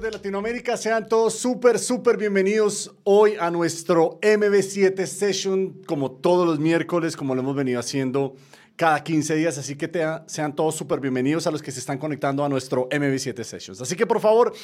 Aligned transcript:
de 0.00 0.10
Latinoamérica, 0.10 0.78
sean 0.78 1.08
todos 1.08 1.34
súper, 1.34 1.78
súper 1.78 2.16
bienvenidos 2.16 2.94
hoy 3.04 3.34
a 3.38 3.50
nuestro 3.50 4.18
MB7 4.22 5.04
Session, 5.04 5.82
como 5.86 6.10
todos 6.10 6.46
los 6.46 6.58
miércoles, 6.58 7.16
como 7.16 7.34
lo 7.34 7.42
hemos 7.42 7.54
venido 7.54 7.78
haciendo 7.78 8.34
cada 8.80 9.04
15 9.04 9.34
días, 9.34 9.58
así 9.58 9.76
que 9.76 9.90
sean 10.24 10.56
todos 10.56 10.74
súper 10.74 11.00
bienvenidos 11.00 11.46
a 11.46 11.50
los 11.50 11.60
que 11.60 11.70
se 11.70 11.80
están 11.80 11.98
conectando 11.98 12.42
a 12.42 12.48
nuestro 12.48 12.88
MB7 12.88 13.44
Sessions. 13.44 13.82
Así 13.82 13.94
que 13.94 14.06
por 14.06 14.20
favor, 14.20 14.54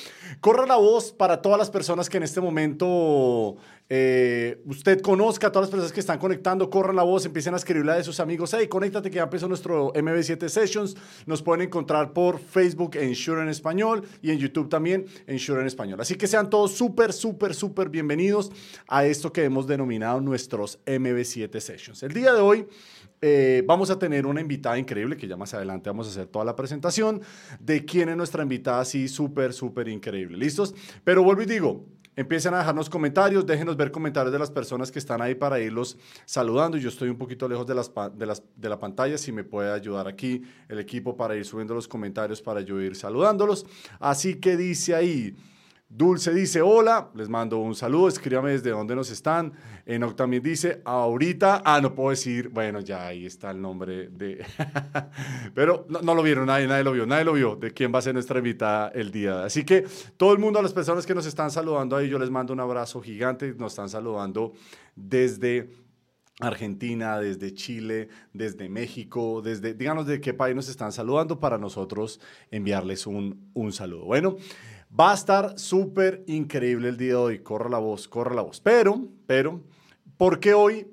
corra 0.41 0.65
la 0.65 0.77
voz 0.77 1.13
para 1.13 1.43
todas 1.43 1.59
las 1.59 1.69
personas 1.69 2.09
que 2.09 2.17
en 2.17 2.23
este 2.23 2.41
momento 2.41 3.59
eh, 3.91 4.63
usted 4.65 5.03
conozca, 5.03 5.53
todas 5.53 5.69
las 5.69 5.71
personas 5.71 5.93
que 5.93 6.01
están 6.01 6.19
conectando, 6.19 6.71
corran 6.71 6.97
la 6.97 7.03
voz, 7.03 7.27
empiecen 7.27 7.53
a 7.53 7.59
escribirle 7.59 7.93
a 7.93 8.03
sus 8.03 8.19
amigos, 8.19 8.55
hey, 8.59 8.69
conéctate 8.69 9.11
que 9.11 9.17
ya 9.17 9.25
empezó 9.25 9.49
nuestro 9.49 9.93
MB7 9.93 10.49
Sessions. 10.49 10.97
Nos 11.27 11.43
pueden 11.43 11.67
encontrar 11.67 12.15
por 12.15 12.39
Facebook 12.39 12.97
en 12.97 13.13
Shure 13.13 13.43
en 13.43 13.51
Español 13.51 14.03
y 14.23 14.31
en 14.31 14.39
YouTube 14.39 14.71
también 14.71 15.05
en 15.27 15.37
Shure 15.37 15.61
en 15.61 15.67
Español. 15.67 16.01
Así 16.01 16.15
que 16.15 16.27
sean 16.27 16.49
todos 16.49 16.73
súper, 16.73 17.13
súper, 17.13 17.55
súper 17.55 17.91
bienvenidos 17.91 18.51
a 18.89 19.05
esto 19.05 19.31
que 19.31 19.45
hemos 19.45 19.67
denominado 19.67 20.23
nuestros 20.23 20.79
MB7 20.87 21.61
Sessions. 21.61 22.03
El 22.03 22.15
día 22.15 22.33
de 22.33 22.41
hoy 22.41 22.67
eh, 23.23 23.63
vamos 23.67 23.91
a 23.91 23.99
tener 23.99 24.27
una 24.27 24.41
invitada 24.41 24.79
increíble, 24.79 25.17
que 25.17 25.27
ya 25.27 25.37
más 25.37 25.55
adelante 25.55 25.91
vamos 25.91 26.07
a 26.07 26.11
hacer 26.11 26.27
toda 26.27 26.45
la 26.45 26.55
presentación 26.55 27.23
de 27.61 27.85
quién 27.85 28.09
es 28.09 28.17
nuestra 28.17 28.43
invitada, 28.43 28.81
así 28.81 29.09
súper, 29.09 29.53
súper 29.53 29.89
increíble. 29.89 30.37
¿Listos? 30.37 30.75
Pero 31.05 31.23
vuelvo 31.23 31.43
y 31.43 31.47
digo, 31.47 31.87
empiecen 32.15 32.55
a 32.55 32.59
dejarnos 32.59 32.89
comentarios, 32.89 33.47
déjenos 33.47 33.77
ver 33.77 33.91
comentarios 33.91 34.33
de 34.33 34.39
las 34.39 34.51
personas 34.51 34.91
que 34.91 34.99
están 34.99 35.21
ahí 35.23 35.35
para 35.35 35.61
irlos 35.61 35.99
saludando. 36.25 36.77
Yo 36.79 36.89
estoy 36.89 37.09
un 37.09 37.19
poquito 37.19 37.49
lejos 37.49 37.67
de, 37.67 37.75
las, 37.75 37.91
de, 38.15 38.27
las, 38.27 38.43
de 38.57 38.69
la 38.69 38.79
pantalla, 38.79 39.19
si 39.19 39.33
me 39.33 39.45
puede 39.45 39.73
ayudar 39.73 40.09
aquí 40.09 40.43
el 40.69 40.79
equipo 40.79 41.17
para 41.17 41.37
ir 41.37 41.45
subiendo 41.45 41.75
los 41.75 41.89
comentarios 41.89 42.41
para 42.43 42.61
yo 42.61 42.81
ir 42.81 42.97
saludándolos. 42.97 43.67
Así 43.99 44.37
que 44.37 44.57
dice 44.57 44.95
ahí... 44.95 45.37
Dulce 45.89 46.35
dice, 46.35 46.63
hola, 46.63 47.11
les 47.15 47.29
mando 47.29 47.59
un 47.59 47.77
saludo, 47.77 48.09
escríbame 48.09 48.51
desde 48.51 48.71
dónde 48.71 48.97
nos 48.97 49.09
están. 49.11 49.53
Enoch 49.85 50.17
también 50.17 50.43
dice, 50.43 50.83
ahorita, 50.85 51.63
ah, 51.65 51.81
no 51.81 51.95
puedo 51.95 52.11
decir, 52.11 52.49
bueno, 52.49 52.81
ya 52.81 53.07
ahí 53.07 53.25
está 53.25 53.53
el 53.53 53.61
nombre 53.61 54.09
de... 54.09 54.45
Pero 55.55 55.87
no, 55.89 56.15
lo 56.15 56.23
vieron, 56.25 56.47
nadie, 56.47 56.67
nadie 56.67 56.83
lo 56.83 56.91
vio, 56.91 57.07
nadie 57.07 57.25
lo 57.25 57.35
vio 57.35 57.55
de 57.55 57.71
quién 57.71 57.95
va 57.95 58.01
a 58.01 58.03
ser 58.03 58.15
nuestra 58.15 58.39
invitada 58.39 58.89
el 58.97 59.13
día. 59.13 59.45
Así 59.45 59.65
que 59.65 59.87
todo 60.17 60.33
el 60.33 60.41
mundo, 60.41 60.59
a 60.59 60.63
las 60.63 60.73
personas 60.73 61.07
que 61.07 61.15
nos 61.15 61.25
están 61.25 61.53
saludando 61.53 61.95
ahí, 61.95 62.09
yo 62.09 62.19
les 62.19 62.31
mando 62.31 62.53
un 62.53 62.61
abrazo 62.61 63.01
gigante, 63.01 63.55
nos 63.57 63.73
están 63.73 63.89
saludando 63.89 64.53
desde... 64.97 65.71
Argentina, 66.39 67.19
desde 67.19 67.55
Chile, 67.55 68.11
desde 68.35 68.69
México, 68.69 69.41
desde, 69.41 69.73
díganos 69.73 70.07
de 70.07 70.21
qué 70.21 70.35
país 70.35 70.55
nos 70.55 70.69
están 70.69 70.93
saludando 70.93 71.41
para 71.41 71.57
nosotros 71.57 72.21
enviarles 72.51 73.07
un, 73.07 73.51
un 73.55 73.73
saludo. 73.73 74.05
Bueno, 74.05 74.37
Va 74.99 75.11
a 75.11 75.15
estar 75.15 75.59
súper 75.59 76.25
increíble 76.27 76.89
el 76.89 76.97
día 76.97 77.09
de 77.09 77.15
hoy. 77.17 77.39
Corra 77.41 77.69
la 77.69 77.79
voz, 77.79 78.09
corra 78.09 78.35
la 78.35 78.41
voz. 78.41 78.61
Pero, 78.61 79.07
pero, 79.27 79.61
¿por 80.17 80.41
qué 80.41 80.55
hoy? 80.55 80.87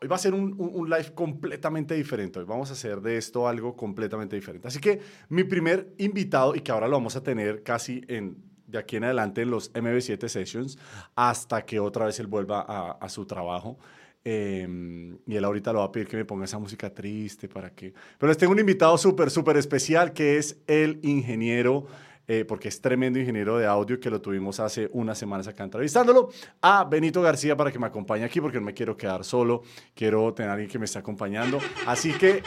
Hoy 0.00 0.08
va 0.08 0.16
a 0.16 0.18
ser 0.18 0.32
un, 0.32 0.88
live 0.88 1.12
completamente 1.14 1.94
diferente. 1.94 2.38
Hoy 2.38 2.46
vamos 2.46 2.70
a 2.70 2.72
hacer 2.72 3.02
de 3.02 3.18
esto 3.18 3.46
algo 3.46 3.76
completamente 3.76 4.34
diferente. 4.34 4.66
Así 4.66 4.80
que 4.80 5.00
mi 5.28 5.44
primer 5.44 5.92
invitado, 5.98 6.54
y 6.54 6.60
que 6.60 6.72
ahora 6.72 6.88
lo 6.88 6.96
vamos 6.96 7.16
a 7.16 7.22
tener 7.22 7.62
casi 7.62 8.02
en, 8.08 8.38
de 8.66 8.78
aquí 8.78 8.96
en 8.96 9.04
adelante 9.04 9.42
en 9.42 9.50
los 9.50 9.70
MB7 9.74 10.26
Sessions, 10.26 10.78
hasta 11.14 11.66
que 11.66 11.80
otra 11.80 12.06
vez 12.06 12.18
él 12.18 12.28
vuelva 12.28 12.64
a, 12.66 12.92
a 12.92 13.08
su 13.10 13.26
trabajo. 13.26 13.78
Em, 14.24 15.18
y 15.26 15.36
él 15.36 15.44
ahorita 15.44 15.72
lo 15.72 15.78
va 15.78 15.86
a 15.86 15.92
pedir 15.92 16.06
que 16.06 16.16
me 16.16 16.26
ponga 16.26 16.44
esa 16.44 16.58
música 16.58 16.92
triste 16.92 17.48
para 17.48 17.74
que... 17.74 17.92
Pero 18.18 18.28
les 18.28 18.38
tengo 18.38 18.52
un 18.52 18.58
invitado 18.58 18.96
súper, 18.96 19.30
súper 19.30 19.58
especial 19.58 20.12
que 20.14 20.38
es 20.38 20.58
el 20.66 20.98
ingeniero 21.02 21.86
eh, 22.32 22.44
porque 22.44 22.68
es 22.68 22.80
tremendo 22.80 23.18
ingeniero 23.18 23.58
de 23.58 23.66
audio 23.66 23.98
que 23.98 24.08
lo 24.08 24.20
tuvimos 24.20 24.60
hace 24.60 24.88
unas 24.92 25.18
semanas 25.18 25.48
acá 25.48 25.64
entrevistándolo, 25.64 26.30
a 26.62 26.84
Benito 26.84 27.20
García 27.20 27.56
para 27.56 27.72
que 27.72 27.78
me 27.80 27.88
acompañe 27.88 28.22
aquí 28.22 28.40
porque 28.40 28.60
no 28.60 28.66
me 28.66 28.72
quiero 28.72 28.96
quedar 28.96 29.24
solo, 29.24 29.64
quiero 29.96 30.32
tener 30.32 30.48
a 30.48 30.52
alguien 30.52 30.70
que 30.70 30.78
me 30.78 30.84
esté 30.84 31.00
acompañando. 31.00 31.58
Así 31.88 32.12
que 32.12 32.40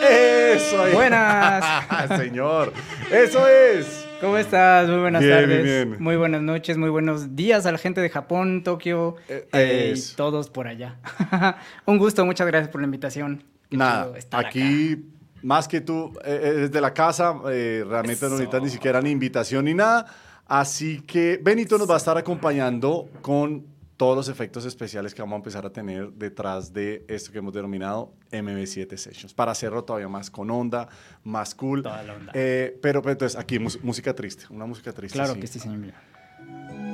eso 0.00 0.86
es. 0.86 0.94
Buenas. 0.94 1.64
Señor, 2.16 2.72
eso 3.10 3.48
es. 3.48 4.06
¿Cómo 4.20 4.38
estás? 4.38 4.88
Muy 4.88 5.00
buenas 5.00 5.20
tardes. 5.20 5.98
Muy 5.98 6.14
buenas 6.14 6.42
noches, 6.42 6.78
muy 6.78 6.88
buenos 6.88 7.34
días 7.34 7.66
a 7.66 7.72
la 7.72 7.78
gente 7.78 8.00
de 8.00 8.10
Japón, 8.10 8.62
Tokio 8.62 9.16
eh, 9.28 9.48
eh, 9.52 9.94
y 9.96 10.14
todos 10.14 10.48
por 10.48 10.68
allá. 10.68 11.00
Un 11.86 11.98
gusto, 11.98 12.24
muchas 12.24 12.46
gracias 12.46 12.70
por 12.70 12.80
la 12.80 12.84
invitación. 12.84 13.42
Nada, 13.70 14.12
aquí 14.30 15.17
más 15.42 15.68
que 15.68 15.80
tú 15.80 16.12
desde 16.24 16.64
eh, 16.64 16.70
eh, 16.72 16.80
la 16.80 16.92
casa, 16.92 17.34
eh, 17.50 17.84
realmente 17.86 18.24
no 18.26 18.32
necesitas 18.32 18.62
ni 18.62 18.70
siquiera 18.70 19.00
ni 19.00 19.10
invitación 19.10 19.64
ni 19.64 19.74
nada. 19.74 20.06
Así 20.46 21.02
que 21.02 21.38
Benito 21.42 21.76
nos 21.76 21.88
va 21.88 21.94
a 21.94 21.98
estar 21.98 22.16
acompañando 22.16 23.08
con 23.20 23.66
todos 23.96 24.16
los 24.16 24.28
efectos 24.28 24.64
especiales 24.64 25.12
que 25.12 25.20
vamos 25.20 25.34
a 25.34 25.38
empezar 25.38 25.66
a 25.66 25.70
tener 25.70 26.12
detrás 26.12 26.72
de 26.72 27.04
esto 27.08 27.32
que 27.32 27.38
hemos 27.38 27.52
denominado 27.52 28.12
MB7 28.30 28.96
Sessions, 28.96 29.34
para 29.34 29.50
hacerlo 29.52 29.82
todavía 29.82 30.08
más 30.08 30.30
con 30.30 30.50
onda, 30.50 30.88
más 31.24 31.54
cool. 31.54 31.82
Toda 31.82 32.02
la 32.04 32.14
onda. 32.14 32.32
pero, 32.32 33.02
entonces 33.08 33.36
aquí 33.36 33.58
música 33.58 34.14
triste, 34.14 34.44
una 34.50 34.66
música 34.66 34.92
triste. 34.92 35.18
Claro 35.18 35.34
que 35.38 35.46
sí, 35.46 35.58
señor. 35.58 35.92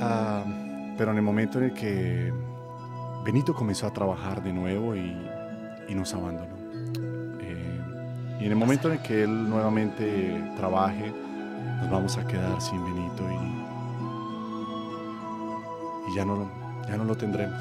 Ah, 0.00 0.44
pero 0.96 1.10
en 1.10 1.18
el 1.18 1.22
momento 1.22 1.58
en 1.58 1.64
el 1.64 1.74
que 1.74 2.32
Benito 3.24 3.54
comenzó 3.54 3.86
a 3.86 3.92
trabajar 3.92 4.42
de 4.42 4.52
nuevo 4.52 4.96
y, 4.96 5.14
y 5.88 5.94
nos 5.94 6.12
abandonó. 6.14 6.53
Y 8.44 8.46
en 8.46 8.52
el 8.52 8.58
momento 8.58 8.92
en 8.92 8.98
que 8.98 9.22
él 9.22 9.48
nuevamente 9.48 10.38
trabaje, 10.58 11.10
nos 11.80 11.90
vamos 11.90 12.18
a 12.18 12.26
quedar 12.26 12.60
sin 12.60 12.84
Benito 12.84 13.22
y, 16.06 16.12
y 16.12 16.14
ya, 16.14 16.26
no, 16.26 16.52
ya 16.86 16.98
no 16.98 17.04
lo 17.04 17.16
tendremos. 17.16 17.58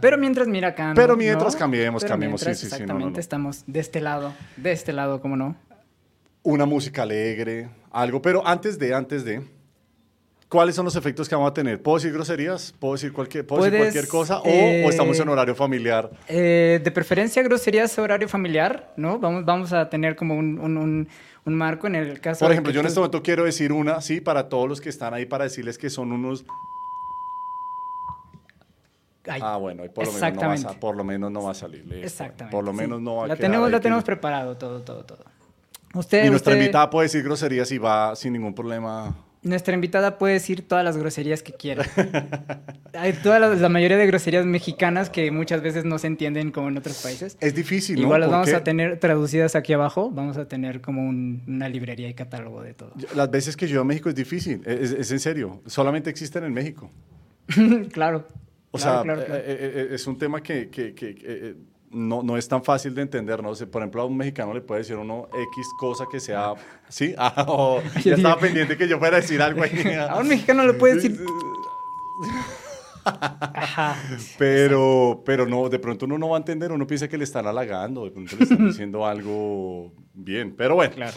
Pero 0.00 0.16
mientras 0.16 0.46
mira 0.46 0.68
acá. 0.68 0.92
Pero 0.94 1.16
mientras 1.16 1.56
cambiemos, 1.56 2.04
cambiemos, 2.04 2.40
sí, 2.42 2.54
sí, 2.54 2.66
exactamente, 2.66 3.18
estamos 3.18 3.64
de 3.66 3.80
este 3.80 4.00
lado, 4.00 4.32
de 4.56 4.70
este 4.70 4.92
lado, 4.92 5.20
¿cómo 5.20 5.36
no? 5.36 5.56
Una 6.44 6.66
música 6.66 7.02
alegre, 7.02 7.68
algo. 7.90 8.22
Pero 8.22 8.46
antes 8.46 8.78
de, 8.78 8.94
antes 8.94 9.24
de, 9.24 9.44
¿Cuáles 10.48 10.74
son 10.74 10.84
los 10.84 10.94
efectos 10.94 11.28
que 11.28 11.34
vamos 11.34 11.50
a 11.50 11.54
tener? 11.54 11.82
¿Puedo 11.82 11.96
decir 11.96 12.12
groserías? 12.12 12.72
¿Puedo 12.78 12.94
decir 12.94 13.12
cualquier, 13.12 13.46
cualquier 13.46 14.06
cosa? 14.06 14.40
¿O, 14.40 14.46
estamos 14.46 15.18
en 15.18 15.28
eh, 15.28 15.32
horario 15.32 15.54
familiar? 15.54 16.10
Eh, 16.28 16.80
de 16.82 16.90
preferencia, 16.90 17.42
groserías 17.42 17.98
horario 17.98 18.28
familiar, 18.28 18.92
¿no? 18.96 19.18
Vamos, 19.18 19.44
vamos 19.44 19.72
a 19.72 19.88
tener 19.88 20.14
como 20.14 20.36
un, 20.36 20.58
un, 20.60 21.08
un, 21.44 21.54
marco 21.54 21.86
en 21.86 21.96
el 21.96 22.20
caso. 22.20 22.44
Por 22.44 22.52
ejemplo, 22.52 22.72
yo 22.72 22.80
en 22.80 22.86
este 22.86 23.00
momento 23.00 23.22
quiero 23.22 23.44
decir 23.44 23.72
una, 23.72 24.00
sí, 24.00 24.20
para 24.20 24.48
todos 24.48 24.68
los 24.68 24.80
que 24.80 24.90
están 24.90 25.14
ahí, 25.14 25.26
para 25.26 25.44
decirles 25.44 25.78
que 25.78 25.90
son 25.90 26.12
unos. 26.12 26.44
ah, 29.26 29.56
bueno, 29.56 29.82
por 29.92 30.06
lo, 30.06 30.12
menos 30.12 30.34
no 30.34 30.66
va 30.66 30.70
a, 30.70 30.80
por 30.80 30.96
lo 30.96 31.04
menos 31.04 31.32
no 31.32 31.42
va 31.42 31.50
a 31.50 31.54
salir. 31.54 31.84
Exactamente. 32.00 32.54
Por 32.54 32.64
lo 32.64 32.72
menos 32.72 33.00
no 33.00 33.16
va 33.16 33.24
a 33.24 33.28
la 33.28 33.36
tenemos, 33.36 33.70
Lo 33.70 33.80
tenemos 33.80 34.04
preparado, 34.04 34.56
todo, 34.56 34.82
todo, 34.82 35.04
todo. 35.04 35.24
Usted, 35.94 36.26
y 36.26 36.30
nuestra 36.30 36.54
invitada 36.54 36.90
puede 36.90 37.06
decir 37.06 37.22
groserías 37.22 37.72
y 37.72 37.78
va 37.78 38.14
sin 38.14 38.34
ningún 38.34 38.54
problema. 38.54 39.14
Nuestra 39.44 39.74
invitada 39.74 40.18
puede 40.18 40.34
decir 40.34 40.66
todas 40.66 40.84
las 40.84 40.96
groserías 40.96 41.42
que 41.42 41.52
quiera. 41.52 41.84
Hay 42.94 43.12
toda 43.12 43.38
la, 43.38 43.68
mayoría 43.68 43.98
de 43.98 44.06
groserías 44.06 44.46
mexicanas 44.46 45.10
que 45.10 45.30
muchas 45.30 45.62
veces 45.62 45.84
no 45.84 45.98
se 45.98 46.06
entienden 46.06 46.50
como 46.50 46.68
en 46.68 46.78
otros 46.78 47.02
países. 47.02 47.36
Es 47.40 47.54
difícil, 47.54 47.98
Igual 47.98 48.22
las 48.22 48.30
vamos 48.30 48.52
a 48.52 48.64
tener 48.64 48.98
traducidas 48.98 49.54
aquí 49.54 49.74
abajo. 49.74 50.10
Vamos 50.10 50.38
a 50.38 50.48
tener 50.48 50.80
como 50.80 51.06
una 51.08 51.68
librería 51.68 52.08
y 52.08 52.14
catálogo 52.14 52.62
de 52.62 52.72
todo. 52.72 52.92
Las 53.14 53.30
veces 53.30 53.56
que 53.56 53.68
yo 53.68 53.82
a 53.82 53.84
México 53.84 54.08
es 54.08 54.14
difícil. 54.14 54.62
Es, 54.64 55.10
en 55.10 55.20
serio. 55.20 55.62
Solamente 55.66 56.08
existen 56.08 56.44
en 56.44 56.52
México. 56.52 56.90
claro. 57.92 58.26
O 58.70 58.78
sea, 58.78 59.02
eh, 59.02 59.14
eh, 59.28 59.44
eh, 59.46 59.88
es 59.92 60.06
un 60.06 60.18
tema 60.18 60.42
que, 60.42 60.68
que, 60.68 60.94
que 60.94 61.54
no, 61.94 62.22
no, 62.22 62.36
es 62.36 62.48
tan 62.48 62.62
fácil 62.62 62.94
de 62.94 63.02
entender, 63.02 63.42
¿no? 63.42 63.52
por 63.52 63.82
ejemplo, 63.82 64.02
a 64.02 64.04
un 64.04 64.16
mexicano 64.16 64.52
le 64.52 64.60
puede 64.60 64.80
decir 64.80 64.96
uno 64.96 65.28
X 65.52 65.68
cosa 65.78 66.04
que 66.10 66.20
sea, 66.20 66.54
¿sí? 66.88 67.14
Ah, 67.18 67.46
o 67.48 67.80
ya 68.04 68.16
estaba 68.16 68.38
pendiente 68.38 68.76
que 68.76 68.86
yo 68.86 68.98
fuera 68.98 69.16
a 69.16 69.20
decir 69.20 69.40
algo 69.40 69.62
ahí. 69.62 69.70
a 70.08 70.18
un 70.18 70.28
mexicano 70.28 70.66
le 70.66 70.74
puede 70.74 70.96
decir... 70.96 71.18
pero, 74.38 75.22
pero 75.24 75.46
no, 75.46 75.68
de 75.68 75.78
pronto 75.78 76.06
uno 76.06 76.18
no 76.18 76.30
va 76.30 76.36
a 76.36 76.40
entender, 76.40 76.72
uno 76.72 76.86
piensa 76.86 77.08
que 77.08 77.18
le 77.18 77.24
están 77.24 77.46
halagando, 77.46 78.04
de 78.04 78.10
pronto 78.10 78.36
le 78.36 78.42
están 78.42 78.66
diciendo 78.66 79.06
algo 79.06 79.92
bien, 80.14 80.54
pero 80.56 80.74
bueno. 80.74 80.94
Claro. 80.94 81.16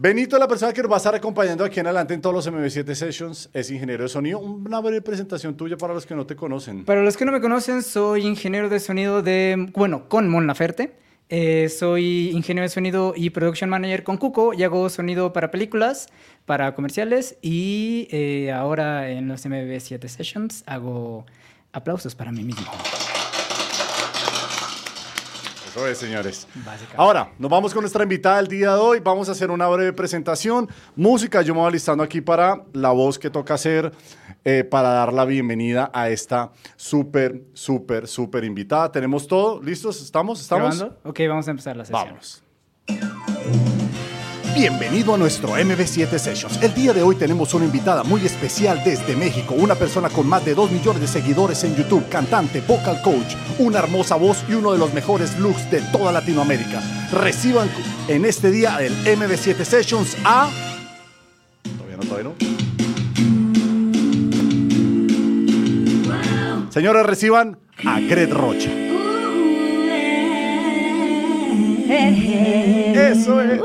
Benito, 0.00 0.38
la 0.38 0.46
persona 0.46 0.72
que 0.72 0.80
nos 0.80 0.88
va 0.88 0.94
a 0.94 0.98
estar 0.98 1.14
acompañando 1.16 1.64
aquí 1.64 1.80
en 1.80 1.86
adelante 1.86 2.14
en 2.14 2.20
todos 2.20 2.32
los 2.32 2.48
MB7 2.48 2.94
Sessions, 2.94 3.50
es 3.52 3.68
ingeniero 3.68 4.04
de 4.04 4.08
sonido. 4.08 4.38
Una 4.38 4.78
breve 4.78 5.02
presentación 5.02 5.56
tuya 5.56 5.76
para 5.76 5.92
los 5.92 6.06
que 6.06 6.14
no 6.14 6.24
te 6.24 6.36
conocen. 6.36 6.84
Para 6.84 7.02
los 7.02 7.16
que 7.16 7.24
no 7.24 7.32
me 7.32 7.40
conocen, 7.40 7.82
soy 7.82 8.24
ingeniero 8.24 8.68
de 8.68 8.78
sonido 8.78 9.22
de, 9.22 9.72
bueno, 9.74 10.08
con 10.08 10.28
Mon 10.28 10.46
Laferte. 10.46 10.92
Eh, 11.30 11.68
soy 11.68 12.30
ingeniero 12.30 12.62
de 12.62 12.68
sonido 12.68 13.12
y 13.16 13.30
production 13.30 13.68
manager 13.68 14.04
con 14.04 14.18
Cuco 14.18 14.54
y 14.54 14.62
hago 14.62 14.88
sonido 14.88 15.32
para 15.32 15.50
películas, 15.50 16.06
para 16.46 16.76
comerciales 16.76 17.36
y 17.42 18.06
eh, 18.12 18.52
ahora 18.52 19.10
en 19.10 19.26
los 19.26 19.44
MB7 19.46 20.06
Sessions 20.06 20.62
hago 20.66 21.26
aplausos 21.72 22.14
para 22.14 22.30
mí 22.30 22.44
mismo. 22.44 22.70
Eso 25.78 25.86
es, 25.86 25.98
señores. 25.98 26.48
Ahora, 26.96 27.30
nos 27.38 27.48
vamos 27.48 27.72
con 27.72 27.82
nuestra 27.82 28.02
invitada 28.02 28.38
del 28.38 28.48
día 28.48 28.72
de 28.72 28.80
hoy. 28.80 28.98
Vamos 28.98 29.28
a 29.28 29.32
hacer 29.32 29.48
una 29.48 29.68
breve 29.68 29.92
presentación. 29.92 30.68
Música, 30.96 31.40
yo 31.42 31.54
me 31.54 31.60
voy 31.60 31.70
listando 31.70 32.02
aquí 32.02 32.20
para 32.20 32.64
la 32.72 32.90
voz 32.90 33.16
que 33.16 33.30
toca 33.30 33.54
hacer, 33.54 33.92
eh, 34.44 34.64
para 34.64 34.88
dar 34.88 35.12
la 35.12 35.24
bienvenida 35.24 35.88
a 35.94 36.08
esta 36.08 36.50
súper, 36.74 37.44
súper, 37.54 38.08
súper 38.08 38.42
invitada. 38.42 38.90
¿Tenemos 38.90 39.28
todo? 39.28 39.62
¿Listos? 39.62 40.02
¿Estamos? 40.02 40.40
¿Estamos? 40.40 40.78
¿Grabando? 40.78 41.08
Ok, 41.08 41.20
vamos 41.28 41.46
a 41.46 41.50
empezar 41.52 41.76
la 41.76 41.84
sesión. 41.84 42.08
Vamos. 42.08 42.42
Bienvenido 44.58 45.14
a 45.14 45.18
nuestro 45.18 45.50
MB7 45.50 46.18
Sessions. 46.18 46.60
El 46.60 46.74
día 46.74 46.92
de 46.92 47.00
hoy 47.00 47.14
tenemos 47.14 47.54
una 47.54 47.66
invitada 47.66 48.02
muy 48.02 48.26
especial 48.26 48.82
desde 48.84 49.14
México, 49.14 49.54
una 49.54 49.76
persona 49.76 50.08
con 50.08 50.26
más 50.26 50.44
de 50.44 50.56
2 50.56 50.72
millones 50.72 51.00
de 51.00 51.06
seguidores 51.06 51.62
en 51.62 51.76
YouTube, 51.76 52.08
cantante, 52.08 52.60
vocal 52.62 53.00
coach, 53.02 53.36
una 53.60 53.78
hermosa 53.78 54.16
voz 54.16 54.42
y 54.48 54.54
uno 54.54 54.72
de 54.72 54.78
los 54.78 54.92
mejores 54.92 55.38
looks 55.38 55.70
de 55.70 55.80
toda 55.92 56.10
Latinoamérica. 56.10 56.82
Reciban 57.12 57.70
en 58.08 58.24
este 58.24 58.50
día 58.50 58.78
del 58.78 58.92
MB7 59.04 59.62
Sessions 59.62 60.16
a... 60.24 60.50
Todavía 61.78 61.96
no, 61.96 62.02
todavía 62.02 62.30
no. 66.64 66.72
Señores, 66.72 67.06
reciban 67.06 67.58
a 67.84 68.00
Gret 68.00 68.32
Rocha. 68.32 68.70
Eso 73.12 73.40
es. 73.40 73.60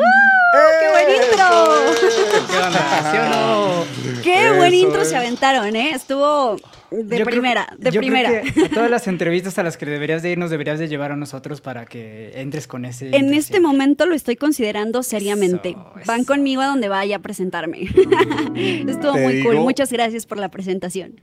¡Qué 0.79 0.89
buen 0.91 1.15
intro! 1.15 2.47
¿Qué 2.51 2.57
onda? 2.57 3.11
¿Sí 3.11 3.17
o 3.17 3.29
no? 3.29 4.21
¡Qué 4.23 4.51
buen 4.57 4.73
intro 4.73 5.01
es. 5.01 5.09
se 5.09 5.15
aventaron, 5.17 5.75
eh! 5.75 5.91
Estuvo 5.93 6.55
de 6.91 7.17
Yo 7.17 7.25
creo- 7.25 7.25
primera, 7.25 7.67
de 7.77 7.91
yo 7.91 7.99
creo 7.99 8.11
primera. 8.11 8.41
que 8.41 8.65
a 8.65 8.69
todas 8.69 8.89
las 8.89 9.07
entrevistas 9.07 9.57
a 9.57 9.63
las 9.63 9.77
que 9.77 9.85
deberías 9.87 10.21
de 10.21 10.31
ir, 10.31 10.37
nos 10.37 10.51
deberías 10.51 10.77
de 10.79 10.87
llevar 10.87 11.11
a 11.11 11.15
nosotros 11.15 11.59
para 11.61 11.85
que 11.85 12.39
entres 12.39 12.67
con 12.67 12.85
ese. 12.85 13.15
En 13.15 13.33
este 13.33 13.59
momento 13.59 14.05
lo 14.05 14.13
estoy 14.13 14.35
considerando 14.35 15.01
seriamente. 15.03 15.69
Eso, 15.71 15.91
Van 16.05 16.21
eso. 16.21 16.33
conmigo 16.33 16.61
a 16.61 16.67
donde 16.67 16.89
vaya 16.89 17.15
a 17.17 17.19
presentarme. 17.19 17.81
Estuvo 18.55 19.13
Te 19.13 19.21
muy 19.21 19.43
cool. 19.43 19.55
Muchas 19.57 19.91
gracias 19.91 20.25
por 20.25 20.37
la 20.37 20.49
presentación. 20.49 21.19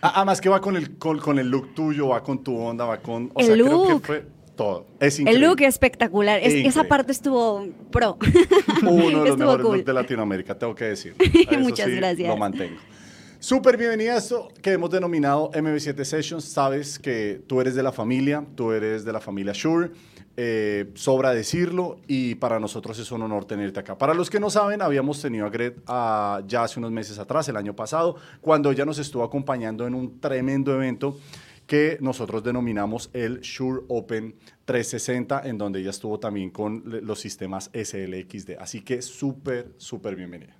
Ah, 0.00 0.12
Además 0.16 0.40
que 0.40 0.48
va 0.48 0.60
con 0.60 0.76
el, 0.76 0.98
con, 0.98 1.18
con 1.20 1.38
el 1.38 1.48
look 1.48 1.74
tuyo, 1.74 2.08
va 2.08 2.22
con 2.24 2.42
tu 2.42 2.58
onda, 2.58 2.84
va 2.84 2.98
con... 2.98 3.30
O 3.34 3.40
El 3.40 3.46
sea, 3.46 3.54
creo 3.54 3.66
look. 3.66 4.00
que 4.02 4.06
fue 4.06 4.26
todo. 4.62 4.86
Es 5.00 5.16
El 5.16 5.22
increíble. 5.22 5.46
look 5.46 5.60
es 5.62 5.68
espectacular. 5.68 6.38
Es- 6.38 6.46
Increíble. 6.46 6.68
esa 6.68 6.84
parte 6.84 7.12
estuvo 7.12 7.66
pro. 7.90 8.18
Uno 8.82 9.22
de 9.22 9.28
los 9.30 9.36
mejores 9.38 9.62
cool. 9.66 9.76
looks 9.76 9.86
de 9.86 9.92
Latinoamérica, 9.92 10.56
tengo 10.58 10.74
que 10.74 10.84
decir. 10.84 11.14
Muchas 11.58 11.86
sí, 11.86 11.96
gracias. 11.96 12.28
Lo 12.28 12.36
mantengo. 12.36 12.78
Súper 13.40 13.76
bienvenida 13.76 14.14
a 14.14 14.18
esto 14.18 14.48
que 14.62 14.70
hemos 14.72 14.88
denominado 14.90 15.50
MB7 15.50 16.04
Sessions. 16.04 16.44
Sabes 16.44 16.98
que 16.98 17.42
tú 17.48 17.60
eres 17.60 17.74
de 17.74 17.82
la 17.82 17.90
familia, 17.90 18.44
tú 18.54 18.70
eres 18.70 19.04
de 19.04 19.12
la 19.12 19.20
familia 19.20 19.52
Shure. 19.52 19.90
eh, 20.36 20.90
sobra 20.94 21.34
decirlo 21.34 21.98
y 22.06 22.36
para 22.36 22.58
nosotros 22.60 22.98
es 23.00 23.10
un 23.10 23.20
honor 23.22 23.44
tenerte 23.44 23.80
acá. 23.80 23.98
Para 23.98 24.14
los 24.14 24.30
que 24.30 24.38
no 24.40 24.48
saben, 24.48 24.80
habíamos 24.80 25.20
tenido 25.20 25.44
a 25.44 25.50
Gret 25.50 25.76
ah, 25.88 26.40
ya 26.46 26.62
hace 26.62 26.78
unos 26.78 26.90
meses 26.92 27.18
atrás, 27.18 27.48
el 27.48 27.56
año 27.56 27.74
pasado, 27.74 28.14
cuando 28.40 28.70
ella 28.70 28.84
nos 28.86 28.98
estuvo 28.98 29.24
acompañando 29.24 29.86
en 29.88 29.94
un 29.94 30.20
tremendo 30.20 30.72
evento 30.74 31.18
que 31.72 31.96
nosotros 32.02 32.44
denominamos 32.44 33.08
el 33.14 33.40
Shure 33.40 33.84
Open 33.88 34.34
360, 34.66 35.48
en 35.48 35.56
donde 35.56 35.80
ella 35.80 35.88
estuvo 35.88 36.20
también 36.20 36.50
con 36.50 36.82
los 36.84 37.18
sistemas 37.18 37.70
SLXD. 37.72 38.58
Así 38.60 38.82
que 38.82 39.00
súper, 39.00 39.72
súper 39.78 40.14
bienvenida. 40.14 40.54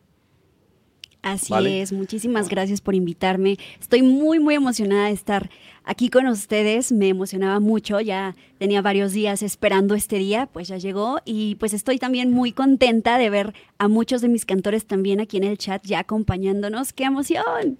Así 1.20 1.52
Vale. 1.52 1.82
es, 1.82 1.92
muchísimas 1.92 2.48
gracias 2.48 2.80
por 2.80 2.94
invitarme. 2.94 3.58
Estoy 3.78 4.00
muy, 4.00 4.40
muy 4.40 4.54
emocionada 4.54 5.08
de 5.08 5.12
estar 5.12 5.50
aquí 5.84 6.08
con 6.08 6.26
ustedes. 6.28 6.92
Me 6.92 7.10
emocionaba 7.10 7.60
mucho, 7.60 8.00
ya 8.00 8.34
tenía 8.56 8.80
varios 8.80 9.12
días 9.12 9.42
esperando 9.42 9.94
este 9.94 10.16
día, 10.16 10.48
pues 10.50 10.68
ya 10.68 10.78
llegó 10.78 11.18
y 11.26 11.56
pues 11.56 11.74
estoy 11.74 11.98
también 11.98 12.30
muy 12.30 12.52
contenta 12.52 13.18
de 13.18 13.28
ver 13.28 13.52
a 13.76 13.86
muchos 13.86 14.22
de 14.22 14.28
mis 14.28 14.46
cantores 14.46 14.86
también 14.86 15.20
aquí 15.20 15.36
en 15.36 15.44
el 15.44 15.58
chat 15.58 15.84
ya 15.84 15.98
acompañándonos. 15.98 16.94
¡Qué 16.94 17.04
emoción! 17.04 17.78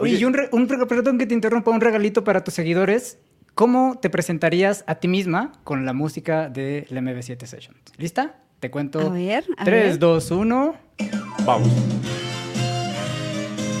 Oye, 0.00 0.12
Oye. 0.14 0.20
y 0.20 0.24
un, 0.24 0.32
re- 0.34 0.48
un 0.52 0.66
perdón 0.66 1.18
que 1.18 1.26
te 1.26 1.34
interrumpa, 1.34 1.70
un 1.70 1.80
regalito 1.80 2.24
para 2.24 2.42
tus 2.42 2.54
seguidores. 2.54 3.18
¿Cómo 3.54 3.98
te 4.00 4.08
presentarías 4.10 4.84
a 4.86 4.94
ti 4.94 5.08
misma 5.08 5.52
con 5.64 5.84
la 5.84 5.92
música 5.92 6.48
de 6.48 6.86
la 6.90 7.00
MB7 7.00 7.44
Sessions? 7.44 7.78
¿Lista? 7.98 8.36
Te 8.60 8.70
cuento. 8.70 9.00
A 9.00 9.08
ver, 9.10 9.44
a 9.58 9.64
3, 9.64 9.84
ver. 9.84 9.98
2, 9.98 10.30
1. 10.30 10.74
Vamos. 11.44 11.68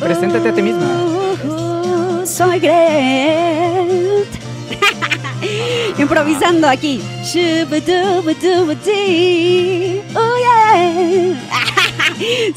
Preséntate 0.00 0.48
a 0.48 0.54
ti 0.54 0.62
misma. 0.62 0.86
Uh, 1.44 2.26
soy 2.26 2.58
Gret. 2.58 4.26
Improvisando 5.98 6.66
aquí. 6.68 7.00
Oh, 10.14 10.36
yeah. 10.38 11.36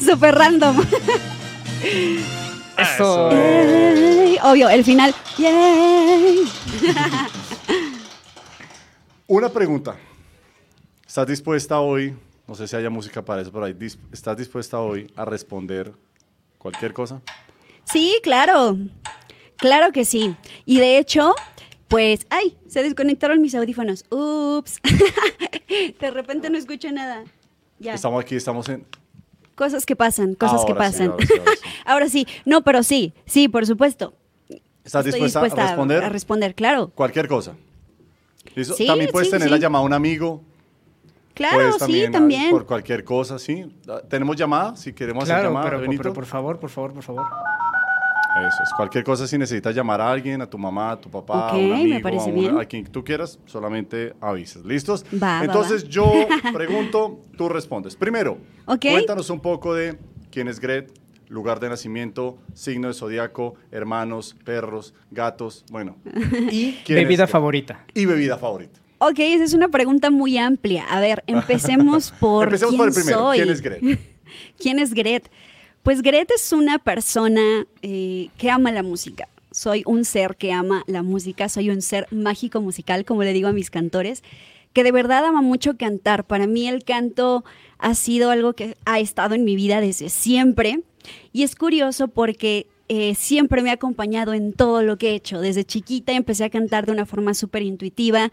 Super 0.00 0.34
random. 0.34 0.76
Eso. 2.76 3.30
Yay. 3.30 4.38
Obvio, 4.42 4.68
el 4.68 4.84
final. 4.84 5.14
Yay. 5.38 6.44
Una 9.26 9.48
pregunta. 9.48 9.96
¿Estás 11.06 11.26
dispuesta 11.26 11.80
hoy, 11.80 12.16
no 12.48 12.54
sé 12.54 12.66
si 12.66 12.74
haya 12.76 12.90
música 12.90 13.24
para 13.24 13.42
eso 13.42 13.52
por 13.52 13.62
ahí, 13.62 13.76
¿estás 14.12 14.36
dispuesta 14.36 14.80
hoy 14.80 15.12
a 15.14 15.24
responder 15.24 15.92
cualquier 16.58 16.92
cosa? 16.92 17.22
Sí, 17.84 18.18
claro. 18.22 18.76
Claro 19.56 19.92
que 19.92 20.04
sí. 20.04 20.34
Y 20.66 20.78
de 20.78 20.98
hecho, 20.98 21.34
pues, 21.88 22.26
ay, 22.30 22.56
se 22.66 22.82
desconectaron 22.82 23.40
mis 23.40 23.54
audífonos. 23.54 24.04
Ups. 24.10 24.80
De 26.00 26.10
repente 26.10 26.50
no 26.50 26.58
escucho 26.58 26.90
nada. 26.90 27.24
Ya. 27.78 27.94
Estamos 27.94 28.22
aquí, 28.22 28.34
estamos 28.36 28.68
en... 28.68 28.84
Cosas 29.54 29.86
que 29.86 29.94
pasan, 29.96 30.34
cosas 30.34 30.64
que 30.64 30.72
Ahora 30.72 30.90
sí, 30.90 31.08
pasan. 31.08 31.10
ahora 31.10 31.26
sí, 31.26 31.32
ahora 31.38 31.56
sí. 31.56 31.62
Ahora 31.86 32.08
sí, 32.08 32.26
no, 32.44 32.62
pero 32.62 32.82
sí, 32.82 33.12
sí, 33.26 33.48
por 33.48 33.66
supuesto. 33.66 34.14
¿Estás 34.84 35.06
Estoy 35.06 35.22
dispuesta, 35.22 35.62
a 35.62 35.66
responder 35.68 36.04
A 36.04 36.08
responder, 36.08 36.54
claro. 36.54 36.88
cualquier 36.94 37.28
cosa? 37.28 37.54
¿Listo? 38.54 38.74
Sí, 38.74 38.86
también 38.86 39.10
puedes 39.10 39.28
sí, 39.28 39.32
tener 39.32 39.48
sí. 39.48 39.52
la 39.52 39.58
llamada 39.58 39.82
a 39.82 39.86
un 39.86 39.92
amigo. 39.92 40.42
Claro, 41.34 41.56
puedes 41.56 41.74
sí, 41.74 41.78
también, 41.80 42.08
ah, 42.08 42.12
también. 42.12 42.50
Por 42.50 42.66
cualquier 42.66 43.02
cosa, 43.04 43.38
¿sí? 43.38 43.64
Ah, 43.88 44.00
¿Tenemos 44.08 44.36
llamada? 44.36 44.76
Si 44.76 44.92
queremos 44.92 45.24
hacer 45.24 45.34
Claro, 45.36 45.48
llamada, 45.48 45.66
pero, 45.70 45.80
Benito. 45.80 46.02
pero 46.02 46.14
por 46.14 46.26
favor, 46.26 46.58
por 46.60 46.70
favor, 46.70 46.92
por 46.92 47.02
favor. 47.02 47.26
Eso 48.36 48.62
es. 48.64 48.70
Cualquier 48.76 49.04
cosa, 49.04 49.26
si 49.26 49.38
necesitas 49.38 49.74
llamar 49.74 50.00
a 50.00 50.10
alguien, 50.10 50.42
a 50.42 50.46
tu 50.50 50.58
mamá, 50.58 50.92
a 50.92 51.00
tu 51.00 51.08
papá, 51.10 51.50
a 51.50 51.56
un 51.56 51.68
me 51.68 51.74
amigo, 51.74 52.00
parece 52.02 52.30
a, 52.30 52.32
una- 52.32 52.40
bien. 52.40 52.58
a 52.58 52.64
quien 52.64 52.84
tú 52.84 53.04
quieras, 53.04 53.38
solamente 53.46 54.12
avisas. 54.20 54.64
¿Listos? 54.64 55.04
Va, 55.22 55.44
Entonces 55.44 55.84
va. 55.84 55.88
yo 55.88 56.12
pregunto, 56.52 57.20
tú 57.36 57.48
respondes. 57.48 57.94
Primero, 57.96 58.38
Ok. 58.66 58.86
cuéntanos 58.90 59.30
un 59.30 59.40
poco 59.40 59.72
de 59.74 59.98
quién 60.30 60.48
es 60.48 60.58
Gret, 60.58 60.92
lugar 61.28 61.60
de 61.60 61.68
nacimiento, 61.68 62.38
signo 62.54 62.88
de 62.88 62.94
zodiaco, 62.94 63.54
hermanos, 63.70 64.36
perros, 64.44 64.94
gatos, 65.10 65.64
bueno. 65.70 65.96
Y 66.50 66.72
¿Quién 66.84 66.98
es 66.98 67.04
bebida 67.04 67.26
favorita. 67.26 67.84
Y 67.94 68.04
bebida 68.06 68.36
favorita. 68.36 68.80
Ok, 68.98 69.18
esa 69.18 69.44
es 69.44 69.54
una 69.54 69.68
pregunta 69.68 70.10
muy 70.10 70.38
amplia. 70.38 70.84
A 70.90 71.00
ver, 71.00 71.22
empecemos 71.26 72.10
por 72.20 72.44
Empecemos 72.44 72.70
quién 72.74 72.78
por 72.78 72.88
el 72.88 72.94
primero. 72.94 73.18
soy. 73.18 73.36
¿Quién 73.38 73.50
es 73.50 73.60
Gret? 73.60 73.98
¿Quién 74.58 74.78
es 74.78 74.94
Gret? 74.94 75.30
Pues 75.84 76.00
Gret 76.00 76.30
es 76.34 76.50
una 76.54 76.78
persona 76.78 77.66
eh, 77.82 78.30
que 78.38 78.48
ama 78.48 78.72
la 78.72 78.82
música. 78.82 79.28
Soy 79.50 79.82
un 79.84 80.06
ser 80.06 80.36
que 80.36 80.50
ama 80.50 80.82
la 80.86 81.02
música, 81.02 81.50
soy 81.50 81.68
un 81.68 81.82
ser 81.82 82.06
mágico 82.10 82.62
musical, 82.62 83.04
como 83.04 83.22
le 83.22 83.34
digo 83.34 83.48
a 83.48 83.52
mis 83.52 83.68
cantores, 83.68 84.22
que 84.72 84.82
de 84.82 84.92
verdad 84.92 85.26
ama 85.26 85.42
mucho 85.42 85.76
cantar. 85.76 86.24
Para 86.24 86.46
mí 86.46 86.66
el 86.68 86.84
canto 86.84 87.44
ha 87.76 87.94
sido 87.94 88.30
algo 88.30 88.54
que 88.54 88.78
ha 88.86 88.98
estado 88.98 89.34
en 89.34 89.44
mi 89.44 89.56
vida 89.56 89.82
desde 89.82 90.08
siempre. 90.08 90.80
Y 91.34 91.42
es 91.42 91.54
curioso 91.54 92.08
porque 92.08 92.66
eh, 92.88 93.14
siempre 93.14 93.60
me 93.60 93.68
ha 93.68 93.74
acompañado 93.74 94.32
en 94.32 94.54
todo 94.54 94.82
lo 94.82 94.96
que 94.96 95.10
he 95.10 95.14
hecho. 95.14 95.42
Desde 95.42 95.64
chiquita 95.64 96.12
empecé 96.12 96.44
a 96.44 96.50
cantar 96.50 96.86
de 96.86 96.92
una 96.92 97.04
forma 97.04 97.34
súper 97.34 97.60
intuitiva. 97.60 98.32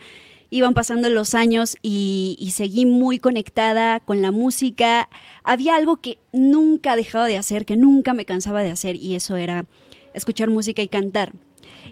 Iban 0.53 0.73
pasando 0.73 1.09
los 1.09 1.33
años 1.33 1.77
y, 1.81 2.51
seguí 2.53 2.85
muy 2.85 3.19
conectada 3.19 4.01
con 4.01 4.21
la 4.21 4.31
música. 4.31 5.07
Había 5.45 5.77
algo 5.77 5.97
que 5.97 6.19
nunca 6.33 6.97
dejaba 6.97 7.25
de 7.25 7.37
hacer, 7.37 7.65
que 7.65 7.77
nunca 7.77 8.13
me 8.13 8.25
cansaba 8.25 8.61
de 8.61 8.69
hacer, 8.69 8.97
y 8.97 9.15
eso 9.15 9.37
era 9.37 9.65
escuchar 10.13 10.49
música 10.49 10.81
y 10.81 10.89
cantar. 10.89 11.31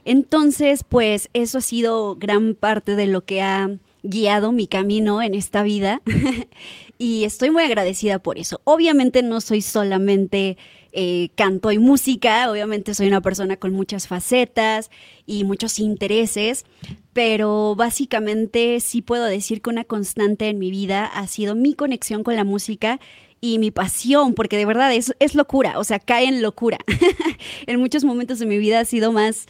Entonces, 0.03 0.83
pues 0.83 1.29
eso 1.33 1.59
ha 1.59 1.61
sido 1.61 2.17
gran 2.17 2.53
parte 2.53 2.97
de 2.97 3.07
lo 3.07 3.23
que 3.23 3.41
ha 3.41 3.69
guiado 4.03 4.51
mi 4.51 4.67
camino 4.67 5.21
en 5.21 5.35
esta 5.35 5.63
vida 5.63 6.01
y 6.97 7.23
estoy 7.23 7.51
muy 7.51 7.63
agradecida 7.63 8.19
por 8.19 8.39
eso. 8.39 8.59
Obviamente 8.65 9.23
no 9.23 9.39
soy 9.39 9.61
solamente 9.61 10.57
eh, 10.91 11.29
canto 11.35 11.71
y 11.71 11.77
música, 11.79 12.49
obviamente 12.51 12.93
soy 12.93 13.07
una 13.07 13.21
persona 13.21 13.57
con 13.57 13.73
muchas 13.73 14.07
facetas 14.07 14.89
y 15.25 15.43
muchos 15.43 15.79
intereses, 15.79 16.65
pero 17.13 17.75
básicamente 17.75 18.79
sí 18.79 19.01
puedo 19.01 19.25
decir 19.25 19.61
que 19.61 19.69
una 19.69 19.83
constante 19.83 20.49
en 20.49 20.59
mi 20.59 20.71
vida 20.71 21.05
ha 21.05 21.27
sido 21.27 21.55
mi 21.55 21.73
conexión 21.73 22.23
con 22.23 22.35
la 22.35 22.43
música 22.43 22.99
y 23.41 23.59
mi 23.59 23.71
pasión, 23.71 24.33
porque 24.33 24.57
de 24.57 24.65
verdad 24.65 24.93
es, 24.93 25.13
es 25.19 25.35
locura, 25.35 25.79
o 25.79 25.83
sea, 25.83 25.99
cae 25.99 26.25
en 26.25 26.41
locura. 26.41 26.77
en 27.67 27.79
muchos 27.79 28.03
momentos 28.03 28.39
de 28.39 28.45
mi 28.45 28.57
vida 28.57 28.79
ha 28.79 28.85
sido 28.85 29.11
más 29.11 29.47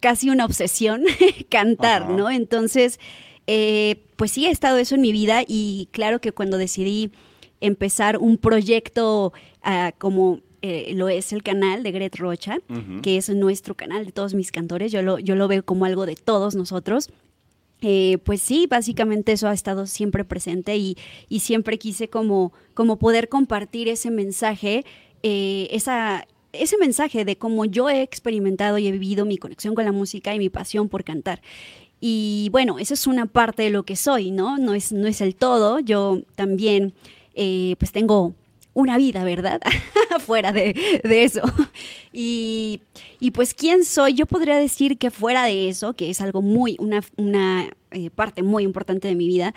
casi 0.00 0.30
una 0.30 0.44
obsesión 0.44 1.04
cantar, 1.50 2.02
Ajá. 2.04 2.12
¿no? 2.12 2.30
Entonces, 2.30 2.98
Eh, 3.48 4.06
pues 4.16 4.30
sí, 4.30 4.46
ha 4.46 4.50
estado 4.52 4.78
eso 4.78 4.94
en 4.94 5.00
mi 5.00 5.10
vida 5.10 5.42
y 5.46 5.88
claro 5.90 6.20
que 6.20 6.30
cuando 6.30 6.58
decidí 6.58 7.10
empezar 7.60 8.18
un 8.18 8.38
proyecto 8.38 9.32
ah, 9.62 9.92
como 9.98 10.40
eh, 10.62 10.92
lo 10.94 11.08
es 11.08 11.32
el 11.32 11.42
canal 11.42 11.82
de 11.82 11.90
Gret 11.90 12.16
Rocha, 12.16 12.58
que 13.02 13.16
es 13.16 13.28
nuestro 13.28 13.74
canal 13.74 14.06
de 14.06 14.12
todos 14.12 14.34
mis 14.34 14.52
cantores, 14.52 14.92
yo 14.92 15.02
lo, 15.02 15.18
yo 15.18 15.34
lo 15.34 15.48
veo 15.48 15.64
como 15.64 15.84
algo 15.84 16.06
de 16.06 16.16
todos 16.16 16.54
nosotros. 16.54 17.10
Eh, 17.84 18.18
pues 18.22 18.40
sí, 18.40 18.68
básicamente 18.70 19.32
eso 19.32 19.48
ha 19.48 19.52
estado 19.52 19.86
siempre 19.86 20.24
presente 20.24 20.76
y, 20.76 20.96
y 21.28 21.40
siempre 21.40 21.78
quise 21.78 22.08
como, 22.08 22.52
como 22.74 22.96
poder 22.96 23.28
compartir 23.28 23.88
ese 23.88 24.12
mensaje, 24.12 24.84
eh, 25.24 25.66
esa, 25.72 26.28
ese 26.52 26.78
mensaje 26.78 27.24
de 27.24 27.36
cómo 27.36 27.64
yo 27.64 27.90
he 27.90 28.02
experimentado 28.02 28.78
y 28.78 28.86
he 28.86 28.92
vivido 28.92 29.24
mi 29.24 29.36
conexión 29.36 29.74
con 29.74 29.84
la 29.84 29.90
música 29.90 30.32
y 30.32 30.38
mi 30.38 30.48
pasión 30.48 30.88
por 30.88 31.02
cantar. 31.02 31.42
Y 32.00 32.50
bueno, 32.52 32.78
esa 32.78 32.94
es 32.94 33.08
una 33.08 33.26
parte 33.26 33.64
de 33.64 33.70
lo 33.70 33.82
que 33.82 33.96
soy, 33.96 34.30
¿no? 34.30 34.58
No 34.58 34.74
es, 34.74 34.92
no 34.92 35.08
es 35.08 35.20
el 35.20 35.34
todo. 35.34 35.80
Yo 35.80 36.22
también, 36.36 36.94
eh, 37.34 37.74
pues 37.80 37.90
tengo 37.90 38.34
una 38.74 38.96
vida, 38.96 39.24
¿verdad? 39.24 39.60
fuera 40.24 40.52
de, 40.52 40.74
eso. 41.04 41.42
Y, 42.12 42.80
pues, 43.34 43.54
¿quién 43.54 43.84
soy? 43.84 44.14
Yo 44.14 44.26
podría 44.26 44.56
decir 44.56 44.98
que 44.98 45.10
fuera 45.10 45.44
de 45.44 45.68
eso, 45.68 45.94
que 45.94 46.10
es 46.10 46.20
algo 46.20 46.42
muy, 46.42 46.76
una, 46.78 47.02
una 47.16 47.70
eh, 47.90 48.10
parte 48.10 48.42
muy 48.42 48.64
importante 48.64 49.08
de 49.08 49.14
mi 49.14 49.26
vida, 49.26 49.54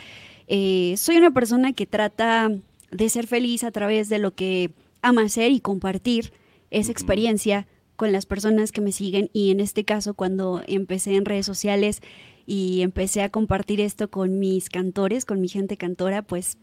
eh, 0.48 0.96
soy 0.98 1.18
una 1.18 1.32
persona 1.32 1.74
que 1.74 1.86
trata 1.86 2.52
de 2.92 3.10
ser 3.10 3.28
feliz 3.28 3.64
a 3.64 3.72
través 3.72 4.10
de 4.10 4.20
lo 4.20 4.36
que 4.36 4.72
ama 5.02 5.24
hacer 5.24 5.52
y 5.52 5.60
compartir 5.60 6.34
esa 6.72 6.92
experiencia 6.92 7.68
con 7.96 8.12
las 8.12 8.26
personas 8.26 8.72
que 8.72 8.82
me 8.82 8.92
siguen. 8.92 9.30
Y 9.34 9.52
en 9.52 9.60
este 9.60 9.86
caso, 9.86 10.14
cuando 10.14 10.62
empecé 10.68 11.16
en 11.16 11.26
redes 11.26 11.46
sociales 11.46 12.02
y 12.46 12.82
empecé 12.82 13.22
a 13.22 13.30
compartir 13.30 13.82
esto 13.82 14.10
con 14.10 14.40
mis 14.40 14.70
cantores, 14.70 15.26
con 15.26 15.42
mi 15.42 15.48
gente 15.48 15.78
cantora, 15.78 16.22
pues 16.22 16.58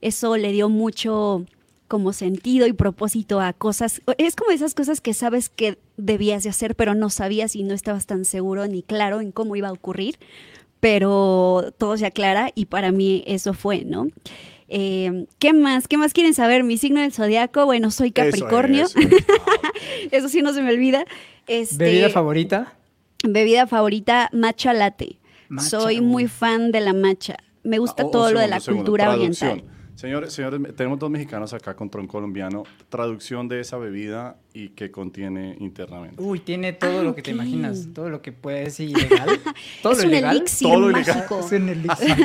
eso 0.00 0.36
le 0.36 0.52
dio 0.52 0.68
mucho 0.68 1.46
como 1.92 2.14
sentido 2.14 2.66
y 2.66 2.72
propósito 2.72 3.42
a 3.42 3.52
cosas. 3.52 4.00
Es 4.16 4.34
como 4.34 4.50
esas 4.50 4.72
cosas 4.72 5.02
que 5.02 5.12
sabes 5.12 5.50
que 5.50 5.76
debías 5.98 6.42
de 6.42 6.48
hacer, 6.48 6.74
pero 6.74 6.94
no 6.94 7.10
sabías 7.10 7.54
y 7.54 7.64
no 7.64 7.74
estabas 7.74 8.06
tan 8.06 8.24
seguro 8.24 8.66
ni 8.66 8.82
claro 8.82 9.20
en 9.20 9.30
cómo 9.30 9.56
iba 9.56 9.68
a 9.68 9.72
ocurrir, 9.72 10.18
pero 10.80 11.70
todo 11.76 11.98
se 11.98 12.06
aclara 12.06 12.50
y 12.54 12.64
para 12.64 12.92
mí 12.92 13.24
eso 13.26 13.52
fue, 13.52 13.84
¿no? 13.84 14.06
Eh, 14.68 15.26
¿Qué 15.38 15.52
más? 15.52 15.86
¿Qué 15.86 15.98
más 15.98 16.14
quieren 16.14 16.32
saber? 16.32 16.64
Mi 16.64 16.78
signo 16.78 17.02
del 17.02 17.12
zodiaco, 17.12 17.66
bueno, 17.66 17.90
soy 17.90 18.10
Capricornio. 18.10 18.86
Eso, 20.10 20.30
sí 20.30 20.40
no 20.40 20.54
se 20.54 20.62
me 20.62 20.70
olvida. 20.72 21.04
Este, 21.46 21.76
¿Bebida 21.76 22.08
favorita? 22.08 22.72
Bebida 23.22 23.66
favorita, 23.66 24.30
matcha 24.32 24.72
latte. 24.72 25.18
soy 25.58 26.00
muy 26.00 26.26
fan 26.26 26.72
de 26.72 26.80
la 26.80 26.94
matcha. 26.94 27.36
Me 27.64 27.78
gusta 27.78 28.04
ah, 28.04 28.10
todo 28.10 28.32
lo 28.32 28.40
de 28.40 28.48
la 28.48 28.62
cultura 28.62 29.12
oriental. 29.12 29.62
Señores, 30.02 30.32
señores, 30.32 30.60
tenemos 30.74 30.98
dos 30.98 31.08
mexicanos 31.10 31.52
acá 31.52 31.76
con 31.76 31.88
tron 31.88 32.08
colombiano. 32.08 32.64
Traducción 32.88 33.46
de 33.46 33.60
esa 33.60 33.78
bebida 33.78 34.36
y 34.52 34.70
qué 34.70 34.90
contiene 34.90 35.56
internamente. 35.60 36.20
Uy, 36.20 36.40
tiene 36.40 36.72
todo 36.72 37.04
lo 37.04 37.14
que 37.14 37.22
te 37.22 37.30
imaginas, 37.30 37.86
todo 37.94 38.10
lo 38.10 38.20
que 38.20 38.32
puede 38.32 38.68
ser 38.70 38.88
ilegal. 38.88 39.40
Todo 39.80 39.92
es 39.92 40.02
lo 40.02 40.08
ilegal. 40.08 40.42
todo 40.60 40.80
lo 40.80 40.90
ilegal. 40.90 41.24
Es 41.30 41.52
un 41.52 41.68
elixir 41.68 42.16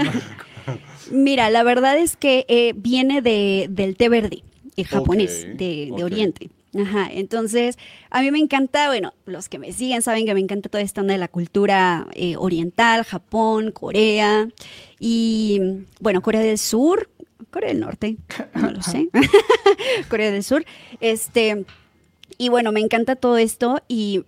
Mira, 1.12 1.52
la 1.52 1.62
verdad 1.62 2.00
es 2.00 2.18
que 2.18 2.48
eh, 2.48 2.74
viene 2.76 3.22
de, 3.22 3.68
del 3.70 3.96
té 3.96 4.10
verde, 4.10 4.42
el 4.76 4.88
japonés, 4.88 5.46
de, 5.56 5.92
Oriente. 6.04 6.50
Ajá, 6.76 7.08
entonces 7.12 7.78
a 8.10 8.22
mí 8.22 8.32
me 8.32 8.40
encanta, 8.40 8.88
bueno, 8.88 9.14
los 9.26 9.50
que 9.50 9.60
me 9.60 9.72
siguen 9.72 10.02
saben 10.02 10.26
que 10.26 10.34
me 10.34 10.40
encanta 10.40 10.68
toda 10.68 10.84
esta 10.84 11.02
onda 11.02 11.14
de 11.14 11.20
la 11.20 11.28
cultura 11.28 12.08
eh, 12.14 12.36
oriental, 12.38 13.04
Japón, 13.04 13.72
Corea 13.72 14.50
y, 15.00 15.62
bueno, 16.00 16.22
Corea 16.22 16.42
del 16.42 16.58
Sur, 16.58 17.08
Corea 17.58 17.72
del 17.72 17.80
Norte, 17.80 18.18
no 18.54 18.70
lo 18.70 18.84
sé, 18.84 19.10
Corea 20.10 20.30
del 20.30 20.44
Sur. 20.44 20.64
Este, 21.02 21.66
y 22.38 22.50
bueno, 22.50 22.72
me 22.72 22.82
encanta 22.82 23.16
todo 23.16 23.40
esto 23.40 23.82
y, 23.88 24.26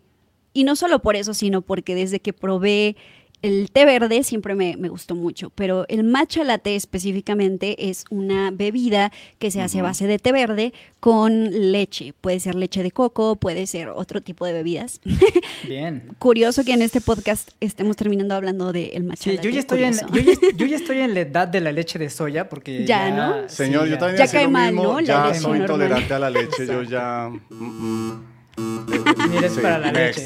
y 0.52 0.64
no 0.64 0.76
solo 0.76 0.98
por 0.98 1.16
eso, 1.16 1.36
sino 1.36 1.62
porque 1.62 1.94
desde 1.94 2.20
que 2.22 2.34
probé 2.34 2.96
el 3.42 3.72
té 3.72 3.86
verde 3.86 4.24
siempre 4.24 4.56
me, 4.56 4.76
gustó 4.90 5.16
mucho, 5.16 5.50
pero 5.52 5.86
el 5.88 6.04
matcha 6.04 6.44
latte 6.44 6.76
específicamente 6.76 7.90
es 7.90 8.06
una 8.10 8.52
bebida 8.52 9.12
que 9.38 9.52
se 9.52 9.62
hace 9.62 9.80
a 9.80 9.84
base 9.84 10.08
de 10.08 10.20
té 10.20 10.32
verde 10.32 10.74
con 11.00 11.72
leche. 11.72 12.14
Puede 12.20 12.40
ser 12.40 12.56
leche 12.56 12.84
de 12.84 12.92
coco, 12.92 13.38
puede 13.38 13.68
ser 13.68 13.90
otro 13.90 14.22
tipo 14.22 14.46
de 14.46 14.54
bebidas. 14.54 15.00
Bien. 15.68 16.04
Curioso 16.20 16.64
que 16.64 16.74
en 16.74 16.82
este 16.82 17.02
podcast 17.02 17.52
estemos 17.60 17.96
terminando 17.96 18.36
hablando 18.36 18.74
del 18.74 19.04
matcha 19.04 19.32
latte. 19.32 19.44
Yo 19.44 19.50
ya, 19.52 19.60
estoy 19.60 19.84
en, 19.84 19.94
yo, 20.58 20.66
ya, 20.66 20.76
estoy 20.76 20.98
en 21.00 21.14
la 21.14 21.22
edad 21.22 21.48
de 21.48 21.62
la 21.62 21.72
leche 21.72 21.98
de 22.00 22.10
soya 22.10 22.50
porque 22.50 22.86
ya... 22.86 23.10
¿no? 23.12 23.48
Señor, 23.48 23.88
yo 23.88 23.98
también 23.98 24.18
ya 24.18 24.32
cae 24.32 24.48
mal, 24.48 24.76
¿no? 24.76 25.00
ya 25.00 25.34
soy 25.34 25.60
intolerante 25.60 26.14
a 26.14 26.20
la 26.20 26.30
leche, 26.30 26.68
yo 26.68 26.84
ya... 26.84 27.32
Mires 29.30 29.54
para 29.62 29.80
la 29.80 29.92
leche. 29.92 30.26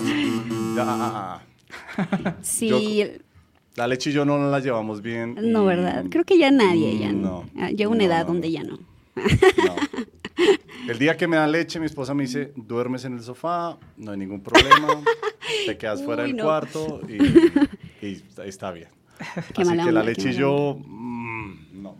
Ya, 0.76 0.84
ah, 0.86 1.42
sí. 2.42 3.04
la 3.76 3.88
leche 3.88 4.10
y 4.10 4.14
yo 4.14 4.26
no 4.26 4.50
la 4.50 4.60
llevamos 4.60 5.02
bien. 5.02 5.36
No, 5.42 5.66
¿verdad? 5.66 6.06
Creo 6.10 6.24
que 6.24 6.38
ya 6.38 6.52
nadie, 6.52 7.00
ya 7.00 7.12
no. 7.12 7.46
Ah, 7.58 7.70
llega 7.70 7.90
una 7.90 8.04
edad 8.04 8.26
donde 8.26 8.52
ya 8.52 8.64
no. 8.64 8.80
El 10.88 11.00
día 11.00 11.16
que 11.16 11.28
me 11.28 11.38
da 11.38 11.48
leche, 11.48 11.80
mi 11.80 11.86
esposa 11.86 12.14
me 12.14 12.24
dice, 12.24 12.52
duermes 12.56 13.06
en 13.06 13.14
el 13.14 13.22
sofá, 13.22 13.78
no 13.98 14.12
hay 14.12 14.18
ningún 14.18 14.42
problema, 14.42 15.02
te 15.66 15.78
quedas 15.78 16.04
fuera 16.04 16.24
del 16.24 16.36
cuarto 16.36 17.00
y, 17.08 18.06
y, 18.06 18.24
está 18.46 18.72
bien. 18.72 18.90
Así 19.36 19.54
que 19.54 19.92
la 19.92 20.04
leche 20.04 20.32
y 20.32 20.34
yo 20.34 20.78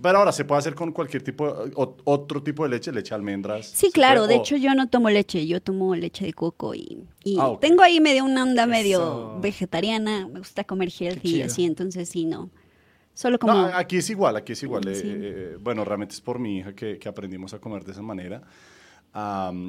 pero 0.04 0.20
ahora 0.20 0.34
se 0.34 0.44
puede 0.44 0.60
hacer 0.60 0.76
con 0.76 0.92
cualquier 0.92 1.24
tipo, 1.24 1.46
otro 2.04 2.44
tipo 2.44 2.64
de 2.64 2.70
leche, 2.70 2.92
leche 2.92 3.12
de 3.12 3.16
almendras. 3.16 3.68
Sí, 3.68 3.90
claro. 3.90 4.28
De 4.28 4.36
hecho, 4.36 4.58
yo 4.58 4.76
no 4.76 4.90
tomo 4.90 5.10
leche, 5.10 5.48
yo 5.48 5.62
tomo 5.62 5.96
leche 5.96 6.26
de 6.26 6.34
coco 6.34 6.76
y, 6.76 7.08
ah, 7.40 7.54
tengo 7.62 7.82
ahí 7.84 8.02
medio 8.02 8.26
una 8.26 8.44
onda 8.44 8.68
medio 8.68 9.40
vegetariana. 9.40 10.28
Me 10.28 10.40
gusta 10.40 10.66
comer 10.66 10.92
healthy 10.92 11.38
y 11.38 11.42
así, 11.42 11.64
entonces 11.64 12.10
sí, 12.10 12.26
no. 12.26 12.50
Solo 13.14 13.40
como... 13.40 13.54
aquí 13.54 13.98
es 13.98 14.10
igual, 14.10 14.36
aquí 14.36 14.52
es 14.52 14.64
igual. 14.64 14.86
Eh, 14.88 15.02
eh, 15.04 15.58
bueno, 15.60 15.86
realmente 15.86 16.16
es 16.16 16.22
por 16.22 16.38
mi 16.38 16.58
hija 16.58 16.74
que, 16.74 17.00
que 17.00 17.08
aprendimos 17.08 17.54
a 17.54 17.60
comer 17.60 17.86
de 17.86 17.94
esa 17.94 18.02
manera 18.02 18.42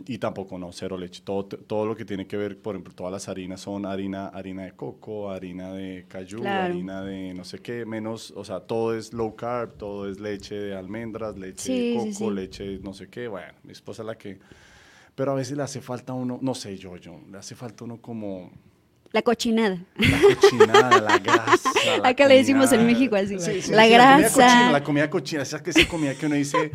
y 0.07 0.19
tampoco 0.19 0.59
no, 0.59 0.73
cero 0.73 0.97
leche. 0.97 1.23
Todo, 1.23 1.45
todo 1.45 1.85
lo 1.85 1.95
que 1.95 2.05
tiene 2.05 2.27
que 2.27 2.37
ver, 2.37 2.59
por 2.59 2.75
ejemplo, 2.75 2.95
todas 2.95 3.13
las 3.13 3.29
harinas 3.29 3.61
son 3.61 3.85
harina, 3.85 4.29
harina 4.29 4.65
de 4.65 4.73
coco, 4.73 5.31
harina 5.31 5.73
de 5.73 6.07
cayú, 6.09 6.47
harina 6.47 7.03
de 7.03 7.35
no 7.35 7.45
sé 7.45 7.59
qué, 7.59 7.85
menos, 7.85 8.33
o 8.35 8.45
sea, 8.45 8.61
todo 8.61 8.97
es 8.97 9.13
low 9.13 9.37
carb, 9.37 9.77
todo 9.77 10.09
es 10.09 10.19
leche 10.19 10.55
de 10.55 10.75
almendras, 10.75 11.37
leche 11.37 11.73
de 11.73 12.13
coco, 12.13 12.31
leche 12.31 12.79
no 12.83 12.95
sé 12.95 13.09
qué. 13.09 13.29
Bueno, 13.29 13.53
mi 13.65 13.73
esposa 13.73 14.03
es 14.03 14.07
la 14.07 14.17
que... 14.17 14.39
Pero 15.15 15.31
a 15.31 15.35
veces 15.35 15.57
le 15.57 15.63
hace 15.63 15.81
falta 15.81 16.13
uno, 16.13 16.39
no 16.41 16.55
sé 16.55 16.77
yo, 16.77 16.97
yo, 16.97 17.21
le 17.31 17.39
hace 17.39 17.55
falta 17.55 17.85
uno 17.85 17.99
como... 17.99 18.51
La 19.13 19.23
cochinada. 19.23 19.79
La 19.97 20.21
cochinada, 20.21 21.01
la 21.01 21.19
grasa. 21.19 21.71
Acá 22.03 22.27
le 22.27 22.37
decimos 22.37 22.73
en 22.73 22.85
México 22.85 23.15
así. 23.15 23.37
la 23.71 23.87
grasa. 23.87 24.73
La 24.73 24.83
comida 24.83 25.09
cochina, 25.09 25.43
esa 25.43 25.63
que 25.63 25.71
esa 25.71 25.87
comida 25.87 26.15
que 26.17 26.27
uno 26.27 26.35
dice, 26.35 26.73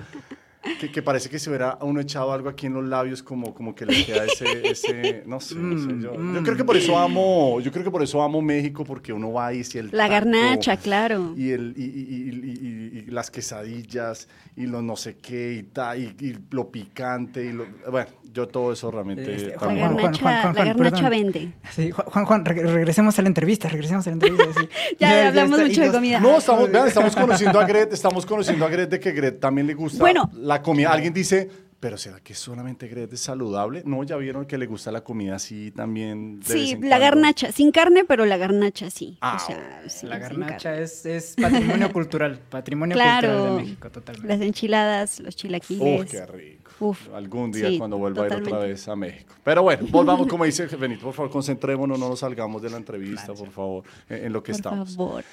que, 0.77 1.01
parece 1.01 1.29
que 1.29 1.39
se 1.39 1.49
hubiera 1.49 1.77
uno 1.81 1.99
echado 1.99 2.31
algo 2.31 2.49
aquí 2.49 2.65
en 2.65 2.73
los 2.73 2.85
labios 2.85 3.23
como, 3.23 3.53
como 3.53 3.75
que 3.75 3.85
le 3.85 4.05
queda 4.05 4.25
ese, 4.25 4.67
ese 4.67 5.23
no 5.25 5.39
sé, 5.39 5.55
no 5.55 5.79
sé 5.79 5.93
mm, 5.93 6.01
yo, 6.01 6.13
yo, 6.13 6.43
creo 6.43 6.57
que 6.57 6.63
por 6.63 6.77
eso 6.77 6.97
amo, 6.97 7.59
yo 7.61 7.71
creo 7.71 7.83
que 7.83 7.91
por 7.91 8.03
eso 8.03 8.21
amo 8.21 8.41
México 8.41 8.83
porque 8.83 9.13
uno 9.13 9.33
va 9.33 9.47
ahí 9.47 9.59
y 9.73 9.77
el 9.77 9.89
La 9.91 10.07
garnacha, 10.07 10.77
claro. 10.77 11.33
Y, 11.35 11.51
el, 11.51 11.73
y, 11.77 11.83
y, 11.83 12.99
y, 12.99 13.11
las 13.11 13.29
quesadillas 13.31 14.27
y 14.55 14.67
lo 14.67 14.81
no 14.81 14.95
sé 14.95 15.17
qué 15.17 15.53
y, 15.53 15.63
ta, 15.63 15.95
y, 15.97 16.37
lo 16.51 16.69
picante 16.69 17.45
y 17.45 17.51
lo, 17.51 17.65
bueno, 17.89 18.09
yo 18.31 18.47
todo 18.47 18.73
eso 18.73 18.91
realmente... 18.91 19.35
Este, 19.35 19.57
Juan, 19.57 19.75
la 19.75 19.87
garnacha, 19.87 20.53
la 20.53 20.65
garnacha 20.65 21.09
vende. 21.09 21.53
Sí, 21.71 21.91
Juan, 21.91 22.25
Juan, 22.25 22.45
regresemos 22.45 23.17
a 23.17 23.21
la 23.21 23.27
entrevista, 23.27 23.67
regresemos 23.67 24.05
a 24.07 24.11
la 24.11 24.13
entrevista. 24.13 24.45
ya, 24.99 25.27
hablamos 25.27 25.59
mucho 25.59 25.81
de 25.81 25.91
comida. 25.91 26.19
No, 26.19 26.37
estamos, 26.37 26.71
vean, 26.71 26.87
estamos 26.87 27.15
conociendo 27.15 27.59
a 27.59 27.65
Gret, 27.65 27.93
estamos 27.93 28.25
conociendo 28.25 28.65
a 28.65 28.69
Gret 28.69 28.89
de 28.89 28.99
que 28.99 29.11
Gret 29.11 29.39
también 29.39 29.67
le 29.67 29.73
gusta 29.73 29.99
bueno, 29.99 30.29
la 30.33 30.58
comida. 30.61 30.91
Alguien 30.91 31.13
dice, 31.13 31.49
pero 31.79 31.97
¿será 31.97 32.19
que 32.19 32.33
solamente 32.33 32.87
Gret 32.87 33.13
es 33.13 33.21
saludable? 33.21 33.83
No, 33.85 34.03
ya 34.03 34.17
vieron 34.17 34.45
que 34.45 34.57
le 34.57 34.65
gusta 34.65 34.91
la 34.91 35.01
comida 35.01 35.35
así 35.35 35.71
también. 35.71 36.41
sí, 36.43 36.75
la 36.81 36.99
garnacha, 36.99 37.53
sin 37.53 37.71
carne, 37.71 38.03
pero 38.05 38.25
la 38.25 38.35
garnacha 38.35 38.89
sí. 38.89 39.17
Ah, 39.21 39.37
o 39.37 39.89
sea, 39.89 40.09
la 40.09 40.19
garnacha 40.19 40.77
es, 40.77 41.05
es, 41.05 41.35
patrimonio 41.41 41.89
cultural, 41.93 42.37
patrimonio 42.49 42.95
cultural 42.95 43.21
de 43.21 43.63
México, 43.63 43.89
totalmente. 43.89 44.27
Las 44.27 44.41
enchiladas, 44.41 45.19
los 45.21 45.37
chilaquiles. 45.37 46.01
¡Oh, 46.01 46.05
qué 46.05 46.25
rico! 46.25 46.97
Algún 47.13 47.51
día 47.51 47.69
cuando 47.77 47.97
vuelva 47.97 48.23
a 48.23 48.27
ir 48.27 48.33
otra 48.33 48.59
vez 48.59 48.87
a 48.87 48.95
México. 48.95 49.33
Pero 49.43 49.63
bueno, 49.63 49.87
volvamos, 49.89 50.27
como 50.27 50.43
dice 50.43 50.65
Benito, 50.67 51.05
por 51.05 51.13
favor, 51.13 51.31
concentrémonos, 51.31 51.97
no 51.97 52.09
nos 52.09 52.19
salgamos 52.19 52.61
de 52.61 52.69
la 52.69 52.77
entrevista, 52.77 53.33
por 53.33 53.49
favor, 53.51 53.83
en, 54.09 54.33
lo 54.33 54.43
que 54.43 54.51
estamos. 54.51 54.95
Por 54.95 55.23
favor. 55.23 55.25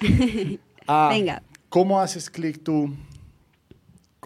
Ah, 0.87 1.09
Venga. 1.11 1.43
¿Cómo 1.69 1.99
haces 1.99 2.29
clic 2.29 2.63
tú 2.63 2.93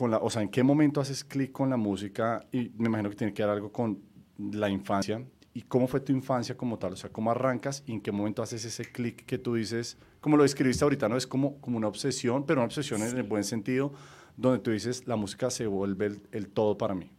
con 0.01 0.09
la, 0.09 0.17
o 0.17 0.31
sea, 0.31 0.41
en 0.41 0.49
qué 0.49 0.63
momento 0.63 0.99
haces 0.99 1.23
clic 1.23 1.51
con 1.51 1.69
la 1.69 1.77
música? 1.77 2.43
Y 2.51 2.71
me 2.75 2.87
imagino 2.87 3.07
que 3.11 3.15
tiene 3.15 3.35
que 3.35 3.43
ver 3.43 3.51
algo 3.51 3.71
con 3.71 3.99
la 4.51 4.67
infancia. 4.67 5.23
¿Y 5.53 5.61
cómo 5.61 5.87
fue 5.87 5.99
tu 5.99 6.11
infancia 6.11 6.57
como 6.57 6.79
tal? 6.79 6.93
O 6.93 6.95
sea, 6.95 7.11
¿cómo 7.11 7.29
arrancas 7.29 7.83
y 7.85 7.91
en 7.91 8.01
qué 8.01 8.11
momento 8.11 8.41
haces 8.41 8.65
ese 8.65 8.85
clic 8.85 9.27
que 9.27 9.37
tú 9.37 9.53
dices, 9.53 9.99
como 10.19 10.37
lo 10.37 10.43
describiste 10.43 10.83
ahorita, 10.83 11.07
¿no? 11.07 11.17
Es 11.17 11.27
como, 11.27 11.61
como 11.61 11.77
una 11.77 11.87
obsesión, 11.87 12.47
pero 12.47 12.61
una 12.61 12.65
obsesión 12.65 13.03
en 13.03 13.15
el 13.15 13.21
buen 13.21 13.43
sentido, 13.43 13.93
donde 14.37 14.57
tú 14.57 14.71
dices, 14.71 15.05
la 15.05 15.17
música 15.17 15.51
se 15.51 15.67
vuelve 15.67 16.19
el, 16.31 16.47
todo 16.47 16.79
para 16.79 16.95
mí. 16.95 17.11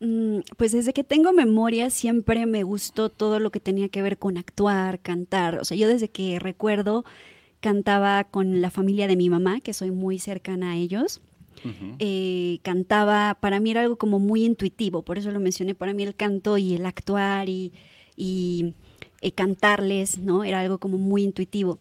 Mm, 0.00 0.38
pues 0.56 0.72
desde 0.72 0.94
que 0.94 1.04
tengo 1.04 1.34
memoria 1.34 1.90
siempre 1.90 2.46
me 2.46 2.62
gustó 2.62 3.10
todo 3.10 3.40
lo 3.40 3.50
que 3.50 3.60
tenía 3.60 3.90
que 3.90 4.00
ver 4.00 4.16
con 4.16 4.38
actuar, 4.38 5.00
cantar. 5.00 5.58
O 5.58 5.66
sea, 5.66 5.76
yo 5.76 5.86
desde 5.86 6.08
que 6.08 6.38
recuerdo 6.38 7.04
cantaba 7.60 8.24
con 8.24 8.62
la 8.62 8.70
familia 8.70 9.06
de 9.06 9.16
mi 9.16 9.28
mamá, 9.28 9.60
que 9.60 9.74
soy 9.74 9.90
muy 9.90 10.18
cercana 10.18 10.70
a 10.70 10.76
ellos. 10.76 11.20
Eh, 11.98 12.58
cantaba, 12.62 13.38
para 13.40 13.58
mí 13.60 13.70
era 13.70 13.80
algo 13.80 13.96
como 13.96 14.18
muy 14.18 14.44
intuitivo, 14.44 15.02
por 15.02 15.18
eso 15.18 15.30
lo 15.30 15.40
mencioné, 15.40 15.74
para 15.74 15.94
mí 15.94 16.02
el 16.02 16.14
canto 16.14 16.58
y 16.58 16.74
el 16.74 16.84
actuar 16.84 17.48
y, 17.48 17.72
y 18.16 18.74
eh, 19.22 19.32
cantarles, 19.32 20.18
¿no? 20.18 20.44
Era 20.44 20.60
algo 20.60 20.78
como 20.78 20.98
muy 20.98 21.22
intuitivo. 21.22 21.78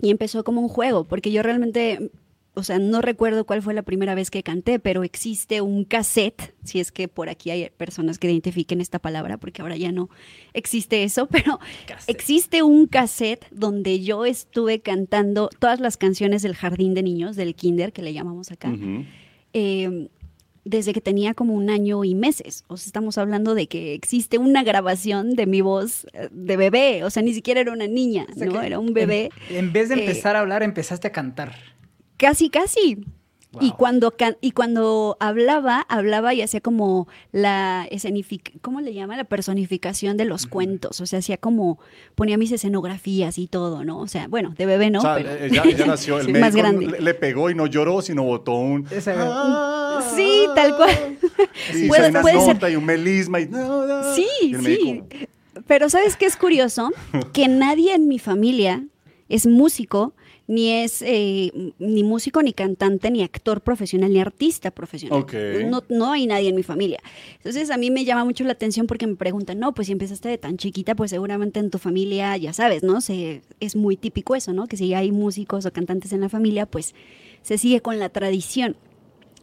Y 0.00 0.10
empezó 0.10 0.44
como 0.44 0.60
un 0.60 0.68
juego, 0.68 1.04
porque 1.04 1.32
yo 1.32 1.42
realmente 1.42 2.10
o 2.58 2.62
sea, 2.64 2.80
no 2.80 3.00
recuerdo 3.00 3.46
cuál 3.46 3.62
fue 3.62 3.72
la 3.72 3.82
primera 3.82 4.16
vez 4.16 4.32
que 4.32 4.42
canté, 4.42 4.80
pero 4.80 5.04
existe 5.04 5.60
un 5.60 5.84
cassette, 5.84 6.54
si 6.64 6.80
es 6.80 6.90
que 6.90 7.06
por 7.06 7.28
aquí 7.28 7.52
hay 7.52 7.70
personas 7.76 8.18
que 8.18 8.26
identifiquen 8.28 8.80
esta 8.80 8.98
palabra, 8.98 9.36
porque 9.36 9.62
ahora 9.62 9.76
ya 9.76 9.92
no 9.92 10.10
existe 10.54 11.04
eso, 11.04 11.26
pero 11.30 11.60
existe 12.08 12.64
un 12.64 12.88
cassette 12.88 13.46
donde 13.52 14.00
yo 14.00 14.24
estuve 14.24 14.80
cantando 14.80 15.50
todas 15.60 15.78
las 15.78 15.96
canciones 15.96 16.42
del 16.42 16.56
jardín 16.56 16.94
de 16.94 17.04
niños, 17.04 17.36
del 17.36 17.54
kinder, 17.54 17.92
que 17.92 18.02
le 18.02 18.12
llamamos 18.12 18.50
acá, 18.50 18.74
em, 19.52 20.08
desde 20.64 20.92
que 20.92 21.00
tenía 21.00 21.34
como 21.34 21.54
un 21.54 21.70
año 21.70 22.04
y 22.04 22.16
meses. 22.16 22.64
O 22.66 22.76
sea, 22.76 22.86
estamos 22.86 23.18
hablando 23.18 23.54
de 23.54 23.68
que 23.68 23.94
existe 23.94 24.36
una 24.36 24.64
grabación 24.64 25.36
de 25.36 25.46
mi 25.46 25.60
voz 25.60 26.06
eh, 26.12 26.28
de 26.32 26.56
bebé, 26.56 27.04
o 27.04 27.10
sea, 27.10 27.22
ni 27.22 27.32
siquiera 27.34 27.60
era 27.60 27.72
una 27.72 27.86
niña, 27.86 28.26
¿no? 28.34 28.60
Era 28.60 28.80
un 28.80 28.92
bebé. 28.92 29.30
En, 29.48 29.72
vez 29.72 29.88
de 29.88 29.94
eh, 29.94 30.00
empezar 30.00 30.34
a 30.34 30.40
hablar, 30.40 30.64
empezaste 30.64 31.06
a 31.06 31.12
cantar. 31.12 31.77
Casi, 32.18 32.50
casi. 32.50 32.98
Y 33.60 33.72
cuando 33.72 34.14
y 34.42 34.50
cuando 34.50 35.16
hablaba, 35.20 35.80
hablaba 35.88 36.34
y 36.34 36.42
hacía 36.42 36.60
como 36.60 37.08
la 37.32 37.88
¿cómo 38.60 38.80
le 38.82 38.92
llama? 38.92 39.16
La 39.16 39.24
personificación 39.24 40.18
de 40.18 40.26
los 40.26 40.46
cuentos. 40.46 41.00
O 41.00 41.06
sea, 41.06 41.20
hacía 41.20 41.38
como, 41.38 41.78
ponía 42.14 42.36
mis 42.36 42.52
escenografías 42.52 43.38
y 43.38 43.46
todo, 43.46 43.84
¿no? 43.84 44.00
O 44.00 44.06
sea, 44.06 44.28
bueno, 44.28 44.54
de 44.56 44.66
bebé 44.66 44.90
no. 44.90 44.98
O 44.98 45.02
sea, 45.02 45.18
ella, 45.18 45.64
nació, 45.86 46.18
el 46.20 46.38
más 46.38 46.54
grande. 46.54 47.00
Le, 47.00 47.14
pegó 47.14 47.48
y 47.48 47.54
no 47.54 47.66
lloró, 47.66 48.02
sino 48.02 48.22
botó 48.22 48.52
un. 48.52 48.86
sí, 48.86 50.46
tal 50.54 50.76
cual. 50.76 51.18
Y 51.74 51.88
puede, 51.88 52.10
una 52.10 52.22
nota 52.22 52.70
y 52.70 52.76
un 52.76 52.84
melisma 52.84 53.40
y. 53.40 53.48
sí, 54.14 54.54
sí. 54.62 55.02
Pero 55.66 55.88
¿sabes 55.88 56.16
qué 56.16 56.26
es 56.26 56.36
curioso? 56.36 56.90
que 57.32 57.48
nadie 57.48 57.94
en 57.94 58.08
mi 58.08 58.18
familia 58.18 58.84
es 59.28 59.46
músico 59.46 60.14
ni 60.48 60.70
es 60.70 61.02
eh, 61.02 61.52
ni 61.78 62.02
músico, 62.02 62.42
ni 62.42 62.54
cantante, 62.54 63.10
ni 63.10 63.22
actor 63.22 63.60
profesional, 63.60 64.10
ni 64.10 64.18
artista 64.18 64.70
profesional. 64.70 65.26
No, 65.68 65.84
no 65.90 66.10
hay 66.10 66.26
nadie 66.26 66.48
en 66.48 66.56
mi 66.56 66.62
familia. 66.62 67.00
Entonces 67.36 67.70
a 67.70 67.76
mí 67.76 67.90
me 67.90 68.06
llama 68.06 68.24
mucho 68.24 68.44
la 68.44 68.52
atención 68.52 68.86
porque 68.86 69.06
me 69.06 69.14
preguntan, 69.14 69.58
no, 69.58 69.74
pues 69.74 69.86
si 69.86 69.92
empezaste 69.92 70.30
de 70.30 70.38
tan 70.38 70.56
chiquita, 70.56 70.94
pues 70.94 71.10
seguramente 71.10 71.60
en 71.60 71.70
tu 71.70 71.78
familia, 71.78 72.34
ya 72.38 72.54
sabes, 72.54 72.82
¿no? 72.82 73.02
Se, 73.02 73.42
es 73.60 73.76
muy 73.76 73.98
típico 73.98 74.34
eso, 74.34 74.54
¿no? 74.54 74.66
Que 74.66 74.78
si 74.78 74.94
hay 74.94 75.12
músicos 75.12 75.66
o 75.66 75.70
cantantes 75.70 76.14
en 76.14 76.22
la 76.22 76.30
familia, 76.30 76.64
pues 76.64 76.94
se 77.42 77.58
sigue 77.58 77.82
con 77.82 77.98
la 77.98 78.08
tradición. 78.08 78.74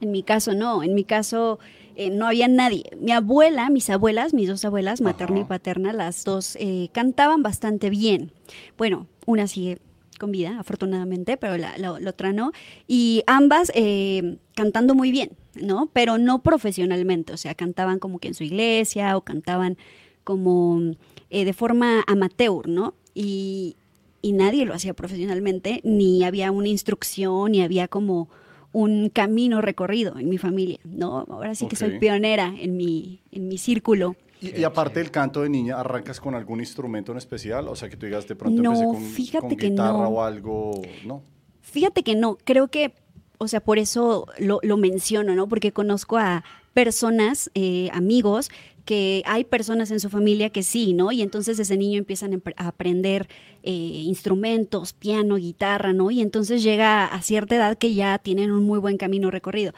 En 0.01 0.11
mi 0.11 0.23
caso, 0.23 0.53
no. 0.53 0.83
En 0.83 0.95
mi 0.95 1.05
caso... 1.05 1.59
Eh, 1.97 2.09
no 2.09 2.27
había 2.27 2.49
nadie. 2.49 2.83
Mi 2.99 3.13
abuela, 3.13 3.69
mis 3.69 3.89
abuelas, 3.89 4.33
mis 4.33 4.49
dos 4.49 4.65
abuelas, 4.65 4.99
materna 4.99 5.39
y 5.39 5.43
paterna, 5.45 5.93
las 5.93 6.25
dos 6.25 6.57
eh, 6.59 6.89
cantaban 6.91 7.41
bastante 7.41 7.89
bien. 7.89 8.33
Bueno, 8.77 9.07
una 9.25 9.47
sigue 9.47 9.77
con 10.17 10.31
vida, 10.31 10.57
afortunadamente, 10.59 11.37
pero 11.37 11.57
la, 11.57 11.91
otra 11.91 12.33
no. 12.33 12.51
Y 12.87 13.23
ambas 13.27 13.71
eh, 13.75 14.37
cantando 14.55 14.95
muy 14.95 15.11
bien, 15.11 15.31
¿no? 15.55 15.89
Pero 15.93 16.17
no 16.17 16.41
profesionalmente, 16.41 17.33
o 17.33 17.37
sea, 17.37 17.55
cantaban 17.55 17.99
como 17.99 18.19
que 18.19 18.29
en 18.29 18.33
su 18.33 18.43
iglesia 18.43 19.17
o 19.17 19.21
cantaban 19.21 19.77
como 20.23 20.81
eh, 21.29 21.45
de 21.45 21.53
forma 21.53 22.03
amateur, 22.07 22.67
¿no? 22.67 22.93
Y, 23.13 23.75
y 24.21 24.33
nadie 24.33 24.65
lo 24.65 24.73
hacía 24.73 24.93
profesionalmente, 24.93 25.81
ni 25.83 26.23
había 26.23 26.51
una 26.51 26.67
instrucción, 26.67 27.51
ni 27.51 27.61
había 27.61 27.87
como 27.87 28.29
un 28.75 29.07
camino 29.07 29.61
recorrido 29.61 30.19
en 30.19 30.27
mi 30.27 30.37
familia, 30.37 30.79
¿no? 30.83 31.25
Ahora 31.29 31.55
sí 31.55 31.65
que 31.67 31.77
soy 31.77 31.97
pionera 31.97 32.53
en 32.59 32.75
mi, 32.75 33.21
en 33.31 33.47
mi 33.47 33.57
círculo. 33.57 34.17
Y, 34.41 34.63
aparte 34.63 34.99
del 34.99 35.11
canto 35.11 35.41
de 35.41 35.49
niña, 35.49 35.79
¿arrancas 35.79 36.19
con 36.19 36.35
algún 36.35 36.59
instrumento 36.59 37.11
en 37.11 37.17
especial? 37.17 37.67
O 37.67 37.75
sea, 37.75 37.89
que 37.89 37.97
tú 37.97 38.05
digas 38.05 38.27
de 38.27 38.35
pronto 38.35 38.61
no, 38.61 38.73
con, 38.73 39.01
fíjate 39.01 39.55
que 39.55 39.69
guitarra 39.69 40.07
o 40.07 40.21
algo, 40.21 40.81
¿no? 41.05 41.23
Fíjate 41.61 42.03
que 42.03 42.15
no, 42.15 42.37
creo 42.43 42.67
que, 42.67 42.93
o 43.37 43.47
sea, 43.47 43.59
por 43.59 43.79
eso 43.79 44.27
lo, 44.37 44.59
lo 44.61 44.77
menciono, 44.77 45.35
¿no? 45.35 45.47
Porque 45.47 45.71
conozco 45.71 46.17
a 46.17 46.43
personas, 46.73 47.49
eh, 47.55 47.89
amigos, 47.93 48.51
que 48.85 49.23
hay 49.25 49.43
personas 49.43 49.89
en 49.89 49.99
su 49.99 50.09
familia 50.09 50.51
que 50.51 50.61
sí, 50.61 50.93
¿no? 50.93 51.11
Y 51.11 51.23
entonces 51.23 51.57
desde 51.57 51.75
niño 51.75 51.97
empiezan 51.97 52.41
a 52.55 52.67
aprender 52.67 53.27
eh, 53.63 53.71
instrumentos, 53.71 54.93
piano, 54.93 55.37
guitarra, 55.37 55.91
¿no? 55.91 56.11
Y 56.11 56.21
entonces 56.21 56.61
llega 56.61 57.05
a 57.05 57.21
cierta 57.23 57.55
edad 57.55 57.77
que 57.77 57.95
ya 57.95 58.19
tienen 58.19 58.51
un 58.51 58.63
muy 58.63 58.77
buen 58.77 58.97
camino 58.97 59.31
recorrido. 59.31 59.73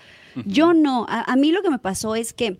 Yo 0.45 0.73
no, 0.73 1.07
a, 1.09 1.35
mí 1.35 1.51
lo 1.51 1.63
que 1.63 1.71
me 1.71 1.79
pasó 1.79 2.15
es 2.15 2.31
que 2.31 2.59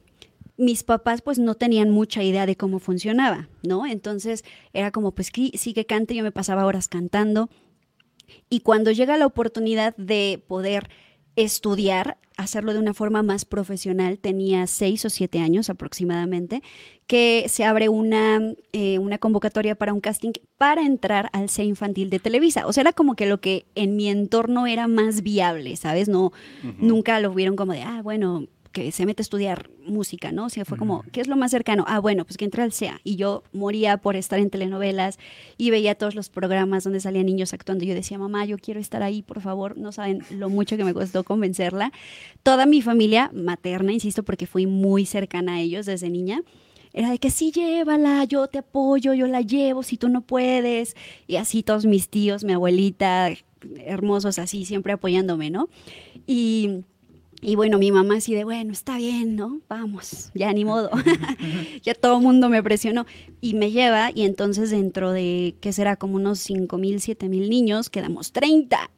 mis 0.58 0.84
papás 0.84 1.22
pues 1.22 1.40
no 1.40 1.56
tenían 1.56 1.92
mucha 1.92 2.24
idea 2.24 2.46
de 2.46 2.56
cómo 2.56 2.80
funcionaba, 2.80 3.48
¿no? 3.64 3.86
Entonces 3.86 4.44
era 4.74 4.92
como 4.92 5.14
pues 5.14 5.32
sí 5.34 5.74
que 5.74 5.86
cante, 5.86 6.16
yo 6.16 6.24
me 6.24 6.32
pasaba 6.32 6.66
horas 6.66 6.88
cantando. 6.88 7.50
Y 8.50 8.62
cuando 8.62 8.92
llega 8.92 9.18
la 9.18 9.26
oportunidad 9.26 9.96
de 9.98 10.44
poder 10.48 10.90
estudiar, 11.38 12.18
hacerlo 12.36 12.74
de 12.74 12.80
una 12.80 12.94
forma 12.94 13.24
más 13.24 13.46
profesional, 13.46 14.18
tenía 14.18 14.66
seis 14.68 15.06
o 15.06 15.10
siete 15.10 15.40
años 15.40 15.70
aproximadamente, 15.70 16.62
que 17.06 17.46
se 17.48 17.64
abre 17.64 17.90
una, 17.90 18.42
eh, 18.74 19.00
una 19.00 19.20
convocatoria 19.20 19.76
para 19.76 19.94
un 19.94 20.02
casting 20.02 20.32
para 20.58 20.82
entrar 20.82 21.30
al 21.34 21.50
C 21.50 21.64
infantil 21.64 22.10
de 22.10 22.20
Televisa. 22.20 22.66
O 22.66 22.74
sea, 22.74 22.82
era 22.82 22.92
como 22.92 23.16
que 23.16 23.28
lo 23.28 23.40
que 23.40 23.66
en 23.76 23.96
mi 23.96 24.10
entorno 24.10 24.66
era 24.66 24.88
más 24.88 25.22
viable, 25.22 25.76
¿sabes? 25.76 26.10
No, 26.10 26.32
nunca 26.80 27.20
lo 27.20 27.34
vieron 27.34 27.56
como 27.56 27.74
de, 27.74 27.84
ah, 27.84 28.02
bueno, 28.04 28.48
que 28.72 28.92
se 28.92 29.06
mete 29.06 29.22
a 29.22 29.24
estudiar 29.24 29.70
música, 29.86 30.32
¿no? 30.32 30.46
O 30.46 30.50
sea, 30.50 30.66
fue 30.66 30.78
como, 30.78 31.04
¿qué 31.12 31.22
es 31.22 31.28
lo 31.28 31.36
más 31.36 31.52
cercano? 31.52 31.86
Ah, 31.88 32.00
bueno, 32.00 32.26
pues 32.26 32.38
que 32.38 32.46
entré 32.46 32.64
al 32.64 32.72
SEA. 32.72 33.00
Y 33.04 33.16
yo 33.16 33.44
moría 33.54 33.98
por 33.98 34.16
estar 34.16 34.40
en 34.40 34.50
telenovelas 34.50 35.18
y 35.58 35.70
veía 35.70 35.96
todos 35.96 36.16
los 36.16 36.30
programas 36.30 36.84
donde 36.84 37.00
salían 37.00 37.26
niños 37.26 37.54
actuando. 37.54 37.86
Yo 37.86 37.94
decía, 37.94 38.18
mamá, 38.18 38.46
yo 38.46 38.58
quiero 38.58 38.80
estar 38.80 39.04
ahí, 39.04 39.22
por 39.22 39.42
favor. 39.42 39.78
No 39.78 39.92
saben 39.92 40.24
lo 40.32 40.50
mucho 40.50 40.78
que 40.78 40.84
me 40.84 40.94
costó 40.94 41.24
convencerla. 41.24 41.92
Toda 42.44 42.66
mi 42.66 42.82
familia 42.82 43.32
materna, 43.34 43.92
insisto, 43.92 44.24
porque 44.24 44.48
fui 44.48 44.68
muy 44.68 45.06
cercana 45.06 45.56
a 45.56 45.62
ellos 45.62 45.86
desde 45.86 46.10
niña, 46.10 46.44
era 46.94 47.12
de 47.12 47.20
que 47.20 47.30
sí, 47.30 47.52
llévala, 47.52 48.24
yo 48.24 48.48
te 48.48 48.60
apoyo, 48.60 49.14
yo 49.14 49.28
la 49.28 49.42
llevo 49.42 49.84
si 49.84 49.98
tú 49.98 50.10
no 50.10 50.22
puedes. 50.22 50.96
Y 51.28 51.36
así 51.36 51.62
todos 51.62 51.86
mis 51.86 52.10
tíos, 52.10 52.44
mi 52.44 52.54
abuelita, 52.54 53.30
hermosos 53.86 54.40
así, 54.40 54.66
siempre 54.66 54.94
apoyándome, 54.94 55.50
¿no? 55.50 55.70
Y 56.26 56.84
y 57.40 57.56
bueno, 57.56 57.78
mi 57.78 57.92
mamá 57.92 58.16
así 58.16 58.34
de, 58.34 58.44
bueno, 58.44 58.72
está 58.74 58.98
bien, 58.98 59.36
¿no? 59.36 59.62
Vamos, 59.70 60.32
ya 60.34 60.52
ni 60.54 60.66
modo. 60.66 60.90
ya 61.84 61.94
todo 61.94 62.18
el 62.18 62.24
mundo 62.24 62.50
me 62.50 62.64
presionó 62.64 63.06
y 63.42 63.54
me 63.54 63.70
lleva 63.72 64.10
y 64.14 64.24
entonces 64.24 64.72
dentro 64.72 65.12
de, 65.12 65.56
¿qué 65.62 65.72
será? 65.72 65.98
Como 65.98 66.16
unos 66.16 66.40
5 66.40 66.78
mil, 66.80 67.00
7 67.00 67.30
mil 67.30 67.50
niños, 67.50 67.92
quedamos 67.92 68.32
30 68.32 68.90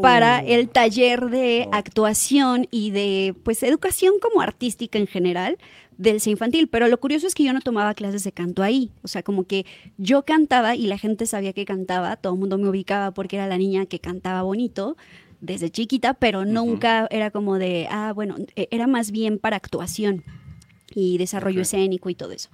para 0.00 0.40
el 0.40 0.68
taller 0.68 1.28
de 1.28 1.68
actuación 1.72 2.68
y 2.70 2.92
de, 2.92 3.34
pues, 3.42 3.62
educación 3.64 4.14
como 4.20 4.42
artística 4.42 4.98
en 4.98 5.08
general 5.08 5.58
del 5.98 6.20
C 6.20 6.30
infantil. 6.30 6.68
Pero 6.68 6.86
lo 6.86 7.00
curioso 7.00 7.26
es 7.26 7.34
que 7.34 7.42
yo 7.42 7.52
no 7.52 7.60
tomaba 7.60 7.94
clases 7.94 8.22
de 8.22 8.30
canto 8.30 8.62
ahí. 8.62 8.92
O 9.02 9.08
sea, 9.08 9.24
como 9.24 9.44
que 9.44 9.66
yo 9.98 10.24
cantaba 10.24 10.76
y 10.76 10.86
la 10.86 10.98
gente 10.98 11.26
sabía 11.26 11.52
que 11.52 11.64
cantaba, 11.64 12.14
todo 12.14 12.34
el 12.34 12.38
mundo 12.38 12.58
me 12.58 12.68
ubicaba 12.68 13.10
porque 13.10 13.36
era 13.36 13.48
la 13.48 13.58
niña 13.58 13.86
que 13.86 13.98
cantaba 13.98 14.42
bonito 14.42 14.96
desde 15.42 15.70
chiquita, 15.70 16.14
pero 16.14 16.46
nunca 16.46 17.06
era 17.10 17.30
como 17.30 17.58
de, 17.58 17.88
ah, 17.90 18.12
bueno, 18.14 18.36
e, 18.56 18.68
era 18.70 18.86
más 18.86 19.10
bien 19.10 19.38
para 19.38 19.56
actuación 19.56 20.24
y 20.94 21.18
desarrollo 21.18 21.60
escénico 21.62 22.08
y 22.08 22.14
todo 22.14 22.32
eso. 22.32 22.48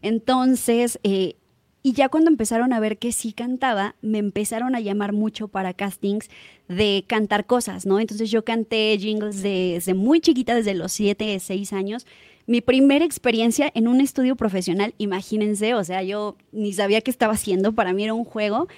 Entonces, 0.00 1.00
eh, 1.02 1.34
y 1.82 1.92
ya 1.92 2.08
cuando 2.08 2.30
empezaron 2.30 2.72
a 2.72 2.80
ver 2.80 2.98
que 2.98 3.12
sí 3.12 3.32
cantaba, 3.32 3.96
me 4.02 4.18
empezaron 4.18 4.76
a 4.76 4.80
llamar 4.80 5.12
mucho 5.12 5.48
para 5.48 5.74
castings 5.74 6.28
de 6.68 7.04
cantar 7.06 7.46
cosas, 7.46 7.86
¿no? 7.86 7.98
Entonces 7.98 8.30
yo 8.30 8.44
canté 8.44 8.96
jingles 8.98 9.42
desde 9.42 9.94
muy 9.94 10.20
chiquita, 10.20 10.54
desde 10.54 10.74
los 10.74 10.92
7, 10.92 11.38
6 11.40 11.72
años. 11.72 12.06
Mi 12.46 12.60
primera 12.60 13.04
experiencia 13.04 13.70
en 13.74 13.88
un 13.88 14.00
estudio 14.00 14.36
profesional, 14.36 14.94
imagínense, 14.98 15.74
o 15.74 15.84
sea, 15.84 16.02
yo 16.02 16.36
ni 16.52 16.72
sabía 16.72 17.00
qué 17.00 17.10
estaba 17.10 17.34
haciendo, 17.34 17.72
para 17.72 17.92
mí 17.92 18.04
era 18.04 18.14
un 18.14 18.24
juego 18.24 18.68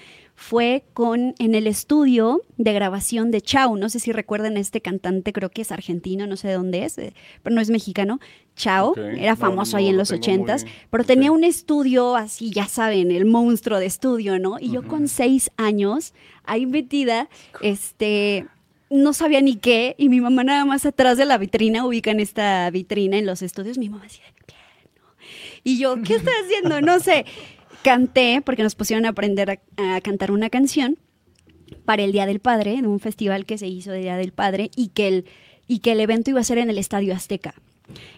fue 0.43 0.85
con 0.95 1.35
en 1.39 1.55
el 1.55 1.67
estudio 1.67 2.41
de 2.57 2.73
grabación 2.73 3.31
de 3.31 3.43
Chao. 3.43 3.77
No 3.77 3.91
sé 3.91 4.01
si 4.01 4.11
recuerdan 4.11 4.57
este 4.57 4.81
cantante, 4.81 5.35
creo 5.35 5.51
que 5.51 5.61
es 5.61 5.71
argentino, 5.71 6.27
no 6.27 6.37
sé 6.37 6.49
de 6.49 6.55
dónde 6.55 6.85
es, 6.87 6.97
eh, 6.97 7.13
pero 7.43 7.55
no 7.55 7.61
es 7.61 7.69
mexicano. 7.69 8.21
Chao, 8.57 8.95
era 8.97 9.37
famoso 9.37 9.73
no 9.73 9.79
ahí 9.79 9.89
en 9.89 9.93
lo 9.93 9.99
los 9.99 10.13
ochentas, 10.13 10.65
muy- 10.65 10.73
pero 10.91 11.05
tenía 11.05 11.31
un 11.31 11.45
estudio 11.45 12.17
así, 12.17 12.51
ya 12.53 12.67
saben, 12.67 13.11
el 13.11 13.27
monstruo 13.27 13.79
de 13.79 13.85
estudio, 13.87 14.39
¿no? 14.39 14.57
Y 14.59 14.71
yo 14.73 14.83
con 14.87 15.09
seis 15.09 15.51
años, 15.59 16.15
ahí 16.45 16.65
metida, 16.65 17.29
este, 17.61 18.47
no 18.89 19.13
sabía 19.13 19.43
ni 19.43 19.57
qué, 19.57 19.95
y 19.99 20.09
mi 20.09 20.23
mamá 20.23 20.43
nada 20.43 20.65
más 20.65 20.87
atrás 20.87 21.19
de 21.19 21.27
la 21.27 21.37
vitrina, 21.37 21.85
ubican 21.87 22.19
esta 22.19 22.71
vitrina 22.71 23.19
en 23.19 23.27
los 23.27 23.43
estudios, 23.43 23.77
mi 23.77 23.91
mamá 23.91 24.05
decía, 24.05 24.25
piano. 24.47 25.15
Y 25.65 25.79
yo, 25.79 25.97
¿qué 26.03 26.15
estoy 26.15 26.33
haciendo? 26.45 26.81
No 26.81 26.99
sé. 26.99 27.27
Canté, 27.83 28.43
porque 28.45 28.63
nos 28.63 28.75
pusieron 28.75 29.07
a 29.07 29.11
aprender 29.11 29.51
a, 29.51 29.97
a 29.97 30.01
cantar 30.01 30.31
una 30.31 30.51
canción 30.51 30.99
para 31.85 32.03
el 32.03 32.13
Día 32.13 32.27
del 32.27 32.41
Padre, 32.41 32.75
en 32.75 32.87
un 32.87 33.01
festival 33.01 33.47
que 33.47 33.59
se 33.59 33.67
hizo 33.69 33.91
de 33.93 34.01
Día 34.01 34.17
del 34.17 34.33
Padre, 34.33 34.71
y 34.77 34.89
que 34.89 35.09
el, 35.09 35.25
y 35.67 35.79
que 35.79 35.93
el 35.93 36.01
evento 36.01 36.31
iba 36.31 36.41
a 36.41 36.45
ser 36.45 36.59
en 36.59 36.69
el 36.71 36.79
Estadio 36.79 37.15
Azteca. 37.15 37.55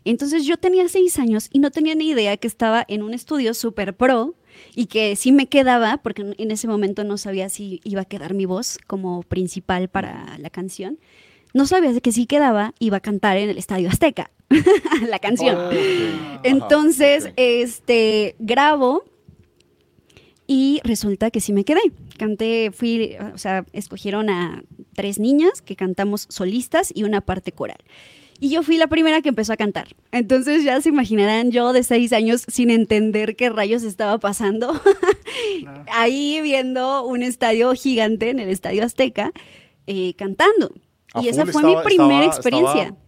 Entonces 0.04 0.44
yo 0.44 0.56
tenía 0.58 0.88
seis 0.88 1.18
años 1.18 1.48
y 1.52 1.58
no 1.58 1.70
tenía 1.70 1.94
ni 1.94 2.08
idea 2.10 2.36
que 2.36 2.46
estaba 2.46 2.84
en 2.88 3.02
un 3.02 3.14
estudio 3.14 3.54
super 3.54 3.94
pro 3.96 4.34
y 4.74 4.86
que 4.86 5.16
sí 5.16 5.32
me 5.32 5.46
quedaba, 5.46 5.98
porque 5.98 6.34
en- 6.36 6.50
ese 6.50 6.68
momento 6.68 7.04
no 7.04 7.16
sabía 7.16 7.48
si 7.48 7.80
iba 7.84 8.02
a 8.02 8.04
quedar 8.04 8.34
mi 8.34 8.44
voz 8.44 8.78
como 8.86 9.22
principal 9.22 9.88
para 9.88 10.36
la 10.38 10.50
canción. 10.50 10.98
No 11.54 11.66
sabía 11.66 11.98
que 12.00 12.12
sí 12.12 12.26
quedaba, 12.26 12.74
iba 12.80 12.98
a 12.98 13.00
cantar 13.00 13.36
en 13.38 13.48
el 13.48 13.56
Estadio 13.58 13.88
Azteca 13.88 14.30
la 15.08 15.18
canción. 15.18 15.56
Ok. 15.56 15.72
Ajá, 15.72 16.40
Entonces, 16.42 17.24
ok. 17.26 17.32
este, 17.36 18.36
grabo 18.40 19.04
y 20.52 20.80
resulta 20.84 21.30
que 21.30 21.40
sí 21.40 21.52
me 21.54 21.64
quedé. 21.64 21.80
Canté, 22.18 22.70
fui, 22.72 23.16
o 23.34 23.38
sea, 23.38 23.64
escogieron 23.72 24.28
a 24.28 24.62
tres 24.94 25.18
niñas 25.18 25.62
que 25.62 25.76
cantamos 25.76 26.26
solistas 26.28 26.92
y 26.94 27.04
una 27.04 27.20
parte 27.22 27.52
coral. 27.52 27.78
Y 28.38 28.50
yo 28.50 28.62
fui 28.62 28.76
la 28.76 28.88
primera 28.88 29.22
que 29.22 29.28
empezó 29.30 29.52
a 29.52 29.56
cantar. 29.56 29.86
Entonces 30.10 30.64
ya 30.64 30.80
se 30.80 30.88
imaginarán 30.88 31.52
yo 31.52 31.72
de 31.72 31.84
seis 31.84 32.12
años 32.12 32.44
sin 32.48 32.70
entender 32.70 33.34
qué 33.36 33.48
rayos 33.50 33.82
estaba 33.82 34.18
pasando. 34.18 34.72
Ahí 35.92 36.40
viendo 36.42 37.04
un 37.06 37.22
estadio 37.22 37.72
gigante 37.74 38.30
en 38.30 38.38
el 38.40 38.48
Estadio 38.48 38.84
Azteca 38.84 39.32
eh, 39.86 40.14
cantando. 40.14 40.72
¿A 41.14 41.22
Y 41.22 41.28
esa 41.28 41.46
fue 41.46 41.62
estaba- 41.62 41.78
mi 41.80 41.84
primera 41.84 42.24
estaba- 42.24 42.34
experiencia. 42.34 42.82
estaba 42.82 43.01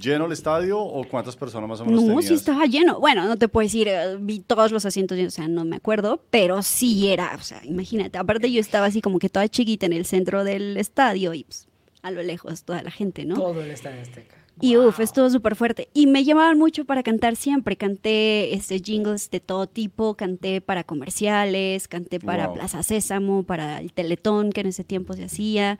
¿Lleno 0.00 0.26
el 0.26 0.32
estadio 0.32 0.78
o 0.80 1.04
cuántas 1.08 1.36
personas 1.36 1.68
más 1.68 1.80
o 1.80 1.84
menos 1.84 2.02
No, 2.02 2.08
tenías? 2.08 2.26
sí 2.26 2.34
estaba 2.34 2.66
lleno. 2.66 3.00
Bueno, 3.00 3.26
no 3.26 3.36
te 3.36 3.48
puedo 3.48 3.64
decir, 3.64 3.88
eh, 3.88 4.16
vi 4.20 4.40
todos 4.40 4.72
los 4.72 4.84
asientos 4.86 5.16
llenos, 5.16 5.34
o 5.34 5.36
sea, 5.36 5.48
no 5.48 5.64
me 5.64 5.76
acuerdo, 5.76 6.22
pero 6.30 6.62
sí 6.62 7.08
era, 7.08 7.34
o 7.38 7.42
sea, 7.42 7.60
imagínate. 7.64 8.18
Aparte 8.18 8.50
yo 8.52 8.60
estaba 8.60 8.86
así 8.86 9.00
como 9.00 9.18
que 9.18 9.28
toda 9.28 9.48
chiquita 9.48 9.86
en 9.86 9.92
el 9.92 10.04
centro 10.04 10.44
del 10.44 10.76
estadio 10.76 11.32
y 11.34 11.44
pues, 11.44 11.66
a 12.02 12.10
lo 12.10 12.22
lejos 12.22 12.62
toda 12.64 12.82
la 12.82 12.90
gente, 12.90 13.24
¿no? 13.24 13.34
Todo 13.36 13.62
el 13.62 13.70
Estadio 13.70 14.00
Azteca. 14.02 14.36
Y 14.60 14.78
uff, 14.78 15.00
estuvo 15.00 15.28
súper 15.28 15.54
fuerte. 15.54 15.88
Y 15.92 16.06
me 16.06 16.24
llamaban 16.24 16.56
mucho 16.56 16.86
para 16.86 17.02
cantar 17.02 17.36
siempre. 17.36 17.76
Canté 17.76 18.54
este, 18.54 18.78
jingles 18.80 19.30
de 19.30 19.40
todo 19.40 19.66
tipo, 19.66 20.14
canté 20.14 20.62
para 20.62 20.82
comerciales, 20.82 21.88
canté 21.88 22.20
para 22.20 22.46
Wow. 22.46 22.54
Plaza 22.54 22.82
Sésamo, 22.82 23.42
para 23.42 23.80
el 23.80 23.92
Teletón 23.92 24.52
que 24.52 24.62
en 24.62 24.68
ese 24.68 24.84
tiempo 24.84 25.12
se 25.14 25.24
hacía. 25.24 25.78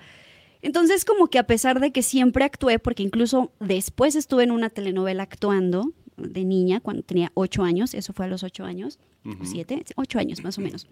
Entonces 0.62 1.05
como 1.05 1.29
que 1.29 1.38
a 1.38 1.47
pesar 1.47 1.81
de 1.81 1.90
que 1.92 2.03
siempre 2.03 2.45
actué, 2.45 2.79
porque 2.79 3.03
incluso 3.03 3.53
después 3.61 4.16
estuve 4.16 4.45
en 4.45 4.51
una 4.51 4.71
telenovela 4.71 5.23
actuando 5.25 5.92
de 6.16 6.45
niña 6.45 6.81
cuando 6.81 7.03
tenía 7.03 7.31
ocho 7.35 7.62
años, 7.62 7.95
eso 7.95 8.12
fue 8.12 8.27
a 8.27 8.29
los 8.29 8.42
ocho 8.42 8.64
años, 8.64 8.99
o 9.25 9.31
Ujú. 9.31 9.45
siete, 9.45 9.85
ocho 9.97 10.19
años 10.19 10.42
más 10.42 10.59
o 10.59 10.61
menos. 10.61 10.87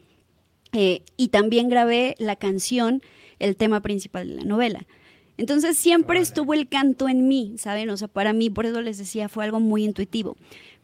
Eh, 0.73 1.03
y 1.17 1.29
también 1.29 1.69
grabé 1.69 2.15
la 2.19 2.37
canción, 2.37 3.01
el 3.39 3.57
tema 3.57 3.81
principal 3.81 4.29
de 4.29 4.35
la 4.35 4.45
novela. 4.45 4.87
Entonces 5.37 5.77
siempre 5.77 6.21
estuvo 6.21 6.55
el 6.55 6.69
canto 6.69 7.09
en 7.09 7.27
mí, 7.27 7.55
¿saben? 7.59 7.91
O 7.91 7.97
sea, 7.97 8.09
para 8.09 8.33
mí, 8.33 8.51
por 8.51 8.67
eso 8.67 8.81
les 8.83 8.99
decía, 8.99 9.29
fue 9.29 9.45
algo 9.45 9.61
muy 9.61 9.85
intuitivo. 9.85 10.37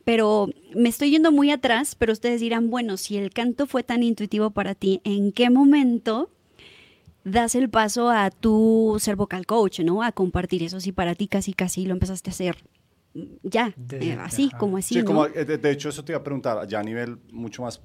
Pero 0.04 0.48
me 0.74 0.88
estoy 0.88 1.10
yendo 1.10 1.30
muy 1.30 1.50
atrás, 1.50 1.94
pero 1.94 2.12
ustedes 2.12 2.40
dirán, 2.40 2.70
bueno, 2.70 2.96
si 2.96 3.16
el 3.16 3.30
canto 3.30 3.66
fue 3.66 3.82
tan 3.82 4.02
intuitivo 4.02 4.50
para 4.50 4.74
ti, 4.74 5.00
¿en 5.04 5.30
qué 5.32 5.50
momento 5.50 6.30
das 7.24 7.54
el 7.54 7.68
paso 7.70 8.10
a 8.10 8.30
tu 8.30 8.96
ser 8.98 9.16
vocal 9.16 9.46
coach, 9.46 9.80
¿no? 9.80 10.02
A 10.02 10.12
compartir 10.12 10.62
eso, 10.62 10.80
si 10.80 10.92
para 10.92 11.14
ti 11.14 11.28
casi 11.28 11.52
casi 11.52 11.84
lo 11.86 11.92
empezaste 11.92 12.30
a 12.30 12.32
hacer 12.32 12.56
ya, 13.42 13.74
Desde- 13.76 14.10
eh, 14.12 14.18
así, 14.20 14.46
ajá. 14.48 14.58
como 14.58 14.76
así, 14.76 14.94
Sí, 14.94 15.00
¿no? 15.00 15.04
como, 15.06 15.26
eh, 15.26 15.44
de, 15.44 15.58
de 15.58 15.70
hecho 15.72 15.88
eso 15.88 16.04
te 16.04 16.12
iba 16.12 16.20
a 16.20 16.22
preguntar, 16.22 16.64
ya 16.68 16.78
a 16.78 16.82
nivel 16.84 17.18
mucho 17.32 17.62
más, 17.62 17.80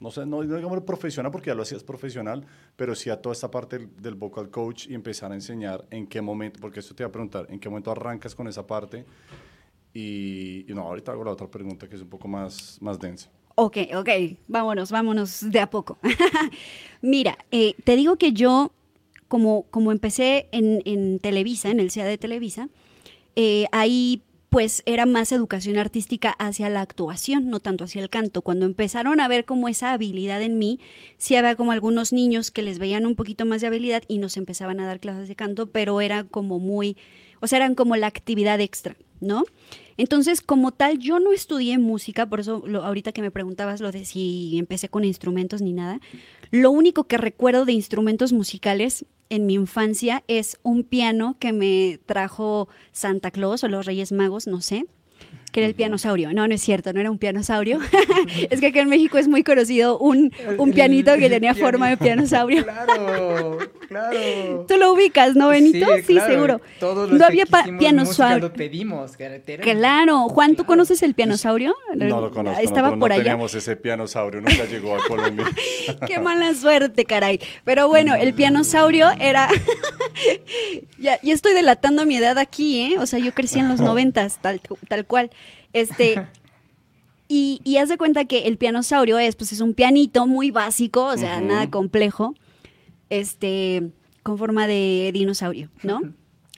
no 0.00 0.10
sé, 0.10 0.24
no, 0.24 0.42
no 0.42 0.56
digamos 0.56 0.80
profesional 0.82 1.30
porque 1.30 1.48
ya 1.50 1.54
lo 1.54 1.60
hacías 1.62 1.84
profesional, 1.84 2.46
pero 2.74 2.94
sí 2.94 3.10
a 3.10 3.20
toda 3.20 3.34
esta 3.34 3.50
parte 3.50 3.78
del, 3.78 3.90
del 4.02 4.14
vocal 4.14 4.48
coach 4.48 4.86
y 4.88 4.94
empezar 4.94 5.30
a 5.30 5.34
enseñar 5.34 5.84
en 5.90 6.06
qué 6.06 6.22
momento, 6.22 6.58
porque 6.58 6.80
eso 6.80 6.94
te 6.94 7.02
iba 7.02 7.08
a 7.08 7.12
preguntar, 7.12 7.46
en 7.50 7.60
qué 7.60 7.68
momento 7.68 7.90
arrancas 7.90 8.34
con 8.34 8.48
esa 8.48 8.66
parte 8.66 9.04
y, 9.92 10.64
y 10.70 10.74
no, 10.74 10.82
ahorita 10.82 11.12
hago 11.12 11.24
la 11.24 11.32
otra 11.32 11.48
pregunta 11.48 11.86
que 11.86 11.96
es 11.96 12.02
un 12.02 12.08
poco 12.08 12.26
más, 12.26 12.78
más 12.80 12.98
densa. 12.98 13.30
Ok, 13.54 13.78
ok, 13.94 14.08
vámonos, 14.48 14.90
vámonos 14.90 15.50
de 15.50 15.60
a 15.60 15.68
poco. 15.68 15.98
Mira, 17.02 17.38
eh, 17.50 17.74
te 17.84 17.96
digo 17.96 18.16
que 18.16 18.32
yo, 18.32 18.72
como, 19.28 19.64
como 19.70 19.92
empecé 19.92 20.48
en, 20.52 20.82
en 20.84 21.18
Televisa, 21.18 21.70
en 21.70 21.80
el 21.80 21.90
CEA 21.90 22.06
de 22.06 22.18
Televisa, 22.18 22.68
eh, 23.36 23.66
ahí 23.72 24.22
pues 24.52 24.82
era 24.84 25.06
más 25.06 25.32
educación 25.32 25.78
artística 25.78 26.30
hacia 26.32 26.68
la 26.68 26.82
actuación, 26.82 27.48
no 27.48 27.58
tanto 27.58 27.84
hacia 27.84 28.02
el 28.02 28.10
canto. 28.10 28.42
Cuando 28.42 28.66
empezaron 28.66 29.18
a 29.18 29.26
ver 29.26 29.46
como 29.46 29.66
esa 29.66 29.92
habilidad 29.92 30.42
en 30.42 30.58
mí, 30.58 30.78
sí 31.16 31.36
había 31.36 31.56
como 31.56 31.72
algunos 31.72 32.12
niños 32.12 32.50
que 32.50 32.60
les 32.60 32.78
veían 32.78 33.06
un 33.06 33.16
poquito 33.16 33.46
más 33.46 33.62
de 33.62 33.68
habilidad 33.68 34.02
y 34.08 34.18
nos 34.18 34.36
empezaban 34.36 34.78
a 34.78 34.86
dar 34.86 35.00
clases 35.00 35.26
de 35.28 35.36
canto, 35.36 35.68
pero 35.70 36.02
era 36.02 36.24
como 36.24 36.58
muy, 36.58 36.98
o 37.40 37.46
sea, 37.46 37.56
eran 37.56 37.74
como 37.74 37.96
la 37.96 38.08
actividad 38.08 38.60
extra, 38.60 38.94
¿no? 39.20 39.44
Entonces, 39.96 40.40
como 40.40 40.72
tal, 40.72 40.98
yo 40.98 41.18
no 41.20 41.32
estudié 41.32 41.78
música, 41.78 42.26
por 42.26 42.40
eso 42.40 42.62
lo- 42.66 42.82
ahorita 42.84 43.12
que 43.12 43.22
me 43.22 43.30
preguntabas 43.30 43.80
lo 43.80 43.92
de 43.92 44.04
si 44.04 44.58
empecé 44.58 44.88
con 44.88 45.04
instrumentos 45.04 45.62
ni 45.62 45.72
nada, 45.72 46.00
lo 46.50 46.70
único 46.70 47.04
que 47.04 47.18
recuerdo 47.18 47.64
de 47.64 47.72
instrumentos 47.72 48.32
musicales 48.32 49.04
en 49.28 49.46
mi 49.46 49.54
infancia 49.54 50.22
es 50.28 50.58
un 50.62 50.82
piano 50.84 51.36
que 51.38 51.52
me 51.52 51.98
trajo 52.06 52.68
Santa 52.92 53.30
Claus 53.30 53.64
o 53.64 53.68
los 53.68 53.86
Reyes 53.86 54.12
Magos, 54.12 54.46
no 54.46 54.60
sé, 54.60 54.84
que 55.52 55.60
era 55.60 55.68
el 55.68 55.74
pianosaurio. 55.74 56.32
No, 56.32 56.48
no 56.48 56.54
es 56.54 56.62
cierto, 56.62 56.92
no 56.92 57.00
era 57.00 57.10
un 57.10 57.18
pianosaurio. 57.18 57.78
es 58.50 58.60
que 58.60 58.66
acá 58.68 58.80
en 58.80 58.88
México 58.88 59.18
es 59.18 59.28
muy 59.28 59.44
conocido 59.44 59.98
un, 59.98 60.32
un 60.58 60.72
pianito 60.72 61.14
que 61.16 61.28
tenía 61.28 61.54
forma 61.54 61.88
de 61.90 61.96
pianosaurio. 61.96 62.64
Claro, 62.72 63.58
claro. 63.88 64.64
¿Tú 64.66 64.76
lo 64.78 64.92
ubicas, 64.94 65.36
no, 65.36 65.48
Benito? 65.48 65.86
Sí, 66.06 66.14
claro. 66.14 66.32
seguro. 66.32 66.60
Todos 66.80 67.10
los 67.10 67.18
no 67.18 67.26
había 67.26 67.44
pianosaurio. 67.78 68.48
Lo 68.48 68.52
pedimos. 68.52 69.12
Claro, 69.16 70.28
Juan, 70.28 70.50
¿tú 70.52 70.56
Claro. 70.56 70.66
conoces 70.66 71.02
el 71.02 71.14
pianosaurio? 71.14 71.74
No 71.94 72.20
lo 72.20 72.30
conozco, 72.30 72.42
no, 72.42 72.58
Estaba 72.58 72.90
por 72.90 73.10
no 73.10 73.14
allá. 73.14 73.16
teníamos 73.24 73.54
ese 73.54 73.76
pianosaurio, 73.76 74.40
nunca 74.40 74.64
llegó 74.64 74.96
a 74.96 75.06
Colombia. 75.06 75.46
Qué 76.06 76.18
mala 76.20 76.54
suerte, 76.54 77.04
caray. 77.04 77.38
Pero 77.64 77.88
bueno, 77.88 78.14
el 78.14 78.32
pianosaurio 78.32 79.10
era. 79.20 79.48
Ya, 81.02 81.20
ya 81.22 81.34
estoy 81.34 81.52
delatando 81.54 82.06
mi 82.06 82.16
edad 82.16 82.38
aquí, 82.38 82.80
¿eh? 82.80 82.98
O 82.98 83.06
sea, 83.06 83.18
yo 83.18 83.34
crecí 83.34 83.58
en 83.58 83.68
los 83.68 83.80
noventas, 83.80 84.38
tal, 84.40 84.60
tal 84.88 85.04
cual. 85.06 85.30
Este. 85.72 86.26
Y, 87.28 87.60
y 87.64 87.78
haz 87.78 87.88
de 87.88 87.96
cuenta 87.98 88.24
que 88.26 88.40
el 88.46 88.56
pianosaurio 88.58 89.18
es, 89.18 89.36
pues, 89.36 89.52
es 89.52 89.60
un 89.60 89.74
pianito 89.74 90.26
muy 90.26 90.50
básico, 90.50 91.04
o 91.06 91.16
sea, 91.16 91.40
nada 91.40 91.70
complejo. 91.70 92.34
Este. 93.10 93.90
Con 94.22 94.38
forma 94.38 94.66
de 94.68 95.10
dinosaurio, 95.12 95.68
¿no? 95.82 96.00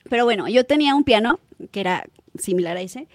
Pero 0.09 0.23
bueno, 0.23 0.47
yo 0.47 0.65
tenía 0.65 0.93
un 0.95 1.03
piano 1.03 1.39
que 1.71 1.79
era 1.79 2.05
similar 2.37 2.77
a 2.77 2.81
ese. 2.81 3.07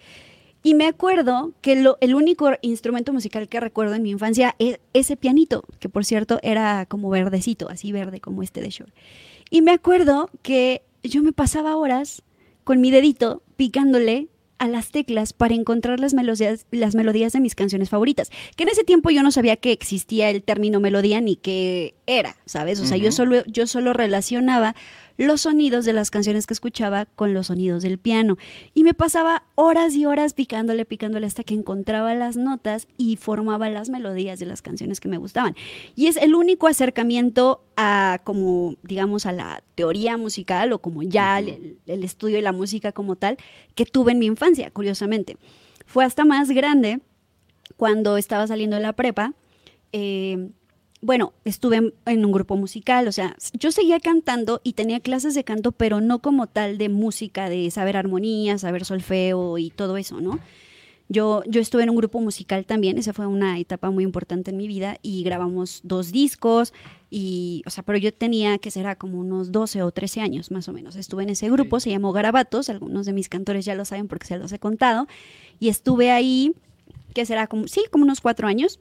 Y 0.64 0.74
me 0.74 0.86
acuerdo 0.88 1.52
que 1.62 1.76
lo- 1.76 1.96
el 2.00 2.14
único 2.16 2.50
instrumento 2.60 3.12
musical 3.12 3.48
que 3.48 3.60
recuerdo 3.60 3.94
en 3.94 4.02
mi 4.02 4.10
infancia 4.10 4.56
es 4.58 4.80
ese 4.92 5.16
pianito, 5.16 5.64
que 5.78 5.88
por 5.88 6.04
cierto 6.04 6.40
era 6.42 6.84
como 6.86 7.08
verdecito, 7.10 7.68
así 7.70 7.92
verde 7.92 8.20
como 8.20 8.42
este 8.42 8.60
de 8.60 8.70
Shore. 8.70 8.92
Y 9.50 9.62
me 9.62 9.70
acuerdo 9.70 10.28
que 10.42 10.82
yo 11.02 11.22
me 11.22 11.32
pasaba 11.32 11.76
horas 11.76 12.22
con 12.64 12.80
mi 12.80 12.90
dedito 12.90 13.42
picándole 13.56 14.28
a 14.60 14.68
las 14.68 14.90
teclas 14.90 15.32
para 15.32 15.54
encontrar 15.54 16.00
las 16.00 16.12
melodías, 16.12 16.66
las 16.70 16.94
melodías 16.94 17.32
de 17.32 17.40
mis 17.40 17.54
canciones 17.54 17.88
favoritas. 17.88 18.30
Que 18.56 18.64
en 18.64 18.68
ese 18.68 18.84
tiempo 18.84 19.08
yo 19.10 19.22
no 19.22 19.32
sabía 19.32 19.56
que 19.56 19.72
existía 19.72 20.28
el 20.28 20.42
término 20.42 20.80
melodía 20.80 21.22
ni 21.22 21.36
qué 21.36 21.94
era, 22.06 22.36
¿sabes? 22.44 22.78
O 22.78 22.84
sea, 22.84 22.98
yo, 22.98 23.10
solo, 23.10 23.42
yo 23.46 23.66
solo 23.66 23.94
relacionaba 23.94 24.76
los 25.20 25.42
sonidos 25.42 25.84
de 25.84 25.92
las 25.92 26.10
canciones 26.10 26.46
que 26.46 26.54
escuchaba 26.54 27.04
con 27.04 27.34
los 27.34 27.48
sonidos 27.48 27.82
del 27.82 27.98
piano. 27.98 28.38
Y 28.72 28.84
me 28.84 28.94
pasaba 28.94 29.42
horas 29.54 29.94
y 29.94 30.06
horas 30.06 30.32
picándole, 30.32 30.86
picándole 30.86 31.26
hasta 31.26 31.44
que 31.44 31.52
encontraba 31.52 32.14
las 32.14 32.38
notas 32.38 32.88
y 32.96 33.16
formaba 33.16 33.68
las 33.68 33.90
melodías 33.90 34.38
de 34.38 34.46
las 34.46 34.62
canciones 34.62 34.98
que 34.98 35.08
me 35.08 35.18
gustaban. 35.18 35.54
Y 35.94 36.06
es 36.06 36.16
el 36.16 36.34
único 36.34 36.68
acercamiento 36.68 37.62
a 37.76 38.22
como, 38.24 38.76
digamos, 38.82 39.26
a 39.26 39.32
la 39.32 39.62
teoría 39.74 40.16
musical 40.16 40.72
o 40.72 40.78
como 40.78 41.02
ya 41.02 41.38
el, 41.38 41.76
el 41.86 42.02
estudio 42.02 42.36
de 42.36 42.42
la 42.42 42.52
música 42.52 42.92
como 42.92 43.14
tal 43.16 43.36
que 43.74 43.84
tuve 43.84 44.12
en 44.12 44.20
mi 44.20 44.26
infancia, 44.26 44.70
curiosamente. 44.70 45.36
Fue 45.84 46.02
hasta 46.02 46.24
más 46.24 46.50
grande 46.50 47.00
cuando 47.76 48.16
estaba 48.16 48.46
saliendo 48.46 48.76
de 48.76 48.82
la 48.82 48.94
prepa. 48.94 49.34
eh, 49.92 50.48
bueno, 51.02 51.32
estuve 51.44 51.76
en, 51.76 51.94
en 52.06 52.24
un 52.24 52.32
grupo 52.32 52.56
musical, 52.56 53.08
o 53.08 53.12
sea, 53.12 53.36
yo 53.52 53.72
seguía 53.72 54.00
cantando 54.00 54.60
y 54.62 54.74
tenía 54.74 55.00
clases 55.00 55.34
de 55.34 55.44
canto, 55.44 55.72
pero 55.72 56.00
no 56.00 56.20
como 56.20 56.46
tal 56.46 56.78
de 56.78 56.88
música, 56.88 57.48
de 57.48 57.70
saber 57.70 57.96
armonía, 57.96 58.58
saber 58.58 58.84
solfeo 58.84 59.58
y 59.58 59.70
todo 59.70 59.96
eso, 59.96 60.20
¿no? 60.20 60.38
Yo, 61.12 61.42
yo 61.48 61.60
estuve 61.60 61.82
en 61.82 61.90
un 61.90 61.96
grupo 61.96 62.20
musical 62.20 62.64
también, 62.64 62.96
esa 62.96 63.12
fue 63.12 63.26
una 63.26 63.58
etapa 63.58 63.90
muy 63.90 64.04
importante 64.04 64.52
en 64.52 64.56
mi 64.56 64.68
vida 64.68 64.98
y 65.02 65.24
grabamos 65.24 65.80
dos 65.82 66.12
discos 66.12 66.72
y, 67.10 67.64
o 67.66 67.70
sea, 67.70 67.82
pero 67.82 67.98
yo 67.98 68.14
tenía 68.14 68.58
que 68.58 68.70
ser 68.70 68.96
como 68.96 69.18
unos 69.18 69.50
12 69.50 69.82
o 69.82 69.90
13 69.90 70.20
años 70.20 70.52
más 70.52 70.68
o 70.68 70.72
menos. 70.72 70.94
Estuve 70.94 71.24
en 71.24 71.30
ese 71.30 71.50
grupo, 71.50 71.80
se 71.80 71.90
llamó 71.90 72.12
Garabatos, 72.12 72.68
algunos 72.68 73.06
de 73.06 73.12
mis 73.12 73.28
cantores 73.28 73.64
ya 73.64 73.74
lo 73.74 73.84
saben 73.84 74.06
porque 74.06 74.28
se 74.28 74.38
los 74.38 74.52
he 74.52 74.60
contado 74.60 75.08
y 75.58 75.68
estuve 75.68 76.12
ahí, 76.12 76.54
que 77.12 77.26
será 77.26 77.48
como, 77.48 77.66
sí, 77.66 77.82
como 77.90 78.04
unos 78.04 78.20
cuatro 78.20 78.46
años. 78.46 78.78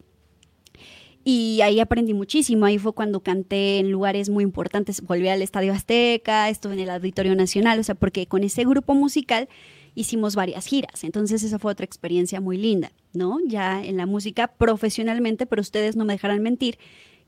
Y 1.24 1.60
ahí 1.62 1.80
aprendí 1.80 2.14
muchísimo. 2.14 2.66
Ahí 2.66 2.78
fue 2.80 2.94
cuando 2.94 3.20
canté 3.22 3.80
en 3.80 3.92
lugares 3.92 4.30
muy 4.30 4.44
importantes. 4.44 5.02
Volví 5.02 5.28
al 5.28 5.42
Estadio 5.42 5.74
Azteca, 5.74 6.50
estuve 6.50 6.74
en 6.74 6.80
el 6.80 6.90
Auditorio 6.90 7.36
Nacional, 7.36 7.80
o 7.80 7.84
sea, 7.84 7.96
porque 7.96 8.26
con 8.28 8.44
ese 8.44 8.64
grupo 8.66 8.94
musical 8.96 9.50
hicimos 9.96 10.36
varias 10.36 10.66
giras. 10.66 11.04
Entonces 11.04 11.44
esa 11.44 11.60
fue 11.60 11.72
otra 11.72 11.86
experiencia 11.86 12.40
muy 12.40 12.58
linda, 12.58 12.92
¿no? 13.14 13.38
Ya 13.46 13.84
en 13.84 13.98
la 13.98 14.06
música 14.06 14.48
profesionalmente, 14.48 15.46
pero 15.46 15.62
ustedes 15.62 15.96
no 15.96 16.06
me 16.06 16.14
dejarán 16.14 16.42
mentir 16.42 16.78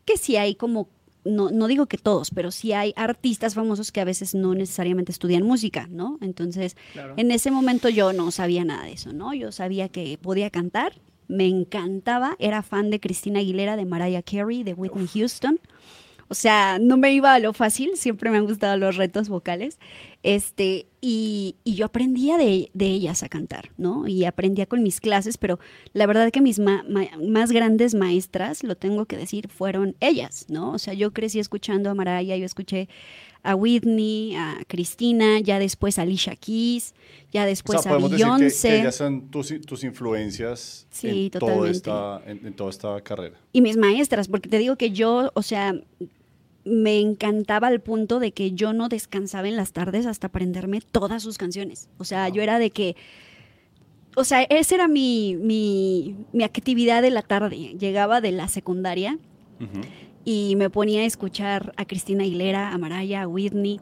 que 0.05 0.17
sí 0.17 0.37
hay 0.37 0.55
como, 0.55 0.87
no, 1.25 1.51
no 1.51 1.67
digo 1.67 1.87
que 1.87 1.97
todos, 1.97 2.31
pero 2.31 2.49
sí 2.49 2.71
hay 2.71 2.93
artistas 2.95 3.55
famosos 3.55 3.91
que 3.91 3.99
a 3.99 4.05
veces 4.05 4.33
no 4.35 4.55
necesariamente 4.55 5.11
estudian 5.11 5.43
música, 5.43 5.87
¿no? 5.91 6.17
Entonces, 6.21 6.77
Claro. 6.93 7.13
en 7.17 7.31
ese 7.31 7.51
momento 7.51 7.89
yo 7.89 8.13
no 8.13 8.31
sabía 8.31 8.63
nada 8.63 8.85
de 8.85 8.93
eso, 8.93 9.11
¿no? 9.11 9.33
Yo 9.33 9.51
sabía 9.51 9.89
que 9.89 10.17
podía 10.19 10.49
cantar, 10.49 10.93
me 11.31 11.47
encantaba, 11.47 12.35
era 12.39 12.61
fan 12.61 12.91
de 12.91 12.99
Cristina 12.99 13.39
Aguilera, 13.39 13.75
de 13.75 13.85
Mariah 13.85 14.21
Carey, 14.21 14.63
de 14.63 14.73
Whitney 14.73 15.07
Houston. 15.07 15.59
O 16.27 16.33
sea, 16.33 16.79
no 16.79 16.95
me 16.95 17.11
iba 17.11 17.33
a 17.33 17.39
lo 17.39 17.51
fácil, 17.51 17.91
siempre 17.95 18.29
me 18.29 18.37
han 18.37 18.45
gustado 18.45 18.77
los 18.77 18.95
retos 18.95 19.27
vocales. 19.27 19.79
Este, 20.23 20.87
y, 21.01 21.55
y 21.65 21.73
yo 21.75 21.85
aprendía 21.87 22.37
de, 22.37 22.69
de 22.73 22.85
ellas 22.85 23.21
a 23.23 23.27
cantar, 23.27 23.71
¿no? 23.77 24.07
Y 24.07 24.23
aprendía 24.23 24.65
con 24.65 24.81
mis 24.81 25.01
clases, 25.01 25.37
pero 25.37 25.59
la 25.91 26.05
verdad 26.05 26.31
que 26.31 26.39
mis 26.39 26.59
ma- 26.59 26.85
ma- 26.87 27.09
más 27.27 27.51
grandes 27.51 27.95
maestras, 27.95 28.63
lo 28.63 28.75
tengo 28.75 29.07
que 29.07 29.17
decir, 29.17 29.49
fueron 29.49 29.97
ellas, 29.99 30.45
¿no? 30.47 30.71
O 30.71 30.79
sea, 30.79 30.93
yo 30.93 31.11
crecí 31.11 31.39
escuchando 31.39 31.89
a 31.89 31.95
Mariah, 31.95 32.37
yo 32.37 32.45
escuché 32.45 32.87
a 33.43 33.55
Whitney, 33.55 34.35
a 34.35 34.59
Cristina, 34.67 35.39
ya 35.39 35.57
después 35.59 35.97
a 35.99 36.03
Alicia 36.03 36.35
Keys, 36.35 36.93
ya 37.31 37.43
O 37.43 37.45
después 37.45 37.81
sea, 37.81 37.95
a 37.95 37.97
que, 37.97 38.07
Beyoncé. 38.09 38.67
que 38.69 38.79
ellas 38.81 38.95
son 38.95 39.29
tus, 39.31 39.53
tus 39.65 39.83
influencias 39.83 40.85
Sí, 40.91 41.29
en, 41.33 41.39
toda 41.39 41.69
esta, 41.69 42.21
en, 42.25 42.45
en 42.45 42.53
toda 42.53 42.69
esta 42.69 43.01
carrera. 43.01 43.37
y 43.53 43.61
mis 43.61 43.77
maestras, 43.77 44.27
porque 44.27 44.49
te 44.49 44.57
digo 44.59 44.75
que 44.75 44.91
yo, 44.91 45.31
o 45.33 45.41
sea, 45.41 45.73
me 46.63 46.99
encantaba 46.99 47.67
al 47.69 47.81
punto 47.81 48.19
de 48.19 48.33
que 48.33 48.51
yo 48.51 48.73
no 48.73 48.87
descansaba 48.89 49.47
en 49.47 49.55
las 49.55 49.71
tardes 49.73 50.05
hasta 50.05 50.27
aprenderme 50.27 50.79
todas 50.81 51.23
sus 51.23 51.37
canciones. 51.39 51.89
O 51.97 52.03
sea, 52.03 52.29
yo 52.29 52.43
era 52.43 52.59
de 52.59 52.69
que, 52.69 52.95
o 54.15 54.23
sea, 54.23 54.43
esa 54.43 54.75
era 54.75 54.87
mi, 54.87 55.35
mi, 55.41 56.15
mi 56.33 56.43
actividad 56.43 57.01
de 57.01 57.09
la 57.09 57.23
tarde. 57.23 57.55
Llegaba 57.79 58.21
de 58.21 58.31
la 58.33 58.47
secundaria 58.47 59.17
Ujú. 59.59 59.81
Y 60.25 60.55
me 60.55 60.69
ponía 60.69 61.01
a 61.01 61.05
escuchar 61.05 61.73
a 61.77 61.85
Cristina 61.85 62.23
Aguilera, 62.23 62.71
a 62.71 62.77
Mariah, 62.77 63.23
a 63.23 63.27
Whitney, 63.27 63.79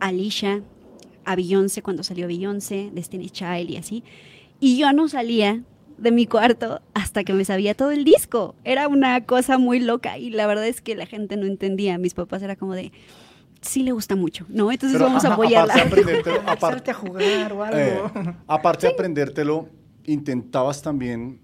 a 0.00 0.08
Alicia, 0.08 0.62
a 1.24 1.36
Beyoncé 1.36 1.82
cuando 1.82 2.02
salió 2.02 2.26
Beyoncé, 2.26 2.90
Destiny 2.92 3.30
Child 3.30 3.70
y 3.70 3.76
así. 3.76 4.04
Y 4.60 4.76
yo 4.78 4.92
no 4.92 5.08
salía 5.08 5.62
de 5.96 6.10
mi 6.10 6.26
cuarto 6.26 6.80
hasta 6.92 7.24
que 7.24 7.32
me 7.32 7.44
sabía 7.44 7.74
todo 7.74 7.90
el 7.92 8.04
disco. 8.04 8.54
Era 8.64 8.88
una 8.88 9.24
cosa 9.24 9.58
muy 9.58 9.80
loca 9.80 10.18
y 10.18 10.30
la 10.30 10.46
verdad 10.46 10.66
es 10.66 10.80
que 10.80 10.94
la 10.94 11.06
gente 11.06 11.36
no 11.36 11.46
entendía. 11.46 11.96
Mis 11.98 12.14
papás 12.14 12.42
era 12.42 12.56
como 12.56 12.74
de, 12.74 12.92
sí 13.62 13.82
le 13.82 13.92
gusta 13.92 14.16
mucho, 14.16 14.44
¿no? 14.48 14.70
Entonces 14.70 14.96
Pero, 14.98 15.06
vamos 15.06 15.24
a 15.24 15.32
apoyarla. 15.32 15.74
aparte 15.74 15.94
de 15.96 16.00
aprendértelo, 16.02 16.40
aparte- 16.46 16.60
Salte 16.60 16.90
a 16.90 16.94
jugar 16.94 17.52
o 17.52 17.62
algo. 17.62 17.78
Eh, 17.78 18.34
aparte 18.46 18.86
de 18.86 18.92
aprendértelo, 18.92 19.68
intentabas 20.04 20.82
también 20.82 21.40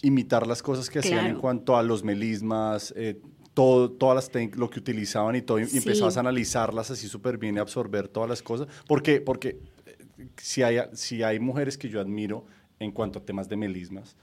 imitar 0.00 0.46
las 0.46 0.62
cosas 0.62 0.88
que 0.88 1.00
hacían 1.00 1.26
en 1.26 1.36
cuanto 1.36 1.76
a 1.76 1.82
los 1.82 2.04
melismas, 2.04 2.94
eh, 2.96 3.20
todo, 3.58 3.90
todas 3.90 4.14
las 4.14 4.30
técnicas, 4.30 4.56
lo 4.60 4.70
que 4.70 4.78
utilizaban 4.78 5.34
y 5.34 5.42
todo, 5.42 5.58
y 5.58 5.64
Sí. 5.66 5.78
empezabas 5.78 6.16
a 6.16 6.20
analizarlas 6.20 6.92
así 6.92 7.08
súper 7.08 7.38
bien 7.38 7.56
y 7.56 7.58
absorber 7.58 8.06
todas 8.06 8.28
las 8.30 8.40
cosas. 8.40 8.68
Porque, 8.86 9.20
porque 9.20 9.58
eh, 9.84 10.28
si, 10.36 10.62
hay, 10.62 10.78
si 10.92 11.24
hay 11.24 11.40
mujeres 11.40 11.76
que 11.76 11.88
yo 11.88 12.00
admiro 12.00 12.44
en 12.78 12.92
cuanto 12.92 13.18
a 13.18 13.24
temas 13.24 13.48
de 13.48 13.56
melismas, 13.56 14.16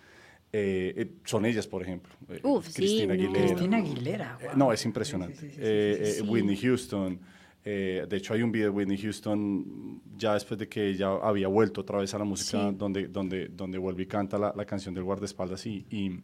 eh, 0.53 0.93
eh, 0.95 1.11
son 1.25 1.45
ellas, 1.45 1.67
por 1.67 1.81
ejemplo. 1.81 2.13
eh, 2.29 2.39
Uf, 2.43 2.67
sí, 2.67 2.73
Cristina 2.75 3.07
no. 3.13 3.21
Aguilera. 3.23 3.45
Cristina 3.47 3.77
Aguilera. 3.77 4.37
Eh, 4.39 4.45
wow. 4.47 4.57
No, 4.57 4.71
es 4.71 4.85
impresionante. 4.85 5.35
Sí, 5.35 5.47
sí, 5.49 5.55
sí, 5.55 5.61
Eh, 5.61 5.95
sí, 5.97 6.03
eh, 6.03 6.13
sí. 6.13 6.21
Whitney 6.29 6.55
Houston. 6.55 7.19
eh, 7.65 8.05
de 8.07 8.15
hecho, 8.17 8.33
hay 8.35 8.41
un 8.41 8.51
video 8.53 8.69
de 8.71 8.77
Whitney 8.77 8.97
Houston 8.99 10.01
ya 10.15 10.33
después 10.35 10.57
de 10.57 10.69
que 10.69 10.87
ella 10.91 11.09
había 11.21 11.49
vuelto 11.49 11.81
otra 11.81 11.97
vez 11.97 12.13
a 12.13 12.19
la 12.19 12.23
música, 12.23 12.69
Sí. 12.69 12.75
donde, 12.77 13.07
donde, 13.09 13.49
donde 13.49 13.77
vuelve 13.79 14.03
y 14.03 14.05
canta 14.05 14.37
la, 14.37 14.53
la 14.55 14.63
canción 14.65 14.93
del 14.93 15.03
guardaespaldas 15.03 15.65
y, 15.65 15.85
y, 15.89 16.05
eh, 16.07 16.21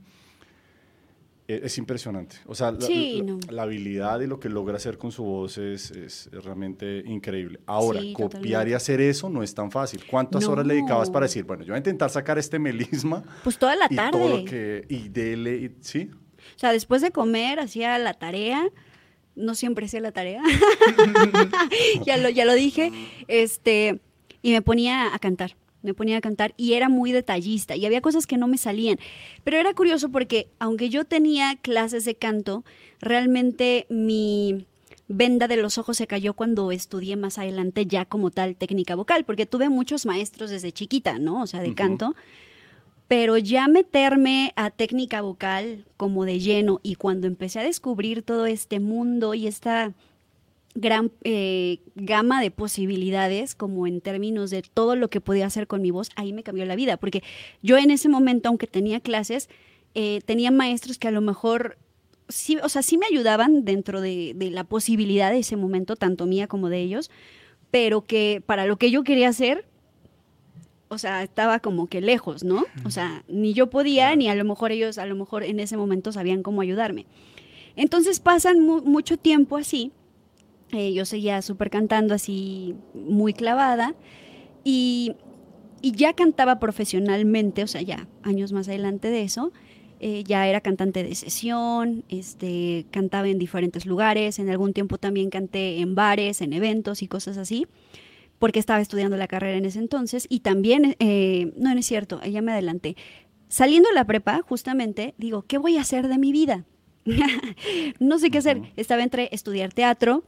es 1.64 1.78
impresionante. 1.78 2.36
O 2.46 2.56
sea, 2.56 2.72
la, 2.72 2.82
Sí, 2.82 3.18
la- 3.20 3.24
no. 3.34 3.40
la 3.50 3.64
habilidad 3.64 4.20
y 4.22 4.28
lo 4.28 4.40
que 4.40 4.50
logra 4.50 4.78
hacer 4.78 4.98
con 4.98 5.12
su 5.12 5.24
voz 5.24 5.58
es, 5.58 5.92
es 5.92 6.30
realmente 6.32 7.04
increíble. 7.06 7.60
Ahora, 7.66 8.00
Sí, 8.02 8.14
copiar 8.14 8.30
totalmente. 8.42 8.70
y 8.70 8.74
hacer 8.74 9.02
eso 9.02 9.30
no 9.30 9.44
es 9.44 9.54
tan 9.54 9.72
fácil. 9.72 10.02
¿Cuántas 10.10 10.46
horas 10.46 10.66
le 10.66 10.76
dedicabas 10.76 11.10
para 11.10 11.26
decir, 11.26 11.44
bueno, 11.46 11.64
yo 11.64 11.70
voy 11.74 11.76
a 11.76 11.80
intentar 11.80 12.10
sacar 12.10 12.38
este 12.38 12.60
melisma 12.60 13.24
Pues 13.44 13.58
toda 13.58 13.76
la 13.76 13.88
y 13.90 13.96
todo 13.96 14.30
lo 14.30 14.36
tarde. 14.44 14.46
que... 14.46 14.86
Y 14.90 15.10
dele, 15.10 15.56
y- 15.58 15.72
¿sí? 15.82 16.10
O 16.56 16.60
sea, 16.60 16.72
después 16.72 17.02
de 17.02 17.12
comer 17.12 17.60
hacía 17.60 17.98
la 18.00 18.14
tarea. 18.14 18.68
No 19.36 19.56
siempre 19.56 19.86
hacía 19.86 20.02
la 20.02 20.12
tarea. 20.12 20.42
ya, 22.06 22.18
lo, 22.18 22.30
ya 22.30 22.46
lo 22.46 22.54
dije. 22.54 22.92
Este, 23.28 24.02
y 24.42 24.52
me 24.52 24.62
ponía 24.62 25.14
a 25.14 25.20
cantar. 25.20 25.56
Me 25.84 25.94
ponía 25.94 26.18
a 26.18 26.22
cantar 26.22 26.54
y 26.58 26.74
era 26.74 26.90
muy 26.90 27.12
detallista 27.12 27.76
y 27.76 27.86
había 27.86 28.02
cosas 28.02 28.28
que 28.28 28.38
no 28.38 28.48
me 28.48 28.58
salían. 28.58 29.00
Pero 29.44 29.58
era 29.58 29.74
curioso 29.74 30.10
porque 30.10 30.48
aunque 30.60 30.90
yo 30.90 31.06
tenía 31.06 31.56
clases 31.56 32.06
de 32.06 32.16
canto, 32.16 32.64
realmente 33.00 33.88
mi 33.90 34.66
venda 35.08 35.48
de 35.48 35.58
los 35.58 35.78
ojos 35.78 35.98
se 35.98 36.08
cayó 36.08 36.34
cuando 36.34 36.72
estudié 36.72 37.16
más 37.16 37.38
adelante 37.38 37.86
ya 37.86 38.06
como 38.06 38.32
tal 38.32 38.56
técnica 38.56 38.96
vocal, 38.96 39.26
porque 39.26 39.46
tuve 39.46 39.70
muchos 39.70 40.06
maestros 40.06 40.50
desde 40.50 40.72
chiquita, 40.72 41.20
¿no? 41.20 41.42
O 41.42 41.48
sea, 41.48 41.62
de 41.62 41.74
canto. 41.76 42.16
Pero 43.08 43.38
ya 43.38 43.68
meterme 43.68 44.54
a 44.56 44.70
técnica 44.70 45.22
vocal 45.22 45.86
como 45.98 46.24
de 46.24 46.40
lleno 46.40 46.80
y 46.82 46.96
cuando 46.96 47.28
empecé 47.28 47.60
a 47.60 47.64
descubrir 47.64 48.22
todo 48.22 48.46
este 48.46 48.80
mundo 48.80 49.34
y 49.34 49.48
esta 49.48 49.94
gran 50.74 51.12
eh, 51.24 51.80
gama 51.96 52.42
de 52.42 52.50
posibilidades 52.52 53.56
como 53.56 53.88
en 53.88 54.00
términos 54.02 54.50
de 54.52 54.62
todo 54.62 54.96
lo 54.96 55.10
que 55.10 55.20
podía 55.22 55.46
hacer 55.46 55.68
con 55.68 55.82
mi 55.82 55.92
voz, 55.92 56.10
ahí 56.16 56.32
me 56.34 56.44
cambió 56.44 56.66
la 56.66 56.76
vida, 56.76 56.98
porque 56.98 57.24
yo 57.62 57.78
en 57.78 57.92
ese 57.92 58.08
momento, 58.10 58.50
aunque 58.50 58.68
tenía 58.68 59.00
clases, 59.02 59.50
eh, 59.96 60.22
tenía 60.26 60.52
maestros 60.52 60.98
que 60.98 61.10
a 61.10 61.12
lo 61.12 61.20
mejor 61.22 61.78
sí, 62.30 62.58
o 62.64 62.70
sea, 62.70 62.82
sí 62.82 62.98
me 62.98 63.06
ayudaban 63.06 63.66
dentro 63.66 64.00
de, 64.00 64.34
de 64.36 64.50
la 64.52 64.64
posibilidad 64.64 65.32
de 65.32 65.40
ese 65.40 65.58
momento, 65.58 65.98
tanto 65.98 66.26
mía 66.26 66.48
como 66.48 66.70
de 66.70 66.80
ellos, 66.80 67.12
pero 67.72 68.06
que 68.06 68.42
para 68.46 68.66
lo 68.66 68.78
que 68.78 68.92
yo 68.92 69.04
quería 69.04 69.28
hacer, 69.30 69.66
o 70.88 70.98
sea, 70.98 71.24
estaba 71.24 71.60
como 71.60 71.88
que 71.88 72.02
lejos, 72.02 72.44
¿no? 72.44 72.66
O 72.86 72.92
sea, 72.92 73.24
ni 73.30 73.54
yo 73.54 73.70
podía, 73.70 74.14
ni 74.16 74.28
a 74.30 74.36
lo 74.36 74.44
mejor 74.44 74.72
ellos, 74.74 74.98
a 74.98 75.06
lo 75.06 75.16
mejor 75.16 75.44
en 75.44 75.60
ese 75.62 75.78
momento 75.78 76.12
sabían 76.12 76.44
cómo 76.44 76.62
ayudarme. 76.62 77.06
Entonces 77.78 78.20
pasan 78.20 78.60
mu- 78.60 78.82
mucho 78.82 79.16
tiempo 79.18 79.56
así. 79.58 79.92
Eh, 80.72 80.94
yo 80.94 81.06
seguía 81.06 81.42
súper 81.42 81.70
cantando 81.70 82.14
así, 82.14 82.76
muy 82.94 83.34
clavada. 83.34 83.96
Y, 84.64 85.16
y 85.82 85.94
ya 85.94 86.14
cantaba 86.14 86.60
profesionalmente, 86.60 87.64
o 87.64 87.68
sea, 87.68 87.82
ya 87.82 88.08
años 88.24 88.52
más 88.54 88.68
adelante 88.68 89.10
de 89.10 89.24
eso. 89.24 89.52
eh, 90.04 90.24
ya 90.26 90.48
era 90.48 90.62
cantante 90.62 91.04
de 91.04 91.14
sesión, 91.14 92.04
este, 92.10 92.88
cantaba 92.92 93.28
en 93.30 93.38
diferentes 93.38 93.86
lugares. 93.86 94.40
En 94.40 94.50
algún 94.50 94.74
tiempo 94.74 94.98
también 94.98 95.30
canté 95.30 95.80
en 95.80 95.94
bares, 95.94 96.42
en 96.42 96.54
eventos 96.54 97.04
y 97.04 97.08
cosas 97.08 97.38
así 97.38 97.68
porque 98.42 98.58
estaba 98.58 98.82
estudiando 98.82 99.18
la 99.18 99.28
carrera 99.28 99.56
en 99.56 99.66
ese 99.66 99.78
entonces 99.78 100.26
y 100.28 100.40
también, 100.40 100.96
eh, 100.98 101.54
no, 101.58 101.72
no 101.76 101.80
es 101.80 101.86
cierto, 101.86 102.20
ya 102.24 102.42
me 102.42 102.52
adelanté. 102.52 102.96
Saliendo 103.50 103.90
de 103.90 103.94
la 103.96 104.06
prepa, 104.06 104.42
justamente, 104.42 105.14
digo, 105.20 105.44
¿qué 105.44 105.60
voy 105.60 105.78
a 105.78 105.82
hacer 105.82 106.08
de 106.08 106.18
mi 106.18 106.32
vida? 106.32 106.66
no 108.00 108.18
sé 108.18 108.32
qué 108.32 108.40
hacer. 108.40 108.64
Estaba 108.78 109.04
entre 109.04 109.30
estudiar 109.32 109.72
teatro, 109.74 110.24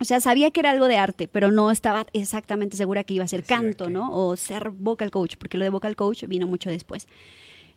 o 0.00 0.04
sea, 0.04 0.20
sabía 0.20 0.50
que 0.50 0.60
era 0.60 0.70
algo 0.70 0.88
de 0.88 0.96
arte, 0.96 1.28
pero 1.28 1.50
no 1.50 1.70
estaba 1.70 2.06
exactamente 2.12 2.76
segura 2.76 3.04
que 3.04 3.14
iba 3.14 3.24
a 3.24 3.28
ser 3.28 3.44
canto, 3.44 3.90
¿no? 3.90 4.10
O 4.12 4.36
ser 4.36 4.70
vocal 4.70 5.10
coach, 5.10 5.36
porque 5.36 5.58
lo 5.58 5.64
de 5.64 5.70
vocal 5.70 5.96
coach 5.96 6.24
vino 6.24 6.46
mucho 6.46 6.70
después. 6.70 7.06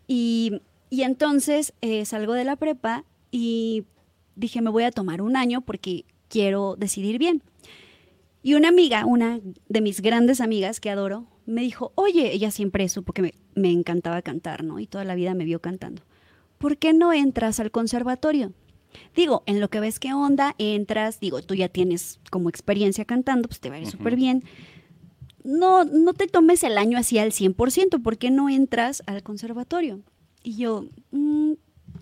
Y, 0.07 0.61
y 0.89 1.03
entonces 1.03 1.73
eh, 1.81 2.05
salgo 2.05 2.33
de 2.33 2.43
la 2.43 2.55
prepa 2.55 3.03
y 3.31 3.85
dije, 4.35 4.61
me 4.61 4.69
voy 4.69 4.83
a 4.83 4.91
tomar 4.91 5.21
un 5.21 5.35
año 5.35 5.61
porque 5.61 6.05
quiero 6.27 6.75
decidir 6.77 7.19
bien. 7.19 7.43
Y 8.43 8.53
una 8.55 8.69
amiga, 8.69 9.05
una 9.05 9.39
de 9.67 9.81
mis 9.81 10.01
grandes 10.01 10.41
amigas 10.41 10.79
que 10.79 10.89
adoro, 10.89 11.25
me 11.45 11.61
dijo, 11.61 11.91
oye, 11.95 12.33
ella 12.33 12.51
siempre 12.51 12.87
supo 12.89 13.13
que 13.13 13.21
me, 13.21 13.33
me 13.55 13.71
encantaba 13.71 14.21
cantar, 14.21 14.63
¿no? 14.63 14.79
Y 14.79 14.87
toda 14.87 15.03
la 15.03 15.15
vida 15.15 15.33
me 15.33 15.45
vio 15.45 15.59
cantando. 15.59 16.01
¿Por 16.57 16.77
qué 16.77 16.93
no 16.93 17.13
entras 17.13 17.59
al 17.59 17.71
conservatorio? 17.71 18.53
Digo, 19.15 19.43
en 19.45 19.59
lo 19.59 19.69
que 19.69 19.79
ves 19.79 19.99
qué 19.99 20.13
onda, 20.13 20.55
entras, 20.57 21.19
digo, 21.19 21.41
tú 21.41 21.55
ya 21.55 21.69
tienes 21.69 22.19
como 22.29 22.49
experiencia 22.49 23.05
cantando, 23.05 23.47
pues 23.47 23.59
te 23.59 23.69
va 23.69 23.75
a 23.75 23.79
ir 23.79 23.87
súper 23.87 24.15
bien. 24.15 24.43
No, 25.43 25.85
no 25.85 26.13
te 26.13 26.27
tomes 26.27 26.63
el 26.63 26.77
año 26.77 26.97
así 26.97 27.17
al 27.17 27.31
100%, 27.31 28.01
¿por 28.01 28.17
qué 28.17 28.31
no 28.31 28.49
entras 28.49 29.01
al 29.05 29.23
conservatorio? 29.23 30.01
Y 30.43 30.57
yo, 30.57 30.85
mm, 31.11 31.53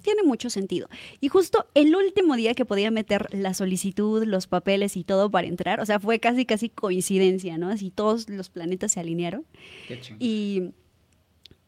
tiene 0.02 0.24
mucho 0.24 0.50
sentido. 0.50 0.88
Y 1.20 1.30
justo 1.30 1.66
el 1.74 1.96
último 1.96 2.36
día 2.36 2.54
que 2.54 2.66
podía 2.66 2.92
meter 2.92 3.28
la 3.34 3.54
solicitud, 3.54 4.24
los 4.24 4.48
papeles 4.48 4.98
y 4.98 5.04
todo 5.04 5.30
para 5.30 5.48
entrar, 5.48 5.80
o 5.80 5.86
sea, 5.86 6.00
fue 6.00 6.20
casi, 6.20 6.46
casi 6.46 6.70
coincidencia, 6.70 7.58
¿no? 7.58 7.70
Así 7.70 7.92
todos 7.92 8.30
los 8.30 8.50
planetas 8.50 8.94
se 8.94 9.00
alinearon. 9.00 9.46
Qué. 9.88 10.00
Y, 10.20 10.72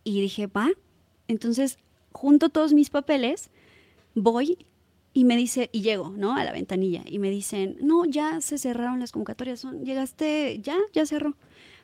y 0.03 0.21
dije, 0.21 0.47
va. 0.47 0.69
Entonces, 1.27 1.79
junto 2.11 2.49
todos 2.49 2.73
mis 2.73 2.89
papeles, 2.89 3.49
voy 4.15 4.65
y 5.17 5.23
me 5.25 5.36
dice, 5.36 5.69
y 5.71 5.82
llego, 5.82 6.13
¿no? 6.15 6.36
A 6.36 6.43
la 6.43 6.51
ventanilla. 6.51 7.01
Y 7.08 7.17
me 7.17 7.32
dicen, 7.32 7.75
no, 7.82 8.06
ya 8.06 8.39
se 8.39 8.60
cerraron 8.60 8.99
las 8.99 9.12
convocatorias. 9.12 9.60
Son, 9.60 9.84
Llegaste, 9.84 10.60
ya, 10.62 10.75
ya 10.93 11.08
cerró. 11.08 11.36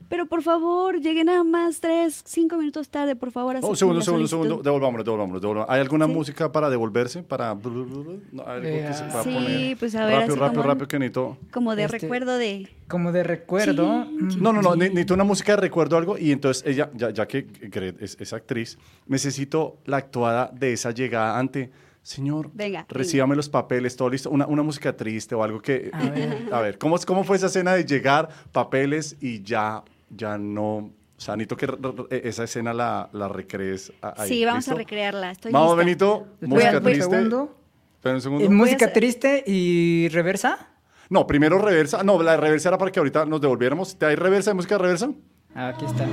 Pero 0.07 0.27
por 0.27 0.43
favor, 0.43 0.99
llegué 0.99 1.23
nada 1.23 1.43
más 1.43 1.79
tres, 1.79 2.21
cinco 2.27 2.57
minutos 2.57 2.89
tarde, 2.89 3.15
por 3.15 3.31
favor. 3.31 3.55
Oh, 3.55 3.57
un 3.57 3.63
acepten 3.63 3.75
segundo, 3.77 4.01
segundo, 4.01 4.27
solicitud". 4.27 4.43
segundo. 4.49 4.63
Devolvámonos, 4.63 5.03
devolvámonos, 5.05 5.41
devolvámonos. 5.41 5.73
¿Hay 5.73 5.81
alguna 5.81 6.05
Sí. 6.05 6.11
música 6.11 6.51
para 6.51 6.69
devolverse? 6.69 7.23
Para... 7.23 7.55
No, 7.55 8.43
algo 8.45 8.61
que 8.61 8.93
se 8.93 9.03
pueda 9.05 9.23
Sí, 9.23 9.29
poner? 9.33 9.77
pues 9.77 9.95
a 9.95 10.05
ver, 10.05 10.15
Rápido, 10.15 10.33
así 10.33 10.39
rápido, 10.39 10.61
como- 10.61 10.67
rápido, 10.73 10.87
que 10.89 10.99
necesito... 10.99 11.37
Como 11.51 11.75
de 11.75 11.83
Este- 11.85 11.97
recuerdo 11.99 12.37
de... 12.37 12.67
Como 12.87 13.11
de 13.11 13.23
recuerdo. 13.23 14.03
Sí, 14.05 14.37
mm, 14.37 14.43
No, 14.43 14.53
no, 14.53 14.61
no, 14.61 14.75
ne- 14.75 14.89
necesito 14.89 15.15
una 15.15 15.23
música 15.23 15.53
de 15.55 15.61
recuerdo 15.61 15.97
algo 15.97 16.19
y 16.19 16.31
entonces 16.33 16.63
ella, 16.67 16.91
ya, 16.93 17.09
ya 17.09 17.25
que 17.27 17.47
Gret 17.61 17.99
es, 17.99 18.15
es 18.19 18.31
actriz, 18.33 18.77
necesito 19.07 19.77
la 19.85 19.97
actuada 19.97 20.51
de 20.53 20.73
esa 20.73 20.91
llegada 20.91 21.39
ante, 21.39 21.71
señor, 22.03 22.51
Venga, 22.53 22.85
recíbame 22.89 23.35
los 23.35 23.49
papeles, 23.49 23.95
todo 23.95 24.09
listo, 24.09 24.29
una, 24.29 24.45
una 24.45 24.61
música 24.61 24.95
triste 24.95 25.33
o 25.33 25.43
algo 25.43 25.59
que... 25.61 25.89
A 25.91 26.09
ver. 26.09 26.49
A 26.53 26.59
ver, 26.61 26.77
¿cómo, 26.77 26.97
¿cómo 27.07 27.23
fue 27.23 27.37
esa 27.37 27.47
escena 27.47 27.73
de 27.73 27.83
llegar, 27.85 28.29
papeles 28.51 29.15
y 29.21 29.41
ya, 29.41 29.83
ya 30.15 30.37
no... 30.37 30.91
O 31.15 31.21
sea, 31.25 31.35
necesito 31.37 31.55
que 31.55 32.27
esa 32.27 32.43
escena 32.43 32.73
la, 32.73 33.09
la 33.13 33.29
recrees 33.29 33.93
a- 34.01 34.21
ahí. 34.23 34.27
sí, 34.29 34.45
vamos 34.45 34.67
a 34.67 34.71
¿listo? 34.71 34.77
recrearla. 34.77 35.31
Estoy 35.31 35.51
Vamos, 35.53 35.69
lista. 35.71 35.85
Benito, 35.85 36.27
Voy 36.41 36.49
música 36.49 36.69
a- 36.69 36.79
voy 36.79 36.79
a- 36.79 36.83
triste. 36.95 37.01
segundo. 37.15 37.55
Espera 37.95 38.15
un 38.15 38.21
segundo. 38.21 38.45
Eh, 38.45 38.49
música 38.49 38.91
triste 38.91 39.43
y 39.47 40.09
reversa. 40.09 40.67
No, 41.09 41.25
primero 41.25 41.57
reversa. 41.59 42.03
No, 42.03 42.21
la 42.21 42.35
reversa 42.35 42.67
era 42.69 42.77
para 42.77 42.91
que 42.91 42.99
ahorita 42.99 43.25
nos 43.25 43.39
devolviéramos. 43.39 43.95
¿Te 43.97 44.05
hay 44.07 44.15
reversa 44.15 44.51
de 44.51 44.55
música 44.55 44.77
reversa? 44.77 45.11
Ah, 45.55 45.69
Aquí 45.69 45.85
está. 45.85 46.05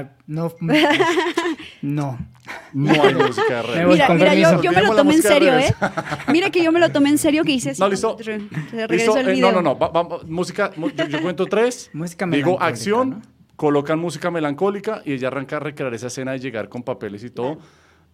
Ah, 0.00 0.10
no. 0.26 0.52
No. 1.82 2.18
No 2.72 2.92
hay 3.02 3.14
música 3.14 3.62
de 3.62 3.86
Mira, 3.86 4.08
mira, 4.10 4.34
yo, 4.34 4.62
yo 4.62 4.72
me 4.72 4.82
lo 4.82 4.94
tomé 4.96 5.14
en 5.14 5.22
serio, 5.22 5.56
¿eh? 5.58 5.74
Mira 6.28 6.50
que 6.50 6.62
yo 6.62 6.72
me 6.72 6.80
lo 6.80 6.90
tomé 6.90 7.10
en 7.10 7.18
serio 7.18 7.44
que 7.44 7.52
hice 7.52 7.70
así. 7.70 7.80
No, 7.80 7.88
listo. 7.88 8.16
¿Listo? 8.88 9.16
el 9.16 9.28
Eh, 9.28 9.32
video. 9.32 9.52
no, 9.52 9.60
no, 9.60 9.62
no. 9.74 9.78
va- 9.78 9.88
va- 9.90 10.20
música. 10.26 10.70
Yo, 10.76 11.06
yo 11.06 11.22
cuento 11.22 11.46
tres. 11.46 11.90
Música 11.92 12.26
Digo 12.26 12.60
acción. 12.60 13.10
¿no? 13.10 13.22
Colocan 13.56 13.98
música 13.98 14.30
melancólica 14.30 15.02
y 15.04 15.12
ella 15.12 15.28
arranca 15.28 15.56
a 15.56 15.60
recrear 15.60 15.92
esa 15.94 16.08
escena 16.08 16.32
de 16.32 16.40
llegar 16.40 16.68
con 16.68 16.82
papeles 16.82 17.22
y 17.22 17.30
todo. 17.30 17.58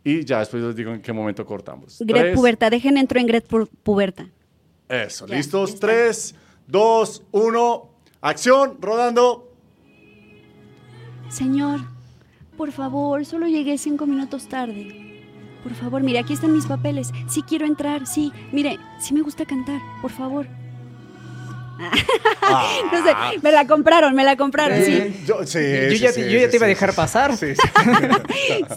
Y 0.05 0.25
ya 0.25 0.41
después 0.41 0.63
les 0.63 0.77
digo 0.77 0.93
en 0.93 1.01
qué 1.01 1.13
momento 1.13 1.45
cortamos. 1.47 1.97
Gret 2.01 2.23
Tres. 2.23 2.37
Puberta, 2.37 2.71
dejen 2.71 2.97
entro 2.99 3.19
en 3.21 3.27
Gret 3.27 3.49
Pu- 3.49 3.69
Puberta. 3.83 4.27
Eso. 4.89 5.27
Ya, 5.27 5.37
¿Listos? 5.37 5.79
Tres, 5.81 6.35
dos, 6.67 7.23
uno. 7.33 7.91
Acción. 8.21 8.77
Rodando. 8.81 9.50
Señor, 11.31 11.81
por 12.57 12.73
favor, 12.73 13.25
solo 13.25 13.47
llegué 13.47 13.79
cinco 13.79 14.07
minutos 14.07 14.49
tarde. 14.49 14.97
Por 15.63 15.75
favor, 15.75 16.03
mire, 16.03 16.19
aquí 16.19 16.33
están 16.33 16.53
mis 16.53 16.67
papeles. 16.67 17.11
Sí 17.29 17.43
quiero 17.43 17.67
entrar, 17.67 18.07
sí. 18.07 18.33
Mire, 18.53 18.79
sí 18.99 19.13
me 19.15 19.21
gusta 19.23 19.45
cantar, 19.45 19.81
por 20.03 20.11
favor. 20.11 20.47
No 22.93 23.05
sé, 23.05 23.15
me 23.43 23.53
la 23.53 23.67
compraron, 23.67 24.15
me 24.15 24.25
la 24.25 24.37
compraron, 24.37 24.77
Eh, 24.79 25.15
sí. 25.17 25.25
Yo, 25.27 25.47
sí, 25.47 25.59
Yo 25.61 25.91
sí, 25.91 25.99
ya 25.99 26.13
sí, 26.13 26.21
te- 26.23 26.33
yo 26.33 26.39
ya 26.41 26.45
sí, 26.47 26.51
te 26.51 26.57
iba 26.57 26.67
a 26.67 26.69
dejar 26.69 26.95
pasar. 26.95 27.37
Sí, 27.37 27.55
sí. 27.55 27.63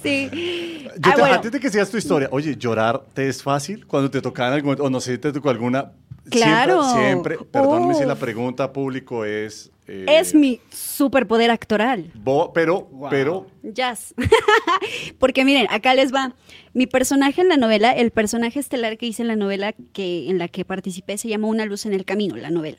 Sí. 0.03 0.29
Yo 0.93 1.09
Ah, 1.11 1.15
te, 1.15 1.19
bueno. 1.21 1.35
Antes 1.35 1.51
de 1.51 1.59
que 1.59 1.69
sigas 1.71 1.89
tu 1.89 1.97
historia, 1.97 2.27
oye, 2.31 2.55
¿llorar 2.55 3.01
te 3.15 3.27
es 3.27 3.41
fácil 3.41 3.87
cuando 3.87 4.11
te 4.11 4.21
tocaba 4.21 4.49
en 4.49 4.53
algún 4.55 4.67
momento? 4.67 4.83
O 4.83 4.89
no 4.91 5.01
sé 5.01 5.13
si 5.13 5.17
te 5.17 5.33
tocó 5.33 5.49
alguna. 5.49 5.91
Claro. 6.29 6.83
Siempre, 6.93 7.35
siempre 7.35 7.37
perdónenme 7.51 7.95
si 7.95 8.05
la 8.05 8.15
pregunta 8.15 8.71
público 8.71 9.25
es. 9.25 9.71
eh, 9.87 10.05
Es 10.07 10.33
mi 10.33 10.61
superpoder 10.71 11.51
actoral. 11.51 12.11
bo- 12.15 12.53
pero, 12.53 12.83
Wow. 12.91 13.09
pero. 13.09 13.47
Jazz. 13.63 14.13
Porque 15.19 15.43
miren, 15.45 15.67
acá 15.69 15.93
les 15.93 16.13
va. 16.13 16.35
Mi 16.73 16.87
personaje 16.87 17.41
en 17.41 17.49
la 17.49 17.57
novela, 17.57 17.91
el 17.91 18.11
personaje 18.11 18.59
estelar 18.59 18.97
que 18.97 19.05
hice 19.05 19.21
en 19.21 19.27
la 19.27 19.35
novela 19.35 19.73
que, 19.93 20.29
en 20.29 20.37
la 20.37 20.47
que 20.47 20.65
participé 20.65 21.17
se 21.17 21.27
llama 21.27 21.47
Una 21.47 21.65
luz 21.65 21.85
en 21.85 21.93
el 21.93 22.05
camino, 22.05 22.35
la 22.35 22.49
novela. 22.49 22.77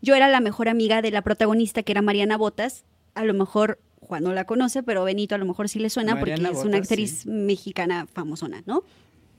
Yo 0.00 0.14
era 0.14 0.28
la 0.28 0.40
mejor 0.40 0.68
amiga 0.68 1.02
de 1.02 1.10
la 1.10 1.22
protagonista, 1.22 1.82
que 1.82 1.92
era 1.92 2.02
Mariana 2.02 2.36
Botas. 2.36 2.84
A 3.14 3.24
lo 3.24 3.34
mejor 3.34 3.78
Juan 4.00 4.22
no 4.22 4.32
la 4.32 4.44
conoce, 4.44 4.82
pero 4.82 5.04
Benito 5.04 5.34
a 5.34 5.38
lo 5.38 5.46
mejor 5.46 5.68
sí 5.68 5.78
le 5.80 5.90
suena 5.90 6.14
Mariana 6.14 6.48
porque 6.50 6.60
es 6.60 6.64
una 6.64 6.78
actriz 6.78 7.20
sí. 7.22 7.28
mexicana 7.30 8.06
famosona, 8.12 8.62
¿no? 8.66 8.84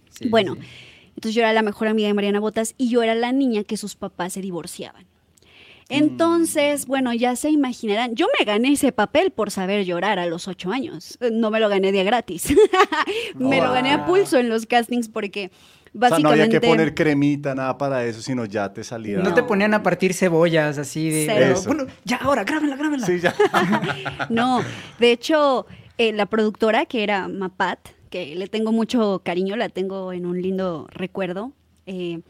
Sí, 0.10 0.28
bueno, 0.30 0.56
sí. 0.56 0.62
Entonces 1.18 1.34
yo 1.34 1.42
era 1.42 1.52
la 1.52 1.64
mejor 1.64 1.88
amiga 1.88 2.08
de 2.08 2.14
Mariana 2.14 2.40
Botas 2.40 2.76
y 2.78 2.90
yo 2.90 3.02
era 3.02 3.16
la 3.16 3.32
niña 3.32 3.64
que 3.64 3.76
sus 3.76 3.96
papás 3.96 4.34
se 4.34 4.42
divorciaban. 4.42 5.08
Entonces, 5.90 6.86
bueno, 6.86 7.12
ya 7.14 7.36
se 7.36 7.50
imaginarán, 7.50 8.14
yo 8.14 8.28
me 8.38 8.46
gané 8.46 8.74
ese 8.74 8.92
papel 8.92 9.32
por 9.32 9.50
saber 9.50 9.84
llorar 9.84 10.20
a 10.20 10.28
los 10.28 10.48
ocho 10.48 10.70
años. 10.72 11.18
Eh, 11.22 11.32
No 11.32 11.50
me 11.50 11.60
lo 11.60 11.70
gané 11.70 11.92
de 11.92 12.04
gratis. 12.04 12.54
me 13.36 13.60
lo 13.60 13.72
gané 13.72 13.94
a 13.94 14.06
pulso 14.06 14.38
en 14.38 14.48
los 14.50 14.68
castings 14.68 15.10
porque 15.10 15.50
O 15.50 15.50
sea, 15.50 15.92
no 15.92 16.00
básicamente... 16.10 16.44
había 16.44 16.60
que 16.60 16.68
poner 16.68 16.94
cremita, 16.94 17.56
nada 17.56 17.80
para 17.80 18.06
eso, 18.06 18.22
sino 18.22 18.46
ya 18.46 18.72
te 18.72 18.84
salía. 18.84 19.18
No 19.20 19.34
te 19.34 19.42
ponían 19.42 19.74
a 19.74 19.82
partir 19.82 20.14
cebollas 20.14 20.78
así 20.78 21.10
de. 21.10 21.26
Cero. 21.26 21.54
Eso. 21.56 21.74
Bueno, 21.74 21.88
ya 22.04 22.18
ahora, 22.18 22.44
grábenla, 22.44 22.76
grábenla. 22.76 23.08
Sí, 23.08 23.20
ya. 23.20 23.34
No, 24.30 24.62
de 25.00 25.12
hecho, 25.12 25.66
eh, 25.98 26.12
la 26.14 26.28
productora, 26.28 26.86
que 26.86 27.02
era 27.02 27.28
Mapat, 27.28 27.80
que 28.10 28.36
le 28.36 28.48
tengo 28.48 28.72
mucho 28.72 29.22
cariño, 29.24 29.56
la 29.56 29.70
tengo 29.70 30.14
en 30.14 30.26
un 30.26 30.42
lindo 30.42 30.88
recuerdo, 30.92 31.54
eh, 31.86 32.22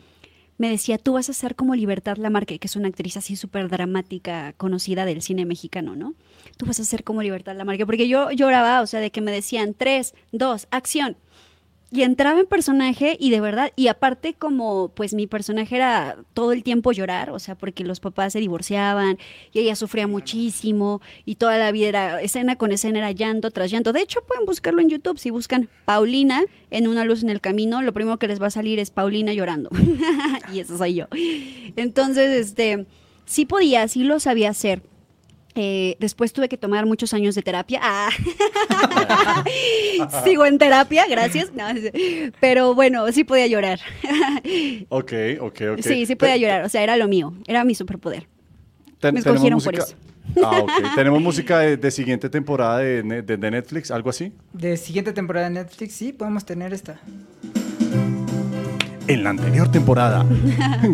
me 0.58 0.70
decía, 0.70 0.98
tú 0.98 1.14
vas 1.14 1.30
a 1.30 1.34
ser 1.34 1.56
como 1.56 1.76
Libertad 1.76 2.18
Lamarque, 2.18 2.58
que 2.58 2.68
es 2.68 2.76
una 2.76 2.88
actriz 2.88 3.16
así 3.18 3.36
súper 3.36 3.70
dramática, 3.70 4.54
conocida 4.54 5.06
del 5.06 5.22
cine 5.22 5.46
mexicano, 5.46 5.96
¿no? 5.96 6.16
Tú 6.58 6.66
vas 6.66 6.80
a 6.80 6.86
ser 6.86 7.04
como 7.04 7.22
Libertad 7.22 7.56
Lamarque, 7.56 7.86
porque 7.86 8.08
yo 8.08 8.32
lloraba, 8.32 8.82
o 8.82 8.88
sea, 8.88 9.00
de 9.00 9.12
que 9.12 9.22
me 9.22 9.32
decían, 9.32 9.76
tres, 9.76 10.16
dos, 10.32 10.68
acción. 10.72 11.16
Y 11.90 12.02
entraba 12.02 12.40
en 12.40 12.46
personaje 12.48 13.16
y 13.18 13.30
de 13.30 13.40
verdad, 13.40 13.72
y 13.78 13.88
aparte 13.88 14.34
como 14.34 14.90
pues 14.90 15.14
mi 15.14 15.26
personaje 15.26 15.78
era 15.78 16.18
todo 16.34 16.52
el 16.52 16.62
tiempo 16.62 16.92
llorar, 16.92 17.30
o 17.30 17.40
sea, 17.40 17.56
porque 17.56 17.86
los 17.86 18.02
papás 18.02 18.34
se 18.34 18.40
divorciaban 18.40 19.18
y 19.54 19.60
ella 19.60 19.74
sufría 19.76 20.06
muchísimo 20.06 21.02
y 21.24 21.36
toda 21.36 21.58
la 21.58 21.72
vida 21.72 21.88
era 21.88 22.22
escena 22.22 22.58
con 22.58 22.74
escena 22.74 23.00
era 23.00 23.12
llanto 23.12 23.52
tras 23.52 23.72
llanto. 23.72 23.94
De 23.94 24.02
hecho, 24.02 24.22
pueden 24.28 24.46
buscarlo 24.46 24.82
en 24.82 24.90
YouTube, 24.90 25.18
si 25.18 25.30
buscan 25.30 25.70
Paulina 25.86 26.44
en 26.72 26.90
una 26.90 27.06
luz 27.06 27.24
en 27.24 27.30
el 27.30 27.40
camino, 27.40 27.82
lo 27.82 27.94
primero 27.94 28.20
que 28.20 28.28
les 28.28 28.42
va 28.42 28.48
a 28.48 28.52
salir 28.52 28.80
es 28.80 28.92
Paulina 28.92 29.32
llorando. 29.32 29.70
y 30.54 30.60
eso 30.60 30.78
soy 30.78 30.96
yo. 30.96 31.06
Entonces, 31.78 32.48
este, 32.48 32.86
sí 33.26 33.46
podía, 33.46 33.88
sí 33.88 34.04
lo 34.04 34.20
sabía 34.20 34.50
hacer. 34.50 34.82
Eh, 35.60 35.98
después 36.00 36.32
tuve 36.34 36.48
que 36.50 36.58
tomar 36.58 36.86
muchos 36.86 37.14
años 37.16 37.34
de 37.34 37.42
terapia. 37.42 37.80
Ah. 37.82 38.10
Sigo 40.24 40.46
en 40.46 40.58
terapia, 40.58 41.06
gracias. 41.10 41.52
No, 41.54 41.66
pero 42.40 42.76
bueno, 42.76 43.12
sí 43.12 43.24
podía 43.24 43.48
llorar. 43.48 43.80
Ok, 44.90 45.12
ok, 45.42 45.62
ok. 45.74 45.80
Sí, 45.82 46.06
sí 46.06 46.16
podía 46.16 46.38
llorar. 46.38 46.64
O 46.64 46.70
sea, 46.70 46.82
era 46.84 46.96
lo 46.96 47.08
mío, 47.08 47.34
era 47.48 47.64
mi 47.64 47.76
superpoder. 47.76 48.28
ten- 49.00 49.14
me 49.16 49.20
escogieron 49.20 49.60
por 49.60 49.76
eso. 49.76 49.96
Ah, 50.44 50.60
ok. 50.60 50.72
Tenemos 50.96 51.22
música 51.22 51.60
de, 51.60 51.76
de 51.78 51.92
siguiente 51.92 52.30
temporada 52.30 52.78
de, 52.80 53.02
de- 53.04 53.38
de 53.38 53.52
Netflix, 53.52 53.92
algo 53.92 54.10
así. 54.12 54.32
De 54.54 54.78
siguiente 54.78 55.12
temporada 55.14 55.50
de 55.50 55.56
Netflix, 55.56 55.94
sí, 55.96 56.14
podemos 56.14 56.46
tener 56.46 56.74
esta. 56.74 57.00
En 59.08 59.24
la 59.24 59.30
anterior 59.32 59.72
temporada, 59.72 60.26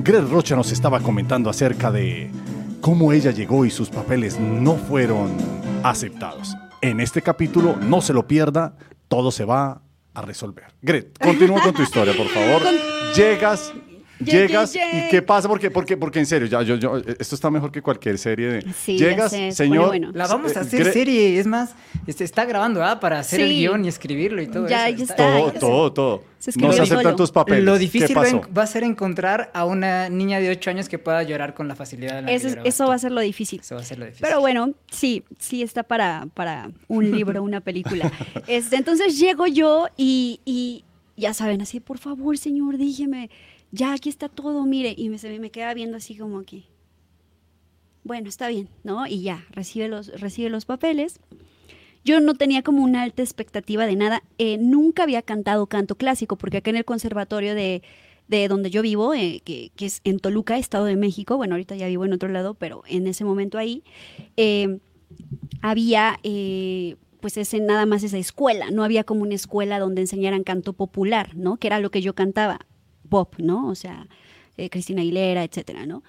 Greg 0.04 0.28
Rocha 0.30 0.56
nos 0.56 0.72
estaba 0.72 1.00
comentando 1.00 1.50
acerca 1.50 1.92
de 1.92 2.30
cómo 2.84 3.14
ella 3.14 3.32
llegó 3.32 3.64
y 3.64 3.72
sus 3.72 3.90
papeles 3.90 4.38
no 4.38 4.76
fueron 4.76 5.32
aceptados. 5.84 6.54
En 6.82 7.00
este 7.00 7.22
capítulo, 7.22 7.78
no 7.78 8.02
se 8.02 8.12
lo 8.12 8.28
pierda, 8.28 8.76
todo 9.08 9.32
se 9.32 9.46
va 9.46 9.82
a 10.14 10.22
resolver. 10.22 10.66
Greg, 10.82 11.14
continúa 11.18 11.62
con 11.62 11.74
tu 11.74 11.82
historia, 11.82 12.14
por 12.14 12.28
favor. 12.28 12.62
Llegas, 13.16 13.72
llegas 14.26 14.76
y 14.76 14.80
¿qué 15.10 15.22
pasa? 15.22 15.48
Porque, 15.48 15.70
porque, 15.72 15.98
porque 15.98 16.20
en 16.20 16.26
serio, 16.26 16.48
ya, 16.48 16.62
yo, 16.62 16.76
yo, 16.78 16.98
esto 17.20 17.36
está 17.36 17.50
mejor 17.52 17.72
que 17.72 17.82
cualquier 17.82 18.18
serie 18.18 18.48
de... 18.48 18.74
Sí, 18.74 18.98
Llegas, 18.98 19.32
señor... 19.52 19.88
bueno. 19.88 20.12
La 20.14 20.28
vamos 20.28 20.56
a 20.56 20.60
eh, 20.60 20.64
hacer 20.64 20.92
serie, 20.92 21.40
es 21.40 21.48
más, 21.48 21.76
este, 22.08 22.24
está 22.24 22.46
grabando, 22.46 22.84
¿ah? 22.84 23.00
Para 23.00 23.20
hacer 23.20 23.42
el 23.42 23.50
guion 23.52 23.86
y 23.86 23.88
escribirlo 23.88 24.42
y 24.42 24.48
todo 24.48 24.68
Ya, 24.68 24.88
eso. 24.90 24.98
ya 24.98 25.04
Está-. 25.04 25.16
Todo, 25.16 25.48
ya 25.48 25.54
sé. 25.54 25.60
todo, 25.60 25.94
todo. 25.94 26.24
Se 26.40 26.52
No 26.60 26.74
se 26.74 26.80
solo. 26.86 27.00
aceptan 27.00 27.16
tus 27.16 27.32
papeles. 27.32 27.64
Lo 27.64 27.74
¿Qué 27.74 27.80
difícil 27.80 28.18
va, 28.18 28.24
pasó? 28.24 28.36
en- 28.36 28.58
va 28.58 28.64
a 28.64 28.68
ser 28.68 28.84
encontrar 28.84 29.50
a 29.54 29.64
una 29.64 30.10
niña 30.10 30.40
de 30.42 30.50
8 30.50 30.72
años 30.72 30.90
que 30.90 31.00
pueda 31.00 31.24
llorar 31.24 31.54
con 31.54 31.70
la 31.70 31.76
facilidad 31.76 32.16
de 32.16 32.22
la 32.24 32.32
Eso, 32.32 32.42
que 32.44 32.48
es- 32.48 32.54
llorabas 32.56 32.68
eso 32.76 32.84
tú. 32.84 32.90
va 32.90 32.96
a 32.96 33.00
ser 33.00 33.12
lo 33.14 33.22
difícil. 33.22 33.60
Eso 33.62 33.76
va 33.76 33.82
a 33.82 33.86
ser 33.86 33.98
lo 34.00 34.06
difícil. 34.06 34.26
Pero 34.28 34.42
bueno, 34.42 34.74
sí, 34.92 35.24
sí 35.40 35.62
está 35.62 35.84
para, 35.84 36.28
para 36.34 36.70
un 36.90 37.10
libro, 37.12 37.42
una 37.44 37.62
película. 37.62 38.12
Este, 38.48 38.76
entonces 38.76 39.18
llego 39.18 39.48
yo 39.48 39.88
y, 39.96 40.42
y 40.44 40.84
ya 41.16 41.34
saben, 41.34 41.62
así, 41.62 41.80
por 41.80 41.98
favor, 41.98 42.38
señor, 42.38 42.78
dígeme, 42.78 43.30
ya 43.74 43.92
aquí 43.92 44.08
está 44.08 44.30
todo, 44.30 44.64
mire, 44.66 44.94
y 44.96 45.10
me, 45.10 45.18
se 45.18 45.40
me 45.40 45.50
queda 45.50 45.74
viendo 45.74 45.98
así 45.98 46.16
como 46.16 46.44
que, 46.44 46.66
bueno, 48.04 48.30
está 48.30 48.48
bien, 48.48 48.70
¿no? 48.84 49.08
Y 49.08 49.24
ya, 49.24 49.46
recibe 49.50 49.88
los, 49.88 50.10
recibe 50.22 50.52
los 50.52 50.66
papeles. 50.66 51.20
Yo 52.06 52.20
no 52.20 52.36
tenía 52.36 52.62
como 52.62 52.84
una 52.84 53.02
alta 53.02 53.24
expectativa 53.24 53.88
de 53.88 53.96
nada. 53.96 54.22
Eh, 54.38 54.60
nunca 54.60 55.04
había 55.04 55.24
cantado 55.24 55.66
canto 55.66 55.96
clásico, 55.96 56.38
porque 56.38 56.58
acá 56.58 56.70
en 56.70 56.76
el 56.76 56.86
conservatorio 56.86 57.56
de, 57.56 57.82
de 58.28 58.48
donde 58.48 58.70
yo 58.70 58.84
vivo, 58.84 59.16
eh, 59.16 59.42
que, 59.44 59.72
que, 59.76 59.88
es 59.88 60.02
en 60.04 60.20
Toluca, 60.20 60.60
Estado 60.60 60.86
de 60.86 60.96
México, 60.96 61.36
bueno, 61.36 61.56
ahorita 61.56 61.76
ya 61.76 61.88
vivo 61.88 62.06
en 62.06 62.14
otro 62.14 62.30
lado, 62.30 62.54
pero 62.54 62.84
en 62.88 63.08
ese 63.08 63.26
momento 63.26 63.58
ahí, 63.58 63.84
eh, 64.38 64.78
había 65.62 66.20
pues 67.22 67.38
ese, 67.38 67.60
nada 67.60 67.88
más 67.88 68.04
esa 68.04 68.18
escuela, 68.20 68.70
no 68.70 68.84
había 68.84 69.04
como 69.04 69.24
una 69.24 69.34
escuela 69.34 69.80
donde 69.80 70.02
enseñaran 70.02 70.44
canto 70.44 70.74
popular, 70.74 71.36
¿no? 71.36 71.58
Que 71.58 71.68
era 71.68 71.80
lo 71.80 71.90
que 71.90 72.02
yo 72.02 72.14
cantaba, 72.14 72.60
pop, 73.14 73.36
¿no? 73.38 73.68
O 73.68 73.76
sea, 73.76 74.08
eh, 74.58 74.72
Cristina 74.72 75.04
Aguilera, 75.04 75.44
etcétera, 75.44 75.86
¿no? 75.86 76.02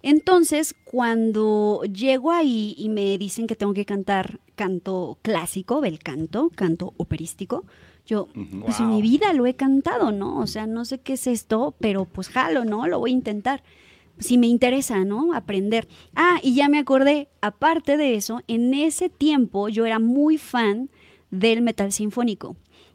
Entonces, 0.00 0.76
cuando 0.84 1.82
llego 1.92 2.30
ahí 2.30 2.76
y 2.78 2.88
me 2.88 3.18
dicen 3.18 3.48
que 3.48 3.56
tengo 3.56 3.74
que 3.74 3.84
cantar 3.84 4.38
canto 4.54 5.18
clásico, 5.22 5.80
bel 5.80 5.98
canto, 5.98 6.52
canto 6.54 6.94
operístico, 6.98 7.64
yo, 8.06 8.28
pues 8.60 8.78
en 8.78 8.90
mi 8.90 9.02
vida 9.02 9.32
lo 9.32 9.44
he 9.46 9.54
cantado, 9.54 10.12
¿no? 10.12 10.38
O 10.38 10.46
sea, 10.46 10.68
no 10.68 10.84
sé 10.84 11.00
qué 11.00 11.14
es 11.14 11.26
esto, 11.26 11.74
pero 11.80 12.04
pues 12.04 12.28
jalo, 12.28 12.64
¿no? 12.64 12.86
Lo 12.86 13.00
voy 13.00 13.10
a 13.10 13.14
intentar. 13.14 13.64
Si 14.20 14.38
me 14.38 14.46
interesa, 14.46 15.04
¿no? 15.04 15.34
Aprender. 15.34 15.88
Ah, 16.14 16.38
y 16.44 16.54
ya 16.54 16.68
me 16.68 16.78
acordé, 16.78 17.28
aparte 17.40 17.96
de 17.96 18.14
eso, 18.14 18.40
en 18.46 18.72
ese 18.72 19.08
tiempo 19.08 19.68
yo 19.68 19.84
era 19.84 19.98
muy 19.98 20.38
fan 20.38 20.90
del 21.32 21.60
metal 21.60 21.90
sinfónico 21.90 22.54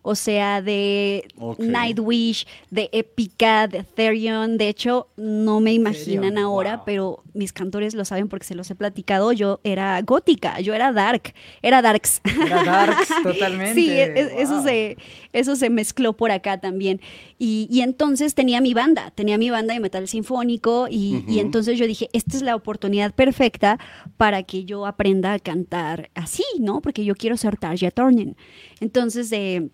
o 0.10 0.16
sea, 0.16 0.62
de. 0.62 1.28
Nightwish, 1.58 2.48
de 2.72 2.90
Epica, 2.94 3.68
de 3.68 3.84
Therion. 3.84 4.58
De 4.58 4.70
hecho, 4.70 5.10
no 5.18 5.60
me 5.60 5.74
imaginan 5.74 6.36
Therion, 6.36 6.38
ahora, 6.38 6.78
wow. 6.78 6.86
pero 6.86 7.24
mis 7.34 7.52
cantores 7.52 7.94
lo 7.94 8.06
saben 8.06 8.30
porque 8.30 8.46
se 8.46 8.56
los 8.56 8.72
he 8.72 8.76
platicado. 8.76 9.34
Yo 9.34 9.60
era 9.66 10.02
gótica, 10.02 10.62
yo 10.62 10.74
era 10.74 10.94
dark, 10.94 11.34
era 11.62 11.82
darks. 11.82 12.22
Era 12.24 12.64
darks, 12.64 13.10
totalmente. 13.24 13.74
Sí, 13.74 13.90
e- 13.92 14.14
e- 14.18 14.42
eso, 14.42 14.64
se, 14.64 14.98
eso 15.34 15.58
se 15.58 15.70
mezcló 15.70 16.14
por 16.14 16.32
acá 16.32 16.58
también. 16.62 17.02
Y, 17.38 17.68
y 17.70 17.82
entonces 17.82 18.34
tenía 18.34 18.62
mi 18.62 18.74
banda, 18.74 19.12
tenía 19.12 19.38
mi 19.38 19.50
banda 19.50 19.74
de 19.74 19.82
metal 19.82 20.08
sinfónico 20.08 20.88
y, 20.90 21.26
y 21.28 21.40
entonces 21.40 21.78
yo 21.78 21.86
dije, 21.86 22.10
esta 22.14 22.38
es 22.38 22.44
la 22.44 22.56
oportunidad 22.56 23.14
perfecta 23.14 23.78
para 24.16 24.44
que 24.44 24.64
yo 24.64 24.86
aprenda 24.86 25.34
a 25.34 25.40
cantar 25.40 26.12
así, 26.16 26.46
¿no? 26.60 26.80
Porque 26.80 27.04
yo 27.04 27.14
quiero 27.14 27.36
ser 27.36 27.58
Tarja 27.58 27.92
Turner. 27.92 28.38
Entonces, 28.80 29.32
eh, 29.34 29.70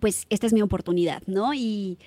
pues 0.00 0.26
esta 0.30 0.46
es 0.46 0.52
mi 0.52 0.62
oportunidad, 0.62 1.22
¿no? 1.26 1.54
Y, 1.54 1.98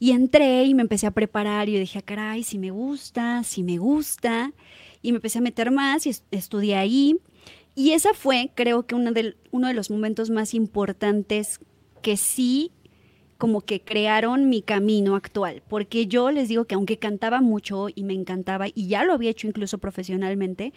entré 0.00 0.64
y 0.64 0.74
me 0.74 0.82
empecé 0.82 1.06
a 1.06 1.10
preparar 1.12 1.68
y 1.68 1.78
dije, 1.78 1.98
"Ah, 1.98 2.02
caray, 2.02 2.42
si 2.42 2.58
me 2.58 2.70
gusta, 2.70 3.42
si 3.44 3.62
me 3.62 3.78
gusta. 3.78 4.52
Y 5.02 5.12
me 5.12 5.16
empecé 5.16 5.38
a 5.38 5.42
meter 5.42 5.70
más 5.70 6.06
y 6.06 6.10
est- 6.10 6.26
estudié 6.30 6.76
ahí. 6.76 7.16
Y 7.74 7.92
esa 7.92 8.14
fue, 8.14 8.50
creo 8.54 8.86
que 8.86 8.94
del, 8.96 9.36
uno 9.50 9.68
de 9.68 9.74
los 9.74 9.90
momentos 9.90 10.30
más 10.30 10.54
importantes 10.54 11.60
que 12.02 12.16
sí 12.16 12.70
como 13.38 13.60
que 13.62 13.80
crearon 13.80 14.48
mi 14.48 14.62
camino 14.62 15.16
actual, 15.16 15.62
porque 15.68 16.06
yo 16.06 16.30
les 16.30 16.48
digo 16.48 16.66
que 16.66 16.76
aunque 16.76 16.98
cantaba 16.98 17.40
mucho 17.40 17.88
y 17.94 18.04
me 18.04 18.14
encantaba, 18.14 18.68
y 18.68 18.86
ya 18.88 19.04
lo 19.04 19.12
había 19.12 19.30
hecho 19.30 19.48
incluso 19.48 19.78
profesionalmente, 19.78 20.72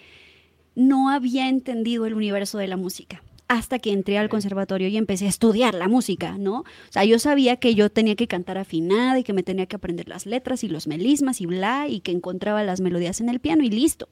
no 0.76 1.10
había 1.10 1.50
entendido 1.50 2.06
el 2.06 2.14
universo 2.14 2.58
de 2.58 2.68
la 2.68 2.78
música 2.78 3.24
hasta 3.48 3.80
que 3.80 3.92
entré 3.92 4.18
al 4.18 4.28
conservatorio 4.30 4.88
y 4.90 4.98
empecé 4.98 5.26
a 5.26 5.30
estudiar 5.30 5.74
la 5.74 5.88
música, 5.88 6.38
¿no? 6.38 6.60
O 6.60 6.66
sea, 6.92 7.06
yo 7.06 7.18
sabía 7.20 7.56
que 7.58 7.76
yo 7.76 7.90
tenía 7.90 8.16
que 8.16 8.28
cantar 8.28 8.58
afinada 8.58 9.18
y 9.20 9.24
que 9.24 9.32
me 9.34 9.44
tenía 9.44 9.66
que 9.68 9.76
aprender 9.78 10.08
las 10.10 10.26
letras 10.26 10.64
y 10.64 10.68
los 10.70 10.88
melismas 10.88 11.40
y 11.42 11.46
bla, 11.46 11.88
y 11.88 12.02
que 12.02 12.12
encontraba 12.12 12.64
las 12.64 12.82
melodías 12.82 13.22
en 13.22 13.30
el 13.30 13.40
piano 13.40 13.64
y 13.64 13.70
listo. 13.70 14.10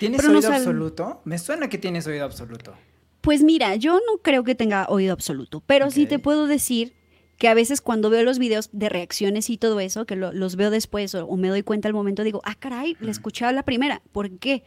¿Tienes 0.00 0.20
pero 0.20 0.34
oído 0.34 0.48
absoluto? 0.52 1.20
Me 1.24 1.38
suena 1.38 1.68
que 1.68 1.78
tienes 1.78 2.06
oído 2.06 2.24
absoluto. 2.24 2.74
Pues 3.20 3.42
mira, 3.42 3.76
yo 3.76 3.94
no 3.94 4.18
creo 4.22 4.42
que 4.44 4.54
tenga 4.54 4.86
oído 4.88 5.12
absoluto, 5.12 5.62
pero 5.66 5.90
sí 5.90 6.06
te 6.06 6.18
puedo 6.18 6.46
decir 6.46 6.92
que 7.38 7.48
a 7.48 7.54
veces 7.54 7.80
cuando 7.80 8.10
veo 8.10 8.22
los 8.22 8.38
videos 8.38 8.68
de 8.72 8.88
reacciones 8.88 9.50
y 9.50 9.56
todo 9.56 9.80
eso, 9.80 10.04
que 10.04 10.14
lo- 10.16 10.32
los 10.32 10.56
veo 10.56 10.70
después 10.70 11.14
o, 11.14 11.26
o 11.26 11.36
me 11.36 11.48
doy 11.48 11.62
cuenta 11.62 11.88
al 11.88 11.94
momento, 11.94 12.22
digo, 12.22 12.40
ah, 12.44 12.54
caray, 12.54 12.96
la 13.00 13.10
escuchaba 13.10 13.50
la 13.52 13.62
primera. 13.64 14.02
¿Por 14.12 14.30
qué? 14.38 14.62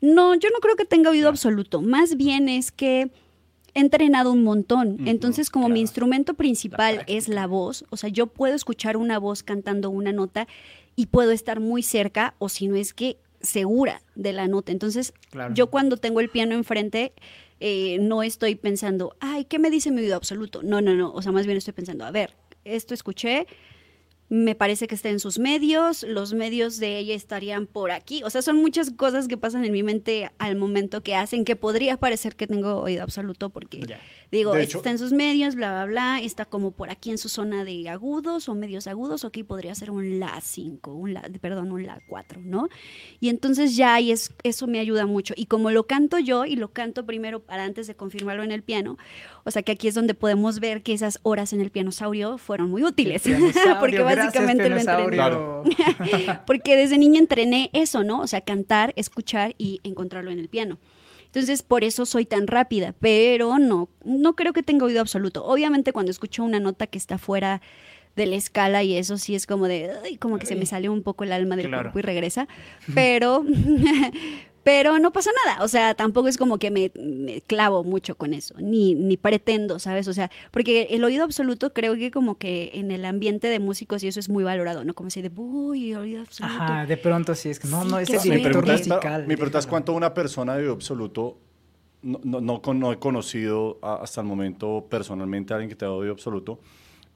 No, 0.00 0.34
yo 0.34 0.48
no 0.50 0.60
creo 0.60 0.76
que 0.76 0.84
tenga 0.84 1.10
oído 1.10 1.28
absoluto. 1.28 1.82
Más 1.82 2.16
bien 2.16 2.48
es 2.48 2.70
que 2.70 3.10
he 3.76 3.80
entrenado 3.80 4.32
un 4.32 4.42
montón. 4.42 5.06
Entonces, 5.06 5.50
como 5.50 5.68
mi 5.68 5.80
instrumento 5.80 6.32
principal 6.34 7.04
es 7.06 7.28
la 7.28 7.46
voz, 7.46 7.84
o 7.90 7.96
sea, 7.98 8.08
yo 8.08 8.26
puedo 8.26 8.54
escuchar 8.54 8.96
una 8.96 9.18
voz 9.18 9.42
cantando 9.42 9.90
una 9.90 10.12
nota 10.12 10.48
y 10.96 11.06
puedo 11.06 11.30
estar 11.30 11.60
muy 11.60 11.82
cerca, 11.82 12.34
o 12.38 12.48
si 12.48 12.68
no 12.68 12.76
es 12.76 12.94
que 12.94 13.18
segura 13.42 14.00
de 14.14 14.32
la 14.32 14.48
nota. 14.48 14.72
Entonces, 14.72 15.12
Claro. 15.30 15.52
yo 15.54 15.68
cuando 15.68 15.98
tengo 15.98 16.20
el 16.20 16.30
piano 16.30 16.54
enfrente, 16.54 17.12
eh, 17.60 17.98
no 18.00 18.22
estoy 18.22 18.54
pensando, 18.54 19.14
ay, 19.20 19.44
¿qué 19.44 19.58
me 19.58 19.70
dice 19.70 19.90
mi 19.90 20.00
oído 20.00 20.16
absoluto? 20.16 20.62
No, 20.62 20.80
no, 20.80 20.94
no. 20.94 21.12
O 21.12 21.20
sea, 21.20 21.32
más 21.32 21.44
bien 21.44 21.58
estoy 21.58 21.74
pensando, 21.74 22.06
a 22.06 22.10
ver, 22.10 22.34
esto 22.64 22.94
escuché, 22.94 23.46
me 24.28 24.54
parece 24.54 24.88
que 24.88 24.94
está 24.94 25.08
en 25.08 25.20
sus 25.20 25.38
medios, 25.38 26.02
los 26.02 26.34
medios 26.34 26.78
de 26.78 26.98
ella 26.98 27.14
estarían 27.14 27.66
por 27.66 27.90
aquí. 27.90 28.22
O 28.24 28.30
sea, 28.30 28.42
son 28.42 28.56
muchas 28.56 28.90
cosas 28.90 29.28
que 29.28 29.36
pasan 29.36 29.64
en 29.64 29.72
mi 29.72 29.82
mente 29.82 30.30
al 30.38 30.56
momento 30.56 31.02
que 31.02 31.14
hacen 31.14 31.44
que 31.44 31.54
podría 31.54 31.96
parecer 31.96 32.34
que 32.34 32.46
tengo 32.46 32.80
oído 32.80 33.02
absoluto 33.02 33.50
porque. 33.50 33.80
Digo, 34.30 34.54
hecho- 34.56 34.78
está 34.78 34.90
en 34.90 34.98
sus 34.98 35.12
medios, 35.12 35.54
bla, 35.54 35.72
bla, 35.72 35.84
bla, 35.86 36.20
está 36.20 36.44
como 36.44 36.70
por 36.70 36.90
aquí 36.90 37.10
en 37.10 37.18
su 37.18 37.28
zona 37.28 37.64
de 37.64 37.88
agudos 37.88 38.48
o 38.48 38.54
medios 38.54 38.86
agudos, 38.86 39.24
ok, 39.24 39.38
podría 39.46 39.74
ser 39.74 39.90
un 39.90 40.18
La 40.20 40.40
5, 40.40 40.92
un 40.92 41.14
La, 41.14 41.22
perdón, 41.40 41.72
un 41.72 41.84
La 41.86 42.00
4, 42.06 42.40
¿no? 42.44 42.68
Y 43.20 43.28
entonces 43.28 43.76
ya 43.76 43.94
ahí 43.94 44.10
es, 44.12 44.32
eso 44.42 44.66
me 44.66 44.78
ayuda 44.80 45.06
mucho. 45.06 45.34
Y 45.36 45.46
como 45.46 45.70
lo 45.70 45.86
canto 45.86 46.18
yo 46.18 46.44
y 46.44 46.56
lo 46.56 46.72
canto 46.72 47.06
primero 47.06 47.40
para 47.40 47.64
antes 47.64 47.86
de 47.86 47.94
confirmarlo 47.94 48.42
en 48.42 48.52
el 48.52 48.62
piano, 48.62 48.98
o 49.44 49.50
sea 49.50 49.62
que 49.62 49.72
aquí 49.72 49.88
es 49.88 49.94
donde 49.94 50.14
podemos 50.14 50.60
ver 50.60 50.82
que 50.82 50.92
esas 50.92 51.20
horas 51.22 51.52
en 51.52 51.60
el 51.60 51.70
pianosaurio 51.70 52.38
fueron 52.38 52.70
muy 52.70 52.82
útiles. 52.82 53.22
porque 53.80 54.00
básicamente 54.00 54.68
lo 54.68 54.76
entrené. 54.78 55.06
Porque 56.46 56.76
desde 56.76 56.98
niña 56.98 57.18
entrené 57.18 57.70
eso, 57.72 58.04
¿no? 58.04 58.20
O 58.20 58.26
sea, 58.26 58.40
cantar, 58.40 58.92
escuchar 58.96 59.54
y 59.58 59.80
encontrarlo 59.84 60.30
en 60.30 60.38
el 60.38 60.48
piano. 60.48 60.78
Entonces, 61.36 61.62
por 61.62 61.84
eso 61.84 62.06
soy 62.06 62.24
tan 62.24 62.46
rápida, 62.46 62.94
pero 62.98 63.58
no, 63.58 63.90
no 64.06 64.34
creo 64.34 64.54
que 64.54 64.62
tenga 64.62 64.86
oído 64.86 65.02
absoluto. 65.02 65.44
Obviamente, 65.44 65.92
cuando 65.92 66.10
escucho 66.10 66.42
una 66.42 66.60
nota 66.60 66.86
que 66.86 66.96
está 66.96 67.18
fuera 67.18 67.60
de 68.16 68.24
la 68.24 68.36
escala 68.36 68.82
y 68.82 68.96
eso 68.96 69.18
sí 69.18 69.34
es 69.34 69.46
como 69.46 69.68
de, 69.68 69.90
ay, 70.02 70.16
como 70.16 70.38
que 70.38 70.46
se 70.46 70.56
me 70.56 70.64
sale 70.64 70.88
un 70.88 71.02
poco 71.02 71.24
el 71.24 71.32
alma 71.32 71.54
del 71.56 71.66
Claro. 71.66 71.82
cuerpo 71.92 71.98
y 71.98 72.02
regresa, 72.02 72.48
pero, 72.94 73.44
pero 74.66 74.98
no 74.98 75.12
pasa 75.12 75.30
nada. 75.44 75.62
O 75.62 75.68
sea, 75.68 75.94
tampoco 75.94 76.26
es 76.26 76.36
como 76.36 76.58
que 76.58 76.72
me, 76.72 76.90
me 77.00 77.40
clavo 77.40 77.84
mucho 77.84 78.16
con 78.16 78.34
eso, 78.34 78.56
ni, 78.58 78.96
ni 78.96 79.16
pretendo, 79.16 79.78
¿sabes? 79.78 80.08
O 80.08 80.12
sea, 80.12 80.28
porque 80.50 80.88
el 80.90 81.04
oído 81.04 81.22
absoluto 81.22 81.72
creo 81.72 81.94
que 81.94 82.10
como 82.10 82.36
que 82.36 82.72
en 82.74 82.90
el 82.90 83.04
ambiente 83.04 83.46
de 83.46 83.60
músicos 83.60 84.02
y 84.02 84.08
eso 84.08 84.18
es 84.18 84.28
muy 84.28 84.42
valorado, 84.42 84.82
¿no? 84.82 84.92
Como 84.92 85.06
así 85.06 85.22
de, 85.22 85.30
uy, 85.36 85.94
oído 85.94 86.22
absoluto. 86.22 86.60
Ajá, 86.60 86.84
de 86.84 86.96
pronto 86.96 87.36
sí, 87.36 87.50
es 87.50 87.60
que 87.60 87.68
no, 87.68 87.84
Sí, 87.84 87.90
no, 87.90 88.04
suerte. 88.04 88.12
Mi 88.28 88.36
director 88.38 88.50
pregunta, 88.50 88.74
es, 88.74 88.88
musical. 88.88 89.20
mi 89.28 89.36
pregunta 89.36 89.58
es 89.58 89.64
déjalo. 89.66 89.70
cuánto 89.70 89.92
una 89.92 90.12
persona 90.12 90.56
de 90.56 90.68
absoluto, 90.68 91.38
no, 92.02 92.18
no, 92.24 92.40
no, 92.40 92.74
no 92.74 92.92
he 92.92 92.98
conocido 92.98 93.78
hasta 93.82 94.20
el 94.20 94.26
momento 94.26 94.88
personalmente 94.90 95.52
a 95.52 95.58
alguien 95.58 95.68
que 95.70 95.76
te 95.76 95.84
ha 95.84 95.92
oído 95.92 96.10
absoluto, 96.12 96.58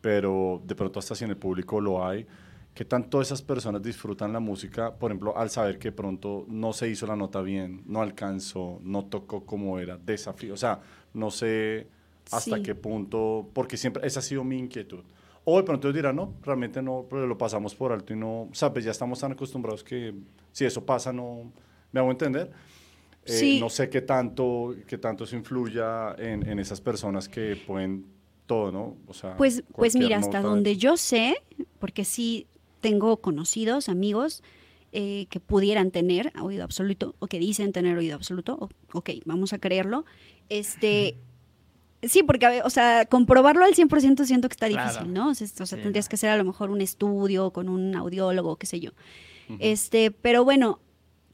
pero 0.01 0.63
de 0.65 0.77
pronto 0.77 1.01
hasta 1.01 1.17
si 1.17 1.25
en 1.25 1.31
el 1.31 1.37
público 1.37 1.81
lo 1.81 2.07
hay, 2.07 2.29
que 2.75 2.85
tanto 2.85 3.21
esas 3.21 3.43
personas 3.43 3.83
disfrutan 3.83 4.33
la 4.33 4.41
música, 4.41 4.95
por 4.95 5.11
ejemplo, 5.11 5.37
al 5.37 5.51
saber 5.51 5.79
que 5.79 5.93
pronto 5.93 6.47
no 6.49 6.73
se 6.73 6.89
hizo 6.89 7.07
la 7.07 7.17
nota 7.17 7.41
bien, 7.43 7.83
no 7.87 8.01
alcanzó, 8.01 8.79
no 8.83 9.07
tocó 9.07 9.45
como 9.45 9.79
era, 9.79 9.97
desafío, 9.99 10.55
o 10.55 10.57
sea, 10.57 10.81
no 11.13 11.31
sé 11.31 11.89
hasta 12.31 12.57
Sí. 12.57 12.63
qué 12.63 12.75
punto, 12.77 13.49
porque 13.53 13.77
siempre 13.77 14.07
esa 14.07 14.21
ha 14.21 14.23
sido 14.23 14.45
mi 14.45 14.57
inquietud. 14.59 15.03
O 15.45 15.57
de 15.57 15.65
pronto 15.65 15.89
ellos 15.89 15.97
dirán, 15.97 16.17
no, 16.17 16.35
realmente 16.43 16.81
no, 16.81 17.07
pero 17.11 17.27
lo 17.27 17.37
pasamos 17.37 17.75
por 17.75 17.91
alto 17.93 18.13
y 18.13 18.17
no, 18.17 18.49
sea, 18.53 18.73
pues 18.73 18.85
ya 18.85 18.93
estamos 18.93 19.19
tan 19.19 19.33
acostumbrados 19.33 19.83
que 19.83 20.15
si 20.53 20.65
eso 20.65 20.85
pasa, 20.87 21.13
no, 21.13 21.51
me 21.93 22.01
hago 22.01 22.11
entender. 22.11 22.51
Eh, 23.25 23.33
Sí. 23.33 23.61
No 23.61 23.69
sé 23.69 23.91
qué 23.91 24.01
tanto, 24.01 24.75
qué 24.87 24.97
tanto 24.97 25.25
eso 25.25 25.35
influya 25.37 26.15
en, 26.19 26.47
en 26.49 26.59
esas 26.61 26.81
personas 26.81 27.29
que 27.29 27.57
pueden 27.67 28.07
todo, 28.47 28.71
¿no? 28.71 28.97
O 29.09 29.13
sea, 29.15 29.37
Pues, 29.37 29.63
pues 29.75 29.95
mira, 29.97 30.19
hasta 30.19 30.41
donde 30.41 30.77
yo 30.77 30.97
sé, 30.97 31.37
porque 31.79 32.05
sí 32.05 32.47
tengo 32.81 33.19
conocidos, 33.19 33.89
amigos, 33.89 34.43
eh, 34.93 35.27
que 35.31 35.39
pudieran 35.41 35.91
tener 35.91 36.33
oído 36.41 36.65
absoluto 36.65 37.15
o 37.21 37.27
que 37.29 37.39
dicen 37.39 37.73
tener 37.73 37.97
oído 37.97 38.17
absoluto, 38.17 38.57
o- 38.61 38.69
ok, 38.99 39.11
vamos 39.25 39.53
a 39.53 39.59
creerlo. 39.59 40.05
Este, 40.49 41.17
sí, 42.03 42.23
porque, 42.23 42.63
o 42.65 42.71
sea, 42.71 43.07
comprobarlo 43.07 43.65
al 43.65 43.75
100% 43.75 44.25
siento 44.25 44.49
que 44.49 44.55
está 44.55 44.69
Claro. 44.69 44.89
difícil, 44.91 45.13
¿no? 45.13 45.31
O 45.31 45.35
sea, 45.35 45.47
o 45.47 45.67
sea, 45.67 45.79
Sí, 45.79 45.83
tendrías 45.83 46.09
que 46.09 46.17
hacer 46.17 46.31
a 46.31 46.37
lo 46.37 46.45
mejor 46.45 46.71
un 46.71 46.81
estudio 46.81 47.53
con 47.53 47.69
un 47.69 47.95
audiólogo, 47.95 48.57
qué 48.57 48.67
sé 48.67 48.81
yo. 48.81 48.91
Este, 49.59 50.11
pero 50.11 50.45
bueno, 50.45 50.81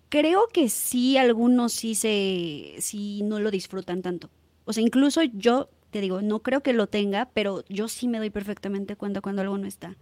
creo 0.09 0.49
que 0.53 0.68
sí, 0.68 1.16
algunos 1.16 1.72
sí 1.72 1.94
se, 1.94 2.74
sí 2.78 3.22
no 3.22 3.40
lo 3.40 3.51
disfrutan 3.51 4.03
tanto. 4.03 4.30
O 4.64 4.72
sea, 4.72 4.82
incluso 4.82 5.22
yo 5.22 5.68
te 5.90 6.01
digo, 6.01 6.20
no 6.22 6.40
creo 6.40 6.62
que 6.62 6.72
lo 6.72 6.88
tenga, 6.88 7.30
pero 7.32 7.64
yo 7.68 7.88
sí 7.88 8.09
me 8.09 8.18
doy 8.18 8.30
perfectamente 8.30 8.97
cuenta 8.97 9.20
cuando 9.20 9.42
algo 9.42 9.57
no 9.57 9.66
está. 9.66 9.97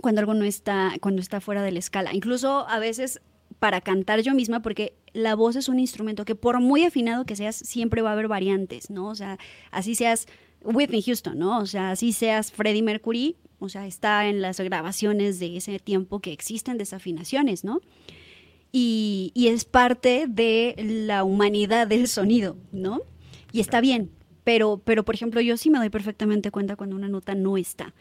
Cuando 0.00 0.20
algo 0.20 0.34
no 0.34 0.44
está, 0.44 0.92
cuando 1.00 1.22
está 1.22 1.40
fuera 1.40 1.62
de 1.62 1.72
la 1.72 1.78
escala. 1.78 2.14
Incluso 2.14 2.68
a 2.68 2.78
veces 2.78 3.20
para 3.58 3.80
cantar 3.80 4.20
yo 4.20 4.34
misma, 4.34 4.60
porque 4.60 4.94
la 5.12 5.34
voz 5.34 5.56
es 5.56 5.68
un 5.68 5.78
instrumento 5.78 6.24
que 6.24 6.34
por 6.34 6.60
muy 6.60 6.84
afinado 6.84 7.24
que 7.24 7.36
seas, 7.36 7.56
siempre 7.56 8.02
va 8.02 8.10
a 8.10 8.12
haber 8.12 8.28
variantes, 8.28 8.90
¿no? 8.90 9.08
O 9.08 9.14
sea, 9.14 9.38
así 9.70 9.94
seas 9.94 10.26
Whitney 10.62 11.02
Houston, 11.02 11.38
¿no? 11.38 11.58
O 11.58 11.66
sea, 11.66 11.92
así 11.92 12.12
seas 12.12 12.52
Freddie 12.52 12.82
Mercury, 12.82 13.36
o 13.58 13.68
sea, 13.68 13.86
está 13.86 14.28
en 14.28 14.42
las 14.42 14.60
grabaciones 14.60 15.38
de 15.38 15.56
ese 15.56 15.78
tiempo 15.78 16.20
que 16.20 16.32
existen 16.32 16.76
desafinaciones, 16.76 17.64
¿no? 17.64 17.80
Y, 18.72 19.32
y 19.34 19.48
es 19.48 19.64
parte 19.64 20.26
de 20.28 20.74
la 21.06 21.24
humanidad 21.24 21.86
del 21.86 22.08
sonido, 22.08 22.58
¿no? 22.72 23.00
Y 23.52 23.60
está 23.60 23.80
bien, 23.80 24.10
pero, 24.44 24.82
pero 24.84 25.04
por 25.04 25.14
ejemplo, 25.14 25.40
yo 25.40 25.56
sí 25.56 25.70
me 25.70 25.78
doy 25.78 25.88
perfectamente 25.88 26.50
cuenta 26.50 26.76
cuando 26.76 26.94
una 26.94 27.08
nota 27.08 27.34
no 27.34 27.56
está. 27.56 27.94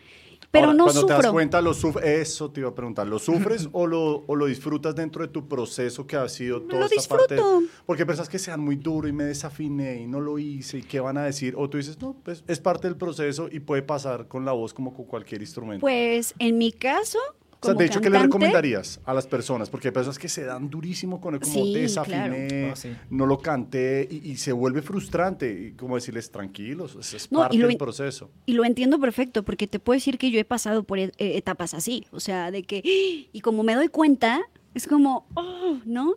Pero 0.55 0.65
Ahora, 0.67 0.77
no 0.77 0.83
cuando 0.85 1.01
sufro. 1.01 1.17
te 1.17 1.23
das 1.23 1.31
cuenta, 1.31 1.61
lo 1.61 1.71
eso 2.03 2.51
te 2.51 2.59
iba 2.61 2.69
a 2.69 2.75
preguntar, 2.75 3.05
¿lo 3.07 3.19
sufres 3.19 3.67
o, 3.71 3.85
lo, 3.87 4.23
o 4.25 4.35
lo 4.35 4.45
disfrutas 4.45 4.95
dentro 4.95 5.21
de 5.21 5.27
tu 5.27 5.47
proceso 5.47 6.07
que 6.07 6.15
ha 6.15 6.27
sido 6.29 6.61
toda 6.61 6.79
Lo 6.81 6.85
esta 6.85 7.17
parte? 7.17 7.35
disfruto. 7.35 7.63
Porque 7.85 8.05
pensás 8.05 8.29
que 8.29 8.39
sean 8.39 8.59
muy 8.61 8.75
duro 8.77 9.07
y 9.07 9.11
me 9.11 9.25
desafiné 9.25 10.01
y 10.01 10.07
no 10.07 10.19
lo 10.21 10.39
hice 10.39 10.77
y 10.79 10.81
qué 10.83 10.99
van 10.99 11.17
a 11.17 11.23
decir. 11.25 11.53
O 11.57 11.69
tú 11.69 11.77
dices, 11.77 11.99
no, 12.01 12.15
pues 12.23 12.43
es 12.47 12.59
parte 12.59 12.87
del 12.87 12.95
proceso 12.97 13.47
y 13.51 13.59
puede 13.59 13.81
pasar 13.81 14.27
con 14.27 14.45
la 14.45 14.53
voz 14.53 14.73
como 14.73 14.93
con 14.93 15.05
cualquier 15.05 15.41
instrumento. 15.41 15.81
Pues 15.81 16.33
en 16.39 16.57
mi 16.57 16.71
caso, 16.71 17.19
o 17.65 17.75
sea, 17.77 17.79
de 17.79 17.85
hecho, 17.85 18.01
¿qué 18.01 18.09
le 18.09 18.19
recomendarías 18.19 18.99
a 19.05 19.13
las 19.13 19.27
personas? 19.27 19.69
Porque 19.69 19.89
hay 19.89 19.93
personas 19.93 20.17
que 20.19 20.29
se 20.29 20.43
dan 20.43 20.69
durísimo 20.69 21.19
con 21.21 21.33
el 21.35 21.39
como 21.39 21.53
Sí, 21.53 21.73
desafiné, 21.73 22.47
claro. 22.47 22.73
Oh, 22.73 22.75
sí. 22.75 22.95
no 23.09 23.25
lo 23.25 23.39
canté 23.39 24.07
y, 24.09 24.31
y 24.31 24.37
se 24.37 24.51
vuelve 24.51 24.81
frustrante. 24.81 25.67
Y 25.69 25.71
como 25.73 25.95
decirles, 25.95 26.31
tranquilos, 26.31 26.95
es, 26.99 27.13
es 27.13 27.31
No, 27.31 27.39
parte 27.39 27.57
lo 27.57 27.67
del 27.67 27.77
proceso. 27.77 28.29
Y 28.45 28.53
lo 28.53 28.65
entiendo 28.65 28.99
perfecto, 28.99 29.43
porque 29.43 29.67
te 29.67 29.79
puedo 29.79 29.95
decir 29.97 30.17
que 30.17 30.31
yo 30.31 30.39
he 30.39 30.45
pasado 30.45 30.83
por 30.83 30.99
e- 30.99 31.11
eh, 31.17 31.37
etapas 31.37 31.73
así. 31.73 32.05
O 32.11 32.19
sea, 32.19 32.51
de 32.51 32.63
que. 32.63 32.81
Y 33.31 33.41
como 33.41 33.63
me 33.63 33.75
doy 33.75 33.87
cuenta, 33.89 34.41
es 34.73 34.87
como, 34.87 35.25
oh, 35.35 35.77
¿no? 35.85 36.13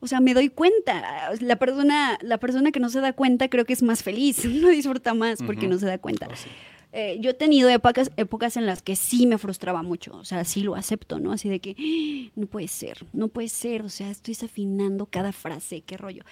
O 0.00 0.06
sea, 0.06 0.20
me 0.20 0.32
doy 0.32 0.48
cuenta. 0.48 1.30
La 1.40 1.56
persona, 1.56 2.18
la 2.22 2.38
persona 2.38 2.70
que 2.70 2.78
no 2.78 2.88
se 2.88 3.00
da 3.00 3.12
cuenta 3.12 3.48
creo 3.48 3.64
que 3.64 3.72
es 3.72 3.82
más 3.82 4.02
feliz, 4.04 4.44
no 4.44 4.68
disfruta 4.68 5.12
más 5.14 5.42
porque 5.42 5.66
no 5.66 5.76
se 5.78 5.86
da 5.86 5.98
cuenta. 5.98 6.28
Oh, 6.30 6.36
sí. 6.36 6.48
Eh, 6.92 7.18
yo 7.20 7.30
he 7.30 7.34
tenido 7.34 7.68
épocas, 7.68 8.10
épocas 8.16 8.56
en 8.56 8.64
las 8.64 8.80
que 8.82 8.96
sí 8.96 9.26
me 9.26 9.36
frustraba 9.36 9.82
mucho, 9.82 10.16
o 10.16 10.24
sea, 10.24 10.44
sí 10.44 10.62
lo 10.62 10.74
acepto, 10.74 11.18
¿no? 11.20 11.32
Así 11.32 11.48
de 11.50 11.60
que 11.60 11.76
"Ah, 11.78 12.32
no 12.34 12.46
puede 12.46 12.68
ser, 12.68 13.04
no 13.12 13.28
puede 13.28 13.48
ser, 13.48 13.82
o 13.82 13.90
sea, 13.90 14.10
estoy 14.10 14.32
desafinando 14.34 15.04
cada 15.06 15.32
frase, 15.32 15.82
qué 15.82 15.98
rollo. 15.98 16.24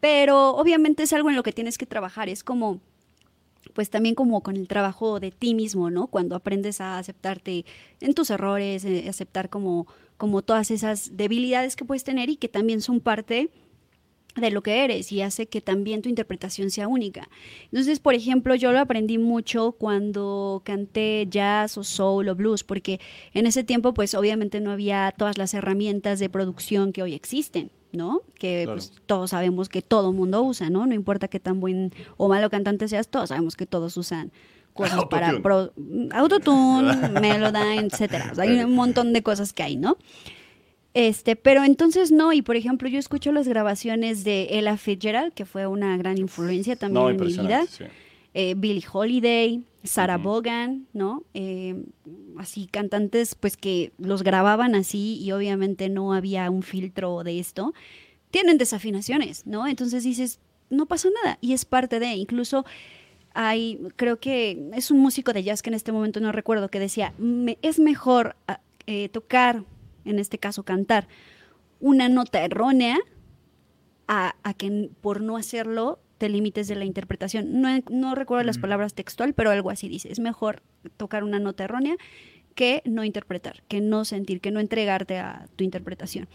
Pero 0.00 0.50
obviamente 0.56 1.02
es 1.02 1.12
algo 1.12 1.28
en 1.28 1.36
lo 1.36 1.42
que 1.42 1.52
tienes 1.52 1.76
que 1.76 1.84
trabajar, 1.86 2.28
es 2.30 2.42
como, 2.42 2.80
pues 3.74 3.90
también 3.90 4.14
como 4.14 4.42
con 4.42 4.56
el 4.56 4.66
trabajo 4.66 5.20
de 5.20 5.30
ti 5.30 5.54
mismo, 5.54 5.90
¿no? 5.90 6.06
Cuando 6.06 6.36
aprendes 6.36 6.80
a 6.80 6.98
aceptarte 6.98 7.66
en 8.00 8.14
tus 8.14 8.30
errores, 8.30 8.84
eh, 8.86 9.06
aceptar 9.10 9.50
como, 9.50 9.86
como 10.16 10.40
todas 10.42 10.70
esas 10.70 11.16
debilidades 11.18 11.76
que 11.76 11.84
puedes 11.84 12.04
tener 12.04 12.30
y 12.30 12.36
que 12.36 12.48
también 12.48 12.80
son 12.80 13.00
parte 13.00 13.50
de 14.40 14.50
lo 14.50 14.62
que 14.62 14.84
eres 14.84 15.10
y 15.12 15.22
hace 15.22 15.46
que 15.46 15.60
también 15.60 16.02
tu 16.02 16.08
interpretación 16.08 16.70
sea 16.70 16.88
única. 16.88 17.28
Entonces, 17.72 18.00
por 18.00 18.14
ejemplo, 18.14 18.54
yo 18.54 18.72
lo 18.72 18.80
aprendí 18.80 19.18
mucho 19.18 19.72
cuando 19.72 20.62
canté 20.64 21.26
jazz 21.30 21.76
o 21.78 21.84
soul 21.84 22.28
o 22.28 22.34
blues, 22.34 22.64
porque 22.64 23.00
en 23.34 23.46
ese 23.46 23.64
tiempo, 23.64 23.94
pues 23.94 24.14
obviamente 24.14 24.60
no 24.60 24.70
había 24.70 25.14
todas 25.16 25.38
las 25.38 25.54
herramientas 25.54 26.18
de 26.18 26.28
producción 26.28 26.92
que 26.92 27.02
hoy 27.02 27.14
existen. 27.14 27.70
¿no? 27.90 28.20
Que 28.38 28.64
Claro. 28.64 28.76
pues, 28.76 28.92
todos 29.06 29.30
sabemos 29.30 29.70
que 29.70 29.80
todo 29.80 30.12
mundo 30.12 30.42
usa, 30.42 30.68
¿no? 30.68 30.86
No 30.86 30.92
importa 30.94 31.26
qué 31.28 31.40
tan 31.40 31.58
buen 31.58 31.90
o 32.18 32.28
malo 32.28 32.50
cantante 32.50 32.86
seas, 32.86 33.08
todos 33.08 33.30
sabemos 33.30 33.56
que 33.56 33.64
todos 33.64 33.96
usan 33.96 34.30
cosas 34.74 35.06
para 35.06 35.30
Autotune. 35.30 35.42
pro- 35.42 35.72
autotune, 36.12 37.08
Melodyne, 37.20 37.86
etcétera. 37.90 38.28
O 38.32 38.34
sea, 38.34 38.44
hay 38.44 38.58
un 38.60 38.74
montón 38.74 39.14
de 39.14 39.22
cosas 39.22 39.54
que 39.54 39.62
hay, 39.62 39.76
¿no? 39.76 39.96
Este, 40.94 41.36
pero 41.36 41.64
entonces 41.64 42.10
no, 42.10 42.32
y 42.32 42.42
por 42.42 42.56
ejemplo, 42.56 42.88
yo 42.88 42.98
escucho 42.98 43.30
las 43.32 43.46
grabaciones 43.46 44.24
de 44.24 44.48
Ella 44.50 44.76
Fitzgerald, 44.76 45.32
que 45.32 45.44
fue 45.44 45.66
una 45.66 45.96
gran 45.96 46.18
influencia 46.18 46.76
también 46.76 47.04
No, 47.04 47.10
en 47.10 47.16
mi 47.20 47.26
vida. 47.26 47.66
sí. 47.68 47.84
Eh, 48.34 48.54
Billie 48.56 48.84
Holiday, 48.90 49.62
Sarah 49.84 50.16
Ujú. 50.16 50.24
Vaughan, 50.28 50.86
¿no? 50.92 51.24
Eh, 51.34 51.76
así 52.38 52.66
cantantes 52.66 53.34
pues 53.34 53.56
que 53.56 53.92
los 53.98 54.22
grababan 54.22 54.74
así 54.74 55.18
y 55.20 55.32
obviamente 55.32 55.88
no 55.88 56.12
había 56.12 56.50
un 56.50 56.62
filtro 56.62 57.22
de 57.24 57.38
esto. 57.38 57.74
Tienen 58.30 58.58
desafinaciones, 58.58 59.46
¿no? 59.46 59.66
Entonces 59.66 60.04
dices, 60.04 60.40
no 60.70 60.86
pasa 60.86 61.08
nada 61.22 61.38
y 61.40 61.52
es 61.52 61.64
parte 61.64 62.00
de, 62.00 62.14
incluso 62.14 62.64
hay, 63.34 63.78
creo 63.96 64.18
que 64.20 64.68
es 64.74 64.90
un 64.90 64.98
músico 65.00 65.32
de 65.32 65.42
jazz 65.42 65.62
que 65.62 65.70
en 65.70 65.74
este 65.74 65.92
momento 65.92 66.20
no 66.20 66.32
recuerdo, 66.32 66.68
que 66.70 66.80
decía, 66.80 67.14
"Me- 67.18 67.58
es 67.62 67.78
mejor 67.78 68.36
ah, 68.46 68.60
eh, 68.86 69.08
tocar, 69.08 69.64
en 70.08 70.18
este 70.18 70.38
caso 70.38 70.62
cantar, 70.64 71.06
una 71.80 72.08
nota 72.08 72.42
errónea 72.44 72.98
a, 74.08 74.34
a 74.42 74.54
que 74.54 74.90
por 75.00 75.20
no 75.20 75.36
hacerlo 75.36 76.00
te 76.18 76.28
limites 76.28 76.66
de 76.66 76.74
la 76.74 76.84
interpretación. 76.84 77.60
No, 77.60 77.68
no 77.90 78.14
recuerdo 78.14 78.42
las 78.44 78.58
palabras 78.58 78.94
textual, 78.94 79.34
pero 79.34 79.50
algo 79.50 79.70
así 79.70 79.88
dice. 79.88 80.10
Es 80.10 80.18
mejor 80.18 80.62
tocar 80.96 81.22
una 81.22 81.38
nota 81.38 81.64
errónea 81.64 81.96
que 82.54 82.82
no 82.84 83.04
interpretar, 83.04 83.62
que 83.68 83.80
no 83.80 84.04
sentir, 84.04 84.40
que 84.40 84.50
no 84.50 84.58
entregarte 84.58 85.18
a 85.18 85.46
tu 85.54 85.62
interpretación. 85.62 86.26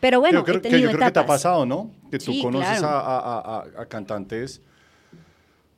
Pero 0.00 0.18
bueno, 0.18 0.40
yo 0.40 0.44
creo, 0.44 0.56
he 0.56 0.60
que, 0.62 0.80
yo 0.80 0.88
creo 0.90 1.06
que 1.06 1.12
te 1.12 1.20
ha 1.20 1.26
pasado, 1.26 1.64
¿no? 1.66 1.90
Que 2.10 2.18
tú 2.18 2.32
Sí, 2.32 2.42
conoces 2.42 2.78
claro. 2.78 2.88
a, 2.88 3.64
a- 3.82 3.86
cantantes 3.86 4.62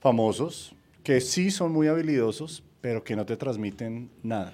famosos 0.00 0.74
que 1.02 1.20
sí 1.20 1.50
son 1.50 1.72
muy 1.72 1.88
habilidosos, 1.88 2.62
pero 2.80 3.02
que 3.04 3.16
no 3.16 3.26
te 3.26 3.36
transmiten 3.36 4.10
nada. 4.22 4.52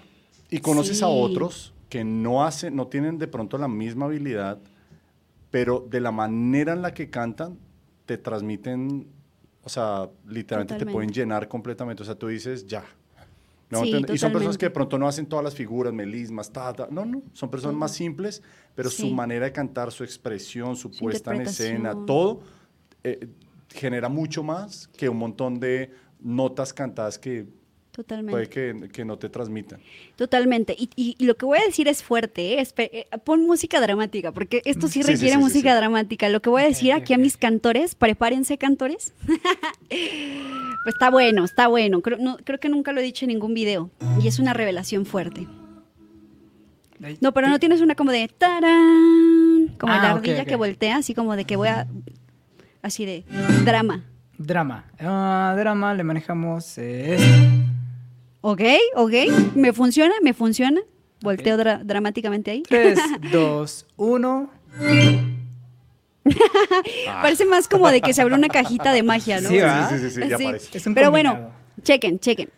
Y 0.51 0.59
conoces 0.61 1.03
a 1.03 1.09
otros 1.09 1.73
que 1.89 2.05
no 2.05 2.45
hacen, 2.45 2.77
no 2.77 2.87
tienen 2.87 3.19
de 3.19 3.29
pronto 3.29 3.57
la 3.59 3.69
misma 3.69 4.07
habilidad, 4.07 4.59
pero 5.51 5.87
de 5.89 6.01
la 6.01 6.11
manera 6.13 6.73
en 6.73 6.83
la 6.83 6.93
que 6.93 7.09
cantan, 7.11 7.59
te 8.07 8.19
transmiten, 8.19 9.07
o 9.63 9.69
sea, 9.69 10.09
literalmente 10.27 10.75
te 10.75 10.79
Totalmente. 10.81 10.93
pueden 10.93 11.11
llenar 11.13 11.49
completamente. 11.49 12.03
O 12.03 12.07
sea, 12.07 12.15
tú 12.15 12.29
dices, 12.29 12.67
ya. 12.67 12.85
¿no? 13.71 13.83
Sí, 13.83 14.03
y 14.13 14.17
son 14.17 14.33
personas 14.33 14.57
que 14.57 14.67
de 14.67 14.71
pronto 14.71 14.99
no 14.99 15.07
hacen 15.07 15.27
todas 15.27 15.45
las 15.45 15.55
figuras, 15.55 15.93
melismas, 15.93 16.51
ta, 16.51 16.73
ta. 16.73 16.89
No, 16.91 17.05
no, 17.05 17.23
son 17.35 17.51
personas 17.51 17.77
más 17.77 17.93
simples, 17.93 18.43
pero 18.75 18.89
su 18.89 19.03
Sí. 19.03 19.13
manera 19.13 19.45
de 19.45 19.53
cantar, 19.53 19.93
su 19.93 20.05
expresión, 20.05 20.75
su, 20.75 20.91
Su 20.91 20.99
puesta 20.99 21.35
en 21.35 21.43
escena, 21.43 21.95
todo 22.07 22.41
eh, 23.05 23.29
genera 23.69 24.09
mucho 24.09 24.43
más 24.43 24.89
que 24.97 25.09
un 25.11 25.19
montón 25.19 25.61
de 25.61 25.91
notas 26.21 26.73
cantadas 26.73 27.19
que 27.19 27.47
Totalmente. 27.99 28.31
puede 28.31 28.49
que, 28.49 28.89
que 28.93 29.05
no 29.05 29.19
te 29.19 29.29
transmitan. 29.29 29.81
Totalmente. 30.15 30.77
Y, 30.79 30.89
y- 30.95 31.17
y 31.19 31.27
lo 31.27 31.37
que 31.37 31.47
voy 31.47 31.59
a 31.59 31.65
decir 31.65 31.89
es 31.89 32.05
fuerte. 32.05 32.55
¿eh? 32.55 32.63
Espe- 32.63 32.91
eh, 32.93 33.09
pon 33.25 33.45
música 33.45 33.81
dramática, 33.81 34.31
porque 34.31 34.63
esto 34.67 34.87
sí 34.87 35.03
Sí, 35.03 35.03
sí, 35.03 35.13
requiere 35.15 35.33
sí, 35.35 35.39
sí, 35.39 35.43
música 35.43 35.73
sí. 35.73 35.77
dramática. 35.79 36.29
Lo 36.29 36.41
que 36.41 36.49
voy 36.49 36.63
a 36.63 36.67
decir 36.67 36.93
aquí 36.93 37.13
a 37.13 37.19
mis 37.19 37.37
cantores, 37.37 37.97
prepárense 37.97 38.57
cantores. 38.57 39.15
pues 39.89 40.95
está 40.95 41.11
bueno, 41.11 41.45
está 41.45 41.67
bueno. 41.67 42.01
Creo, 42.03 42.19
no- 42.19 42.37
creo 42.45 42.61
que 42.61 42.69
nunca 42.69 42.93
lo 42.93 43.01
he 43.01 43.03
dicho 43.03 43.25
en 43.25 43.31
ningún 43.31 43.53
video. 43.53 43.91
Y 44.23 44.29
es 44.29 44.39
una 44.39 44.55
revelación 44.55 45.05
fuerte. 45.07 45.49
No, 47.21 47.33
pero 47.33 47.49
no 47.49 47.59
tienes 47.59 47.81
una 47.81 47.97
como 47.97 48.13
de 48.13 48.29
tarán, 48.29 49.75
como 49.79 49.93
Ah, 49.93 49.99
la 50.03 50.11
ardilla 50.13 50.45
que 50.45 50.55
voltea, 50.57 50.97
así 50.99 51.15
como 51.15 51.35
de 51.37 51.45
que 51.45 51.57
voy 51.57 51.69
a. 51.69 51.87
Así 52.83 53.05
de 53.07 53.25
drama. 53.65 54.05
Drama. 54.37 54.85
Ah, 55.01 55.55
drama 55.59 55.95
le 55.95 56.05
manejamos. 56.05 56.79
eh, 56.79 57.19
¿Ok? 58.41 58.63
¿Ok? 58.97 59.13
¿Me 59.55 59.73
funciona? 59.73 60.15
¿Me 60.23 60.33
funciona? 60.33 60.81
Volteo 61.21 61.57
dra- 61.57 61.83
dramáticamente 61.83 62.51
ahí. 62.53 62.63
3, 62.63 62.99
2, 63.33 63.87
1. 63.97 64.51
Parece 67.23 67.45
más 67.47 67.69
como 67.69 67.89
de 67.91 68.01
que 68.01 68.13
se 68.13 68.23
abre 68.23 68.35
una 68.35 68.49
cajita 68.49 68.93
de 68.93 69.03
magia, 69.03 69.41
¿no? 69.41 69.49
Sí. 69.49 69.59
Sí, 69.59 69.99
sí, 69.99 70.11
sí, 70.11 70.23
sí, 70.23 70.29
ya 70.29 70.37
Sí. 70.39 70.45
aparece. 70.45 70.79
Es 70.79 70.87
un 70.87 70.95
Pero 70.95 71.09
combinado. 71.11 71.37
bueno, 71.37 71.53
chequen, 71.83 72.19
chequen. 72.19 72.51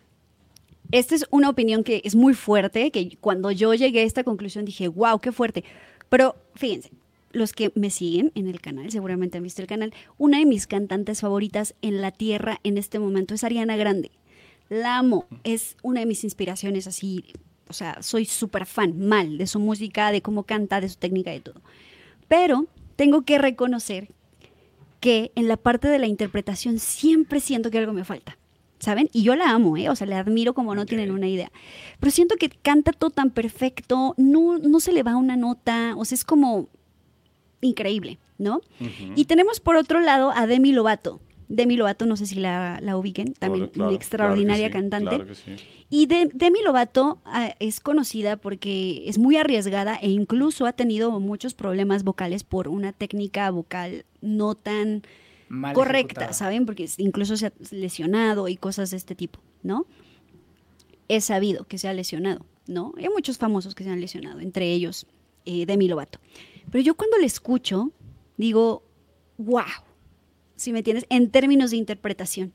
Esta 0.90 1.14
es 1.14 1.24
una 1.30 1.48
opinión 1.48 1.84
que 1.84 2.02
es 2.04 2.16
muy 2.16 2.34
fuerte, 2.34 2.90
que 2.90 3.16
cuando 3.20 3.50
yo 3.52 3.72
llegué 3.74 4.00
a 4.00 4.04
esta 4.04 4.24
conclusión 4.24 4.64
dije, 4.64 4.88
wow, 4.88 5.20
qué 5.20 5.30
fuerte. 5.30 5.64
Pero 6.08 6.34
fíjense, 6.56 6.90
los 7.32 7.52
que 7.52 7.70
me 7.76 7.90
siguen 7.90 8.32
en 8.34 8.48
el 8.48 8.60
canal, 8.60 8.90
seguramente 8.90 9.38
han 9.38 9.44
visto 9.44 9.62
el 9.62 9.68
canal, 9.68 9.94
una 10.18 10.38
de 10.38 10.46
mis 10.46 10.66
cantantes 10.66 11.20
favoritas 11.20 11.74
en 11.80 12.02
la 12.02 12.10
tierra 12.10 12.58
en 12.64 12.76
este 12.76 12.98
momento 12.98 13.34
es 13.34 13.44
Ariana 13.44 13.76
Grande. 13.76 14.10
La 14.70 14.96
amo, 14.98 15.26
es 15.44 15.76
una 15.82 16.00
de 16.00 16.06
mis 16.06 16.24
inspiraciones 16.24 16.86
así, 16.86 17.24
o 17.68 17.72
sea, 17.72 18.02
soy 18.02 18.24
súper 18.24 18.64
fan, 18.64 18.98
mal, 18.98 19.36
de 19.36 19.46
su 19.46 19.58
música, 19.60 20.12
de 20.12 20.22
cómo 20.22 20.44
canta, 20.44 20.80
de 20.80 20.88
su 20.88 20.96
técnica, 20.96 21.30
de 21.32 21.40
todo. 21.40 21.60
Pero 22.28 22.66
tengo 22.96 23.22
que 23.22 23.36
reconocer 23.38 24.08
que 25.00 25.32
en 25.34 25.48
la 25.48 25.56
parte 25.56 25.88
de 25.88 25.98
la 25.98 26.06
interpretación 26.06 26.78
siempre 26.78 27.40
siento 27.40 27.70
que 27.70 27.78
algo 27.78 27.92
me 27.92 28.04
falta. 28.04 28.38
¿Saben? 28.78 29.10
Y 29.12 29.24
yo 29.24 29.36
la 29.36 29.50
amo, 29.50 29.76
¿eh? 29.76 29.90
O 29.90 29.94
sea, 29.96 30.06
la 30.06 30.20
admiro 30.20 30.54
como 30.54 30.74
no 30.74 30.82
Ok. 30.82 30.88
tienen 30.88 31.10
una 31.10 31.28
idea. 31.28 31.52
Pero 31.98 32.10
siento 32.10 32.36
que 32.36 32.48
canta 32.48 32.92
todo 32.92 33.10
tan 33.10 33.30
perfecto, 33.30 34.14
no, 34.16 34.56
no 34.56 34.80
se 34.80 34.92
le 34.92 35.02
va 35.02 35.16
una 35.16 35.36
nota, 35.36 35.92
o 35.98 36.04
sea, 36.06 36.16
es 36.16 36.24
como 36.24 36.68
increíble, 37.60 38.18
¿no? 38.38 38.62
Ujú. 38.80 39.12
Y 39.16 39.26
tenemos 39.26 39.60
por 39.60 39.76
otro 39.76 40.00
lado 40.00 40.32
a 40.34 40.46
Demi 40.46 40.72
Lovato, 40.72 41.20
Demi 41.52 41.76
Lovato, 41.76 42.06
no 42.06 42.16
sé 42.16 42.26
si 42.26 42.36
la, 42.36 42.78
la 42.80 42.96
ubiquen, 42.96 43.32
también 43.34 43.64
Claro, 43.66 43.72
claro, 43.72 43.88
una 43.88 43.96
extraordinaria 43.96 44.70
claro 44.70 44.72
que 44.72 44.78
sí, 44.86 44.90
cantante. 44.90 45.16
claro 45.16 45.26
que 45.26 45.34
sí. 45.34 45.64
Y 45.90 46.06
de- 46.06 46.30
Demi 46.32 46.62
Lovato 46.62 47.18
ah, 47.24 47.54
es 47.58 47.80
conocida 47.80 48.36
porque 48.36 49.02
es 49.06 49.18
muy 49.18 49.36
arriesgada 49.36 49.96
e 49.96 50.08
incluso 50.10 50.64
ha 50.66 50.72
tenido 50.72 51.18
muchos 51.18 51.54
problemas 51.54 52.04
vocales 52.04 52.44
por 52.44 52.68
una 52.68 52.92
técnica 52.92 53.50
vocal 53.50 54.04
no 54.20 54.54
tan 54.54 55.02
Mal 55.48 55.74
correcta, 55.74 55.98
ejecutada. 56.26 56.32
¿saben? 56.32 56.64
Porque 56.66 56.88
incluso 56.98 57.36
se 57.36 57.46
ha 57.46 57.52
lesionado 57.72 58.46
y 58.46 58.56
cosas 58.56 58.92
de 58.92 58.96
este 58.96 59.16
tipo, 59.16 59.40
¿no? 59.64 59.86
Es 61.08 61.24
sabido 61.24 61.64
que 61.64 61.76
se 61.78 61.88
ha 61.88 61.92
lesionado, 61.92 62.46
¿no? 62.68 62.94
Hay 62.96 63.08
muchos 63.08 63.36
famosos 63.38 63.74
que 63.74 63.82
se 63.82 63.90
han 63.90 64.00
lesionado, 64.00 64.38
entre 64.38 64.70
ellos 64.72 65.06
eh, 65.44 65.66
Demi 65.66 65.88
Lovato. 65.88 66.20
Pero 66.70 66.84
yo 66.84 66.94
cuando 66.94 67.18
le 67.18 67.26
escucho, 67.26 67.90
digo, 68.36 68.84
wow, 69.38 69.64
si 70.60 70.72
me 70.72 70.78
entiendes, 70.78 71.06
en 71.08 71.30
términos 71.30 71.70
de 71.70 71.78
interpretación. 71.78 72.52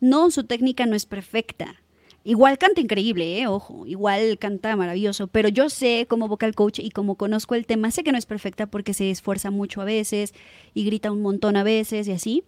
No, 0.00 0.30
su 0.30 0.44
técnica 0.44 0.86
no 0.86 0.96
es 0.96 1.06
perfecta. 1.06 1.76
Igual 2.24 2.56
canta 2.56 2.80
increíble, 2.80 3.38
¿eh? 3.38 3.46
ojo, 3.46 3.86
igual 3.86 4.38
canta 4.38 4.74
maravilloso, 4.76 5.26
pero 5.26 5.50
yo 5.50 5.68
sé 5.68 6.06
como 6.08 6.26
vocal 6.26 6.54
coach 6.54 6.78
y 6.78 6.90
como 6.90 7.16
conozco 7.16 7.54
el 7.54 7.66
tema, 7.66 7.90
sé 7.90 8.02
que 8.02 8.12
no 8.12 8.18
es 8.18 8.24
perfecta 8.24 8.66
porque 8.66 8.94
se 8.94 9.10
esfuerza 9.10 9.50
mucho 9.50 9.82
a 9.82 9.84
veces 9.84 10.32
y 10.72 10.86
grita 10.86 11.12
un 11.12 11.20
montón 11.20 11.56
a 11.56 11.62
veces 11.62 12.08
y 12.08 12.12
así, 12.12 12.44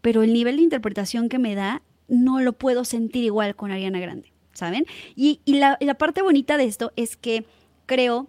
pero 0.00 0.24
el 0.24 0.32
nivel 0.32 0.56
de 0.56 0.62
interpretación 0.62 1.28
que 1.28 1.38
me 1.38 1.54
da 1.54 1.82
no 2.08 2.40
lo 2.40 2.54
puedo 2.54 2.84
sentir 2.84 3.22
igual 3.22 3.54
con 3.54 3.70
Ariana 3.70 4.00
Grande, 4.00 4.32
¿saben? 4.52 4.84
Y 5.14 5.38
la 5.46 5.94
parte 5.96 6.20
bonita 6.20 6.56
de 6.56 6.64
esto 6.64 6.92
es 6.96 7.16
que 7.16 7.44
creo 7.86 8.26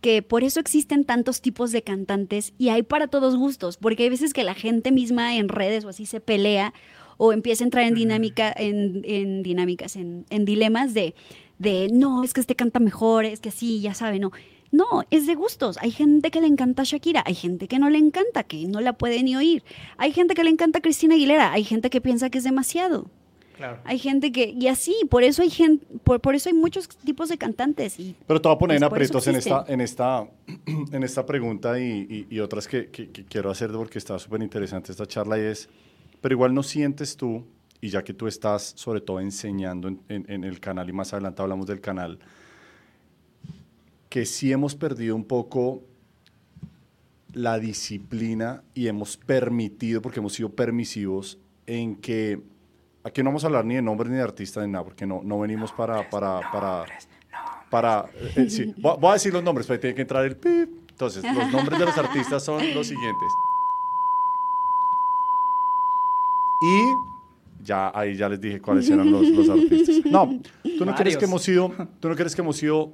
que 0.00 0.22
por 0.22 0.44
eso 0.44 0.60
existen 0.60 1.04
tantos 1.04 1.40
tipos 1.40 1.72
de 1.72 1.82
cantantes 1.82 2.52
y 2.58 2.68
hay 2.68 2.82
para 2.82 3.08
todos 3.08 3.36
gustos, 3.36 3.76
porque 3.76 4.04
hay 4.04 4.10
veces 4.10 4.32
que 4.32 4.44
la 4.44 4.54
gente 4.54 4.92
misma 4.92 5.36
en 5.36 5.48
redes 5.48 5.84
o 5.84 5.88
así 5.88 6.06
se 6.06 6.20
pelea 6.20 6.74
o 7.16 7.32
empieza 7.32 7.64
a 7.64 7.66
entrar 7.66 7.84
en 7.84 7.94
dinámica, 7.94 8.52
en, 8.56 9.02
en 9.04 9.42
dinámicas, 9.42 9.96
en, 9.96 10.26
en 10.30 10.44
dilemas 10.44 10.94
de, 10.94 11.14
de 11.58 11.88
no, 11.92 12.22
es 12.22 12.34
que 12.34 12.40
este 12.40 12.56
canta 12.56 12.78
mejor, 12.78 13.24
es 13.24 13.40
que 13.40 13.50
sí, 13.50 13.80
ya 13.80 13.94
sabe, 13.94 14.18
no. 14.18 14.32
No, 14.72 15.04
es 15.10 15.26
de 15.26 15.36
gustos. 15.36 15.78
Hay 15.80 15.92
gente 15.92 16.30
que 16.30 16.40
le 16.40 16.48
encanta 16.48 16.82
Shakira, 16.84 17.22
hay 17.24 17.34
gente 17.34 17.68
que 17.68 17.78
no 17.78 17.88
le 17.88 17.98
encanta, 17.98 18.42
que 18.42 18.66
no 18.66 18.80
la 18.80 18.94
puede 18.94 19.22
ni 19.22 19.36
oír. 19.36 19.62
Hay 19.96 20.12
gente 20.12 20.34
que 20.34 20.44
le 20.44 20.50
encanta 20.50 20.80
Cristina 20.80 21.14
Aguilera, 21.14 21.52
hay 21.52 21.64
gente 21.64 21.88
que 21.88 22.00
piensa 22.00 22.30
que 22.30 22.38
es 22.38 22.44
demasiado. 22.44 23.06
Claro. 23.56 23.78
Hay 23.84 23.98
gente 23.98 24.32
que, 24.32 24.50
y 24.50 24.68
así, 24.68 24.94
por 25.08 25.22
eso 25.22 25.40
hay 25.42 25.50
gente, 25.50 25.86
por, 26.04 26.20
por 26.20 26.34
eso 26.34 26.48
hay 26.50 26.54
muchos 26.54 26.88
tipos 26.88 27.28
de 27.30 27.38
cantantes. 27.38 27.98
Y 27.98 28.14
Pero 28.26 28.40
te 28.40 28.48
voy 28.48 28.56
a 28.56 28.58
poner 28.58 28.76
en 28.82 28.88
Pues 28.88 29.02
eso 29.10 29.18
aprietos 29.18 29.26
en 29.28 29.36
esta, 29.36 29.64
en 29.72 29.80
esta, 29.80 30.28
en 30.92 31.02
esta 31.02 31.24
pregunta 31.24 31.80
y, 31.80 32.26
y- 32.30 32.34
y 32.36 32.40
otras 32.40 32.68
que, 32.68 32.90
que- 32.90 33.10
que 33.10 33.24
quiero 33.24 33.50
hacer 33.50 33.70
porque 33.72 33.98
está 33.98 34.18
súper 34.18 34.42
interesante 34.42 34.92
esta 34.92 35.06
charla 35.06 35.38
y 35.38 35.42
es, 35.42 35.68
pero 36.20 36.34
igual 36.34 36.52
no 36.52 36.62
sientes 36.62 37.16
tú, 37.16 37.46
y 37.80 37.88
ya 37.90 38.02
que 38.04 38.12
tú 38.14 38.26
estás 38.26 38.72
sobre 38.76 39.00
todo 39.00 39.20
enseñando 39.20 39.88
en, 39.88 40.00
en- 40.08 40.30
en 40.30 40.44
el 40.44 40.60
canal 40.60 40.88
y 40.88 40.92
más 40.92 41.12
adelante 41.12 41.40
hablamos 41.42 41.66
del 41.66 41.80
canal, 41.80 42.18
que 44.08 44.24
sí 44.26 44.52
hemos 44.52 44.74
perdido 44.74 45.14
un 45.16 45.24
poco 45.24 45.82
la 47.32 47.58
disciplina 47.58 48.62
y 48.74 48.86
hemos 48.88 49.16
permitido, 49.16 50.00
porque 50.00 50.20
hemos 50.20 50.32
sido 50.32 50.50
permisivos 50.50 51.38
en 51.66 51.96
que, 51.96 52.40
aquí 53.06 53.22
no 53.22 53.30
vamos 53.30 53.44
a 53.44 53.46
hablar 53.46 53.64
ni 53.64 53.76
de 53.76 53.82
nombres 53.82 54.10
ni 54.10 54.16
de 54.16 54.22
artistas 54.22 54.66
ni 54.66 54.72
nada, 54.72 54.84
porque 54.84 55.06
no, 55.06 55.20
no 55.22 55.38
venimos 55.38 55.70
para, 55.70 56.10
para, 56.10 56.40
para, 56.50 56.84
para, 57.70 58.04
eh, 58.14 58.32
eh, 58.36 58.50
sí, 58.50 58.74
voy, 58.78 58.96
voy 59.00 59.10
a 59.10 59.12
decir 59.14 59.32
los 59.32 59.44
nombres, 59.44 59.66
pero 59.66 59.78
tiene 59.78 59.94
que 59.94 60.02
entrar 60.02 60.24
el 60.24 60.36
pip. 60.36 60.70
Entonces, 60.90 61.22
los 61.22 61.52
nombres 61.52 61.78
de 61.78 61.84
los 61.84 61.96
artistas 61.98 62.42
son 62.42 62.62
los 62.74 62.86
siguientes. 62.86 63.28
Y 66.62 66.94
ya 67.62 67.92
ahí 67.94 68.16
ya 68.16 68.28
les 68.30 68.40
dije 68.40 68.60
cuáles 68.60 68.88
eran 68.88 69.12
los, 69.12 69.28
los 69.28 69.48
artistas. 69.50 69.96
No, 70.06 70.40
tú 70.78 70.84
no 70.86 70.94
crees 70.94 71.16
que 71.16 71.26
hemos 71.26 71.42
sido, 71.42 71.70
tú 72.00 72.08
no 72.08 72.16
crees 72.16 72.34
que 72.34 72.40
hemos 72.40 72.56
sido 72.56 72.92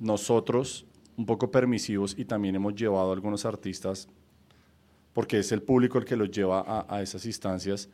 nosotros 0.00 0.86
un 1.16 1.26
poco 1.26 1.50
permisivos 1.50 2.14
y 2.18 2.24
también 2.24 2.56
hemos 2.56 2.74
llevado 2.74 3.10
a 3.10 3.12
algunos 3.12 3.44
artistas, 3.44 4.08
porque 5.12 5.38
es 5.38 5.52
el 5.52 5.62
público 5.62 5.98
el 5.98 6.04
que 6.04 6.16
los 6.16 6.30
lleva 6.30 6.60
a, 6.60 6.86
a 6.88 7.02
esas 7.02 7.26
instancias, 7.26 7.90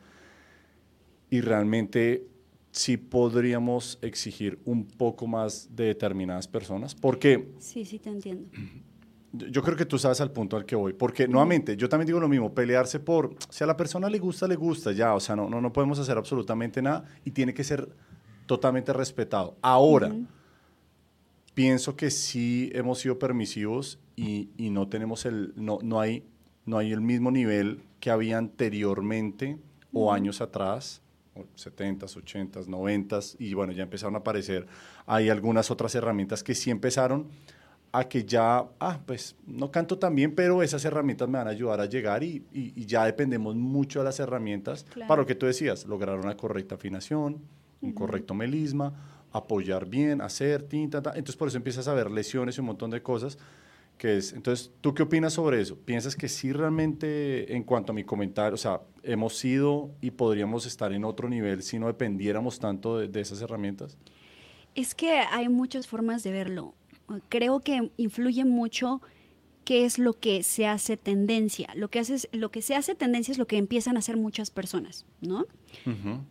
y 1.33 1.41
realmente 1.41 2.27
sí 2.69 2.95
podríamos 2.95 3.97
exigir 4.03 4.59
un 4.65 4.85
poco 4.85 5.25
más 5.25 5.75
de 5.75 5.85
determinadas 5.85 6.47
personas, 6.47 6.93
porque 6.93 7.49
sí, 7.57 7.85
sí 7.85 7.97
te 7.97 8.11
entiendo. 8.11 8.51
yo 9.31 9.63
creo 9.63 9.75
que 9.75 9.87
tú 9.87 9.97
sabes 9.97 10.21
al 10.21 10.29
punto 10.29 10.57
al 10.57 10.63
que 10.63 10.75
voy, 10.75 10.93
porque 10.93 11.27
nuevamente, 11.27 11.75
yo 11.75 11.89
también 11.89 12.05
digo 12.05 12.19
lo 12.19 12.29
mismo, 12.29 12.53
pelearse 12.53 12.99
por, 12.99 13.35
si 13.49 13.63
a 13.63 13.67
la 13.67 13.75
persona 13.75 14.11
le 14.11 14.19
gusta, 14.19 14.47
le 14.47 14.55
gusta, 14.55 14.91
ya, 14.91 15.15
o 15.15 15.19
sea, 15.19 15.35
no, 15.35 15.49
no, 15.49 15.59
no 15.59 15.73
podemos 15.73 15.97
hacer 15.97 16.19
absolutamente 16.19 16.83
nada 16.83 17.03
y 17.25 17.31
tiene 17.31 17.55
que 17.55 17.63
ser 17.63 17.89
totalmente 18.45 18.93
respetado. 18.93 19.57
Ahora, 19.63 20.15
pienso 21.55 21.95
que 21.95 22.11
sí 22.11 22.69
hemos 22.75 22.99
sido 22.99 23.17
permisivos 23.17 23.97
y, 24.15 24.51
y 24.55 24.69
no 24.69 24.87
tenemos 24.87 25.25
el, 25.25 25.51
no, 25.55 25.79
no, 25.81 25.99
hay, 25.99 26.27
no 26.67 26.77
hay 26.77 26.91
el 26.91 27.01
mismo 27.01 27.31
nivel 27.31 27.81
que 27.99 28.11
había 28.11 28.37
anteriormente 28.37 29.57
o 29.91 30.13
años 30.13 30.39
atrás, 30.39 31.01
70s, 31.55 32.15
80s, 32.17 32.67
90s, 32.67 33.35
y 33.39 33.53
bueno, 33.53 33.71
ya 33.73 33.83
empezaron 33.83 34.15
a 34.15 34.19
aparecer, 34.19 34.67
hay 35.05 35.29
algunas 35.29 35.71
otras 35.71 35.93
herramientas 35.95 36.43
que 36.43 36.53
sí 36.55 36.69
empezaron 36.71 37.27
a 37.91 38.05
que 38.05 38.23
ya, 38.25 38.65
ah, 38.79 38.99
pues 39.05 39.35
no 39.45 39.71
canto 39.71 39.99
tan 39.99 40.15
bien, 40.15 40.33
pero 40.33 40.63
esas 40.63 40.83
herramientas 40.85 41.27
me 41.29 41.37
van 41.37 41.47
a 41.47 41.51
ayudar 41.51 41.79
a 41.79 41.85
llegar 41.85 42.23
y, 42.23 42.43
y- 42.51 42.73
y 42.75 42.85
ya 42.87 43.05
dependemos 43.05 43.55
mucho 43.55 43.99
de 43.99 44.05
las 44.05 44.19
herramientas 44.19 44.83
Claro. 44.89 45.07
para 45.07 45.21
lo 45.21 45.27
que 45.27 45.35
tú 45.35 45.45
decías, 45.45 45.85
lograr 45.85 46.17
una 46.19 46.35
correcta 46.35 46.75
afinación, 46.75 47.39
un 47.81 47.93
correcto 47.93 48.33
melisma, 48.33 48.93
apoyar 49.31 49.85
bien, 49.87 50.21
hacer, 50.21 50.63
tin, 50.63 50.89
ta, 50.89 51.01
ta. 51.01 51.09
Entonces 51.11 51.35
por 51.35 51.47
eso 51.49 51.57
empiezas 51.57 51.87
a 51.87 51.93
ver 51.93 52.09
lesiones 52.09 52.57
y 52.57 52.61
un 52.61 52.67
montón 52.67 52.89
de 52.91 53.01
cosas. 53.01 53.37
Que 53.97 54.17
es, 54.17 54.33
entonces, 54.33 54.71
¿tú 54.81 54.93
qué 54.93 55.03
opinas 55.03 55.33
sobre 55.33 55.61
eso? 55.61 55.77
¿Piensas 55.77 56.15
que 56.15 56.27
sí 56.27 56.51
realmente, 56.51 57.55
en 57.55 57.63
cuanto 57.63 57.91
a 57.93 57.95
mi 57.95 58.03
comentario, 58.03 58.55
o 58.55 58.57
sea, 58.57 58.81
hemos 59.03 59.37
sido 59.37 59.91
y 60.01 60.11
podríamos 60.11 60.65
estar 60.65 60.91
en 60.91 61.05
otro 61.05 61.29
nivel 61.29 61.63
si 61.63 61.79
no 61.79 61.87
dependiéramos 61.87 62.59
tanto 62.59 62.97
de, 62.97 63.07
de 63.07 63.21
esas 63.21 63.41
herramientas? 63.41 63.97
Es 64.75 64.93
que 64.95 65.11
hay 65.19 65.47
muchas 65.47 65.87
formas 65.87 66.23
de 66.23 66.31
verlo. 66.31 66.73
Creo 67.29 67.59
que 67.61 67.91
influye 67.97 68.43
mucho 68.43 69.01
qué 69.63 69.85
es 69.85 69.97
lo 69.99 70.13
que 70.19 70.43
se 70.43 70.67
hace 70.67 70.97
tendencia. 70.97 71.69
Lo 71.75 71.89
que, 71.89 71.99
hace 71.99 72.15
es- 72.15 72.29
lo 72.33 72.51
que 72.51 72.61
se 72.61 72.75
hace 72.75 72.95
tendencia 72.95 73.31
es 73.31 73.37
lo 73.37 73.47
que 73.47 73.57
empiezan 73.57 73.95
a 73.95 73.99
hacer 73.99 74.17
muchas 74.17 74.49
personas, 74.51 75.05
¿no? 75.21 75.45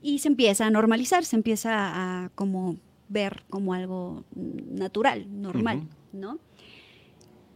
Y 0.02 0.18
se 0.18 0.28
empieza 0.28 0.66
a 0.66 0.70
normalizar, 0.70 1.24
se 1.24 1.36
empieza 1.36 2.24
a 2.24 2.28
como 2.34 2.76
ver 3.08 3.44
como 3.48 3.72
algo 3.72 4.24
natural, 4.34 5.26
normal. 5.40 5.84
¿no? 6.12 6.38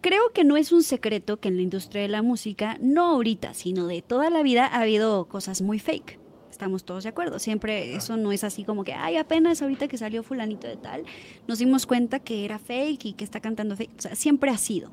Creo 0.07 0.33
que 0.33 0.45
no 0.45 0.57
es 0.57 0.71
un 0.71 0.85
secreto 0.85 1.41
que 1.41 1.49
en 1.49 1.57
la 1.57 1.63
industria 1.63 2.03
de 2.03 2.07
la 2.07 2.23
música, 2.23 2.79
no 2.81 3.07
ahorita, 3.07 3.55
sino 3.55 3.89
de 3.89 4.03
toda 4.03 4.31
la 4.31 4.45
vida, 4.45 4.65
ha 4.65 4.83
habido 4.83 5.25
cosas 5.27 5.63
muy 5.63 5.81
fake. 5.81 6.21
Estamos 6.49 6.85
todos 6.85 7.03
de 7.03 7.09
acuerdo. 7.09 7.41
Siempre 7.41 7.97
eso 7.97 8.17
no 8.17 8.31
es 8.31 8.45
así 8.45 8.63
como 8.63 8.85
que, 8.85 8.93
ay, 8.93 9.17
apenas 9.17 9.63
ahorita 9.63 9.89
que 9.89 9.99
salió 9.99 10.23
fulanito 10.23 10.69
de 10.69 10.77
tal, 10.77 11.03
nos 11.49 11.59
dimos 11.59 11.87
cuenta 11.87 12.21
que 12.21 12.45
era 12.45 12.61
fake 12.61 13.05
y 13.05 13.13
que 13.15 13.25
está 13.25 13.41
cantando 13.41 13.75
fake. 13.75 13.99
O 13.99 14.03
sea, 14.03 14.15
siempre 14.15 14.53
ha 14.53 14.59
sido. 14.59 14.93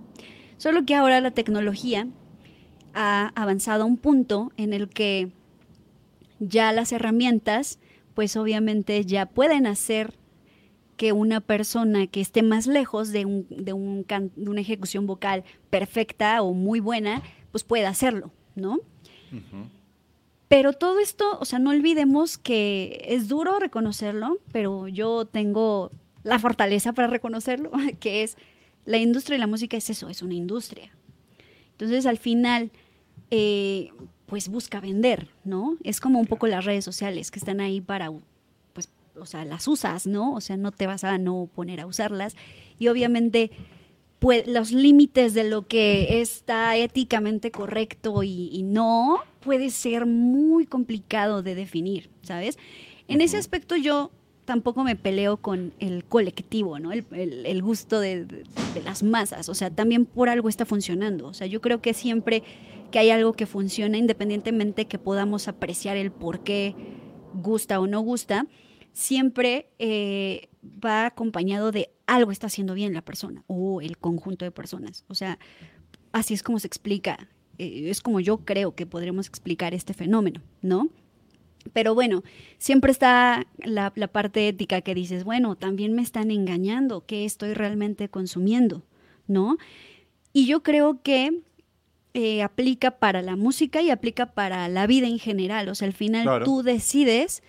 Solo 0.58 0.84
que 0.84 0.96
ahora 0.96 1.22
la 1.22 1.30
tecnología 1.30 2.08
ha 2.96 3.34
avanzado 3.36 3.84
a 3.84 3.86
un 3.86 3.98
punto 3.98 4.52
en 4.58 4.74
el 4.74 4.90
que 4.90 5.32
ya 6.40 6.72
las 6.72 6.92
herramientas, 6.92 7.78
pues 8.16 8.36
obviamente 8.36 9.06
ya 9.06 9.28
pueden 9.28 9.68
hacer 9.68 10.16
que 10.98 11.12
una 11.12 11.42
persona 11.42 12.08
que 12.08 12.22
esté 12.22 12.44
más 12.44 12.68
lejos 12.68 13.12
de, 13.12 13.26
un- 13.26 13.48
de 13.50 13.74
un 13.74 14.04
can- 14.04 14.32
de 14.36 14.50
una 14.50 14.62
ejecución 14.62 15.08
vocal 15.08 15.44
perfecta 15.70 16.42
o 16.42 16.54
muy 16.54 16.80
buena, 16.80 17.22
pues 17.52 17.64
pueda 17.64 17.90
hacerlo, 17.90 18.32
¿no? 18.56 18.80
Pero 20.48 20.74
todo 20.74 21.00
esto, 21.00 21.38
o 21.40 21.46
sea, 21.46 21.58
no 21.60 21.72
olvidemos 21.72 22.38
que 22.38 23.04
es 23.10 23.28
duro 23.28 23.60
reconocerlo, 23.60 24.38
pero 24.52 24.88
yo 24.88 25.26
tengo 25.26 25.90
la 26.24 26.38
fortaleza 26.38 26.94
para 26.94 27.08
reconocerlo, 27.08 27.72
que 28.00 28.24
es 28.24 28.38
la 28.86 28.98
industria 28.98 29.36
de 29.36 29.40
la 29.40 29.48
música 29.48 29.78
es 29.78 29.90
eso, 29.90 30.10
es 30.10 30.22
una 30.22 30.36
industria. 30.36 30.92
Entonces, 31.72 32.06
al 32.06 32.18
final, 32.20 32.70
eh, 33.32 33.90
pues 34.28 34.48
busca 34.50 34.80
vender, 34.80 35.30
¿no? 35.44 35.78
Es 35.84 36.00
como 36.00 36.20
un 36.20 36.28
poco 36.28 36.46
las 36.48 36.66
redes 36.66 36.86
sociales 36.86 37.32
que 37.32 37.40
están 37.40 37.60
ahí 37.60 37.82
para, 37.82 38.12
o 39.20 39.26
sea, 39.26 39.46
las 39.46 39.68
usas, 39.68 40.08
¿no? 40.08 40.34
O 40.34 40.42
sea, 40.42 40.58
no 40.58 40.72
te 40.72 40.88
vas 40.88 41.04
a 41.04 41.18
no 41.18 41.50
poner 41.54 41.80
a 41.82 41.86
usarlas. 41.86 42.36
Y 42.80 42.88
obviamente, 42.88 43.52
pues, 44.20 44.48
los 44.48 44.72
límites 44.72 45.34
de 45.34 45.44
lo 45.44 45.68
que 45.68 46.22
está 46.22 46.76
éticamente 46.78 47.52
correcto 47.52 48.24
y, 48.24 48.50
y 48.52 48.64
no 48.64 49.20
puede 49.42 49.70
ser 49.70 50.06
muy 50.06 50.66
complicado 50.66 51.44
de 51.44 51.56
definir, 51.56 52.10
¿sabes? 52.22 52.58
En 53.08 53.22
ese 53.22 53.38
aspecto 53.38 53.76
yo 53.76 54.12
tampoco 54.46 54.84
me 54.84 54.96
peleo 54.96 55.38
con 55.38 55.74
el 55.80 56.04
colectivo, 56.06 56.80
¿no? 56.80 56.92
El, 56.92 57.06
el- 57.12 57.46
el 57.46 57.62
gusto 57.62 58.00
de, 58.00 58.26
de- 58.26 58.44
de 58.74 58.82
las 58.84 59.04
masas. 59.04 59.48
O 59.50 59.56
sea, 59.56 59.70
también 59.70 60.06
por 60.06 60.30
algo 60.30 60.50
está 60.50 60.66
funcionando. 60.66 61.28
O 61.28 61.34
sea, 61.34 61.48
yo 61.48 61.62
creo 61.62 61.82
que 61.82 61.94
siempre 61.94 62.44
que 62.92 63.00
hay 63.00 63.10
algo 63.10 63.34
que 63.34 63.46
funciona 63.46 63.98
independientemente 63.98 64.86
que 64.86 65.00
podamos 65.00 65.48
apreciar 65.48 65.98
el 65.98 66.12
por 66.12 66.42
qué 66.42 66.76
gusta 67.42 67.80
o 67.80 67.88
no 67.88 68.02
gusta, 68.02 68.46
siempre 68.94 69.68
eh, 69.80 70.50
va 70.64 71.08
acompañado 71.08 71.72
de 71.72 71.90
algo 72.06 72.32
está 72.32 72.48
haciendo 72.48 72.74
bien 72.74 72.94
la 72.94 73.02
persona 73.02 73.44
o 73.48 73.82
el 73.82 73.98
conjunto 73.98 74.46
de 74.46 74.52
personas. 74.52 75.04
O 75.08 75.16
sea, 75.16 75.40
así 76.12 76.34
es 76.34 76.44
como 76.44 76.60
se 76.60 76.68
explica, 76.68 77.30
eh, 77.58 77.90
es 77.90 78.02
como 78.02 78.20
yo 78.20 78.40
creo 78.40 78.76
que 78.76 78.86
podremos 78.86 79.28
explicar 79.28 79.74
este 79.74 79.94
fenómeno, 79.94 80.42
¿no? 80.62 80.90
Pero 81.72 81.96
bueno, 81.96 82.24
siempre 82.58 82.92
está 82.92 83.48
la, 83.58 83.92
parte 83.92 84.48
ética 84.48 84.82
que 84.82 84.94
dices, 84.94 85.24
bueno, 85.24 85.56
también 85.56 85.94
me 85.94 86.02
están 86.02 86.30
engañando, 86.30 87.06
¿qué 87.06 87.24
estoy 87.24 87.54
realmente 87.54 88.10
consumiendo? 88.10 88.84
¿No? 89.28 89.58
Y 90.34 90.46
yo 90.46 90.62
creo 90.62 91.02
que 91.02 91.42
eh, 92.14 92.44
aplica 92.44 92.92
para 92.92 93.22
la 93.22 93.38
música 93.38 93.82
y 93.82 93.92
aplica 93.92 94.34
para 94.34 94.68
la 94.68 94.88
vida 94.88 95.08
en 95.08 95.20
general. 95.20 95.70
O 95.70 95.76
sea, 95.76 95.88
al 95.88 95.94
final 95.94 96.44
tú 96.44 96.64
decides 96.64 97.44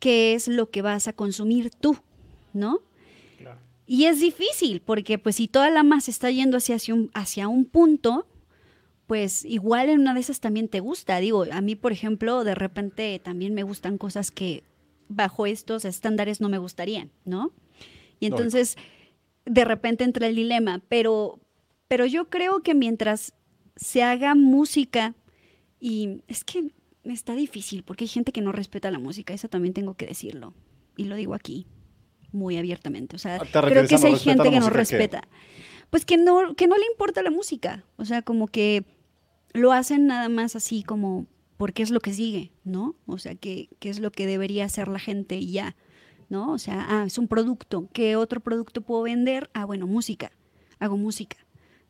qué 0.00 0.34
es 0.34 0.48
lo 0.48 0.70
que 0.70 0.82
vas 0.82 1.06
a 1.06 1.12
consumir 1.12 1.70
tú, 1.70 1.96
¿no? 2.52 2.80
Y 3.86 4.04
es 4.04 4.20
difícil, 4.20 4.80
porque 4.80 5.18
pues 5.18 5.34
si 5.36 5.48
toda 5.48 5.68
la 5.68 5.82
masa 5.82 6.12
está 6.12 6.30
yendo 6.30 6.58
hacia, 6.58 6.76
hacia, 6.76 6.94
un, 6.94 7.10
hacia 7.12 7.48
un 7.48 7.64
punto, 7.64 8.24
pues 9.08 9.44
igual 9.44 9.88
en 9.88 9.98
una 9.98 10.14
de 10.14 10.20
esas 10.20 10.38
también 10.38 10.68
te 10.68 10.78
gusta. 10.78 11.18
Digo, 11.18 11.44
a 11.50 11.60
mí, 11.60 11.74
por 11.74 11.90
ejemplo, 11.90 12.44
de 12.44 12.54
repente 12.54 13.18
también 13.18 13.52
me 13.52 13.64
gustan 13.64 13.98
cosas 13.98 14.30
que 14.30 14.62
bajo 15.08 15.44
estos 15.44 15.84
estándares 15.84 16.40
no 16.40 16.48
me 16.48 16.58
gustarían, 16.58 17.10
¿no? 17.24 17.50
Y 18.20 18.26
entonces, 18.26 18.76
de 19.44 19.64
repente 19.64 20.04
entra 20.04 20.28
el 20.28 20.36
dilema, 20.36 20.80
pero, 20.88 21.40
pero 21.88 22.06
yo 22.06 22.30
creo 22.30 22.62
que 22.62 22.74
mientras 22.74 23.32
se 23.74 24.04
haga 24.04 24.36
música, 24.36 25.14
y 25.80 26.22
es 26.28 26.44
que 26.44 26.70
está 27.12 27.34
difícil, 27.34 27.82
porque 27.82 28.04
hay 28.04 28.08
gente 28.08 28.32
que 28.32 28.40
no 28.40 28.52
respeta 28.52 28.90
la 28.90 28.98
música, 28.98 29.34
eso 29.34 29.48
también 29.48 29.74
tengo 29.74 29.94
que 29.94 30.06
decirlo, 30.06 30.54
y 30.96 31.04
lo 31.04 31.16
digo 31.16 31.34
aquí 31.34 31.66
muy 32.32 32.56
abiertamente. 32.56 33.16
O 33.16 33.18
sea, 33.18 33.36
ah, 33.36 33.62
creo 33.62 33.86
que 33.86 33.94
hay 33.94 34.16
gente 34.16 34.50
que 34.50 34.60
no 34.60 34.70
respeta. 34.70 35.26
Pues 35.90 36.04
que 36.04 36.16
no, 36.16 36.54
que 36.54 36.66
no 36.66 36.76
le 36.76 36.86
importa 36.86 37.22
la 37.22 37.30
música. 37.30 37.84
O 37.96 38.04
sea, 38.04 38.22
como 38.22 38.46
que 38.46 38.84
lo 39.52 39.72
hacen 39.72 40.06
nada 40.06 40.28
más 40.28 40.56
así 40.56 40.82
como 40.82 41.26
porque 41.56 41.82
es 41.82 41.90
lo 41.90 42.00
que 42.00 42.14
sigue, 42.14 42.52
¿no? 42.64 42.94
O 43.06 43.18
sea, 43.18 43.34
que, 43.34 43.68
es 43.80 44.00
lo 44.00 44.12
que 44.12 44.26
debería 44.26 44.64
hacer 44.64 44.88
la 44.88 44.98
gente 44.98 45.36
y 45.36 45.52
ya, 45.52 45.76
¿no? 46.28 46.52
O 46.52 46.58
sea, 46.58 46.86
ah, 46.88 47.04
es 47.06 47.18
un 47.18 47.28
producto. 47.28 47.88
¿Qué 47.92 48.16
otro 48.16 48.40
producto 48.40 48.80
puedo 48.80 49.02
vender? 49.02 49.50
Ah, 49.52 49.64
bueno, 49.64 49.86
música. 49.86 50.32
Hago 50.78 50.96
música. 50.96 51.36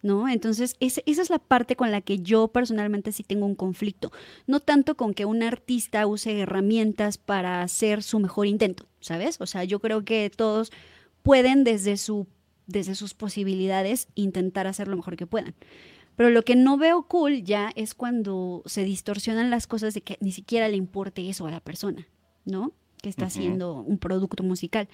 ¿No? 0.02 0.30
Entonces, 0.30 0.76
esa 0.80 1.02
es 1.04 1.28
la 1.28 1.38
parte 1.38 1.76
con 1.76 1.90
la 1.90 2.00
que 2.00 2.20
yo 2.20 2.48
personalmente 2.48 3.12
sí 3.12 3.22
tengo 3.22 3.44
un 3.44 3.54
conflicto. 3.54 4.10
No 4.46 4.60
tanto 4.60 4.96
con 4.96 5.12
que 5.12 5.26
un 5.26 5.42
artista 5.42 6.06
use 6.06 6.40
herramientas 6.40 7.18
para 7.18 7.60
hacer 7.60 8.02
su 8.02 8.18
mejor 8.18 8.46
intento, 8.46 8.86
¿sabes? 9.00 9.38
O 9.42 9.46
sea, 9.46 9.64
yo 9.64 9.78
creo 9.78 10.02
que 10.02 10.30
todos 10.34 10.72
pueden 11.22 11.64
desde, 11.64 11.98
su, 11.98 12.26
desde 12.66 12.94
sus 12.94 13.12
posibilidades 13.12 14.08
intentar 14.14 14.66
hacer 14.66 14.88
lo 14.88 14.96
mejor 14.96 15.16
que 15.16 15.26
puedan. 15.26 15.54
Pero 16.16 16.30
lo 16.30 16.42
que 16.42 16.56
no 16.56 16.76
veo 16.76 17.04
cool 17.04 17.44
ya 17.44 17.72
es 17.76 17.94
cuando 17.94 18.62
se 18.66 18.84
distorsionan 18.84 19.50
las 19.50 19.66
cosas 19.66 19.94
de 19.94 20.02
que 20.02 20.18
ni 20.20 20.32
siquiera 20.32 20.68
le 20.68 20.76
importe 20.76 21.28
eso 21.28 21.46
a 21.46 21.50
la 21.50 21.60
persona, 21.60 22.06
¿no? 22.44 22.72
Que 23.02 23.08
está 23.08 23.26
haciendo 23.26 23.74
un 23.80 23.96
producto 23.96 24.42
musical. 24.42 24.88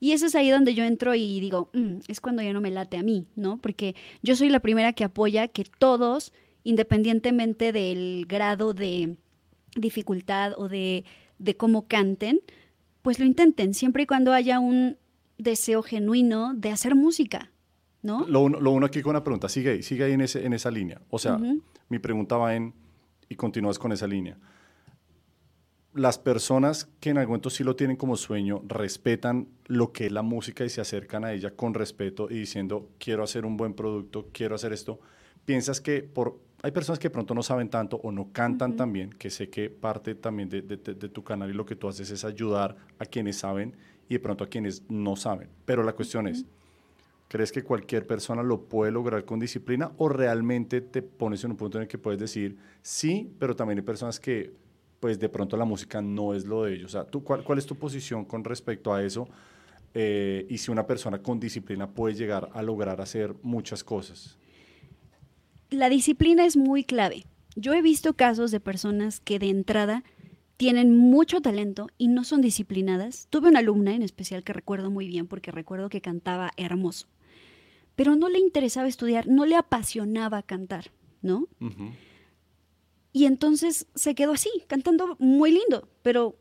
Y 0.00 0.12
eso 0.12 0.26
es 0.26 0.34
ahí 0.34 0.50
donde 0.50 0.74
yo 0.74 0.84
entro 0.84 1.14
y 1.14 1.40
digo, 1.40 1.70
mm, 1.72 1.98
es 2.08 2.20
cuando 2.20 2.42
ya 2.42 2.52
no 2.52 2.60
me 2.60 2.70
late 2.70 2.96
a 2.96 3.02
mí, 3.02 3.26
¿no? 3.36 3.58
Porque 3.58 3.94
yo 4.22 4.36
soy 4.36 4.48
la 4.48 4.60
primera 4.60 4.92
que 4.92 5.04
apoya 5.04 5.48
que 5.48 5.64
todos, 5.78 6.32
independientemente 6.64 7.72
del 7.72 8.26
grado 8.28 8.74
de 8.74 9.16
dificultad 9.74 10.52
o 10.56 10.68
de, 10.68 11.04
de 11.38 11.56
cómo 11.56 11.86
canten, 11.86 12.40
pues 13.02 13.18
lo 13.18 13.24
intenten, 13.24 13.74
siempre 13.74 14.04
y 14.04 14.06
cuando 14.06 14.32
haya 14.32 14.60
un 14.60 14.96
deseo 15.38 15.82
genuino 15.82 16.52
de 16.54 16.70
hacer 16.70 16.94
música, 16.94 17.50
¿no? 18.02 18.26
Lo 18.28 18.42
uno, 18.42 18.86
aquí 18.86 19.02
con 19.02 19.10
una 19.10 19.24
pregunta, 19.24 19.48
sigue 19.48 19.70
ahí, 19.70 19.82
sigue 19.82 20.04
ahí 20.04 20.12
en, 20.12 20.20
ese, 20.20 20.44
en 20.44 20.52
esa 20.52 20.70
línea. 20.70 21.00
O 21.10 21.18
sea, 21.18 21.38
mi 21.88 21.98
pregunta 21.98 22.36
va 22.36 22.54
en, 22.54 22.74
y 23.28 23.36
continúas 23.36 23.78
con 23.78 23.92
esa 23.92 24.06
línea. 24.06 24.36
Las 25.94 26.18
personas 26.18 26.88
que 27.00 27.10
en 27.10 27.18
algún 27.18 27.32
momento 27.32 27.50
sí 27.50 27.64
lo 27.64 27.74
tienen 27.74 27.96
como 27.96 28.16
sueño, 28.16 28.62
respetan 28.66 29.48
lo 29.66 29.92
que 29.92 30.06
es 30.06 30.12
la 30.12 30.22
música 30.22 30.64
y 30.64 30.68
se 30.68 30.80
acercan 30.80 31.24
a 31.24 31.32
ella 31.32 31.50
con 31.52 31.74
respeto 31.74 32.28
y 32.30 32.34
diciendo, 32.34 32.90
quiero 32.98 33.22
hacer 33.22 33.46
un 33.46 33.56
buen 33.56 33.72
producto, 33.72 34.28
quiero 34.32 34.54
hacer 34.54 34.72
esto. 34.72 35.00
¿Piensas 35.46 35.80
que 35.80 36.02
por, 36.02 36.38
hay 36.62 36.72
personas 36.72 36.98
que 36.98 37.08
pronto 37.08 37.34
no 37.34 37.42
saben 37.42 37.70
tanto 37.70 37.96
o 38.02 38.12
no 38.12 38.32
cantan 38.32 38.76
tan 38.76 38.92
bien, 38.92 39.10
que 39.10 39.30
sé 39.30 39.48
que 39.48 39.70
parte 39.70 40.14
también 40.14 40.50
de, 40.50 40.60
de, 40.60 40.76
tu 40.76 41.24
canal 41.24 41.50
y 41.50 41.54
lo 41.54 41.64
que 41.64 41.74
tú 41.74 41.88
haces 41.88 42.10
es 42.10 42.24
ayudar 42.24 42.76
a 42.98 43.06
quienes 43.06 43.38
saben 43.38 43.74
y 44.10 44.14
de 44.14 44.20
pronto 44.20 44.44
a 44.44 44.48
quienes 44.48 44.82
no 44.90 45.16
saben. 45.16 45.48
Pero 45.64 45.82
la 45.82 45.94
cuestión 45.94 46.28
es, 46.28 46.44
¿Crees 47.28 47.52
que 47.52 47.62
cualquier 47.62 48.06
persona 48.06 48.42
lo 48.42 48.62
puede 48.62 48.90
lograr 48.90 49.26
con 49.26 49.38
disciplina 49.38 49.92
o 49.98 50.08
realmente 50.08 50.80
te 50.80 51.02
pones 51.02 51.44
en 51.44 51.50
un 51.50 51.58
punto 51.58 51.76
en 51.76 51.82
el 51.82 51.88
que 51.88 51.98
puedes 51.98 52.18
decir 52.18 52.56
sí, 52.80 53.30
pero 53.38 53.54
también 53.54 53.78
hay 53.78 53.84
personas 53.84 54.18
que 54.18 54.54
pues 55.00 55.18
de 55.18 55.28
pronto 55.28 55.56
la 55.56 55.64
música 55.64 56.00
no 56.00 56.34
es 56.34 56.44
lo 56.44 56.64
de 56.64 56.74
ellos? 56.74 56.86
O 56.86 56.92
sea, 56.92 57.04
¿tú, 57.04 57.22
cuál, 57.22 57.44
¿cuál 57.44 57.58
es 57.58 57.66
tu 57.66 57.76
posición 57.76 58.24
con 58.24 58.44
respecto 58.44 58.92
a 58.92 59.02
eso? 59.02 59.28
Eh, 59.94 60.46
y 60.48 60.58
si 60.58 60.70
una 60.70 60.86
persona 60.86 61.22
con 61.22 61.40
disciplina 61.40 61.88
puede 61.90 62.14
llegar 62.14 62.50
a 62.52 62.62
lograr 62.62 63.00
hacer 63.00 63.34
muchas 63.42 63.82
cosas. 63.82 64.38
La 65.70 65.88
disciplina 65.88 66.44
es 66.44 66.56
muy 66.56 66.84
clave. 66.84 67.24
Yo 67.56 67.74
he 67.74 67.82
visto 67.82 68.14
casos 68.14 68.50
de 68.50 68.60
personas 68.60 69.20
que 69.20 69.38
de 69.38 69.48
entrada 69.48 70.04
tienen 70.56 70.96
mucho 70.96 71.40
talento 71.40 71.88
y 71.98 72.08
no 72.08 72.24
son 72.24 72.40
disciplinadas. 72.40 73.26
Tuve 73.30 73.48
una 73.48 73.60
alumna 73.60 73.94
en 73.94 74.02
especial 74.02 74.44
que 74.44 74.52
recuerdo 74.52 74.90
muy 74.90 75.06
bien 75.06 75.26
porque 75.26 75.50
recuerdo 75.50 75.88
que 75.88 76.00
cantaba 76.00 76.52
hermoso 76.56 77.06
pero 77.98 78.14
no 78.14 78.28
le 78.28 78.38
interesaba 78.38 78.86
estudiar, 78.86 79.26
no 79.26 79.44
le 79.44 79.56
apasionaba 79.56 80.44
cantar, 80.44 80.92
¿no? 81.20 81.48
Y 83.18 83.24
entonces 83.24 83.88
se 83.96 84.14
quedó 84.14 84.34
así, 84.34 84.48
cantando 84.68 85.16
muy 85.18 85.50
lindo, 85.50 85.88
pero 86.02 86.38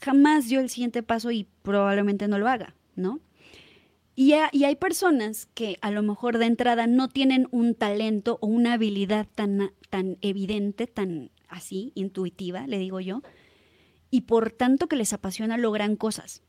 jamás 0.00 0.48
dio 0.48 0.60
el 0.60 0.70
siguiente 0.70 1.02
paso 1.02 1.32
y 1.32 1.48
probablemente 1.62 2.28
no 2.28 2.38
lo 2.38 2.46
haga, 2.46 2.76
¿no? 2.94 3.18
Y, 4.14 4.34
y, 4.52 4.62
hay 4.62 4.76
personas 4.76 5.48
que 5.52 5.78
a 5.80 5.90
lo 5.90 6.00
mejor 6.04 6.38
de 6.38 6.46
entrada 6.46 6.86
no 6.86 7.08
tienen 7.08 7.48
un 7.50 7.74
talento 7.74 8.38
o 8.40 8.46
una 8.46 8.74
habilidad 8.74 9.26
tan, 9.34 9.72
tan 9.90 10.16
evidente, 10.20 10.86
tan 10.86 11.32
así, 11.48 11.90
intuitiva, 11.96 12.68
le 12.68 12.78
digo 12.78 13.00
yo, 13.00 13.22
y 14.08 14.20
por 14.20 14.52
tanto 14.52 14.86
que 14.86 14.94
les 14.94 15.12
apasiona 15.12 15.58
logran 15.58 15.96
cosas. 15.96 16.44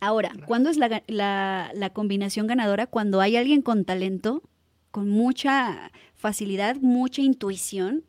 Ahora, 0.00 0.32
¿cuándo 0.46 0.70
es 0.70 0.78
la, 0.78 1.90
combinación 1.92 2.46
ganadora? 2.46 2.86
Cuando 2.86 3.20
hay 3.20 3.36
alguien 3.36 3.60
con 3.60 3.84
talento, 3.84 4.42
con 4.90 5.10
mucha 5.10 5.92
facilidad, 6.14 6.76
mucha 6.76 7.20
intuición, 7.20 8.04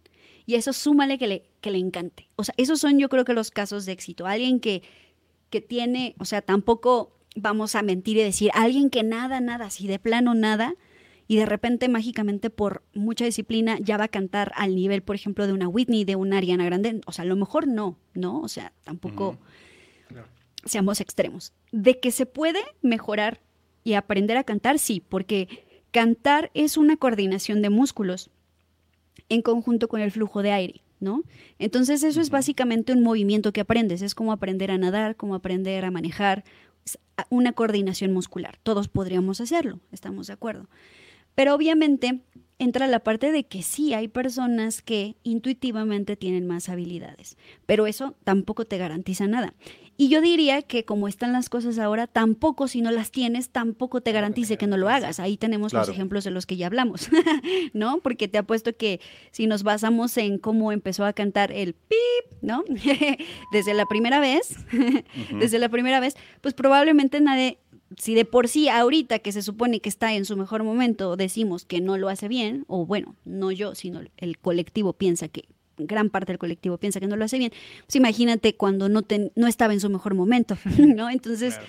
y 0.52 0.56
eso 0.56 0.74
súmale 0.74 1.18
que 1.18 1.28
le, 1.28 1.43
que 1.62 1.72
le 1.72 1.78
encante. 1.78 2.28
O 2.36 2.43
sea, 2.43 2.54
esos 2.58 2.82
son 2.82 2.99
yo 2.99 3.08
creo 3.08 3.24
que 3.24 3.32
los 3.32 3.52
casos 3.52 3.86
de 3.86 3.93
éxito. 3.93 4.28
Alguien 4.28 4.60
que, 4.60 4.84
que 5.49 5.62
tiene, 5.62 6.14
o 6.20 6.26
sea, 6.26 6.41
tampoco 6.41 7.16
vamos 7.38 7.74
a 7.76 7.82
mentir 7.84 8.18
y 8.18 8.22
decir, 8.22 8.52
alguien 8.54 8.89
que 8.89 9.02
nada, 9.04 9.39
nada, 9.39 9.68
así 9.68 9.88
de 9.88 9.97
plano 9.97 10.34
nada, 10.34 10.76
y 11.26 11.38
de 11.38 11.45
repente 11.45 11.88
mágicamente 11.88 12.49
por 12.49 12.84
mucha 12.93 13.24
disciplina 13.24 13.78
ya 13.80 13.95
va 13.95 14.04
a 14.04 14.10
cantar 14.10 14.52
al 14.56 14.76
nivel, 14.76 15.04
por 15.04 15.16
ejemplo, 15.16 15.47
de 15.47 15.54
una 15.54 15.70
Whitney, 15.70 16.04
de 16.04 16.18
una 16.18 16.39
Ariana 16.39 16.66
Grande. 16.66 16.99
O 17.06 17.14
sea, 17.14 17.24
a 17.24 17.28
lo 17.28 17.38
mejor 17.38 17.66
no, 17.66 17.97
¿no? 18.14 18.41
O 18.41 18.49
sea, 18.49 18.74
tampoco 18.84 19.38
seamos 20.66 20.99
extremos. 20.99 21.54
De 21.72 22.02
que 22.02 22.12
se 22.12 22.26
puede 22.26 22.60
mejorar 22.82 23.39
y 23.86 23.93
aprender 23.93 24.36
a 24.36 24.43
cantar, 24.43 24.80
sí, 24.80 25.02
porque 25.08 25.47
cantar 25.91 26.52
es 26.54 26.76
una 26.76 26.97
coordinación 26.97 27.62
de 27.62 27.70
músculos 27.70 28.32
en 29.32 29.42
conjunto 29.42 29.88
con 29.88 30.02
el 30.02 30.12
flujo 30.12 30.44
de 30.44 30.52
aire, 30.52 30.82
¿no? 31.00 31.24
Entonces 31.58 32.04
eso 32.04 32.20
es 32.20 32.30
básicamente 32.30 32.92
un 32.92 33.02
movimiento 33.02 33.54
que 33.54 33.62
aprendes, 33.62 34.02
es 34.02 34.14
como 34.14 34.34
aprender 34.34 34.72
a 34.72 34.78
nadar, 34.78 35.16
como 35.16 35.36
aprender 35.36 35.86
a 35.86 35.92
manejar, 35.92 36.44
una 37.30 37.54
coordinación 37.54 38.12
muscular. 38.12 38.58
Todos 38.64 38.90
podríamos 38.90 39.40
hacerlo, 39.40 39.80
estamos 39.92 40.28
de 40.28 40.34
acuerdo. 40.34 40.68
Pero 41.34 41.56
obviamente 41.56 42.22
entra 42.60 42.88
la 42.88 43.00
parte 43.00 43.32
de 43.32 43.46
que 43.46 43.64
sí 43.64 43.94
hay 43.94 44.10
personas 44.10 44.82
que 44.82 45.16
intuitivamente 45.24 46.18
tienen 46.18 46.46
más 46.46 46.68
habilidades, 46.68 47.38
pero 47.66 47.88
eso 47.88 48.16
tampoco 48.26 48.66
te 48.66 48.78
garantiza 48.78 49.28
nada. 49.28 49.54
Y 50.02 50.10
yo 50.10 50.20
diría 50.20 50.64
que 50.64 50.84
como 50.84 51.08
están 51.08 51.32
las 51.32 51.47
cosas 51.47 51.78
ahora, 51.78 52.08
tampoco 52.08 52.68
si 52.68 52.82
no 52.82 52.89
las 52.89 53.12
tienes, 53.12 53.52
tampoco 53.52 54.02
te 54.02 54.12
garantice 54.12 54.58
que 54.58 54.66
no 54.66 54.76
lo 54.76 54.89
hagas. 54.89 55.20
Ahí 55.20 55.38
tenemos 55.38 55.74
los 55.74 55.89
ejemplos 55.89 56.24
de 56.24 56.32
los 56.32 56.47
que 56.47 56.58
ya 56.58 56.66
hablamos, 56.66 57.08
¿no? 57.74 57.99
Porque 57.99 58.28
te 58.28 58.39
apuesto 58.39 58.76
que 58.76 58.99
si 59.30 59.45
nos 59.45 59.62
basamos 59.62 60.18
en 60.18 60.39
cómo 60.39 60.72
empezó 60.72 61.06
a 61.06 61.14
cantar 61.14 61.52
el 61.52 61.76
pip, 61.76 62.41
¿no? 62.41 62.64
desde 63.52 63.76
la 63.76 63.86
primera 63.86 64.20
vez, 64.20 64.56
desde 65.39 65.60
la 65.60 65.70
primera 65.70 65.99
vez, 65.99 66.16
pues 66.41 66.56
probablemente 66.56 67.22
nadie 67.22 67.60
si 67.95 68.16
de 68.16 68.26
por 68.26 68.47
sí 68.47 68.70
ahorita 68.70 69.20
que 69.20 69.32
se 69.32 69.43
supone 69.43 69.82
que 69.82 69.89
está 69.89 70.16
en 70.16 70.26
su 70.26 70.36
mejor 70.36 70.64
momento 70.64 71.16
decimos 71.16 71.64
que 71.64 71.80
no 71.80 71.99
lo 71.99 72.10
hace 72.10 72.28
bien, 72.28 72.66
o 72.68 72.88
bueno, 72.88 73.16
no 73.24 73.52
yo, 73.52 73.76
sino 73.76 74.02
el 74.18 74.39
colectivo 74.39 74.93
piensa 74.93 75.28
que 75.28 75.43
gran 75.78 76.10
parte 76.10 76.32
del 76.32 76.40
colectivo 76.40 76.78
piensa 76.78 77.00
que 77.00 77.08
no 77.08 77.16
lo 77.16 77.26
hace 77.26 77.38
bien, 77.38 77.52
pues 77.86 77.96
imagínate 77.96 78.56
cuando 78.56 78.90
no, 78.90 79.02
no 79.36 79.48
estaba 79.48 79.74
en 79.74 79.80
su 79.80 79.90
mejor 79.90 80.14
momento, 80.14 80.58
¿no? 80.78 81.10
Entonces, 81.10 81.60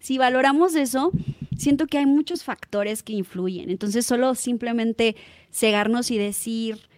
si 0.00 0.18
valoramos 0.18 0.74
eso, 0.74 1.12
siento 1.56 1.86
que 1.86 1.98
hay 1.98 2.06
muchos 2.06 2.44
factores 2.44 3.02
que 3.02 3.12
influyen. 3.12 3.70
Entonces, 3.70 4.06
solo 4.06 4.34
simplemente 4.34 5.16
cegarnos 5.50 6.10
y 6.10 6.18
decir, 6.18 6.88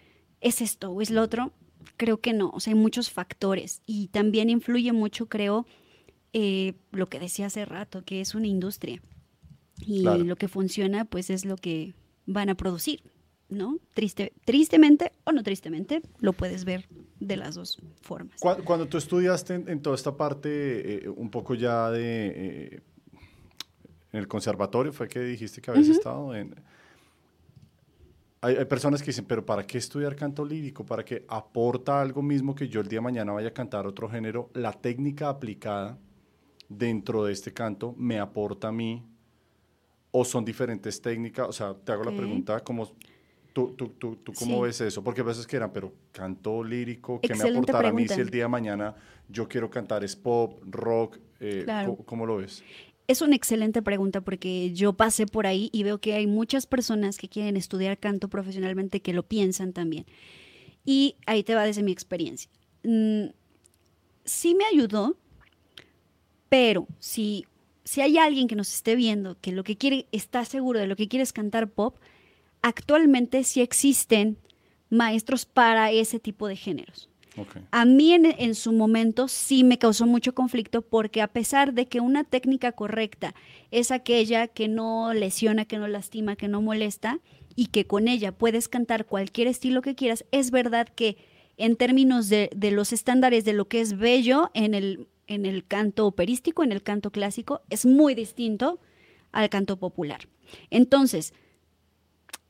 es 0.41 0.61
esto 0.61 0.91
o 0.91 1.01
es 1.01 1.11
lo 1.11 1.23
otro, 1.23 1.53
creo 1.97 2.21
que 2.21 2.33
no. 2.33 2.51
O 2.51 2.61
sea, 2.61 2.73
hay 2.73 2.79
muchos 2.79 3.11
factores 3.11 3.83
y 3.87 4.09
también 4.09 4.51
influye 4.51 4.93
mucho, 4.93 5.27
creo, 5.27 5.67
eh, 6.33 6.75
lo 6.91 7.09
que 7.09 7.21
decía 7.21 7.47
hace 7.47 7.65
rato, 7.65 8.05
que 8.05 8.21
es 8.21 8.35
una 8.35 8.47
industria. 8.47 9.01
Y 9.81 10.03
lo 10.03 10.37
que 10.37 10.49
funciona, 10.49 11.05
pues 11.05 11.31
es 11.31 11.45
lo 11.45 11.57
que 11.57 11.95
van 12.27 12.49
a 12.49 12.55
producir. 12.55 13.03
¿No? 13.55 13.79
Triste, 13.95 14.33
tristemente 14.45 15.13
o 15.25 15.33
no 15.33 15.43
tristemente, 15.43 16.03
lo 16.19 16.33
puedes 16.33 16.65
ver 16.65 16.89
de 17.21 17.37
las 17.37 17.55
dos 17.55 17.79
formas. 18.01 18.41
Cuando, 18.41 18.87
tú 18.87 18.99
estudiaste 18.99 19.55
en, 19.55 19.81
toda 19.81 19.97
esta 19.97 20.17
parte, 20.17 21.05
eh, 21.05 21.09
un 21.09 21.31
poco 21.31 21.55
ya 21.55 21.91
de... 21.91 22.33
Eh, 22.37 22.81
en 24.13 24.21
el 24.21 24.29
conservatorio, 24.29 24.93
fue 24.93 25.09
que 25.09 25.21
dijiste 25.21 25.61
que 25.61 25.71
habías 25.71 25.89
estado 25.89 26.35
en... 26.37 26.55
Hay, 28.41 28.57
hay, 28.57 28.65
personas 28.67 29.01
que 29.01 29.07
dicen, 29.07 29.25
pero 29.25 29.45
¿para 29.45 29.67
qué 29.67 29.79
estudiar 29.79 30.15
canto 30.15 30.45
lírico? 30.45 30.85
¿Para 30.85 31.05
que 31.05 31.25
aporta 31.29 32.01
algo 32.01 32.23
mismo 32.23 32.55
que 32.55 32.69
yo 32.69 32.81
el 32.81 32.89
día 32.89 32.99
de 32.99 33.05
mañana 33.05 33.33
vaya 33.33 33.49
a 33.49 33.55
cantar 33.55 33.87
otro 33.87 34.09
género? 34.09 34.51
La 34.53 34.73
técnica 34.73 35.31
aplicada 35.31 35.99
dentro 36.69 37.25
de 37.25 37.33
este 37.33 37.53
canto 37.53 37.95
me 37.97 38.19
aporta 38.19 38.69
a 38.69 38.73
mí 38.73 39.03
o 40.17 40.25
son 40.25 40.45
diferentes 40.45 41.01
técnicas? 41.01 41.49
O 41.49 41.53
sea, 41.53 41.75
te 41.75 41.91
hago 41.91 42.05
la 42.05 42.17
pregunta 42.17 42.61
como 42.61 42.93
¿Tú, 43.55 43.73
tú, 43.77 43.91
tú, 43.91 44.17
tú 44.17 44.33
cómo 44.33 44.63
ves 44.63 44.81
eso? 44.81 45.05
Porque 45.05 45.21
a 45.21 45.25
veces 45.25 45.47
que 45.47 45.55
eran, 45.55 45.73
pero 45.73 45.93
canto 46.11 46.65
lírico, 46.65 47.21
¿qué 47.21 47.37
me 47.37 47.49
aportará 47.49 47.91
a 47.91 47.93
mí 47.93 48.09
si 48.09 48.21
el 48.21 48.29
día 48.29 48.43
de 48.43 48.49
mañana 48.49 48.97
yo 49.29 49.47
quiero 49.47 49.71
cantar 49.71 50.03
es 50.03 50.17
pop, 50.17 50.61
rock? 50.67 51.19
Eh, 51.39 51.65
¿cómo, 52.05 52.27
lo 52.27 52.39
ves? 52.39 52.65
Es 53.07 53.23
una 53.23 53.37
excelente 53.37 53.81
pregunta 53.81 54.23
porque 54.23 54.73
yo 54.73 54.95
pasé 54.95 55.27
por 55.27 55.47
ahí 55.47 55.71
y 55.73 55.85
veo 55.85 56.01
que 56.01 56.15
hay 56.15 56.27
muchas 56.27 56.67
personas 56.67 57.17
que 57.17 57.29
quieren 57.29 57.57
estudiar 57.57 57.97
canto 57.97 58.29
profesionalmente 58.29 59.01
que 59.01 59.13
lo 59.13 59.23
piensan 59.23 59.73
también. 59.73 60.05
Y 60.85 61.15
ahí 61.25 61.45
te 61.45 61.55
va 61.55 61.63
desde 61.63 61.85
mi 61.85 61.93
experiencia. 61.93 62.51
Mm, 62.83 63.27
sí 64.25 64.57
me 64.57 64.65
ayudó, 64.65 65.17
pero 66.49 66.89
si, 66.99 67.47
si 67.85 68.01
hay 68.01 68.19
alguien 68.19 68.49
que 68.49 68.57
nos 68.57 68.75
esté 68.75 68.97
viendo 68.97 69.39
que 69.41 69.53
lo 69.53 69.63
que 69.63 69.77
quiere, 69.77 70.09
está 70.11 70.45
seguro 70.45 70.81
de 70.81 70.89
lo 70.89 70.97
que 70.97 71.07
quiere 71.07 71.23
es 71.23 71.33
cantar 71.33 71.71
pop, 71.71 71.99
actualmente 72.65 73.45
sí 73.45 73.61
existen 73.61 74.39
maestros 74.89 75.45
para 75.45 75.91
ese 75.91 76.19
tipo 76.19 76.49
de 76.49 76.57
géneros. 76.57 77.11
A 77.73 77.85
mí 77.85 78.15
en, 78.15 78.55
su 78.55 78.73
momento 78.73 79.29
sí 79.29 79.65
me 79.65 79.77
causó 79.77 80.07
mucho 80.07 80.35
conflicto 80.35 80.81
porque 80.81 81.21
a 81.21 81.29
pesar 81.29 81.75
de 81.75 81.89
que 81.89 82.01
una 82.01 82.25
técnica 82.25 82.73
correcta 82.73 83.35
es 83.71 83.91
aquella 83.91 84.47
que 84.47 84.69
no 84.69 85.13
lesiona, 85.13 85.67
que 85.67 85.77
no 85.77 85.89
lastima, 85.89 86.37
que 86.37 86.49
no 86.49 86.63
molesta 86.63 87.19
y 87.55 87.67
que 87.67 87.87
con 87.87 88.09
ella 88.09 88.33
puedes 88.33 88.69
cantar 88.69 89.05
cualquier 89.05 89.49
estilo 89.49 89.83
que 89.83 89.97
quieras, 89.97 90.25
es 90.31 90.51
verdad 90.51 90.89
que 90.89 91.19
en 91.59 91.77
términos 91.77 92.29
de, 92.29 92.49
los 92.73 92.93
estándares 92.93 93.45
de 93.45 93.53
lo 93.53 93.69
que 93.69 93.81
es 93.81 93.99
bello 93.99 94.51
en 94.55 94.75
el, 94.75 95.09
en 95.27 95.45
el 95.45 95.67
canto 95.67 96.07
operístico, 96.07 96.63
en 96.63 96.73
el 96.73 96.83
canto 96.83 97.11
clásico, 97.11 97.61
es 97.69 97.85
muy 97.85 98.15
distinto 98.15 98.79
al 99.33 99.51
canto 99.51 99.77
popular. 99.77 100.29
Entonces, 100.71 101.35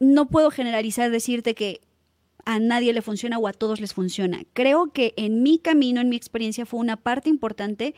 no 0.05 0.29
puedo 0.29 0.51
generalizar, 0.51 1.11
decirte 1.11 1.55
que 1.55 1.81
a 2.45 2.59
nadie 2.59 2.93
le 2.93 3.03
funciona 3.03 3.39
o 3.39 3.49
a 3.49 3.53
todos 3.53 3.81
les 3.81 3.95
funciona. 3.95 4.45
Creo 4.53 4.93
que 4.93 5.15
en 5.17 5.43
mi 5.43 5.59
camino, 5.59 6.01
en 6.01 6.09
mi 6.09 6.17
experiencia, 6.17 6.67
fue 6.67 6.81
una 6.81 6.97
parte 6.97 7.31
importante, 7.31 7.95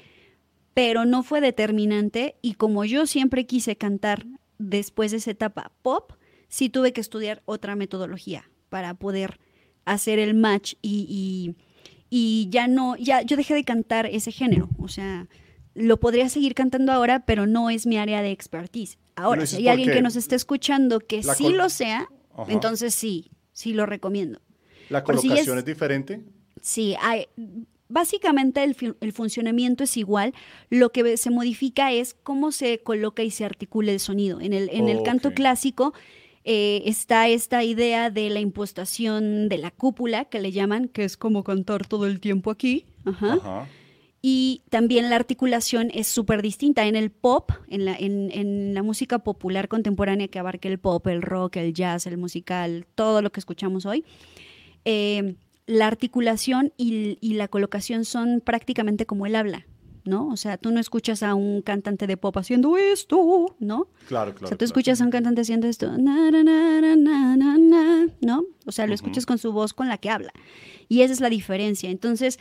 pero 0.74 1.04
no 1.04 1.22
fue 1.22 1.40
determinante. 1.40 2.36
Y 2.42 2.54
como 2.54 2.84
yo 2.84 3.06
siempre 3.06 3.46
quise 3.46 3.76
cantar 3.76 4.26
después 4.58 5.10
de 5.10 5.18
esa 5.18 5.32
etapa 5.32 5.72
pop, 5.82 6.12
sí 6.48 6.68
tuve 6.68 6.92
que 6.92 7.00
estudiar 7.00 7.42
otra 7.44 7.76
metodología 7.76 8.48
para 8.68 8.94
poder 8.94 9.40
hacer 9.84 10.18
el 10.18 10.34
match 10.34 10.74
y, 10.82 11.54
y, 12.10 12.48
ya 12.50 12.66
no, 12.66 12.96
ya 12.96 13.22
yo 13.22 13.36
dejé 13.36 13.54
de 13.54 13.64
cantar 13.64 14.06
ese 14.06 14.32
género. 14.32 14.68
O 14.78 14.88
sea, 14.88 15.28
lo 15.74 15.98
podría 15.98 16.28
seguir 16.28 16.54
cantando 16.54 16.92
ahora, 16.92 17.24
pero 17.26 17.46
no 17.46 17.70
es 17.70 17.86
mi 17.86 17.98
área 17.98 18.22
de 18.22 18.30
expertise. 18.30 18.98
Ahora, 19.16 19.46
si 19.46 19.56
hay 19.56 19.68
alguien 19.68 19.90
que 19.92 20.02
nos 20.02 20.14
esté 20.14 20.36
escuchando 20.36 21.00
que 21.00 21.22
sí 21.22 21.48
lo 21.48 21.68
sea, 21.70 22.08
entonces 22.48 22.94
sí, 22.94 23.30
sí 23.52 23.72
lo 23.72 23.86
recomiendo. 23.86 24.40
¿La 24.90 25.02
colocación 25.02 25.58
es, 25.58 25.64
diferente? 25.64 26.22
Sí, 26.60 26.94
hay, 27.00 27.26
básicamente 27.88 28.62
el, 28.62 29.12
funcionamiento 29.12 29.84
es 29.84 29.96
igual. 29.96 30.34
Lo 30.68 30.92
que 30.92 31.16
se 31.16 31.30
modifica 31.30 31.92
es 31.92 32.14
cómo 32.22 32.52
se 32.52 32.82
coloca 32.82 33.22
y 33.22 33.30
se 33.30 33.44
articula 33.44 33.90
el 33.90 34.00
sonido. 34.00 34.40
En 34.40 34.52
el, 34.52 34.68
en 34.70 34.88
el 34.88 35.02
canto 35.02 35.32
clásico 35.32 35.94
eh, 36.44 36.82
está 36.84 37.26
esta 37.28 37.64
idea 37.64 38.10
de 38.10 38.28
la 38.28 38.40
impostación 38.40 39.48
de 39.48 39.58
la 39.58 39.70
cúpula, 39.70 40.26
que 40.26 40.40
le 40.40 40.52
llaman, 40.52 40.88
que 40.88 41.04
es 41.04 41.16
como 41.16 41.42
cantar 41.42 41.86
todo 41.86 42.06
el 42.06 42.20
tiempo 42.20 42.50
aquí. 42.50 42.84
Ajá 43.06 43.66
y 44.22 44.62
también 44.70 45.10
la 45.10 45.16
articulación 45.16 45.90
es 45.94 46.06
súper 46.06 46.42
distinta. 46.42 46.86
En 46.86 46.96
el 46.96 47.10
pop, 47.10 47.52
en 47.68 47.84
la, 47.84 47.94
en, 47.96 48.74
la, 48.74 48.82
música 48.82 49.20
popular 49.20 49.68
contemporánea 49.68 50.28
que 50.28 50.38
abarca 50.38 50.68
el 50.68 50.78
pop, 50.78 51.06
el 51.06 51.22
rock, 51.22 51.56
el 51.56 51.72
jazz, 51.74 52.06
el 52.06 52.16
musical, 52.16 52.86
todo 52.94 53.22
lo 53.22 53.30
que 53.30 53.40
escuchamos 53.40 53.86
hoy, 53.86 54.04
eh, 54.84 55.36
la 55.66 55.86
articulación 55.86 56.72
y, 56.76 57.18
la 57.34 57.48
colocación 57.48 58.04
son 58.04 58.40
prácticamente 58.40 59.06
como 59.06 59.26
el 59.26 59.36
habla. 59.36 59.66
¿no? 60.04 60.28
O 60.28 60.36
sea, 60.36 60.56
tú 60.56 60.70
no 60.70 60.78
escuchas 60.78 61.24
a 61.24 61.34
un 61.34 61.62
cantante 61.62 62.06
de 62.06 62.16
pop 62.16 62.36
haciendo 62.36 62.76
esto, 62.76 63.56
¿no? 63.58 63.88
Claro, 64.06 64.32
claro. 64.32 64.44
O 64.44 64.48
sea, 64.48 64.56
tú 64.56 64.64
escuchas 64.64 65.00
a 65.00 65.04
un 65.04 65.10
cantante 65.10 65.40
haciendo 65.40 65.66
esto, 65.66 65.98
¿no? 65.98 66.30
O 68.66 68.72
sea, 68.72 68.86
lo 68.86 68.94
escuchas 68.94 69.26
con 69.26 69.38
su 69.38 69.50
voz 69.50 69.74
con 69.74 69.88
la 69.88 69.98
que 69.98 70.10
habla. 70.10 70.32
Y 70.88 71.02
esa 71.02 71.12
es 71.12 71.20
la 71.20 71.28
diferencia. 71.28 71.90
Entonces, 71.90 72.38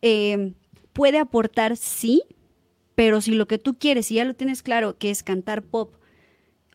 eh, 0.00 0.54
puede 0.92 1.18
aportar, 1.18 1.76
sí, 1.76 2.22
pero 2.94 3.20
si 3.20 3.32
lo 3.32 3.46
que 3.46 3.58
tú 3.58 3.78
quieres, 3.78 4.06
si 4.06 4.14
ya 4.14 4.24
lo 4.24 4.34
tienes 4.34 4.62
claro, 4.62 4.98
que 4.98 5.10
es 5.10 5.22
cantar 5.22 5.62
pop 5.62 5.94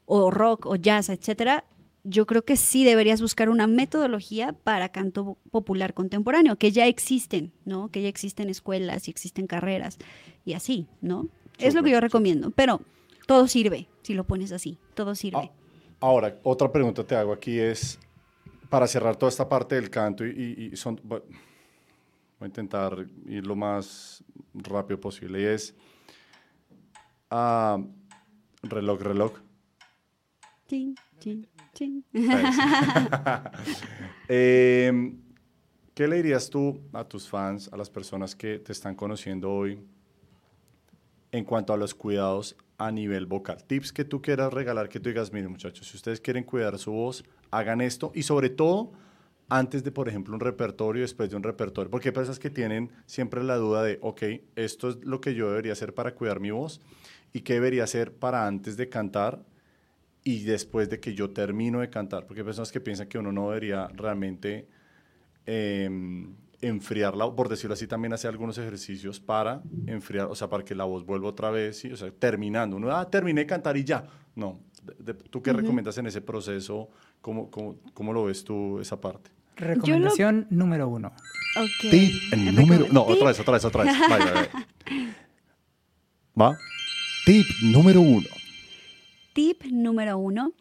o 0.05 0.31
rock 0.31 0.65
o 0.65 0.75
jazz, 0.75 1.09
etcétera, 1.09 1.65
yo 2.03 2.25
creo 2.25 2.43
que 2.43 2.57
sí 2.57 2.83
deberías 2.83 3.21
buscar 3.21 3.49
una 3.49 3.67
metodología 3.67 4.53
para 4.53 4.89
canto 4.89 5.37
popular 5.51 5.93
contemporáneo, 5.93 6.57
que 6.57 6.71
ya 6.71 6.87
existen, 6.87 7.53
¿no? 7.65 7.89
Que 7.89 8.01
ya 8.01 8.09
existen 8.09 8.49
escuelas 8.49 9.07
y 9.07 9.11
existen 9.11 9.47
carreras 9.47 9.97
y 10.45 10.53
así, 10.53 10.87
¿no? 11.01 11.29
es 11.59 11.73
lo 11.73 11.83
que 11.83 11.91
yo 11.91 11.99
recomiendo, 11.99 12.51
pero 12.51 12.81
todo 13.27 13.47
sirve, 13.47 13.87
si 14.01 14.13
lo 14.13 14.23
pones 14.25 14.51
así, 14.51 14.77
todo 14.95 15.15
sirve. 15.15 15.37
Ah, 15.37 15.51
ahora, 15.99 16.39
otra 16.43 16.71
pregunta 16.71 17.03
te 17.03 17.15
hago 17.15 17.31
aquí 17.31 17.59
es, 17.59 17.99
para 18.69 18.87
cerrar 18.87 19.15
toda 19.15 19.29
esta 19.29 19.47
parte 19.47 19.75
del 19.75 19.89
canto, 19.89 20.25
y, 20.25 20.71
y 20.73 20.75
son, 20.75 20.99
Voy 22.43 22.47
a 22.47 22.49
intentar 22.49 23.05
ir 23.25 23.47
lo 23.47 23.55
más 23.55 24.21
rápido 24.53 24.99
posible. 24.99 25.39
Y 25.39 25.45
es 25.45 25.73
uh, 27.31 27.81
reloj, 28.63 29.01
reloj. 29.01 29.31
Ching, 30.67 30.93
ching, 31.19 31.47
ching. 31.73 32.03
eh, 34.27 35.13
¿Qué 35.93 36.05
le 36.05 36.17
dirías 36.17 36.49
tú 36.49 36.81
a 36.91 37.05
tus 37.05 37.29
fans, 37.29 37.69
a 37.71 37.77
las 37.77 37.89
personas 37.89 38.35
que 38.35 38.59
te 38.59 38.73
están 38.73 38.95
conociendo 38.95 39.49
hoy 39.49 39.79
en 41.31 41.45
cuanto 41.45 41.71
a 41.71 41.77
los 41.77 41.95
cuidados 41.95 42.57
a 42.77 42.91
nivel 42.91 43.25
vocal? 43.25 43.63
Tips 43.63 43.93
que 43.93 44.03
tú 44.03 44.21
quieras 44.21 44.51
regalar, 44.51 44.89
que 44.89 44.99
tú 44.99 45.07
digas, 45.07 45.31
miren 45.31 45.49
muchachos, 45.49 45.87
si 45.87 45.95
ustedes 45.95 46.19
quieren 46.19 46.43
cuidar 46.43 46.77
su 46.77 46.91
voz, 46.91 47.23
hagan 47.51 47.79
esto 47.79 48.11
y 48.13 48.23
sobre 48.23 48.49
todo 48.49 48.91
antes 49.49 49.83
de, 49.83 49.91
por 49.91 50.09
ejemplo, 50.09 50.33
un 50.33 50.39
repertorio, 50.39 51.01
después 51.01 51.29
de 51.29 51.35
un 51.35 51.43
repertorio, 51.43 51.89
porque 51.89 52.09
hay 52.09 52.13
personas 52.13 52.39
que 52.39 52.49
tienen 52.49 52.89
siempre 53.05 53.43
la 53.43 53.55
duda 53.57 53.83
de, 53.83 53.99
ok, 54.01 54.23
esto 54.55 54.89
es 54.89 55.03
lo 55.03 55.21
que 55.21 55.35
yo 55.35 55.49
debería 55.49 55.73
hacer 55.73 55.93
para 55.93 56.15
cuidar 56.15 56.39
mi 56.39 56.51
voz 56.51 56.81
y 57.33 57.41
qué 57.41 57.53
debería 57.53 57.83
hacer 57.83 58.13
para 58.13 58.47
antes 58.47 58.77
de 58.77 58.89
cantar 58.89 59.43
y 60.23 60.43
después 60.43 60.89
de 60.89 60.99
que 60.99 61.13
yo 61.13 61.31
termino 61.31 61.81
de 61.81 61.89
cantar, 61.89 62.25
porque 62.25 62.41
hay 62.41 62.45
personas 62.45 62.71
que 62.71 62.79
piensan 62.79 63.07
que 63.07 63.17
uno 63.17 63.31
no 63.31 63.49
debería 63.49 63.87
realmente 63.87 64.67
em, 65.45 66.33
enfriarla, 66.61 67.29
por 67.35 67.49
decirlo 67.49 67.73
así, 67.73 67.87
también 67.87 68.13
hace 68.13 68.27
algunos 68.27 68.57
ejercicios 68.57 69.19
para 69.19 69.61
enfriar, 69.85 70.27
o 70.27 70.35
sea, 70.35 70.49
para 70.49 70.63
que 70.63 70.73
la 70.73 70.85
voz 70.85 71.05
vuelva 71.05 71.27
otra 71.27 71.51
vez, 71.51 71.83
o 71.85 71.97
sea, 71.97 72.09
terminando. 72.11 72.77
Uno, 72.77 72.95
ah, 72.95 73.09
terminé 73.09 73.41
de 73.41 73.47
cantar 73.47 73.75
y 73.75 73.83
ya. 73.83 74.07
No, 74.35 74.61
¿tú 75.29 75.41
qué 75.41 75.51
recomiendas 75.51 75.97
en 75.97 76.07
ese 76.07 76.21
proceso? 76.21 76.89
¿Cómo, 77.23 77.49
cómo, 77.49 77.77
cómo 77.93 78.11
lo 78.11 78.25
ves 78.25 78.43
tú 78.43 78.81
esa 78.81 78.99
parte? 78.99 79.31
Recomendación 79.55 80.45
número 80.49 80.89
uno. 80.89 81.13
Tip 81.79 82.33
el 82.33 82.53
número... 82.53 82.87
No, 82.91 83.03
otra 83.03 83.27
vez, 83.27 83.39
otra 83.39 83.53
vez, 83.53 83.63
otra 83.63 83.85
vez. 83.85 83.95
¿Va? 86.39 86.57
Tip 87.25 87.45
número 87.61 88.01
uno. 88.01 88.27
tip 89.31 89.63
número 89.71 90.17
uno, 90.17 90.51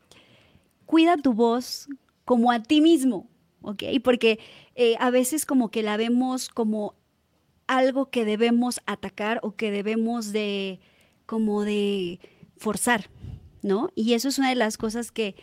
cuida 0.87 1.17
tu 1.17 1.33
voz 1.33 1.89
como 2.25 2.53
a 2.53 2.63
ti 2.63 2.81
mismo, 2.81 3.29
¿ok? 3.63 3.83
Porque 4.05 4.39
eh, 4.77 4.95
a 5.01 5.11
veces 5.11 5.45
como 5.47 5.73
que 5.73 5.83
la 5.83 5.97
vemos 5.97 6.49
como 6.49 6.95
algo 7.67 8.09
que 8.09 8.25
debemos 8.25 8.81
atacar 8.87 9.41
o 9.43 9.57
que 9.57 9.73
debemos 9.73 10.31
de, 10.31 10.79
como 11.27 11.65
de 11.65 12.21
forzar, 12.57 13.11
¿no? 13.63 13.91
Y 13.97 14.13
eso 14.13 14.29
es 14.29 14.39
una 14.39 14.51
de 14.51 14.55
las 14.55 14.79
cosas 14.79 15.11
que, 15.11 15.35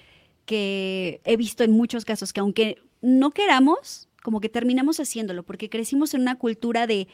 que 0.49 1.21
he 1.25 1.37
visto 1.37 1.63
en 1.63 1.69
muchos 1.69 2.05
casos, 2.05 2.33
que 2.33 2.39
aunque 2.39 2.81
no 3.03 3.29
queramos, 3.29 4.09
como 4.23 4.41
que 4.41 4.49
terminamos 4.49 4.99
haciéndolo, 4.99 5.43
porque 5.43 5.69
crecimos 5.69 6.15
en 6.15 6.21
una 6.21 6.39
cultura 6.39 6.87
de 6.87 7.07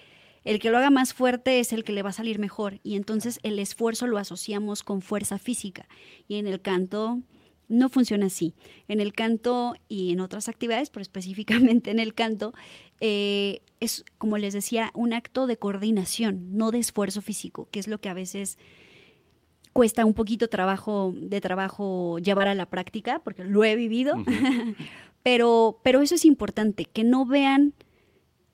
el 0.46 0.58
que 0.60 0.70
lo 0.70 0.78
haga 0.78 0.90
más 0.90 1.14
fuerte 1.14 1.60
es 1.60 1.74
el 1.74 1.84
que 1.84 1.92
le 1.92 2.02
va 2.02 2.12
a 2.12 2.14
salir 2.14 2.40
mejor, 2.40 2.80
y 2.82 2.96
entonces 2.96 3.42
el 3.44 3.60
esfuerzo 3.60 4.08
lo 4.08 4.20
asociamos 4.20 4.84
con 4.84 5.02
fuerza 5.02 5.38
física, 5.38 5.86
y 6.30 6.36
en 6.36 6.48
el 6.48 6.62
canto 6.62 7.20
no 7.68 7.90
funciona 7.90 8.28
así. 8.28 8.54
En 8.88 9.02
el 9.02 9.12
canto 9.12 9.76
y 9.90 10.14
en 10.14 10.22
otras 10.22 10.48
actividades, 10.48 10.90
pero 10.90 11.02
específicamente 11.02 11.92
en 11.92 12.00
el 12.00 12.14
canto, 12.14 12.54
eh, 13.02 13.64
es, 13.82 14.06
como 14.18 14.38
les 14.38 14.54
decía, 14.54 14.92
un 14.94 15.12
acto 15.12 15.46
de 15.46 15.58
coordinación, 15.58 16.56
no 16.56 16.72
de 16.72 16.80
esfuerzo 16.80 17.22
físico, 17.22 17.68
que 17.70 17.82
es 17.82 17.90
lo 17.90 18.00
que 18.00 18.08
a 18.08 18.14
veces 18.14 18.58
cuesta 19.76 20.06
un 20.06 20.14
poquito 20.14 20.48
trabajo, 20.48 21.14
de 21.18 21.42
trabajo 21.42 22.18
llevar 22.20 22.48
a 22.48 22.56
la 22.56 22.66
práctica, 22.66 23.20
porque 23.26 23.44
lo 23.44 23.66
he 23.66 23.76
vivido, 23.76 24.14
pero, 25.22 25.82
pero 25.84 26.02
eso 26.02 26.16
es 26.16 26.24
importante, 26.24 26.86
que 26.86 27.04
no 27.04 27.26
vean 27.26 27.74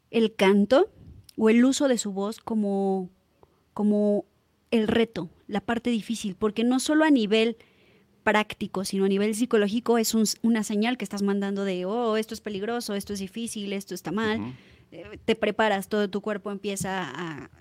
el 0.10 0.34
canto 0.34 0.90
o 1.38 1.52
el 1.52 1.64
uso 1.64 1.88
de 1.88 2.00
su 2.00 2.12
voz 2.12 2.40
como, 2.40 3.12
como 3.76 4.26
el 4.72 4.88
reto, 4.88 5.30
la 5.46 5.62
parte 5.62 5.92
difícil, 5.92 6.34
porque 6.34 6.64
no 6.64 6.80
solo 6.80 7.04
a 7.04 7.12
nivel 7.12 7.56
práctico, 8.24 8.84
sino 8.84 9.06
a 9.06 9.08
nivel 9.08 9.36
psicológico 9.36 10.00
es 10.00 10.16
una 10.42 10.64
señal 10.64 10.98
que 10.98 11.06
estás 11.06 11.22
mandando 11.22 11.66
de, 11.66 11.86
oh, 11.86 12.18
esto 12.18 12.34
es 12.34 12.42
peligroso, 12.42 12.96
esto 12.96 13.14
es 13.14 13.20
difícil, 13.20 13.74
esto 13.74 13.94
está 13.94 14.12
mal. 14.12 14.56
Eh, 14.92 15.20
te 15.24 15.36
preparas, 15.36 15.88
todo 15.88 16.10
tu 16.10 16.22
cuerpo 16.22 16.50
empieza 16.50 17.12
a 17.14 17.52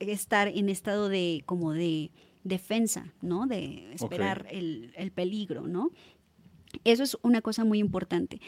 estar 0.00 0.48
en 0.48 0.68
estado 0.68 1.08
de 1.08 1.44
como 1.46 1.72
de 1.72 2.10
defensa, 2.44 3.12
¿no? 3.20 3.46
De 3.46 3.92
esperar 3.94 4.46
el, 4.50 4.92
el 4.96 5.10
peligro, 5.10 5.66
¿no? 5.66 5.90
Eso 6.84 7.02
es 7.02 7.16
una 7.22 7.40
cosa 7.40 7.64
muy 7.64 7.78
importante. 7.78 8.40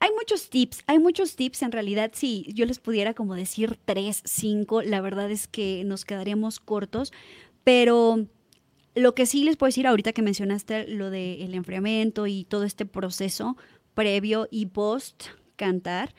Hay 0.00 0.10
muchos 0.16 0.48
tips, 0.48 0.82
hay 0.86 0.98
muchos 0.98 1.34
tips. 1.34 1.62
En 1.62 1.72
realidad, 1.72 2.12
si 2.14 2.46
yo 2.52 2.66
les 2.66 2.78
pudiera 2.78 3.14
como 3.14 3.34
decir 3.34 3.78
tres, 3.84 4.22
cinco, 4.24 4.82
la 4.82 5.00
verdad 5.00 5.30
es 5.30 5.48
que 5.48 5.82
nos 5.84 6.04
quedaríamos 6.04 6.60
cortos, 6.60 7.12
pero 7.64 8.26
lo 8.94 9.14
que 9.14 9.26
sí 9.26 9.44
les 9.44 9.56
puedo 9.56 9.68
decir 9.68 9.86
ahorita 9.86 10.12
que 10.12 10.22
mencionaste 10.22 10.88
lo 10.88 11.10
del 11.10 11.54
enfriamiento 11.54 12.26
y 12.26 12.44
todo 12.44 12.64
este 12.64 12.86
proceso 12.86 13.56
previo 13.94 14.48
y 14.50 14.66
post 14.66 15.24
cantar 15.56 16.14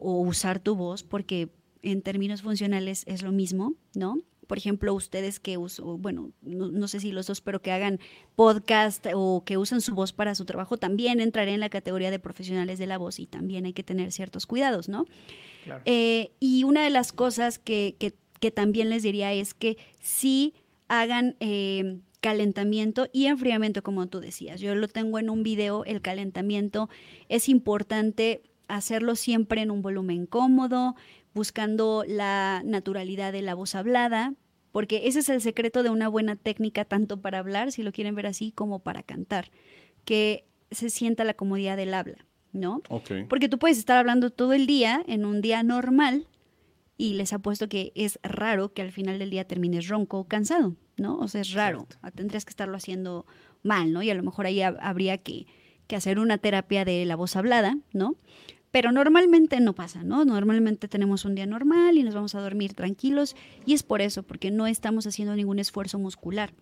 o 0.00 0.20
usar 0.20 0.58
tu 0.58 0.74
voz, 0.74 1.02
porque 1.02 1.50
en 1.82 2.02
términos 2.02 2.42
funcionales 2.42 3.04
es 3.06 3.22
lo 3.22 3.32
mismo, 3.32 3.74
¿no? 3.94 4.18
Por 4.50 4.58
ejemplo, 4.58 4.92
ustedes 4.94 5.38
que 5.38 5.58
usan, 5.58 6.02
bueno, 6.02 6.32
no, 6.42 6.88
sé 6.88 6.98
si 6.98 7.12
los 7.12 7.28
dos, 7.28 7.40
pero 7.40 7.62
que 7.62 7.70
hagan 7.70 8.00
podcast 8.34 9.06
o 9.14 9.44
que 9.44 9.56
usan 9.58 9.80
su 9.80 9.94
voz 9.94 10.12
para 10.12 10.34
su 10.34 10.44
trabajo, 10.44 10.76
también 10.76 11.20
entraré 11.20 11.54
en 11.54 11.60
la 11.60 11.68
categoría 11.68 12.10
de 12.10 12.18
profesionales 12.18 12.80
de 12.80 12.88
la 12.88 12.98
voz 12.98 13.20
y 13.20 13.26
también 13.28 13.64
hay 13.64 13.74
que 13.74 13.84
tener 13.84 14.10
ciertos 14.10 14.48
cuidados, 14.48 14.88
¿no? 14.88 15.06
Eh, 15.84 16.32
y 16.40 16.64
una 16.64 16.82
de 16.82 16.90
las 16.90 17.12
cosas 17.12 17.60
que, 17.60 17.94
que, 18.40 18.50
también 18.50 18.90
les 18.90 19.04
diría 19.04 19.32
es 19.32 19.54
que 19.54 19.78
sí 20.00 20.54
hagan 20.88 21.36
eh, 21.38 22.00
calentamiento 22.20 23.06
y 23.12 23.26
enfriamiento, 23.26 23.84
como 23.84 24.08
tú 24.08 24.18
decías. 24.18 24.60
Yo 24.60 24.74
lo 24.74 24.88
tengo 24.88 25.20
en 25.20 25.30
un 25.30 25.44
video, 25.44 25.84
el 25.84 26.00
calentamiento 26.00 26.88
es 27.28 27.48
importante 27.48 28.42
hacerlo 28.66 29.14
siempre 29.14 29.62
en 29.62 29.70
un 29.70 29.80
volumen 29.80 30.26
cómodo, 30.26 30.96
buscando 31.34 32.04
la 32.06 32.62
naturalidad 32.64 33.32
de 33.32 33.42
la 33.42 33.54
voz 33.54 33.74
hablada, 33.74 34.34
porque 34.72 35.08
ese 35.08 35.20
es 35.20 35.28
el 35.28 35.40
secreto 35.40 35.82
de 35.82 35.90
una 35.90 36.08
buena 36.08 36.36
técnica 36.36 36.84
tanto 36.84 37.20
para 37.20 37.38
hablar, 37.38 37.72
si 37.72 37.82
lo 37.82 37.92
quieren 37.92 38.14
ver 38.14 38.26
así, 38.26 38.52
como 38.52 38.80
para 38.80 39.02
cantar, 39.02 39.50
que 40.04 40.46
se 40.70 40.90
sienta 40.90 41.24
la 41.24 41.34
comodidad 41.34 41.76
del 41.76 41.94
habla, 41.94 42.26
¿no? 42.52 42.82
Porque 43.28 43.48
tú 43.48 43.58
puedes 43.58 43.78
estar 43.78 43.98
hablando 43.98 44.30
todo 44.30 44.52
el 44.52 44.66
día 44.66 45.02
en 45.06 45.24
un 45.24 45.40
día 45.40 45.62
normal 45.62 46.28
y 46.96 47.14
les 47.14 47.32
apuesto 47.32 47.68
que 47.68 47.92
es 47.94 48.18
raro 48.22 48.72
que 48.72 48.82
al 48.82 48.92
final 48.92 49.18
del 49.18 49.30
día 49.30 49.44
termines 49.44 49.88
ronco 49.88 50.18
o 50.18 50.28
cansado. 50.28 50.76
¿no? 51.00 51.18
O 51.18 51.26
sea, 51.26 51.40
es 51.40 51.52
raro. 51.52 51.86
Ah, 52.02 52.10
tendrías 52.10 52.44
que 52.44 52.50
estarlo 52.50 52.76
haciendo 52.76 53.26
mal, 53.62 53.92
¿no? 53.92 54.02
Y 54.02 54.10
a 54.10 54.14
lo 54.14 54.22
mejor 54.22 54.46
ahí 54.46 54.62
habría 54.62 55.18
que, 55.18 55.46
hacer 55.96 56.20
una 56.20 56.38
terapia 56.38 56.84
de 56.84 57.04
la 57.04 57.16
voz 57.16 57.34
hablada, 57.34 57.76
¿no? 57.92 58.14
Pero 58.70 58.92
normalmente 58.92 59.58
no 59.60 59.74
pasa, 59.74 60.04
¿no? 60.04 60.24
Normalmente 60.24 60.86
tenemos 60.86 61.24
un 61.24 61.34
día 61.34 61.46
normal 61.46 61.98
y 61.98 62.04
nos 62.04 62.14
vamos 62.14 62.34
a 62.34 62.40
dormir 62.40 62.74
tranquilos 62.74 63.34
y 63.66 63.74
es 63.74 63.82
por 63.82 64.00
eso, 64.00 64.22
porque 64.22 64.50
no 64.50 64.66
estamos 64.66 65.06
haciendo 65.06 65.34
ningún 65.34 65.58
esfuerzo 65.58 65.98
muscular. 65.98 66.52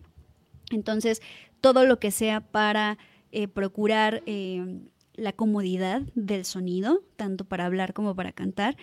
Entonces, 0.71 1.21
todo 1.61 1.85
lo 1.85 1.99
que 1.99 2.11
sea 2.11 2.41
para 2.41 2.97
eh, 3.31 3.47
procurar 3.47 4.23
eh, 4.25 4.81
la 5.13 5.33
comodidad 5.33 6.01
del 6.15 6.45
sonido, 6.45 7.03
tanto 7.15 7.45
para 7.45 7.65
hablar 7.65 7.93
como 7.93 8.15
para 8.15 8.31
cantar, 8.31 8.75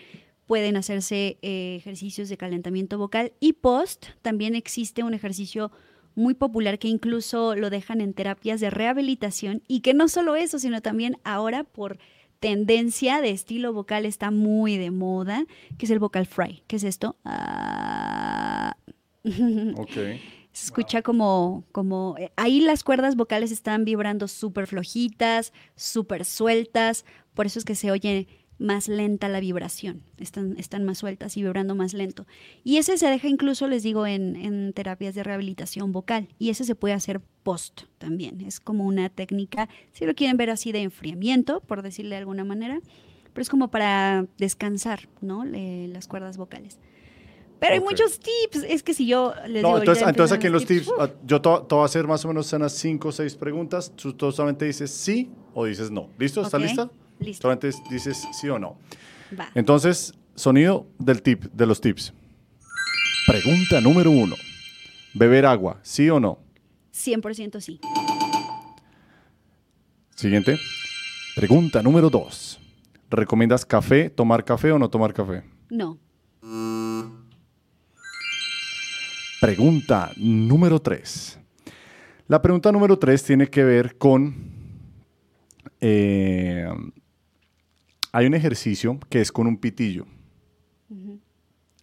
pueden 0.46 0.76
hacerse 0.76 1.38
eh, 1.42 1.76
ejercicios 1.76 2.28
de 2.28 2.36
calentamiento 2.36 2.98
vocal 2.98 3.32
y 3.40 3.54
post 3.54 4.06
también 4.22 4.54
existe 4.54 5.02
un 5.02 5.14
ejercicio 5.14 5.72
muy 6.14 6.34
popular 6.34 6.78
que 6.78 6.88
incluso 6.88 7.56
lo 7.56 7.68
dejan 7.68 8.00
en 8.00 8.14
terapias 8.14 8.60
de 8.60 8.70
rehabilitación 8.70 9.62
y 9.66 9.80
que 9.80 9.92
no 9.92 10.08
solo 10.08 10.36
eso, 10.36 10.58
sino 10.58 10.80
también 10.80 11.18
ahora 11.24 11.64
por 11.64 11.98
tendencia 12.40 13.20
de 13.20 13.30
estilo 13.30 13.72
vocal 13.72 14.06
está 14.06 14.30
muy 14.30 14.76
de 14.76 14.90
moda, 14.90 15.44
que 15.78 15.86
es 15.86 15.90
el 15.90 15.98
vocal 15.98 16.26
fry. 16.26 16.62
¿Qué 16.66 16.76
es 16.76 16.84
esto? 16.84 17.16
Ah. 17.24 18.76
Se 20.56 20.64
escucha 20.64 21.02
como, 21.02 21.64
como, 21.70 22.14
eh, 22.18 22.32
ahí 22.36 22.60
las 22.60 22.82
cuerdas 22.82 23.14
vocales 23.14 23.52
están 23.52 23.84
vibrando 23.84 24.26
súper 24.26 24.66
flojitas, 24.66 25.52
súper 25.74 26.24
sueltas, 26.24 27.04
por 27.34 27.44
eso 27.44 27.58
es 27.58 27.66
que 27.66 27.74
se 27.74 27.90
oye 27.90 28.26
más 28.58 28.88
lenta 28.88 29.28
la 29.28 29.40
vibración, 29.40 30.02
están, 30.18 30.56
están 30.58 30.84
más 30.84 30.98
sueltas 30.98 31.36
y 31.36 31.42
vibrando 31.42 31.74
más 31.74 31.92
lento. 31.94 32.26
Y 32.64 32.78
ese 32.78 32.96
se 32.96 33.06
deja 33.08 33.28
incluso, 33.28 33.68
les 33.68 33.82
digo, 33.82 34.06
en, 34.06 34.72
terapias 34.72 35.14
de 35.14 35.22
rehabilitación 35.22 35.92
vocal 35.92 36.28
y 36.38 36.50
ese 36.50 36.64
se 36.64 36.74
puede 36.74 36.94
hacer 36.94 37.20
post 37.42 37.82
también. 37.98 38.40
Es 38.40 38.60
como 38.60 38.84
una 38.84 39.08
técnica, 39.08 39.68
si 39.92 40.06
lo 40.06 40.14
quieren 40.14 40.36
ver 40.36 40.50
así, 40.50 40.72
de 40.72 40.82
enfriamiento, 40.82 41.60
por 41.60 41.82
decirle 41.82 42.10
de 42.10 42.20
alguna 42.20 42.44
manera, 42.44 42.80
pero 43.32 43.42
es 43.42 43.50
como 43.50 43.70
para 43.70 44.26
descansar, 44.38 45.08
¿no? 45.20 45.44
las 45.44 46.08
cuerdas 46.08 46.36
vocales. 46.36 46.78
Pero 47.58 47.74
hay 47.74 47.80
muchos 47.80 48.20
tips. 48.20 48.64
Es 48.68 48.82
que 48.82 48.92
si 48.92 49.06
yo 49.06 49.32
les 49.48 49.62
no, 49.62 49.78
Entonces, 49.78 50.06
entonces 50.06 50.36
aquí 50.36 50.46
en 50.46 50.52
los 50.52 50.66
tips, 50.66 50.90
ah, 50.98 51.10
yo 51.24 51.40
te, 51.40 51.48
voy 51.48 51.82
a 51.82 51.84
hacer 51.84 52.06
más 52.06 52.22
o 52.24 52.28
menos 52.28 52.52
unas 52.52 52.72
5 52.72 53.08
o 53.08 53.12
6 53.12 53.34
preguntas. 53.36 53.92
Tú 53.96 54.14
solamente 54.30 54.66
dices 54.66 54.90
sí 54.90 55.30
o 55.54 55.64
dices 55.64 55.90
no. 55.90 56.10
¿Listo? 56.18 56.42
¿Estás 56.42 56.60
lista? 56.60 56.90
Listo. 57.18 57.42
Solamente 57.42 57.70
dices 57.90 58.26
sí 58.32 58.48
o 58.48 58.58
no. 58.58 58.78
Va. 59.38 59.48
Entonces, 59.54 60.14
sonido 60.34 60.86
del 60.98 61.22
tip, 61.22 61.44
de 61.44 61.66
los 61.66 61.80
tips. 61.80 62.12
Pregunta 63.26 63.80
número 63.80 64.10
uno. 64.10 64.36
¿Beber 65.14 65.46
agua, 65.46 65.80
sí 65.82 66.08
o 66.10 66.20
no? 66.20 66.38
100% 66.92 67.60
sí. 67.60 67.80
Siguiente. 70.14 70.58
Pregunta 71.34 71.82
número 71.82 72.08
dos. 72.08 72.58
¿Recomiendas 73.10 73.64
café, 73.64 74.10
tomar 74.10 74.44
café 74.44 74.72
o 74.72 74.78
no 74.78 74.88
tomar 74.88 75.12
café? 75.12 75.42
No. 75.70 75.98
Pregunta 79.40 80.12
número 80.16 80.80
tres. 80.80 81.38
La 82.26 82.40
pregunta 82.40 82.72
número 82.72 82.98
tres 82.98 83.22
tiene 83.22 83.48
que 83.48 83.62
ver 83.62 83.96
con 83.96 84.34
eh, 85.80 86.68
hay 88.16 88.24
un 88.24 88.32
ejercicio 88.32 88.98
que 89.10 89.20
es 89.20 89.30
con 89.30 89.46
un 89.46 89.58
pitillo. 89.58 90.06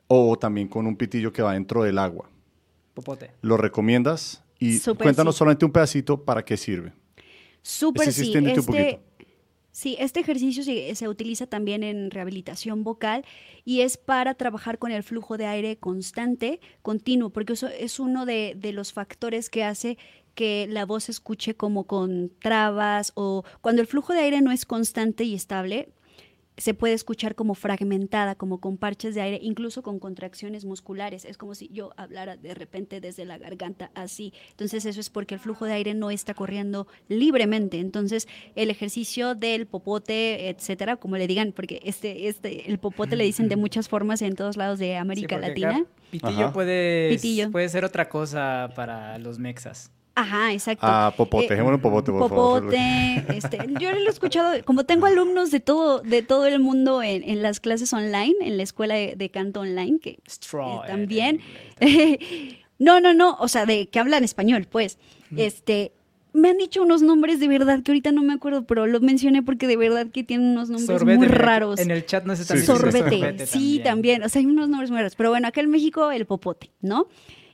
O 0.07 0.35
también 0.35 0.67
con 0.67 0.87
un 0.87 0.95
pitillo 0.95 1.31
que 1.31 1.43
va 1.43 1.53
dentro 1.53 1.83
del 1.83 1.99
agua. 1.99 2.27
Popote. 2.95 3.29
¿Lo 3.43 3.55
recomiendas? 3.55 4.43
Y 4.57 4.79
cuéntanos 4.79 5.35
solamente 5.35 5.63
un 5.63 5.71
pedacito 5.71 6.23
para 6.25 6.43
qué 6.43 6.57
sirve. 6.57 6.91
Súper 7.61 8.11
sí. 8.11 8.33
Este, 8.35 8.99
sí, 9.71 9.95
este 9.99 10.21
ejercicio 10.21 10.63
se, 10.63 11.07
utiliza 11.07 11.45
también 11.45 11.83
en 11.83 12.09
rehabilitación 12.09 12.83
vocal 12.83 13.25
y 13.63 13.81
es 13.81 13.97
para 13.97 14.33
trabajar 14.33 14.79
con 14.79 14.91
el 14.91 15.03
flujo 15.03 15.37
de 15.37 15.45
aire 15.45 15.77
constante, 15.77 16.59
continuo, 16.81 17.29
porque 17.29 17.53
eso 17.53 17.67
es 17.67 17.99
uno 17.99 18.25
de, 18.25 18.55
de 18.57 18.73
los 18.73 18.91
factores 18.91 19.51
que 19.51 19.63
hace 19.63 19.99
que 20.33 20.65
la 20.67 20.87
voz 20.87 21.03
se 21.03 21.11
escuche 21.11 21.53
como 21.53 21.83
con 21.83 22.31
trabas 22.41 23.11
o 23.13 23.43
cuando 23.61 23.83
el 23.83 23.87
flujo 23.87 24.13
de 24.13 24.21
aire 24.21 24.41
no 24.41 24.51
es 24.51 24.65
constante 24.65 25.25
y 25.25 25.35
estable, 25.35 25.89
se 26.57 26.73
puede 26.73 26.93
escuchar 26.93 27.35
como 27.35 27.55
fragmentada, 27.55 28.35
como 28.35 28.59
con 28.59 28.77
parches 28.77 29.15
de 29.15 29.21
aire, 29.21 29.39
incluso 29.41 29.81
con 29.81 29.99
contracciones 29.99 30.65
musculares. 30.65 31.25
Es 31.25 31.37
como 31.37 31.55
si 31.55 31.69
yo 31.69 31.91
hablara 31.97 32.37
de 32.37 32.53
repente 32.53 33.01
desde 33.01 33.25
la 33.25 33.37
garganta 33.37 33.89
así. 33.95 34.33
Entonces 34.51 34.85
eso 34.85 34.99
es 34.99 35.09
porque 35.09 35.33
el 35.35 35.39
flujo 35.39 35.65
de 35.65 35.73
aire 35.73 35.93
no 35.93 36.11
está 36.11 36.33
corriendo 36.33 36.87
libremente. 37.07 37.79
Entonces 37.79 38.27
el 38.55 38.69
ejercicio 38.69 39.35
del 39.35 39.65
popote, 39.65 40.49
etcétera, 40.49 40.97
como 40.97 41.17
le 41.17 41.27
digan, 41.27 41.53
porque 41.53 41.81
este, 41.83 42.27
este, 42.27 42.69
el 42.69 42.77
popote 42.77 43.15
le 43.15 43.23
dicen 43.23 43.49
de 43.49 43.55
muchas 43.63 43.89
formas 43.89 44.21
en 44.21 44.35
todos 44.35 44.57
lados 44.57 44.77
de 44.79 44.97
América 44.97 45.35
Sí, 45.37 45.41
Latina. 45.41 45.69
acá 45.77 45.85
Pitillo 46.11 46.53
puede, 46.53 47.09
Pitillo. 47.09 47.49
puede 47.51 47.69
ser 47.69 47.83
otra 47.85 48.07
cosa 48.09 48.69
para 48.75 49.17
los 49.17 49.39
mexas. 49.39 49.91
Ajá, 50.15 50.53
exacto. 50.53 50.85
Ah, 50.87 51.11
popote, 51.17 51.53
Eh, 51.53 51.57
en 51.57 51.79
popote, 51.81 52.11
por 52.11 52.29
favor. 52.29 52.59
Popote, 52.61 53.25
este, 53.35 53.57
yo 53.79 53.91
lo 53.91 53.97
he 53.97 54.09
escuchado, 54.09 54.63
como 54.63 54.83
tengo 54.85 55.07
alumnos 55.07 55.49
de 55.49 55.59
todo, 55.59 56.01
de 56.01 56.21
todo 56.21 56.45
el 56.45 56.59
mundo 56.59 57.01
en, 57.01 57.23
en 57.27 57.41
las 57.41 57.59
clases 57.59 57.91
online, 57.93 58.35
en 58.41 58.57
la 58.57 58.63
escuela 58.63 58.93
de, 58.93 59.15
de 59.15 59.29
canto 59.29 59.61
online, 59.61 59.99
que 59.99 60.19
Straw. 60.29 60.83
eh, 60.83 60.87
también. 60.87 61.39
no, 62.79 62.99
no, 62.99 63.13
no, 63.13 63.37
o 63.39 63.47
sea, 63.47 63.65
de 63.65 63.87
que 63.87 63.99
hablan 63.99 64.23
español, 64.23 64.67
pues. 64.69 64.97
Este, 65.35 65.93
me 66.31 66.49
han 66.49 66.57
dicho 66.57 66.83
unos 66.83 67.01
nombres 67.01 67.39
de 67.39 67.47
verdad 67.47 67.81
que 67.81 67.91
ahorita 67.91 68.11
no 68.11 68.21
me 68.21 68.33
acuerdo, 68.33 68.65
pero 68.65 68.85
lo 68.85 68.99
mencioné 68.99 69.41
porque 69.41 69.65
de 69.67 69.77
verdad 69.77 70.07
que 70.11 70.23
tienen 70.23 70.47
unos 70.51 70.69
nombres 70.69 70.85
Sorbete 70.99 71.17
muy 71.17 71.27
raros. 71.27 71.79
En 71.79 71.89
el 71.89 72.05
chat 72.05 72.23
no 72.25 72.35
sé 72.35 72.43
Sí, 72.43 72.47
también. 72.49 72.65
sí, 72.67 72.71
sí. 72.71 72.79
Sorbete, 72.79 73.45
sí, 73.47 73.81
también. 73.83 74.23
O 74.23 74.29
sea, 74.29 74.39
hay 74.41 74.45
unos 74.45 74.69
nombres 74.69 74.91
muy 74.91 74.99
raros. 74.99 75.15
Pero 75.15 75.29
bueno, 75.31 75.47
acá 75.47 75.61
en 75.61 75.71
México 75.71 76.11
el 76.11 76.25
popote, 76.27 76.69
¿no? 76.81 77.07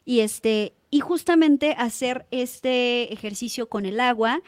Y 0.09 0.21
este, 0.21 0.73
y 0.89 1.01
justamente 1.01 1.75
hacer 1.77 2.25
este 2.31 3.13
ejercicio 3.13 3.69
con 3.69 3.85
el 3.85 3.99
agua 3.99 4.41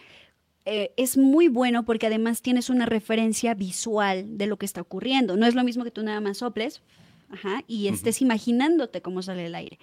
eh, 0.66 0.92
es 0.98 1.18
muy 1.18 1.50
bueno 1.50 1.86
porque 1.86 2.08
además 2.08 2.42
tienes 2.42 2.72
una 2.72 2.88
referencia 2.88 3.54
visual 3.54 4.40
de 4.40 4.48
lo 4.48 4.58
que 4.58 4.66
está 4.66 4.82
ocurriendo. 4.82 5.38
No 5.38 5.46
es 5.46 5.54
lo 5.54 5.64
mismo 5.64 5.84
que 5.84 5.92
tú 5.92 6.02
nada 6.02 6.20
más 6.20 6.40
soples 6.40 6.82
ajá, 7.30 7.64
y 7.68 7.90
estés 7.90 8.22
imaginándote 8.22 9.04
cómo 9.04 9.22
sale 9.22 9.46
el 9.46 9.54
aire. 9.54 9.78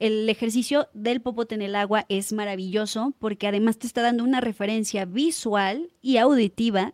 El 0.00 0.28
ejercicio 0.28 0.88
del 0.94 1.20
popote 1.20 1.54
en 1.54 1.62
el 1.62 1.76
agua 1.76 2.06
es 2.08 2.32
maravilloso 2.32 3.14
porque 3.20 3.46
además 3.46 3.78
te 3.78 3.86
está 3.86 4.02
dando 4.02 4.24
una 4.24 4.40
referencia 4.40 5.04
visual 5.04 5.90
y 6.02 6.16
auditiva 6.16 6.92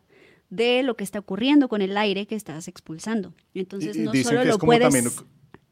de 0.50 0.82
lo 0.82 0.94
que 0.94 1.04
está 1.04 1.20
ocurriendo 1.20 1.68
con 1.70 1.80
el 1.80 1.96
aire 1.96 2.26
que 2.26 2.34
estás 2.34 2.68
expulsando. 2.68 3.32
Entonces 3.54 3.96
Y- 3.96 4.00
y 4.00 4.02
no 4.02 4.12
solo 4.14 4.42
que 4.42 4.48
es 4.48 4.48
lo 4.48 4.58
puedes... 4.58 4.92
también, 4.92 5.06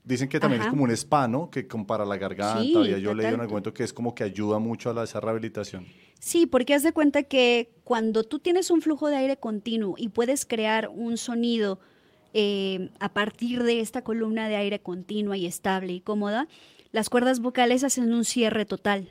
dicen 0.08 0.28
que 0.28 0.40
también 0.40 0.62
es 0.62 0.68
como 0.68 0.84
un 0.84 0.90
spa, 0.90 1.28
¿no? 1.28 1.50
Que 1.50 1.68
compara 1.68 2.04
la 2.04 2.16
garganta. 2.16 2.62
Sí, 2.62 2.74
había 2.74 2.98
yo 2.98 3.14
leí 3.14 3.26
en 3.26 3.34
algún 3.34 3.50
momento 3.50 3.74
que 3.74 3.84
es 3.84 3.92
como 3.92 4.14
que 4.14 4.24
ayuda 4.24 4.58
mucho 4.58 4.90
a 4.90 4.94
la, 4.94 5.04
esa 5.04 5.20
rehabilitación. 5.20 5.86
Sí, 6.18 6.46
porque 6.46 6.74
haz 6.74 6.82
de 6.82 6.92
cuenta 6.92 7.22
que 7.24 7.70
cuando 7.84 8.24
tú 8.24 8.38
tienes 8.38 8.70
un 8.70 8.80
flujo 8.80 9.08
de 9.08 9.16
aire 9.16 9.36
continuo 9.36 9.94
y 9.96 10.08
puedes 10.08 10.46
crear 10.46 10.88
un 10.92 11.16
sonido 11.18 11.78
eh, 12.32 12.90
a 12.98 13.12
partir 13.12 13.62
de 13.62 13.80
esta 13.80 14.02
columna 14.02 14.48
de 14.48 14.56
aire 14.56 14.80
continua 14.80 15.36
y 15.36 15.46
estable 15.46 15.92
y 15.92 16.00
cómoda, 16.00 16.48
las 16.90 17.10
cuerdas 17.10 17.40
vocales 17.40 17.84
hacen 17.84 18.12
un 18.12 18.24
cierre 18.24 18.64
total. 18.64 19.10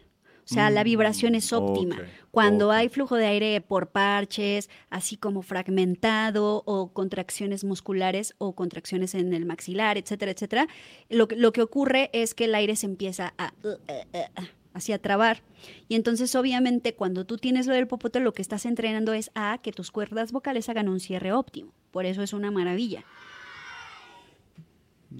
O 0.49 0.53
sea, 0.53 0.69
la 0.69 0.81
Mm, 0.81 0.85
vibración 0.85 1.35
es 1.35 1.51
óptima. 1.51 1.95
ok, 1.97 2.03
Cuando 2.31 2.71
hay 2.71 2.87
flujo 2.87 3.15
de 3.17 3.25
aire 3.25 3.59
por 3.61 3.87
parches, 3.89 4.69
así 4.89 5.17
como 5.17 5.41
fragmentado 5.41 6.63
o 6.65 6.93
contracciones 6.93 7.63
musculares 7.65 8.33
o 8.37 8.53
contracciones 8.53 9.13
en 9.15 9.33
el 9.33 9.45
maxilar, 9.45 9.97
etcétera, 9.97 10.31
etcétera, 10.31 10.67
lo, 11.09 11.27
que- 11.27 11.35
lo 11.35 11.51
que 11.51 11.61
ocurre 11.61 12.09
es 12.13 12.33
que 12.33 12.45
el 12.45 12.55
aire 12.55 12.75
se 12.77 12.85
empieza 12.85 13.33
a... 13.37 13.53
uh, 13.63 13.67
uh, 13.67 13.71
uh, 14.13 14.41
uh, 14.41 14.45
así 14.73 14.93
a 14.93 14.99
trabar. 14.99 15.41
Y 15.89 15.95
entonces, 15.95 16.33
obviamente, 16.35 16.93
cuando 16.93 17.25
tú 17.25 17.37
tienes 17.37 17.65
lo 17.67 17.73
del 17.73 17.87
popote, 17.87 18.19
lo 18.21 18.33
que 18.33 18.41
estás 18.43 18.65
entrenando 18.65 19.11
es 19.13 19.31
a 19.35 19.57
que 19.61 19.71
tus 19.73 19.91
cuerdas 19.91 20.31
vocales 20.31 20.69
hagan 20.69 20.87
un 20.87 20.99
cierre 20.99 21.33
óptimo. 21.33 21.73
Por 21.91 22.05
eso 22.05 22.21
es 22.21 22.31
una 22.31 22.51
maravilla. 22.51 23.03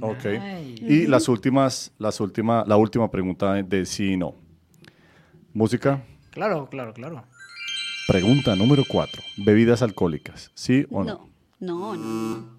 Ok. 0.01 0.25
Nice. 0.25 0.85
Y 0.87 1.07
las 1.07 1.27
últimas, 1.27 1.91
las 1.97 2.19
última, 2.19 2.63
la 2.67 2.77
última 2.77 3.09
pregunta 3.09 3.53
de, 3.55 3.63
de 3.63 3.85
sí 3.85 4.13
y 4.13 4.17
no. 4.17 4.35
Música. 5.57 6.03
Claro, 6.29 6.67
claro, 6.69 6.93
claro. 6.93 7.23
Pregunta 8.07 8.55
número 8.55 8.83
cuatro. 8.87 9.23
Bebidas 9.37 9.81
alcohólicas. 9.81 10.51
¿Sí 10.53 10.85
o 10.91 11.03
no? 11.03 11.31
No, 11.59 11.95
no, 11.95 11.97
no. 11.97 12.57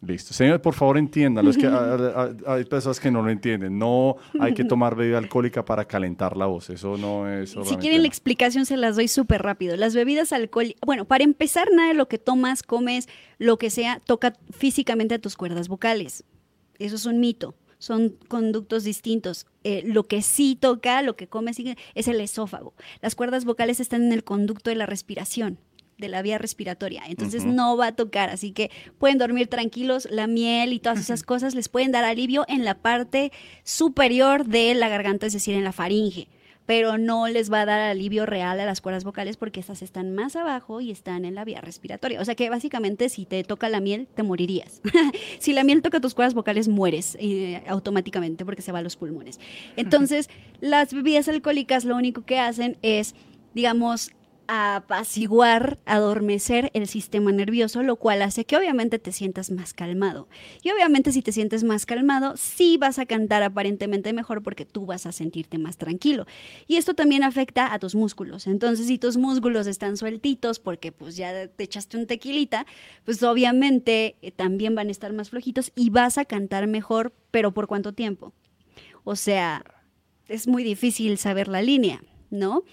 Listo. 0.00 0.34
Señores, 0.34 0.60
por 0.60 0.74
favor 0.74 0.98
entiéndanlo. 0.98 1.52
Es 1.52 1.56
que 1.56 1.68
hay 2.48 2.64
personas 2.64 2.98
que 2.98 3.12
no 3.12 3.22
lo 3.22 3.30
entienden. 3.30 3.78
No 3.78 4.16
hay 4.40 4.54
que 4.54 4.64
tomar 4.64 4.96
bebida 4.96 5.18
alcohólica 5.18 5.64
para 5.64 5.84
calentar 5.84 6.36
la 6.36 6.46
voz. 6.46 6.68
Eso 6.68 6.96
no 6.98 7.30
es. 7.30 7.54
Si 7.64 7.76
quieren 7.76 8.02
la 8.02 8.08
explicación, 8.08 8.66
se 8.66 8.76
las 8.76 8.96
doy 8.96 9.06
súper 9.06 9.42
rápido. 9.42 9.76
Las 9.76 9.94
bebidas 9.94 10.32
alcohólicas, 10.32 10.80
bueno, 10.84 11.04
para 11.04 11.22
empezar, 11.22 11.68
nada 11.72 11.90
de 11.90 11.94
lo 11.94 12.08
que 12.08 12.18
tomas, 12.18 12.64
comes, 12.64 13.08
lo 13.38 13.56
que 13.56 13.70
sea, 13.70 14.00
toca 14.00 14.32
físicamente 14.50 15.14
a 15.14 15.20
tus 15.20 15.36
cuerdas 15.36 15.68
vocales. 15.68 16.24
Eso 16.80 16.96
es 16.96 17.06
un 17.06 17.20
mito. 17.20 17.54
Son 17.78 18.16
conductos 18.28 18.84
distintos. 18.84 19.46
Eh, 19.64 19.82
lo 19.84 20.04
que 20.04 20.22
sí 20.22 20.56
toca, 20.58 21.02
lo 21.02 21.16
que 21.16 21.28
comes, 21.28 21.56
sí, 21.56 21.76
es 21.94 22.08
el 22.08 22.20
esófago. 22.20 22.74
Las 23.02 23.14
cuerdas 23.14 23.44
vocales 23.44 23.80
están 23.80 24.04
en 24.04 24.12
el 24.12 24.24
conducto 24.24 24.70
de 24.70 24.76
la 24.76 24.86
respiración, 24.86 25.58
de 25.98 26.08
la 26.08 26.22
vía 26.22 26.38
respiratoria. 26.38 27.02
Entonces 27.06 27.44
no 27.44 27.76
va 27.76 27.88
a 27.88 27.96
tocar. 27.96 28.30
Así 28.30 28.52
que 28.52 28.70
pueden 28.98 29.18
dormir 29.18 29.48
tranquilos. 29.48 30.08
La 30.10 30.26
miel 30.26 30.72
y 30.72 30.80
todas 30.80 31.00
esas 31.00 31.22
cosas 31.22 31.54
les 31.54 31.68
pueden 31.68 31.92
dar 31.92 32.04
alivio 32.04 32.44
en 32.48 32.64
la 32.64 32.78
parte 32.78 33.32
superior 33.62 34.46
de 34.46 34.74
la 34.74 34.88
garganta, 34.88 35.26
es 35.26 35.32
decir, 35.32 35.54
en 35.54 35.64
la 35.64 35.72
faringe 35.72 36.28
pero 36.66 36.98
no 36.98 37.28
les 37.28 37.50
va 37.50 37.62
a 37.62 37.66
dar 37.66 37.80
alivio 37.80 38.26
real 38.26 38.60
a 38.60 38.66
las 38.66 38.80
cuerdas 38.80 39.04
vocales 39.04 39.36
porque 39.36 39.60
estas 39.60 39.82
están 39.82 40.14
más 40.14 40.36
abajo 40.36 40.80
y 40.80 40.90
están 40.90 41.24
en 41.24 41.34
la 41.34 41.44
vía 41.44 41.60
respiratoria. 41.60 42.20
O 42.20 42.24
sea 42.24 42.34
que 42.34 42.50
básicamente 42.50 43.08
si 43.08 43.24
te 43.24 43.42
toca 43.44 43.68
la 43.68 43.80
miel, 43.80 44.08
te 44.14 44.22
morirías. 44.22 44.82
si 45.38 45.52
la 45.52 45.64
miel 45.64 45.82
toca 45.82 46.00
tus 46.00 46.14
cuerdas 46.14 46.34
vocales, 46.34 46.68
mueres 46.68 47.16
eh, 47.20 47.62
automáticamente 47.68 48.44
porque 48.44 48.62
se 48.62 48.72
va 48.72 48.80
a 48.80 48.82
los 48.82 48.96
pulmones. 48.96 49.38
Entonces, 49.76 50.28
las 50.60 50.92
bebidas 50.92 51.28
alcohólicas 51.28 51.84
lo 51.84 51.96
único 51.96 52.24
que 52.24 52.38
hacen 52.38 52.76
es, 52.82 53.14
digamos, 53.54 54.10
apaciguar, 54.48 55.78
adormecer 55.86 56.70
el 56.74 56.86
sistema 56.86 57.32
nervioso, 57.32 57.82
lo 57.82 57.96
cual 57.96 58.22
hace 58.22 58.44
que 58.44 58.56
obviamente 58.56 58.98
te 58.98 59.12
sientas 59.12 59.50
más 59.50 59.72
calmado. 59.72 60.28
Y 60.62 60.70
obviamente 60.70 61.12
si 61.12 61.22
te 61.22 61.32
sientes 61.32 61.64
más 61.64 61.86
calmado, 61.86 62.36
sí 62.36 62.76
vas 62.76 62.98
a 62.98 63.06
cantar 63.06 63.42
aparentemente 63.42 64.12
mejor 64.12 64.42
porque 64.42 64.64
tú 64.64 64.86
vas 64.86 65.06
a 65.06 65.12
sentirte 65.12 65.58
más 65.58 65.76
tranquilo. 65.76 66.26
Y 66.66 66.76
esto 66.76 66.94
también 66.94 67.22
afecta 67.22 67.72
a 67.72 67.78
tus 67.78 67.94
músculos. 67.94 68.46
Entonces, 68.46 68.86
si 68.86 68.98
tus 68.98 69.16
músculos 69.16 69.66
están 69.66 69.96
sueltitos 69.96 70.58
porque 70.58 70.92
pues 70.92 71.16
ya 71.16 71.48
te 71.48 71.64
echaste 71.64 71.96
un 71.96 72.06
tequilita, 72.06 72.66
pues 73.04 73.22
obviamente 73.22 74.16
eh, 74.22 74.30
también 74.30 74.74
van 74.74 74.88
a 74.88 74.92
estar 74.92 75.12
más 75.12 75.30
flojitos 75.30 75.72
y 75.74 75.90
vas 75.90 76.18
a 76.18 76.24
cantar 76.24 76.66
mejor, 76.66 77.12
pero 77.30 77.52
¿por 77.52 77.66
cuánto 77.66 77.92
tiempo? 77.92 78.32
O 79.04 79.16
sea, 79.16 79.64
es 80.28 80.48
muy 80.48 80.64
difícil 80.64 81.18
saber 81.18 81.48
la 81.48 81.62
línea, 81.62 82.02
¿no? 82.30 82.64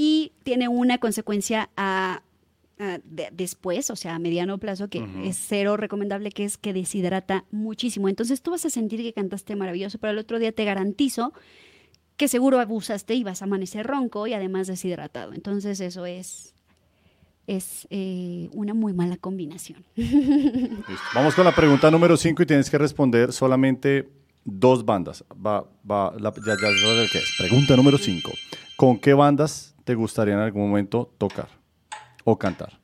Y 0.00 0.30
tiene 0.44 0.68
una 0.68 0.98
consecuencia 0.98 1.70
a, 1.76 2.22
a 2.78 2.98
de- 3.02 3.30
después, 3.32 3.90
o 3.90 3.96
sea, 3.96 4.14
a 4.14 4.18
mediano 4.20 4.58
plazo, 4.58 4.86
que 4.88 5.04
es 5.24 5.36
cero 5.48 5.76
recomendable, 5.76 6.30
que 6.30 6.44
es 6.44 6.56
que 6.56 6.72
deshidrata 6.72 7.44
muchísimo. 7.50 8.08
Entonces 8.08 8.40
tú 8.40 8.52
vas 8.52 8.64
a 8.64 8.70
sentir 8.70 9.02
que 9.02 9.12
cantaste 9.12 9.56
maravilloso, 9.56 9.98
pero 9.98 10.12
el 10.12 10.18
otro 10.18 10.38
día 10.38 10.52
te 10.52 10.64
garantizo 10.64 11.32
que 12.16 12.28
seguro 12.28 12.60
abusaste 12.60 13.14
y 13.14 13.24
vas 13.24 13.42
a 13.42 13.46
amanecer 13.46 13.86
ronco 13.88 14.28
y 14.28 14.34
además 14.34 14.68
deshidratado. 14.68 15.32
Entonces 15.34 15.80
eso 15.80 16.06
es, 16.06 16.54
es 17.48 17.88
eh, 17.90 18.48
una 18.52 18.74
muy 18.74 18.92
mala 18.92 19.16
combinación. 19.16 19.84
Listo. 19.96 20.86
Vamos 21.12 21.34
con 21.34 21.44
la 21.44 21.54
pregunta 21.56 21.90
número 21.90 22.16
5 22.16 22.42
y 22.44 22.46
tienes 22.46 22.70
que 22.70 22.78
responder 22.78 23.32
solamente 23.32 24.08
dos 24.44 24.84
bandas. 24.84 25.24
Va, 25.44 25.66
va, 25.90 26.14
la- 26.20 26.32
ya, 26.46 26.54
ya 26.56 26.68
es. 27.18 27.34
Pregunta 27.36 27.74
número 27.76 27.98
5. 27.98 28.30
¿Con 28.76 28.96
qué 29.00 29.12
bandas 29.14 29.74
te 29.88 29.94
gustaría 29.94 30.34
en 30.34 30.40
algún 30.40 30.68
momento 30.68 31.14
tocar 31.16 31.48
o 32.22 32.38
cantar? 32.38 32.78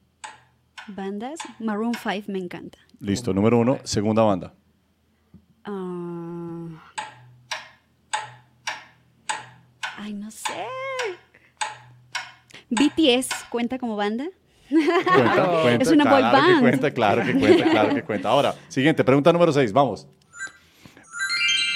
Bandas, 0.86 1.38
Maroon 1.58 1.92
5 1.92 2.32
me 2.32 2.38
encanta. 2.38 2.78
Listo. 2.98 3.34
Número 3.34 3.58
1. 3.58 3.80
Segunda 3.84 4.22
banda. 4.22 4.54
Ah. 5.66 6.66
Ay, 9.98 10.14
no 10.14 10.30
sé. 10.30 10.64
BTS 12.70 13.28
cuenta 13.50 13.78
como 13.78 13.96
banda. 13.96 14.24
Cuenta, 14.70 15.60
cuenta, 15.62 15.82
Es 15.82 15.90
una 15.90 16.04
boy 16.04 16.20
claro 16.22 16.46
que 16.46 16.52
band. 16.52 16.60
cuenta, 16.62 16.90
claro 16.90 17.22
que 17.22 17.38
cuenta, 17.38 17.70
claro 17.70 17.94
que 17.96 18.02
cuenta. 18.02 18.28
Ahora, 18.30 18.54
siguiente, 18.68 19.04
pregunta 19.04 19.30
número 19.30 19.52
6, 19.52 19.74
vamos. 19.74 20.08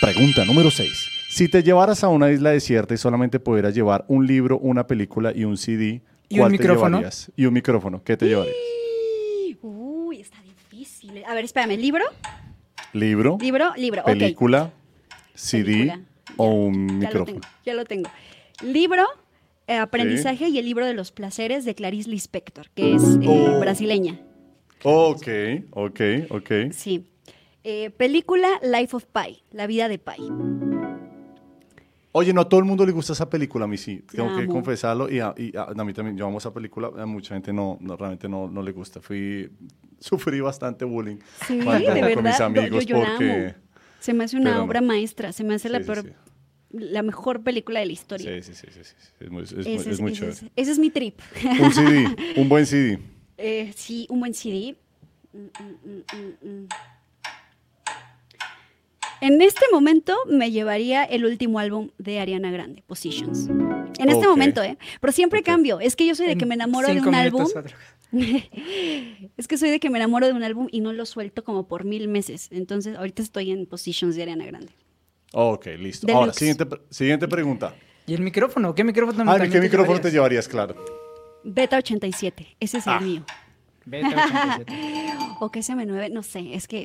Pregunta 0.00 0.46
número 0.46 0.70
6. 0.70 1.17
Si 1.38 1.48
te 1.48 1.62
llevaras 1.62 2.02
a 2.02 2.08
una 2.08 2.32
isla 2.32 2.50
desierta 2.50 2.94
y 2.94 2.96
solamente 2.96 3.38
pudieras 3.38 3.72
llevar 3.72 4.04
un 4.08 4.26
libro, 4.26 4.58
una 4.58 4.88
película 4.88 5.30
y 5.32 5.44
un 5.44 5.56
CD, 5.56 6.02
Y 6.28 6.34
un 6.34 6.38
¿cuál 6.40 6.50
te 6.50 6.58
micrófono. 6.58 6.96
llevarías? 6.98 7.30
Y 7.36 7.46
un 7.46 7.54
micrófono, 7.54 8.02
¿qué 8.02 8.16
te 8.16 8.26
llevarías? 8.26 8.56
Uy, 9.62 10.20
está 10.20 10.38
difícil. 10.42 11.22
A 11.24 11.34
ver, 11.34 11.44
espérame. 11.44 11.76
¿Libro? 11.78 12.04
¿Libro, 12.92 13.38
¿Libro? 13.40 13.72
Libro. 13.76 14.00
ok. 14.00 14.06
película, 14.08 14.72
CD 15.32 15.64
Película. 15.64 16.00
o 16.38 16.46
un 16.50 16.88
Ya 16.88 16.92
lo 16.92 16.98
micrófono? 16.98 17.24
tengo. 17.26 17.40
Ya 17.64 17.74
lo 17.74 17.84
tengo. 17.84 18.10
Libro, 18.64 19.04
eh, 19.68 19.76
aprendizaje 19.76 20.48
y 20.48 20.58
el 20.58 20.64
libro 20.64 20.86
de 20.86 20.94
los 20.94 21.12
placeres 21.12 21.64
de 21.64 21.76
Clarice 21.76 22.10
Lispector, 22.10 22.68
que 22.70 22.96
es 22.96 23.02
eh, 23.22 23.26
Oh. 23.28 23.60
brasileña. 23.60 24.18
Ok, 24.82 25.28
ok, 25.70 26.00
ok. 26.30 26.50
Sí. 26.72 27.06
Eh, 27.62 27.90
película 27.90 28.48
Life 28.60 28.96
of 28.96 29.04
Pi, 29.04 29.44
La 29.52 29.68
vida 29.68 29.86
de 29.88 29.98
Pi. 30.00 30.14
Oye, 32.18 32.32
no 32.32 32.40
a 32.40 32.48
todo 32.48 32.60
el 32.60 32.66
mundo 32.66 32.84
le 32.84 32.92
gusta 32.92 33.12
esa 33.12 33.28
película, 33.30 33.64
a 33.64 33.68
mí 33.68 33.76
sí, 33.76 34.02
tengo 34.10 34.36
que 34.36 34.46
confesarlo, 34.46 35.08
y 35.10 35.20
a, 35.20 35.34
y 35.36 35.56
a- 35.56 35.64
a 35.76 35.84
mí 35.84 35.92
también, 35.92 36.16
yo 36.16 36.26
amo 36.26 36.38
esa 36.38 36.52
película, 36.52 36.90
a 36.96 37.06
mucha 37.06 37.34
gente 37.34 37.52
no, 37.52 37.78
no 37.80 37.96
realmente 37.96 38.28
no, 38.28 38.48
no 38.48 38.62
le 38.62 38.72
gusta, 38.72 39.00
fui, 39.00 39.48
sufrí 40.00 40.40
bastante 40.40 40.84
bullying 40.84 41.16
Sí, 41.46 41.60
cuando- 41.62 41.92
de 41.94 42.00
con 42.00 42.08
mis 42.08 42.16
verdad. 42.16 42.38
yo- 42.38 42.44
amigos 42.46 42.86
yo, 42.86 42.96
yo 42.96 43.02
la 43.02 43.10
porque... 43.10 43.30
amo. 43.46 43.54
Se 44.00 44.12
me 44.14 44.24
hace 44.24 44.36
una 44.36 44.50
pero 44.50 44.56
no. 44.58 44.64
obra 44.64 44.80
maestra, 44.80 45.32
se 45.32 45.42
me 45.44 45.54
hace 45.54 45.68
la, 45.68 45.78
Sí, 45.78 45.84
sí, 45.84 45.90
peor- 45.90 46.04
sí. 46.04 46.78
la 46.78 47.02
mejor 47.02 47.42
película 47.42 47.80
de 47.80 47.86
la 47.86 47.92
historia. 47.92 48.42
Sí, 48.42 48.52
sí, 48.54 48.66
sí, 48.72 48.82
sí, 48.84 48.94
es 49.20 49.30
muy, 49.30 49.42
es 49.42 49.52
muy- 49.52 49.60
Ese 49.60 49.74
es 49.74 49.86
es, 49.86 50.00
muy 50.00 50.12
ese 50.12 50.20
chévere. 50.20 50.36
es- 50.36 50.52
ese 50.56 50.70
es 50.72 50.78
mi 50.78 50.90
trip. 50.90 51.18
Un 51.60 51.72
CD, 51.72 52.06
un 52.36 52.48
buen 52.48 52.66
CD. 52.66 52.98
Eh, 53.40 53.72
sí, 53.76 54.04
un 54.10 54.18
buen 54.18 54.34
CD. 54.34 54.76
Mm, 55.32 55.38
mm, 55.38 56.48
mm, 56.48 56.48
mm. 56.62 56.68
En 59.20 59.40
este 59.42 59.64
momento 59.72 60.14
me 60.26 60.50
llevaría 60.50 61.04
el 61.04 61.24
último 61.24 61.58
álbum 61.58 61.90
de 61.98 62.20
Ariana 62.20 62.50
Grande, 62.50 62.82
Positions. 62.86 63.48
En 63.98 64.08
este 64.08 64.26
momento, 64.28 64.62
¿eh? 64.62 64.78
Pero 65.00 65.12
siempre 65.12 65.42
cambio. 65.42 65.80
Es 65.80 65.96
que 65.96 66.06
yo 66.06 66.14
soy 66.14 66.26
de 66.26 66.36
que 66.36 66.46
me 66.46 66.54
enamoro 66.54 66.88
de 66.88 67.00
un 67.00 67.14
álbum. 67.14 67.46
Es 69.36 69.46
que 69.48 69.58
soy 69.58 69.68
de 69.70 69.80
que 69.80 69.90
me 69.90 69.98
enamoro 69.98 70.26
de 70.26 70.32
un 70.32 70.42
álbum 70.42 70.66
y 70.72 70.80
no 70.80 70.94
lo 70.94 71.04
suelto 71.04 71.44
como 71.44 71.68
por 71.68 71.84
mil 71.84 72.08
meses. 72.08 72.48
Entonces, 72.50 72.96
ahorita 72.96 73.22
estoy 73.22 73.50
en 73.50 73.66
Positions 73.66 74.16
de 74.16 74.22
Ariana 74.22 74.46
Grande. 74.46 74.72
Ok, 75.34 75.66
listo. 75.78 76.06
Deluxe. 76.06 76.20
Ahora, 76.22 76.32
siguiente, 76.32 76.64
siguiente 76.88 77.28
pregunta. 77.28 77.74
¿Y 78.06 78.14
el 78.14 78.22
micrófono? 78.22 78.74
¿Qué 78.74 78.82
micrófono 78.82 79.30
Ah, 79.30 79.38
¿qué 79.38 79.60
micrófono 79.60 80.00
te 80.00 80.10
llevarías? 80.10 80.46
llevarías? 80.46 80.48
Claro. 80.48 80.76
Beta 81.44 81.76
87, 81.76 82.56
ese 82.58 82.78
es 82.78 82.86
el 82.86 82.92
Ah. 82.94 83.00
mío. 83.00 83.24
Beta 83.84 84.08
87. 84.08 84.72
O 85.40 85.50
que 85.50 85.60
SM9, 85.60 86.10
no 86.10 86.22
sé, 86.22 86.54
es 86.54 86.66
que 86.66 86.84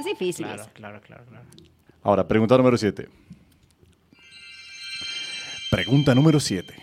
es 0.00 0.06
difícil. 0.06 0.46
Claro, 0.46 0.62
eso. 0.62 0.70
claro, 0.74 1.00
claro, 1.00 1.24
claro. 1.26 1.44
Ahora, 2.02 2.26
pregunta 2.26 2.56
número 2.56 2.76
7. 2.76 3.08
Pregunta 5.70 6.14
número 6.16 6.40
7. 6.40 6.74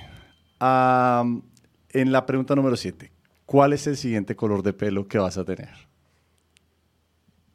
en 0.61 2.11
la 2.11 2.25
pregunta 2.25 2.55
número 2.55 2.77
7, 2.77 3.11
¿cuál 3.45 3.73
es 3.73 3.85
el 3.85 3.97
siguiente 3.97 4.35
color 4.35 4.63
de 4.63 4.71
pelo 4.71 5.07
que 5.07 5.17
vas 5.17 5.37
a 5.37 5.43
tener? 5.43 5.69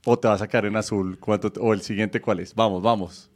¿O 0.05 0.18
te 0.18 0.28
vas 0.28 0.43
a 0.43 0.48
quedar 0.48 0.66
en 0.66 0.76
azul? 0.76 1.18
¿Cuánto 1.18 1.51
¿O 1.60 1.72
el 1.72 1.80
siguiente 1.80 2.20
cuál 2.20 2.40
es? 2.40 2.55
Vamos, 2.55 2.82
vamos. 2.82 3.32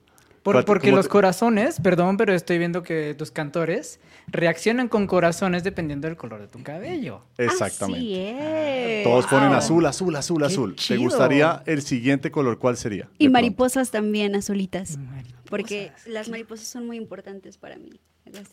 Por- 0.46 0.54
¿Cuál 0.54 0.64
te- 0.64 0.66
porque 0.66 0.92
los 0.92 1.06
te- 1.06 1.10
corazones, 1.10 1.80
perdón, 1.80 2.16
pero 2.16 2.32
estoy 2.32 2.58
viendo 2.58 2.84
que 2.84 3.14
tus 3.18 3.32
cantores 3.32 3.98
reaccionan 4.28 4.86
con 4.88 5.08
corazones 5.08 5.64
dependiendo 5.64 6.06
del 6.06 6.16
color 6.16 6.40
de 6.40 6.46
tu 6.46 6.62
cabello. 6.62 7.22
Exactamente. 7.36 7.98
Así 8.00 8.14
es. 8.16 9.02
Todos 9.02 9.26
ponen 9.26 9.48
Wow. 9.48 9.58
azul, 9.58 9.86
azul, 9.86 10.14
azul, 10.14 10.38
Qué 10.38 10.44
azul. 10.46 10.76
¿Te 10.76 10.96
gustaría 10.98 11.62
el 11.66 11.82
siguiente 11.82 12.30
color? 12.30 12.60
¿Cuál 12.60 12.76
sería? 12.76 13.02
Y 13.04 13.06
De 13.06 13.10
pronto. 13.16 13.32
mariposas 13.32 13.90
también 13.90 14.36
azulitas. 14.36 14.96
Mariposas. 14.98 15.42
Porque 15.50 15.90
las 16.06 16.28
mariposas 16.28 16.68
son 16.68 16.86
muy 16.86 16.96
importantes 16.96 17.58
para 17.58 17.76
mí. 17.76 17.90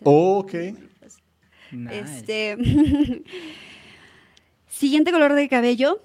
Oh, 0.03 0.39
ok. 0.39 0.53
mariposas. 0.53 1.21
Nice. 1.71 1.99
Este. 1.99 2.57
Siguiente 4.67 5.11
color 5.11 5.33
de 5.33 5.47
cabello. 5.47 6.01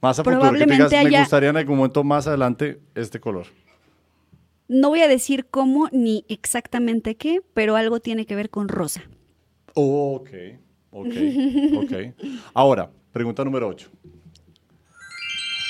Más 0.00 0.18
a 0.18 0.24
futuro, 0.24 0.40
que 0.40 0.46
te 0.46 0.50
probablemente 0.66 1.04
me 1.10 1.18
gustaría 1.20 1.50
en 1.50 1.56
algún 1.56 1.76
momento 1.76 2.02
más 2.04 2.26
adelante 2.26 2.80
este 2.94 3.20
color. 3.20 3.46
No 4.72 4.88
voy 4.88 5.02
a 5.02 5.08
decir 5.08 5.44
cómo 5.50 5.90
ni 5.92 6.24
exactamente 6.28 7.14
qué, 7.16 7.42
pero 7.52 7.76
algo 7.76 8.00
tiene 8.00 8.24
que 8.24 8.34
ver 8.34 8.48
con 8.48 8.68
rosa. 8.68 9.02
Oh, 9.74 10.14
ok, 10.14 10.30
ok, 10.90 11.14
ok. 11.76 11.92
Ahora, 12.54 12.90
pregunta 13.12 13.44
número 13.44 13.68
8. 13.68 13.90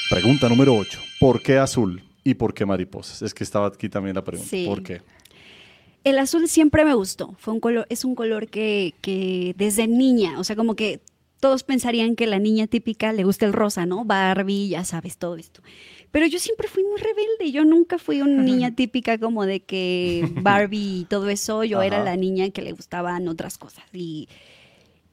Pregunta 0.09 0.49
número 0.49 0.77
8. 0.77 1.01
¿Por 1.19 1.43
qué 1.43 1.59
azul 1.59 2.01
y 2.23 2.35
por 2.35 2.55
qué 2.55 2.65
mariposas? 2.65 3.23
Es 3.23 3.35
que 3.35 3.43
estaba 3.43 3.67
aquí 3.67 3.89
también 3.89 4.15
la 4.15 4.23
pregunta. 4.23 4.49
Sí. 4.49 4.67
¿Por 4.69 4.85
qué? 4.85 5.03
El 6.05 6.17
azul 6.21 6.47
siempre 6.47 6.85
me 6.85 6.95
gustó. 6.95 7.35
Fue 7.39 7.53
un 7.53 7.59
color, 7.59 7.87
es 7.89 8.05
un 8.05 8.15
color 8.15 8.47
que, 8.47 8.95
que 9.01 9.53
desde 9.59 9.89
niña, 9.89 10.39
o 10.39 10.45
sea, 10.45 10.55
como 10.55 10.77
que 10.77 11.01
todos 11.41 11.65
pensarían 11.65 12.15
que 12.15 12.29
la 12.29 12.39
niña 12.39 12.69
típica 12.69 13.13
le 13.13 13.25
gusta 13.25 13.47
el 13.47 13.53
rosa, 13.53 13.85
¿no? 13.85 14.05
Barbie, 14.05 14.69
ya 14.69 14.85
sabes, 14.85 15.19
todo 15.19 15.35
esto. 15.35 15.61
Pero 16.13 16.27
yo 16.27 16.39
siempre 16.39 16.69
fui 16.69 16.85
muy 16.85 17.01
rebelde. 17.01 17.51
Yo 17.51 17.65
nunca 17.65 17.99
fui 17.99 18.21
una 18.21 18.43
niña 18.43 18.77
típica 18.77 19.19
como 19.19 19.45
de 19.45 19.61
que 19.61 20.29
Barbie 20.43 21.01
y 21.01 21.05
todo 21.07 21.29
eso. 21.29 21.65
Yo 21.65 21.83
era 21.83 22.05
la 22.05 22.17
niña 22.17 22.51
que 22.51 22.63
le 22.63 22.73
gustaban 22.73 23.27
otras 23.27 23.59
cosas. 23.59 23.85
Y, 23.93 24.29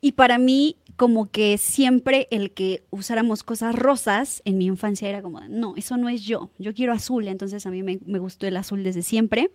y 0.02 0.12
para 0.12 0.38
mí, 0.38 0.76
como 0.98 1.32
que 1.32 1.58
siempre 1.58 2.28
el 2.30 2.52
que 2.52 2.84
usáramos 2.92 3.44
cosas 3.44 3.74
rosas 3.74 4.42
en 4.46 4.58
mi 4.58 4.66
infancia 4.66 5.10
era 5.10 5.22
como, 5.22 5.40
no, 5.42 5.74
eso 5.78 5.98
no 5.98 6.10
es 6.10 6.24
yo. 6.24 6.52
Yo 6.60 6.74
quiero 6.74 6.94
azul. 6.94 7.28
Entonces 7.28 7.66
a 7.66 7.72
mí 7.72 7.82
me, 7.82 8.00
me 8.06 8.20
gustó 8.20 8.46
el 8.46 8.58
azul 8.58 8.84
desde 8.84 9.02
siempre. 9.02 9.50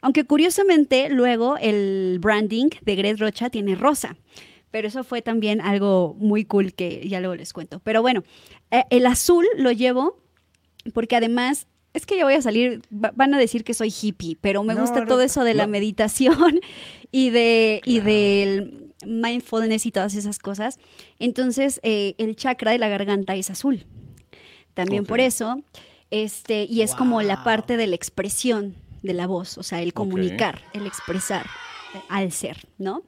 Aunque 0.00 0.24
curiosamente 0.24 1.08
luego 1.10 1.56
el 1.58 2.18
branding 2.20 2.70
de 2.82 2.96
Gret 2.96 3.20
Rocha 3.20 3.50
tiene 3.50 3.76
rosa. 3.76 4.16
Pero 4.72 4.88
eso 4.88 5.04
fue 5.04 5.22
también 5.22 5.60
algo 5.60 6.16
muy 6.18 6.44
cool 6.44 6.72
que 6.72 7.06
ya 7.06 7.20
luego 7.20 7.36
les 7.36 7.52
cuento. 7.52 7.78
Pero 7.84 8.02
bueno, 8.02 8.24
eh, 8.72 8.84
el 8.90 9.06
azul 9.06 9.46
lo 9.56 9.70
llevo 9.70 10.21
porque 10.94 11.16
además 11.16 11.66
es 11.94 12.06
que 12.06 12.16
ya 12.16 12.24
voy 12.24 12.34
a 12.34 12.42
salir, 12.42 12.80
va- 12.92 13.12
van 13.14 13.34
a 13.34 13.38
decir 13.38 13.64
que 13.64 13.74
soy 13.74 13.92
hippie, 13.92 14.36
pero 14.40 14.62
me 14.64 14.74
No, 14.74 14.80
gusta 14.80 15.00
no, 15.00 15.06
todo 15.06 15.20
eso 15.22 15.44
de 15.44 15.54
la 15.54 15.66
meditación 15.66 16.60
y 17.12 17.30
de 17.30 17.80
y 17.84 18.00
del 18.00 18.88
mindfulness 19.04 19.84
y 19.86 19.90
todas 19.92 20.14
esas 20.14 20.38
cosas. 20.38 20.78
Entonces, 21.18 21.80
eh, 21.82 22.14
el 22.18 22.36
chakra 22.36 22.72
de 22.72 22.78
la 22.78 22.88
garganta 22.88 23.34
es 23.36 23.50
azul. 23.50 23.84
También 24.74 25.04
por 25.04 25.20
eso, 25.20 25.62
este, 26.10 26.64
y 26.64 26.80
es 26.82 26.94
como 26.94 27.20
la 27.22 27.44
parte 27.44 27.76
de 27.76 27.86
la 27.86 27.94
expresión 27.96 28.74
de 29.02 29.12
la 29.14 29.26
voz, 29.26 29.58
o 29.58 29.62
sea, 29.62 29.82
el 29.82 29.92
comunicar, 29.92 30.62
el 30.72 30.86
expresar 30.86 31.44
eh, 31.94 31.98
al 32.08 32.32
ser, 32.32 32.66
¿no? 32.78 33.02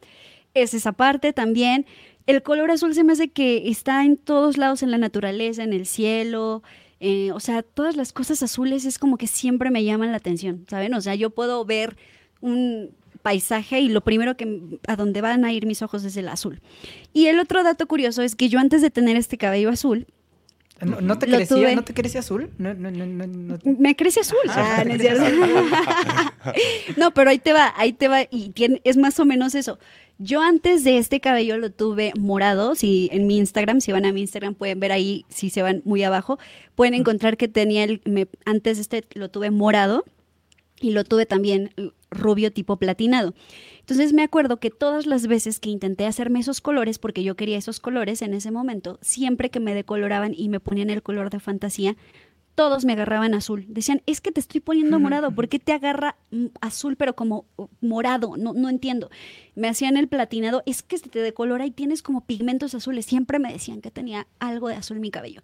Es 0.52 0.74
esa 0.74 0.92
parte 0.92 1.32
también. 1.32 1.86
El 2.26 2.42
color 2.42 2.70
azul 2.70 2.94
se 2.94 3.04
me 3.04 3.12
hace 3.12 3.28
que 3.28 3.68
está 3.68 4.04
en 4.04 4.16
todos 4.16 4.56
lados 4.58 4.82
en 4.82 4.90
la 4.90 4.98
naturaleza, 4.98 5.62
en 5.62 5.72
el 5.72 5.86
cielo, 5.86 6.62
eh, 7.06 7.32
o 7.32 7.40
sea, 7.40 7.62
todas 7.62 7.96
las 7.96 8.14
cosas 8.14 8.42
azules 8.42 8.86
es 8.86 8.98
como 8.98 9.18
que 9.18 9.26
siempre 9.26 9.70
me 9.70 9.84
llaman 9.84 10.10
la 10.10 10.16
atención, 10.16 10.64
¿saben? 10.70 10.94
O 10.94 11.02
sea, 11.02 11.14
yo 11.14 11.28
puedo 11.28 11.62
ver 11.66 11.98
un 12.40 12.92
paisaje 13.20 13.78
y 13.80 13.90
lo 13.90 14.00
primero 14.00 14.38
que 14.38 14.78
a 14.86 14.96
donde 14.96 15.20
van 15.20 15.44
a 15.44 15.52
ir 15.52 15.66
mis 15.66 15.82
ojos 15.82 16.02
es 16.04 16.16
el 16.16 16.28
azul. 16.28 16.62
Y 17.12 17.26
el 17.26 17.40
otro 17.40 17.62
dato 17.62 17.86
curioso 17.86 18.22
es 18.22 18.34
que 18.34 18.48
yo 18.48 18.58
antes 18.58 18.80
de 18.80 18.88
tener 18.88 19.18
este 19.18 19.36
cabello 19.36 19.68
azul, 19.68 20.06
¿No, 20.80 21.00
no 21.02 21.18
te 21.18 21.26
crecía, 21.26 21.46
tuve. 21.46 21.76
¿No 21.76 21.84
te 21.84 21.94
crecía 21.94 22.20
azul? 22.20 22.50
No, 22.58 22.74
me 22.74 23.94
crece 23.94 24.20
azul. 24.20 24.38
Ah, 24.48 24.82
cierto. 24.98 25.24
no, 26.96 27.12
pero 27.12 27.30
ahí 27.30 27.38
te 27.38 27.52
va, 27.52 27.72
ahí 27.76 27.92
te 27.92 28.08
va 28.08 28.22
y 28.30 28.50
tiene, 28.50 28.80
es 28.84 28.96
más 28.96 29.20
o 29.20 29.26
menos 29.26 29.54
eso. 29.54 29.78
Yo 30.18 30.40
antes 30.42 30.84
de 30.84 30.98
este 30.98 31.20
cabello 31.20 31.58
lo 31.58 31.70
tuve 31.70 32.12
morado, 32.18 32.74
si 32.76 33.08
en 33.12 33.26
mi 33.26 33.36
Instagram, 33.38 33.80
si 33.80 33.90
van 33.92 34.04
a 34.06 34.12
mi 34.12 34.20
Instagram 34.20 34.54
pueden 34.54 34.78
ver 34.78 34.92
ahí, 34.92 35.24
si 35.28 35.50
se 35.50 35.62
van 35.62 35.82
muy 35.84 36.04
abajo, 36.04 36.38
pueden 36.76 36.94
encontrar 36.94 37.36
que 37.36 37.48
tenía 37.48 37.84
el, 37.84 38.00
me- 38.04 38.28
antes 38.44 38.78
este 38.78 39.04
lo 39.14 39.28
tuve 39.28 39.50
morado 39.50 40.04
y 40.80 40.90
lo 40.92 41.04
tuve 41.04 41.26
también 41.26 41.70
rubio 42.10 42.52
tipo 42.52 42.76
platinado. 42.76 43.34
Entonces 43.80 44.12
me 44.12 44.22
acuerdo 44.22 44.58
que 44.58 44.70
todas 44.70 45.04
las 45.06 45.26
veces 45.26 45.58
que 45.58 45.68
intenté 45.68 46.06
hacerme 46.06 46.40
esos 46.40 46.60
colores, 46.60 46.98
porque 46.98 47.24
yo 47.24 47.34
quería 47.34 47.58
esos 47.58 47.80
colores 47.80 48.22
en 48.22 48.34
ese 48.34 48.50
momento, 48.50 48.98
siempre 49.02 49.50
que 49.50 49.60
me 49.60 49.74
decoloraban 49.74 50.32
y 50.36 50.48
me 50.48 50.60
ponían 50.60 50.90
el 50.90 51.02
color 51.02 51.30
de 51.30 51.40
fantasía, 51.40 51.96
todos 52.54 52.84
me 52.84 52.92
agarraban 52.92 53.34
azul. 53.34 53.64
Decían, 53.68 54.02
es 54.06 54.20
que 54.20 54.32
te 54.32 54.40
estoy 54.40 54.60
poniendo 54.60 54.98
morado, 55.00 55.32
¿por 55.32 55.48
qué 55.48 55.58
te 55.58 55.72
agarra 55.72 56.16
mm, 56.30 56.46
azul 56.60 56.96
pero 56.96 57.14
como 57.14 57.46
morado? 57.80 58.36
No, 58.36 58.52
no 58.52 58.68
entiendo. 58.68 59.10
Me 59.54 59.68
hacían 59.68 59.96
el 59.96 60.08
platinado, 60.08 60.62
es 60.66 60.82
que 60.82 60.98
se 60.98 61.08
te 61.08 61.20
decolora 61.20 61.66
y 61.66 61.70
tienes 61.70 62.02
como 62.02 62.22
pigmentos 62.22 62.74
azules. 62.74 63.06
Siempre 63.06 63.38
me 63.38 63.52
decían 63.52 63.80
que 63.80 63.90
tenía 63.90 64.26
algo 64.38 64.68
de 64.68 64.76
azul 64.76 64.96
en 64.96 65.02
mi 65.02 65.10
cabello. 65.10 65.42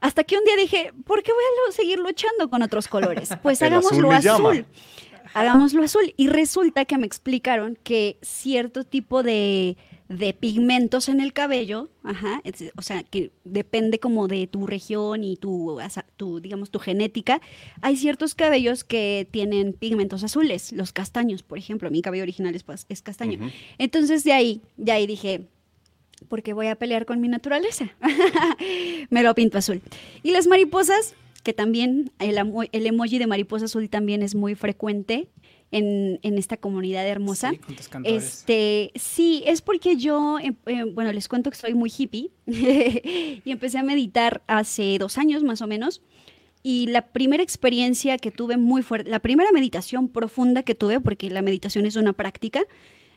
Hasta 0.00 0.24
que 0.24 0.36
un 0.36 0.44
día 0.44 0.56
dije, 0.56 0.92
¿por 1.06 1.22
qué 1.22 1.32
voy 1.32 1.42
a 1.68 1.72
seguir 1.72 1.98
luchando 1.98 2.50
con 2.50 2.62
otros 2.62 2.88
colores? 2.88 3.30
Pues 3.42 3.62
azul 3.62 3.72
hagámoslo 3.72 4.12
azul. 4.12 4.54
llama. 4.54 4.66
Hagámoslo 5.32 5.82
azul. 5.82 6.14
Y 6.16 6.28
resulta 6.28 6.84
que 6.84 6.98
me 6.98 7.06
explicaron 7.06 7.78
que 7.82 8.18
cierto 8.22 8.84
tipo 8.84 9.22
de, 9.22 9.76
de 10.18 10.32
pigmentos 10.32 11.08
en 11.08 11.20
el 11.20 11.32
cabello, 11.32 11.88
ajá, 12.02 12.40
es- 12.44 12.72
o 12.76 12.82
sea, 12.82 13.02
que 13.02 13.32
depende 13.44 13.98
como 13.98 14.28
de 14.28 14.46
tu 14.46 14.66
región 14.66 15.24
y 15.24 15.36
tu, 15.36 15.78
digamos, 16.40 16.70
tu 16.70 16.78
genética, 16.78 17.40
hay 17.80 17.96
ciertos 17.96 18.34
cabellos 18.34 18.84
que 18.84 19.26
tienen 19.30 19.72
pigmentos 19.72 20.22
azules, 20.22 20.72
los 20.72 20.92
castaños, 20.92 21.42
por 21.42 21.58
ejemplo, 21.58 21.90
mi 21.90 22.00
cabello 22.02 22.22
original 22.22 22.54
es, 22.54 22.64
pas- 22.66 22.86
es 22.88 23.02
castaño. 23.02 23.38
Entonces 23.78 24.22
de 24.24 24.32
ahí, 24.32 24.60
de 24.76 24.92
ahí 24.92 25.06
dije, 25.06 25.46
porque 26.28 26.52
voy 26.52 26.68
a 26.68 26.76
pelear 26.76 27.06
con 27.06 27.20
mi 27.20 27.28
naturaleza. 27.28 27.90
Me 29.10 29.22
lo 29.22 29.34
pinto 29.34 29.58
azul. 29.58 29.80
Y 30.22 30.30
las 30.30 30.46
mariposas, 30.46 31.14
que 31.42 31.52
también 31.52 32.10
el, 32.18 32.38
el 32.72 32.86
emoji 32.86 33.18
de 33.18 33.26
mariposa 33.26 33.66
azul 33.66 33.88
también 33.90 34.22
es 34.22 34.34
muy 34.34 34.54
frecuente 34.54 35.28
en, 35.70 36.20
en 36.22 36.38
esta 36.38 36.56
comunidad 36.56 37.06
hermosa. 37.06 37.50
Sí, 37.50 37.58
con 37.58 37.76
tus 37.76 37.88
cantores. 37.88 38.24
Este, 38.24 38.92
sí, 38.94 39.42
es 39.46 39.62
porque 39.62 39.96
yo, 39.96 40.38
em- 40.38 40.56
eh, 40.66 40.84
bueno, 40.84 41.12
les 41.12 41.28
cuento 41.28 41.50
que 41.50 41.56
soy 41.56 41.74
muy 41.74 41.92
hippie 41.96 42.30
y 42.46 43.50
empecé 43.50 43.78
a 43.78 43.82
meditar 43.82 44.42
hace 44.46 44.98
dos 44.98 45.18
años 45.18 45.42
más 45.42 45.62
o 45.62 45.66
menos. 45.66 46.02
Y 46.62 46.86
la 46.86 47.08
primera 47.08 47.42
experiencia 47.42 48.16
que 48.16 48.30
tuve 48.30 48.56
muy 48.56 48.82
fuerte, 48.82 49.10
la 49.10 49.18
primera 49.18 49.52
meditación 49.52 50.08
profunda 50.08 50.62
que 50.62 50.74
tuve, 50.74 50.98
porque 51.00 51.28
la 51.28 51.42
meditación 51.42 51.84
es 51.84 51.96
una 51.96 52.14
práctica 52.14 52.62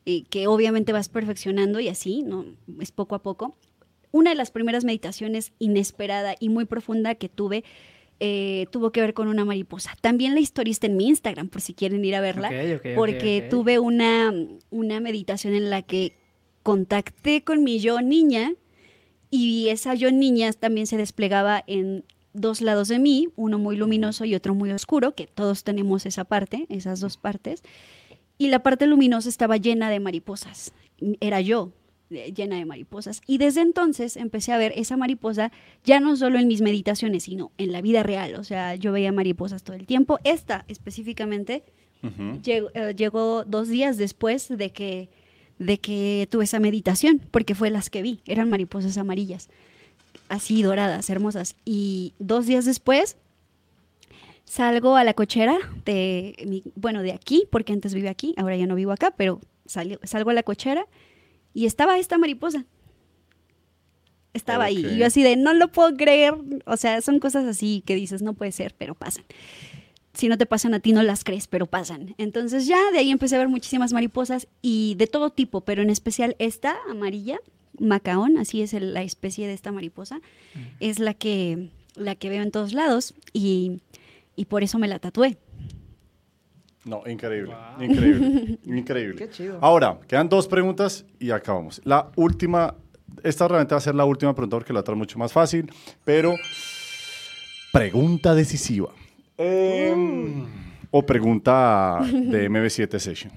eh, 0.05 0.23
que 0.29 0.47
obviamente 0.47 0.91
vas 0.91 1.07
perfeccionando 1.09 1.79
y 1.79 1.87
así, 1.87 2.23
¿no? 2.23 2.45
Es 2.81 2.91
poco 2.91 3.15
a 3.15 3.23
poco. 3.23 3.55
Una 4.11 4.31
de 4.31 4.35
las 4.35 4.51
primeras 4.51 4.83
meditaciones 4.83 5.53
inesperada 5.59 6.35
y 6.39 6.49
muy 6.49 6.65
profunda 6.65 7.15
que 7.15 7.29
tuve 7.29 7.63
eh, 8.19 8.67
tuvo 8.71 8.91
que 8.91 9.01
ver 9.01 9.13
con 9.13 9.27
una 9.27 9.45
mariposa. 9.45 9.95
También 10.01 10.33
la 10.33 10.39
historia 10.39 10.71
está 10.71 10.87
en 10.87 10.97
mi 10.97 11.07
Instagram, 11.07 11.49
por 11.49 11.61
si 11.61 11.73
quieren 11.73 12.03
ir 12.03 12.15
a 12.15 12.21
verla 12.21 12.49
porque 12.95 13.45
tuve 13.49 13.79
una, 13.79 14.33
una 14.69 14.99
meditación 14.99 15.53
en 15.53 15.69
la 15.69 15.81
que 15.81 16.13
contacté 16.63 17.43
con 17.43 17.63
mi 17.63 17.79
yo 17.79 18.01
niña 18.01 18.53
y 19.29 19.69
esa 19.69 19.93
yo 19.93 20.11
niña 20.11 20.51
también 20.53 20.87
se 20.87 20.97
desplegaba 20.97 21.63
en 21.67 22.05
dos 22.33 22.61
lados 22.61 22.87
de 22.87 22.99
mí, 22.99 23.29
uno 23.35 23.59
muy 23.59 23.75
luminoso 23.75 24.25
y 24.25 24.35
otro 24.35 24.55
muy 24.55 24.71
oscuro, 24.71 25.15
que 25.15 25.27
todos 25.27 25.63
tenemos 25.63 26.05
esa 26.05 26.23
parte, 26.23 26.65
esas 26.69 26.99
dos 26.99 27.17
partes. 27.17 27.63
Y 28.37 28.49
la 28.49 28.63
parte 28.63 28.85
luminosa 28.85 29.29
estaba 29.29 29.57
llena 29.57 29.89
de 29.89 29.99
mariposas. 29.99 30.73
Era 31.19 31.41
yo 31.41 31.71
llena 32.09 32.55
de 32.57 32.65
mariposas. 32.65 33.21
Y 33.27 33.37
desde 33.37 33.61
entonces 33.61 34.15
empecé 34.17 34.51
a 34.53 34.57
ver 34.57 34.73
esa 34.75 34.95
mariposa 34.97 35.51
ya 35.83 35.99
no 35.99 36.15
solo 36.15 36.39
en 36.39 36.47
mis 36.47 36.61
meditaciones, 36.61 37.23
sino 37.23 37.51
en 37.57 37.71
la 37.71 37.81
vida 37.81 38.03
real. 38.03 38.35
O 38.35 38.43
sea, 38.43 38.75
yo 38.75 38.91
veía 38.91 39.11
mariposas 39.11 39.63
todo 39.63 39.75
el 39.75 39.85
tiempo. 39.85 40.19
Esta 40.23 40.63
específicamente 40.67 41.63
llegó, 42.43 42.69
eh, 42.73 42.93
llegó 42.95 43.43
dos 43.43 43.67
días 43.67 43.97
después 43.97 44.47
de 44.49 44.69
que, 44.71 45.09
de 45.59 45.79
que 45.79 46.27
tuve 46.31 46.43
esa 46.45 46.59
meditación, 46.59 47.19
porque 47.31 47.55
fue 47.55 47.69
las 47.71 47.89
que 47.89 48.01
vi, 48.01 48.19
eran 48.25 48.49
mariposas 48.49 48.97
amarillas, 48.97 49.49
así 50.29 50.61
doradas, 50.63 51.09
hermosas. 51.09 51.55
Y 51.65 52.13
dos 52.19 52.45
días 52.45 52.65
después 52.65 53.17
salgo 54.45 54.95
a 54.95 55.03
la 55.03 55.13
cochera 55.13 55.57
de, 55.85 56.35
mi- 56.47 56.63
bueno, 56.75 57.01
de 57.01 57.11
aquí, 57.11 57.45
porque 57.51 57.73
antes 57.73 57.93
vivía 57.93 58.11
aquí, 58.11 58.33
ahora 58.37 58.55
ya 58.55 58.65
no 58.67 58.75
vivo 58.75 58.91
acá, 58.91 59.11
pero 59.17 59.41
salí- 59.65 59.99
salgo 60.03 60.29
a 60.29 60.33
la 60.33 60.43
cochera 60.43 60.85
y 61.57 61.65
estaba 61.65 61.97
esta 61.97 62.17
mariposa. 62.17 62.65
Estaba 64.33 64.65
ahí. 64.65 64.85
Y 64.93 64.97
yo 64.99 65.05
así 65.07 65.23
de, 65.23 65.35
no 65.35 65.53
lo 65.53 65.71
puedo 65.71 65.95
creer. 65.97 66.35
O 66.65 66.77
sea, 66.77 67.01
son 67.01 67.19
cosas 67.19 67.45
así 67.45 67.81
que 67.85 67.95
dices, 67.95 68.21
no 68.21 68.33
puede 68.33 68.51
ser, 68.51 68.75
pero 68.77 68.93
pasan 68.95 69.25
si 70.13 70.29
no 70.29 70.37
te 70.39 70.47
pasan 70.47 70.73
a 70.73 70.79
ti 70.79 70.93
no 70.93 71.03
las 71.03 71.23
crees, 71.23 71.45
pero 71.45 71.67
pasan. 71.67 72.15
Entonces 72.17 72.65
ya 72.65 72.89
de 72.91 72.97
ahí 72.97 73.11
empecé 73.11 73.35
a 73.35 73.37
ver 73.37 73.49
muchísimas 73.49 73.93
mariposas 73.93 74.47
y 74.63 74.95
de 74.95 75.05
todo 75.05 75.29
tipo, 75.29 75.61
pero 75.61 75.83
en 75.83 75.91
especial 75.91 76.35
esta 76.39 76.75
amarilla, 76.89 77.39
macaón, 77.79 78.39
así 78.39 78.63
es 78.63 78.73
el- 78.73 78.95
la 78.95 79.03
especie 79.03 79.45
de 79.45 79.53
esta 79.53 79.71
mariposa, 79.71 80.19
es 80.79 80.97
la 80.97 81.13
que, 81.13 81.69
la 81.95 82.15
que 82.15 82.29
veo 82.29 82.41
en 82.41 82.49
todos 82.49 82.73
lados 82.73 83.13
y, 83.31 83.79
y 84.35 84.45
por 84.45 84.63
eso 84.63 84.79
me 84.79 84.87
la 84.87 84.97
tatué. 84.97 85.37
No, 86.87 87.03
increíble, 87.05 87.53
Wow. 87.53 87.83
increíble, 87.83 88.59
increíble. 88.65 89.15
Qué 89.17 89.29
chido. 89.29 89.59
Ahora, 89.61 89.99
quedan 90.07 90.29
dos 90.29 90.47
preguntas 90.47 91.05
y 91.19 91.31
acabamos. 91.31 91.81
La 91.83 92.09
última, 92.15 92.75
esta 93.23 93.47
realmente 93.47 93.73
va 93.75 93.77
a 93.79 93.81
ser 93.81 93.95
la 93.95 94.05
última 94.05 94.33
pregunta 94.33 94.57
porque 94.57 94.73
la 94.73 94.79
otra 94.79 94.93
es 94.93 94.97
mucho 94.97 95.19
más 95.19 95.33
fácil, 95.33 95.71
pero 96.03 96.33
pregunta 97.71 98.33
decisiva. 98.35 98.89
Em, 99.37 100.45
o 100.91 101.05
pregunta 101.05 101.99
de 102.11 102.49
MB7 102.49 102.97
Session. 102.99 103.31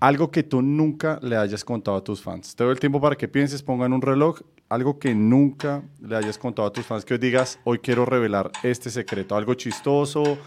Algo 0.00 0.30
que 0.30 0.42
tú 0.42 0.60
nunca 0.60 1.18
le 1.22 1.36
hayas 1.36 1.64
contado 1.64 1.96
a 1.96 2.04
tus 2.04 2.20
fans. 2.20 2.54
Te 2.54 2.62
doy 2.64 2.72
el 2.72 2.80
tiempo 2.80 3.00
para 3.00 3.16
que 3.16 3.26
pienses, 3.26 3.62
pongan 3.62 3.92
un 3.92 4.02
reloj. 4.02 4.40
Algo 4.68 4.98
que 4.98 5.14
nunca 5.14 5.82
le 6.00 6.16
hayas 6.16 6.36
contado 6.36 6.68
a 6.68 6.72
tus 6.72 6.84
fans, 6.84 7.04
que 7.04 7.14
hoy 7.14 7.18
digas, 7.18 7.58
hoy 7.64 7.78
quiero 7.78 8.04
revelar 8.04 8.50
este 8.62 8.90
secreto. 8.90 9.34
Algo 9.36 9.54
chistoso, 9.54 10.38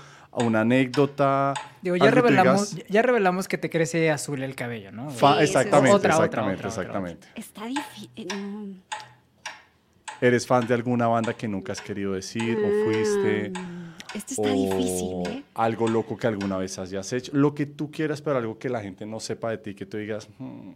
una 0.43 0.61
anécdota. 0.61 1.53
Digo, 1.81 1.95
ya 1.95 2.11
revelamos, 2.11 2.75
digas, 2.75 2.89
ya 2.89 3.01
revelamos 3.01 3.47
que 3.47 3.57
te 3.57 3.69
crece 3.69 4.09
azul 4.11 4.43
el 4.43 4.55
cabello, 4.55 4.91
¿no? 4.91 5.09
Sí, 5.11 5.25
exactamente, 5.39 5.95
otra, 5.95 6.15
otra, 6.15 6.25
exactamente, 6.25 6.67
otra, 6.67 6.69
otra, 6.69 6.81
exactamente. 6.81 7.27
Está 7.35 7.65
difícil. 7.65 8.81
¿Eres 10.19 10.47
fan 10.47 10.65
de 10.65 10.73
alguna 10.73 11.07
banda 11.07 11.33
que 11.33 11.47
nunca 11.47 11.73
has 11.73 11.81
querido 11.81 12.13
decir 12.13 12.57
o 12.57 12.85
fuiste? 12.85 13.51
Esto 14.15 14.33
está 14.41 14.49
o 14.51 14.53
difícil, 14.53 15.27
¿eh? 15.37 15.43
algo 15.53 15.87
loco 15.87 16.17
que 16.17 16.27
alguna 16.27 16.57
vez 16.57 16.79
hayas 16.79 17.11
hecho. 17.13 17.31
Lo 17.35 17.53
que 17.53 17.65
tú 17.65 17.91
quieras, 17.91 18.21
pero 18.21 18.37
algo 18.37 18.57
que 18.57 18.69
la 18.69 18.81
gente 18.81 19.05
no 19.05 19.19
sepa 19.19 19.51
de 19.51 19.57
ti, 19.59 19.75
que 19.75 19.85
tú 19.85 19.97
digas, 19.97 20.27
"Hmm, 20.39 20.71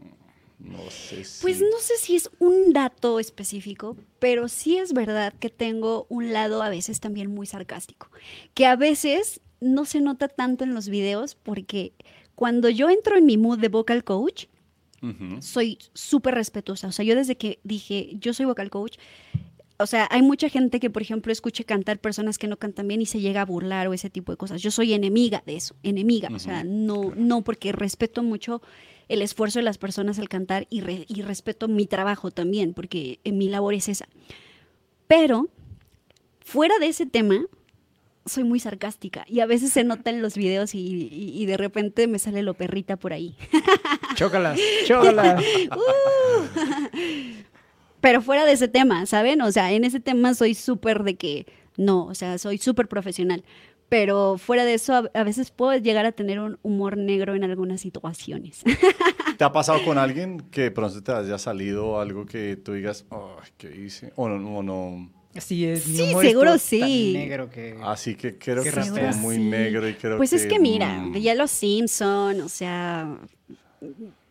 no 0.59 0.77
sé 0.91 1.23
si... 1.23 1.41
Pues 1.41 1.59
no 1.59 1.79
sé 1.79 1.93
si 1.97 2.15
es 2.17 2.29
un 2.37 2.71
dato 2.71 3.19
específico, 3.19 3.97
pero 4.19 4.47
sí 4.47 4.77
es 4.77 4.93
verdad 4.93 5.33
que 5.39 5.49
tengo 5.49 6.05
un 6.09 6.33
lado 6.33 6.61
a 6.61 6.69
veces 6.69 6.99
también 6.99 7.33
muy 7.33 7.47
sarcástico, 7.47 8.09
que 8.53 8.67
a 8.67 8.75
veces 8.75 9.41
no 9.61 9.85
se 9.85 10.01
nota 10.01 10.27
tanto 10.27 10.63
en 10.63 10.73
los 10.73 10.89
videos 10.89 11.35
porque 11.35 11.93
cuando 12.35 12.67
yo 12.69 12.89
entro 12.89 13.17
en 13.17 13.25
mi 13.25 13.37
mood 13.37 13.59
de 13.59 13.69
vocal 13.69 14.03
coach, 14.03 14.45
Ujú. 15.01 15.41
soy 15.41 15.77
súper 15.93 16.35
respetuosa. 16.35 16.87
O 16.87 16.91
sea, 16.91 17.05
yo 17.05 17.15
desde 17.15 17.37
que 17.37 17.59
dije, 17.63 18.09
yo 18.19 18.33
soy 18.33 18.45
vocal 18.47 18.69
coach, 18.69 18.97
o 19.77 19.87
sea, 19.87 20.07
hay 20.11 20.21
mucha 20.21 20.47
gente 20.49 20.79
que, 20.79 20.89
por 20.91 21.01
ejemplo, 21.01 21.31
escuche 21.31 21.63
cantar 21.63 21.97
personas 21.99 22.37
que 22.37 22.47
no 22.47 22.57
cantan 22.57 22.87
bien 22.87 23.01
y 23.01 23.07
se 23.07 23.19
llega 23.19 23.41
a 23.41 23.45
burlar 23.45 23.87
o 23.87 23.93
ese 23.93 24.09
tipo 24.11 24.31
de 24.31 24.37
cosas. 24.37 24.61
Yo 24.61 24.69
soy 24.69 24.93
enemiga 24.93 25.41
de 25.45 25.55
eso, 25.55 25.75
enemiga. 25.81 26.29
O 26.35 26.37
sea, 26.39 26.63
no, 26.63 27.13
no, 27.15 27.41
porque 27.43 27.71
respeto 27.71 28.21
mucho 28.21 28.61
el 29.09 29.23
esfuerzo 29.23 29.57
de 29.59 29.63
las 29.63 29.79
personas 29.79 30.19
al 30.19 30.29
cantar 30.29 30.67
y, 30.69 30.81
re- 30.81 31.05
y 31.07 31.21
respeto 31.23 31.67
mi 31.67 31.87
trabajo 31.87 32.29
también, 32.29 32.73
porque 32.75 33.19
en 33.23 33.39
mi 33.39 33.49
labor 33.49 33.73
es 33.73 33.89
esa. 33.89 34.07
Pero, 35.07 35.47
fuera 36.39 36.77
de 36.79 36.87
ese 36.87 37.05
tema, 37.07 37.43
soy 38.25 38.43
muy 38.43 38.59
sarcástica 38.59 39.25
y 39.27 39.39
a 39.39 39.45
veces 39.45 39.71
se 39.73 39.83
nota 39.83 40.09
en 40.11 40.21
los 40.21 40.35
videos 40.35 40.75
y, 40.75 40.79
y- 40.79 41.31
y 41.41 41.45
de 41.47 41.57
repente 41.57 42.07
me 42.07 42.19
sale 42.19 42.43
lo 42.43 42.53
perrita 42.53 42.97
por 42.97 43.13
ahí. 43.13 43.35
Chócalas, 44.15 44.59
chócalas. 44.87 45.43
Pero 47.99 48.21
fuera 48.21 48.45
de 48.45 48.53
ese 48.53 48.67
tema, 48.67 49.05
¿saben? 49.05 49.41
O 49.41 49.51
sea, 49.51 49.71
en 49.71 49.83
ese 49.83 49.99
tema 49.99 50.33
soy 50.33 50.55
súper 50.55 51.03
de 51.03 51.15
que 51.17 51.45
no, 51.77 52.05
o 52.05 52.15
sea, 52.15 52.37
soy 52.37 52.57
súper 52.57 52.87
profesional. 52.87 53.43
Pero 53.89 54.37
fuera 54.37 54.63
de 54.65 54.73
eso, 54.73 54.95
a, 54.95 55.09
a 55.13 55.23
veces 55.23 55.51
puedo 55.51 55.75
llegar 55.77 56.05
a 56.05 56.11
tener 56.13 56.39
un 56.39 56.57
humor 56.63 56.97
negro 56.97 57.35
en 57.35 57.43
algunas 57.43 57.81
situaciones. 57.81 58.63
¿Te 59.37 59.43
ha 59.43 59.51
pasado 59.51 59.83
con 59.83 59.97
alguien 59.97 60.39
que 60.49 60.71
pronto 60.71 61.03
te 61.03 61.11
haya 61.11 61.37
salido 61.37 61.99
algo 61.99 62.25
que 62.25 62.55
tú 62.55 62.73
digas, 62.73 63.05
"Ay, 63.11 63.49
¿qué 63.57 63.75
hice? 63.75 64.13
O 64.15 64.29
no, 64.29 64.57
o 64.59 64.63
no. 64.63 65.11
Así 65.35 65.65
es. 65.65 65.87
mi 65.87 65.95
Sí, 65.97 66.03
humor 66.09 66.25
seguro 66.25 66.57
sí. 66.57 67.13
negro 67.13 67.49
que... 67.49 67.77
Así 67.83 68.15
que 68.15 68.37
creo 68.37 68.63
que 68.63 68.69
estuvo 68.69 68.83
raspero. 68.97 69.13
muy 69.15 69.35
Sí. 69.35 69.41
negro 69.43 69.87
y 69.87 69.93
creo 69.93 70.17
pues 70.17 70.31
que... 70.31 70.35
es 70.35 70.45
que 70.45 70.59
mira, 70.59 70.87
mm, 70.99 71.13
veía 71.13 71.35
los 71.35 71.51
Simpson, 71.51 72.41
o 72.41 72.49
sea, 72.49 73.17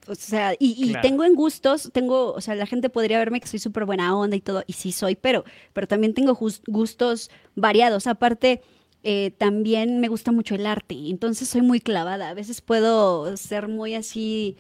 o 0.07 0.15
sea, 0.15 0.55
y, 0.59 0.75
y 0.77 0.89
Claro. 0.91 1.03
tengo 1.09 1.25
en 1.25 1.35
gustos, 1.35 1.91
tengo, 1.93 2.33
o 2.33 2.41
sea, 2.41 2.55
la 2.55 2.67
gente 2.67 2.91
podría 2.91 3.19
verme 3.19 3.41
que 3.41 3.47
soy 3.49 3.59
súper 3.59 3.85
buena 3.85 4.17
onda 4.17 4.37
y 4.37 4.41
todo, 4.41 4.63
y 4.67 4.73
sí 4.75 4.93
soy, 4.93 5.15
pero, 5.17 5.45
pero 5.73 5.87
también 5.87 6.15
tengo 6.15 6.39
gustos 6.67 7.31
variados. 7.55 8.07
Aparte, 8.07 8.61
eh, 9.03 9.31
también 9.39 10.01
me 10.01 10.09
gusta 10.09 10.33
mucho 10.33 10.55
el 10.55 10.67
arte, 10.67 10.95
entonces 11.09 11.49
soy 11.49 11.63
muy 11.63 11.81
clavada. 11.81 12.29
A 12.31 12.35
veces 12.35 12.61
puedo 12.61 13.37
ser 13.37 13.69
muy 13.69 13.95
así 13.95 14.57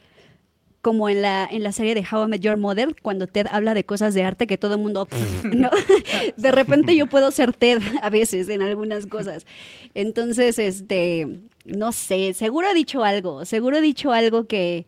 como 0.82 1.08
en 1.10 1.20
la, 1.22 1.46
en 1.50 1.62
la 1.62 1.72
serie 1.72 1.94
de 1.94 2.04
How 2.10 2.24
I 2.24 2.28
Met 2.28 2.40
Your 2.40 2.56
Mother, 2.56 2.96
cuando 3.02 3.26
Ted 3.26 3.46
habla 3.50 3.74
de 3.74 3.84
cosas 3.84 4.14
de 4.14 4.22
arte 4.24 4.46
que 4.46 4.56
todo 4.56 4.74
el 4.74 4.80
mundo, 4.80 5.08
¿no? 5.44 5.68
De 6.36 6.50
repente 6.52 6.96
yo 6.96 7.06
puedo 7.06 7.30
ser 7.30 7.52
Ted 7.52 7.80
a 8.02 8.08
veces 8.10 8.48
en 8.48 8.62
algunas 8.62 9.06
cosas. 9.06 9.44
Entonces, 9.94 10.58
este, 10.58 11.40
no 11.66 11.92
sé, 11.92 12.32
seguro 12.34 12.68
he 12.70 12.74
dicho 12.74 13.04
algo, 13.04 13.44
seguro 13.44 13.76
he 13.76 13.80
dicho 13.82 14.12
algo 14.12 14.46
que, 14.46 14.86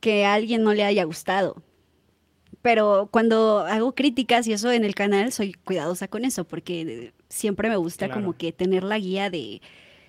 que 0.00 0.24
a 0.24 0.32
alguien 0.34 0.62
no 0.62 0.72
le 0.72 0.84
haya 0.84 1.04
gustado. 1.04 1.62
Pero 2.62 3.08
cuando 3.12 3.60
hago 3.60 3.94
críticas 3.94 4.46
y 4.48 4.52
eso 4.52 4.72
en 4.72 4.84
el 4.84 4.94
canal, 4.94 5.30
soy 5.30 5.52
cuidadosa 5.52 6.08
con 6.08 6.24
eso, 6.24 6.44
porque 6.44 7.12
siempre 7.28 7.68
me 7.68 7.76
gusta 7.76 8.06
Claro. 8.06 8.22
como 8.22 8.36
que 8.36 8.50
tener 8.52 8.82
la 8.82 8.98
guía 8.98 9.30
de 9.30 9.60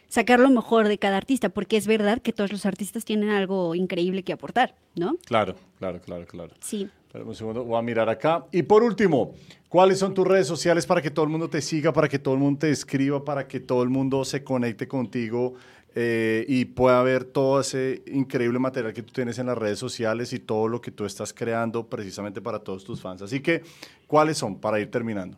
sacar 0.07 0.39
lo 0.39 0.49
mejor 0.49 0.87
de 0.87 0.97
cada 0.97 1.17
artista, 1.17 1.49
porque 1.49 1.77
es 1.77 1.87
verdad 1.87 2.21
que 2.21 2.33
todos 2.33 2.51
los 2.51 2.65
artistas 2.65 3.05
tienen 3.05 3.29
algo 3.29 3.75
increíble 3.75 4.23
que 4.23 4.33
aportar, 4.33 4.75
¿no? 4.95 5.17
Claro, 5.25 5.55
claro, 5.77 5.99
claro, 6.01 6.25
claro. 6.25 6.53
Sí. 6.59 6.89
Un 7.13 7.35
segundo, 7.35 7.63
voy 7.63 7.79
a 7.79 7.81
mirar 7.81 8.09
acá. 8.09 8.45
Y 8.51 8.63
por 8.63 8.83
último, 8.83 9.33
¿cuáles 9.69 9.99
son 9.99 10.13
tus 10.13 10.27
redes 10.27 10.45
sociales 10.45 10.85
para 10.85 11.01
que 11.01 11.09
todo 11.09 11.25
el 11.25 11.31
mundo 11.31 11.49
te 11.49 11.61
siga, 11.61 11.91
para 11.91 12.07
que 12.07 12.19
todo 12.19 12.35
el 12.35 12.39
mundo 12.39 12.59
te 12.59 12.69
escriba, 12.69 13.23
para 13.23 13.47
que 13.47 13.59
todo 13.59 13.81
el 13.81 13.89
mundo 13.89 14.23
se 14.23 14.43
conecte 14.43 14.87
contigo 14.87 15.55
eh, 15.95 16.45
y 16.47 16.65
pueda 16.65 17.01
ver 17.01 17.23
todo 17.23 17.61
ese 17.61 18.03
increíble 18.05 18.59
material 18.59 18.93
que 18.93 19.01
tú 19.01 19.13
tienes 19.13 19.39
en 19.39 19.47
las 19.47 19.57
redes 19.57 19.79
sociales 19.79 20.31
y 20.33 20.39
todo 20.39 20.67
lo 20.67 20.79
que 20.79 20.91
tú 20.91 21.05
estás 21.05 21.33
creando 21.33 21.87
precisamente 21.87 22.39
para 22.39 22.59
todos 22.59 22.83
tus 22.83 23.01
fans? 23.01 23.23
Así 23.23 23.39
que, 23.39 23.63
¿cuáles 24.05 24.37
son 24.37 24.59
para 24.59 24.79
ir 24.79 24.91
terminando? 24.91 25.37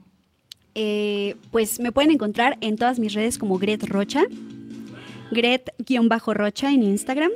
Eh, 0.75 1.35
pues 1.51 1.79
me 1.79 1.91
pueden 1.91 2.11
encontrar 2.11 2.57
en 2.61 2.75
todas 2.75 2.99
mis 2.99 3.13
redes 3.13 3.37
como 3.37 3.57
Gret 3.57 3.83
Rocha. 3.87 4.23
Gret-Rocha 5.31 6.71
en 6.71 6.83
Instagram. 6.83 7.31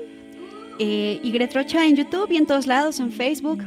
eh, 0.79 1.19
y 1.23 1.31
Gret 1.31 1.53
Rocha 1.53 1.85
en 1.85 1.95
YouTube 1.95 2.31
y 2.31 2.37
en 2.37 2.45
todos 2.47 2.65
lados, 2.67 2.99
en 2.99 3.11
Facebook. 3.11 3.63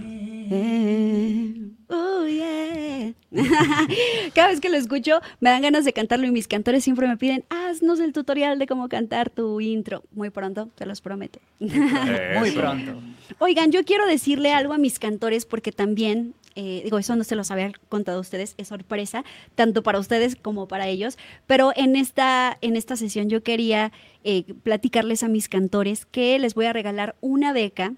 Eh, 0.51 1.55
oh, 1.89 2.25
yeah. 2.27 3.13
Cada 4.35 4.49
vez 4.49 4.61
que 4.61 4.69
lo 4.69 4.77
escucho 4.77 5.21
me 5.41 5.51
dan 5.51 5.63
ganas 5.63 5.85
de 5.85 5.93
cantarlo 5.93 6.27
y 6.27 6.31
mis 6.31 6.49
cantores 6.49 6.83
siempre 6.85 7.07
me 7.07 7.17
piden, 7.17 7.45
haznos 7.49 8.01
el 8.01 8.13
tutorial 8.13 8.59
de 8.59 8.67
cómo 8.67 8.89
cantar 8.89 9.31
tu 9.31 9.61
intro. 9.61 10.03
Muy 10.13 10.31
pronto, 10.31 10.69
te 10.75 10.87
los 10.87 11.01
prometo. 11.01 11.39
Muy 11.61 12.51
pronto. 12.53 13.01
Oigan, 13.39 13.71
yo 13.73 13.85
quiero 13.85 14.07
decirle 14.07 14.53
algo 14.53 14.73
a 14.73 14.79
mis 14.79 14.99
cantores 14.99 15.47
porque 15.47 15.73
también, 15.73 16.35
eh, 16.57 16.81
digo, 16.83 16.99
eso 16.99 17.15
no 17.17 17.23
se 17.25 17.37
los 17.37 17.51
había 17.51 17.71
contado 17.89 18.19
a 18.19 18.21
ustedes, 18.21 18.55
es 18.59 18.69
sorpresa, 18.69 19.25
tanto 19.55 19.83
para 19.83 19.99
ustedes 20.01 20.35
como 20.37 20.67
para 20.67 20.89
ellos, 20.89 21.17
pero 21.47 21.73
en 21.77 21.95
esta, 21.97 22.59
en 22.63 22.77
esta 22.77 22.97
sesión 22.97 23.29
yo 23.29 23.43
quería 23.43 23.93
eh, 24.25 24.43
platicarles 24.63 25.23
a 25.23 25.29
mis 25.29 25.49
cantores 25.49 26.07
que 26.07 26.39
les 26.39 26.55
voy 26.55 26.67
a 26.67 26.73
regalar 26.73 27.15
una 27.21 27.53
beca 27.53 27.93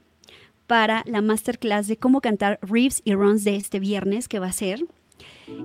para 0.66 1.02
la 1.06 1.22
masterclass 1.22 1.86
de 1.86 1.96
cómo 1.96 2.20
cantar 2.20 2.58
riffs 2.60 3.00
y 3.04 3.14
runs 3.14 3.42
de 3.44 3.56
este 3.56 3.80
viernes 3.80 4.28
que 4.28 4.38
va 4.38 4.48
a 4.48 4.52
ser. 4.52 4.84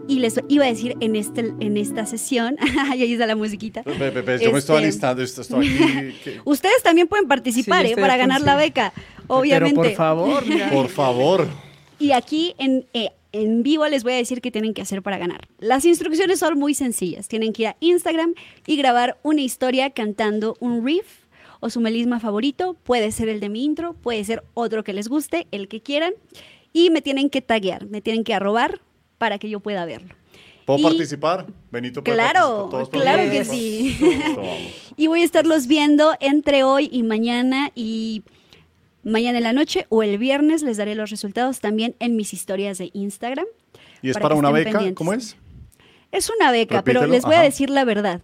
Y 0.07 0.19
les 0.19 0.39
iba 0.47 0.63
a 0.63 0.67
decir 0.69 0.95
en, 1.01 1.17
este, 1.17 1.53
en 1.59 1.75
esta 1.75 2.05
sesión, 2.05 2.55
y 2.95 3.01
ahí 3.01 3.11
está 3.13 3.27
la 3.27 3.35
musiquita. 3.35 3.83
Yo 3.83 3.91
me 3.99 4.07
estoy 4.07 4.53
Este, 4.55 4.73
alistando, 4.77 5.21
esto 5.21 5.41
estoy 5.41 5.67
aquí. 5.67 6.15
que- 6.23 6.39
Ustedes 6.45 6.81
también 6.83 7.07
pueden 7.09 7.27
participar 7.27 7.85
Sí, 7.85 7.91
¿eh? 7.91 7.95
para 7.97 8.15
ganar 8.15 8.39
la 8.41 8.55
beca, 8.55 8.93
obviamente. 9.27 9.75
Pero 9.75 9.89
por 9.89 9.95
favor. 9.97 10.43
Por 10.71 10.87
favor. 10.87 11.47
Y 12.03 12.11
aquí 12.11 12.53
en, 12.57 12.85
eh, 12.93 13.11
en 13.31 13.63
vivo 13.63 13.87
les 13.87 14.03
voy 14.03 14.11
a 14.13 14.17
decir 14.17 14.41
qué 14.41 14.51
tienen 14.51 14.73
que 14.73 14.81
hacer 14.81 15.01
para 15.01 15.17
ganar. 15.17 15.47
Las 15.59 15.85
instrucciones 15.85 16.39
son 16.39 16.59
muy 16.59 16.73
sencillas. 16.73 17.29
Tienen 17.29 17.53
que 17.53 17.61
ir 17.63 17.67
a 17.69 17.77
Instagram 17.79 18.33
y 18.67 18.75
grabar 18.75 19.17
una 19.23 19.39
historia 19.41 19.89
cantando 19.91 20.57
un 20.59 20.85
riff 20.85 21.05
o 21.61 21.69
su 21.69 21.79
melisma 21.79 22.19
favorito. 22.19 22.75
Puede 22.83 23.11
ser 23.13 23.29
el 23.29 23.39
de 23.39 23.47
mi 23.47 23.63
intro, 23.63 23.93
puede 23.93 24.23
ser 24.25 24.43
otro 24.53 24.83
que 24.83 24.91
les 24.91 25.07
guste, 25.07 25.47
el 25.51 25.69
que 25.69 25.79
quieran. 25.81 26.13
Y 26.73 26.89
me 26.89 27.01
tienen 27.01 27.29
que 27.29 27.41
taguear, 27.41 27.85
me 27.85 28.01
tienen 28.01 28.25
que 28.25 28.33
arrobar 28.33 28.81
para 29.17 29.39
que 29.39 29.49
yo 29.49 29.61
pueda 29.61 29.85
verlo. 29.85 30.13
¿Puedo 30.65 30.79
Y- 30.79 30.83
participar? 30.83 31.45
Benito, 31.71 32.03
¿puede 32.03 32.17
Claro, 32.17 32.69
participar? 32.69 32.69
¿Todos 32.69 32.89
claro 32.89 33.31
que 33.31 33.45
sí. 33.45 33.97
Y 34.97 35.07
voy 35.07 35.21
a 35.21 35.25
estarlos 35.25 35.67
viendo 35.67 36.13
entre 36.19 36.63
hoy 36.63 36.89
y 36.91 37.03
mañana 37.03 37.71
y 37.75 38.23
mañana 39.03 39.37
en 39.37 39.43
la 39.43 39.53
noche 39.53 39.85
o 39.89 40.03
el 40.03 40.17
viernes 40.17 40.63
les 40.63 40.77
daré 40.77 40.95
los 40.95 41.09
resultados 41.09 41.59
también 41.59 41.95
en 41.99 42.15
mis 42.15 42.33
historias 42.33 42.77
de 42.77 42.89
Instagram. 42.93 43.45
¿Y 44.01 44.09
es 44.09 44.17
para 44.17 44.35
una 44.35 44.51
beca? 44.51 44.71
pendientes. 44.71 44.97
¿Cómo 44.97 45.13
es? 45.13 45.37
Es 46.11 46.29
una 46.29 46.51
beca, 46.51 46.83
pero 46.83 47.05
les 47.07 47.23
voy 47.23 47.35
a 47.35 47.41
decir 47.41 47.69
la 47.69 47.85
verdad. 47.85 48.21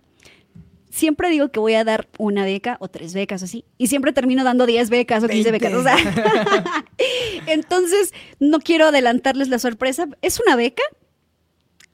Siempre 0.91 1.29
digo 1.29 1.49
que 1.49 1.59
voy 1.59 1.75
a 1.75 1.83
dar 1.83 2.07
una 2.17 2.43
beca 2.45 2.77
o 2.79 2.87
tres 2.87 3.13
becas 3.13 3.43
así, 3.43 3.63
y 3.77 3.87
siempre 3.87 4.11
termino 4.11 4.43
dando 4.43 4.65
10 4.65 4.89
becas 4.89 5.23
o 5.23 5.27
15 5.27 5.51
becas. 5.51 5.73
O 5.73 5.83
sea, 5.83 5.95
entonces 7.47 8.11
no 8.39 8.59
quiero 8.59 8.87
adelantarles 8.87 9.49
la 9.49 9.59
sorpresa. 9.59 10.07
Es 10.21 10.39
una 10.39 10.55
beca, 10.55 10.83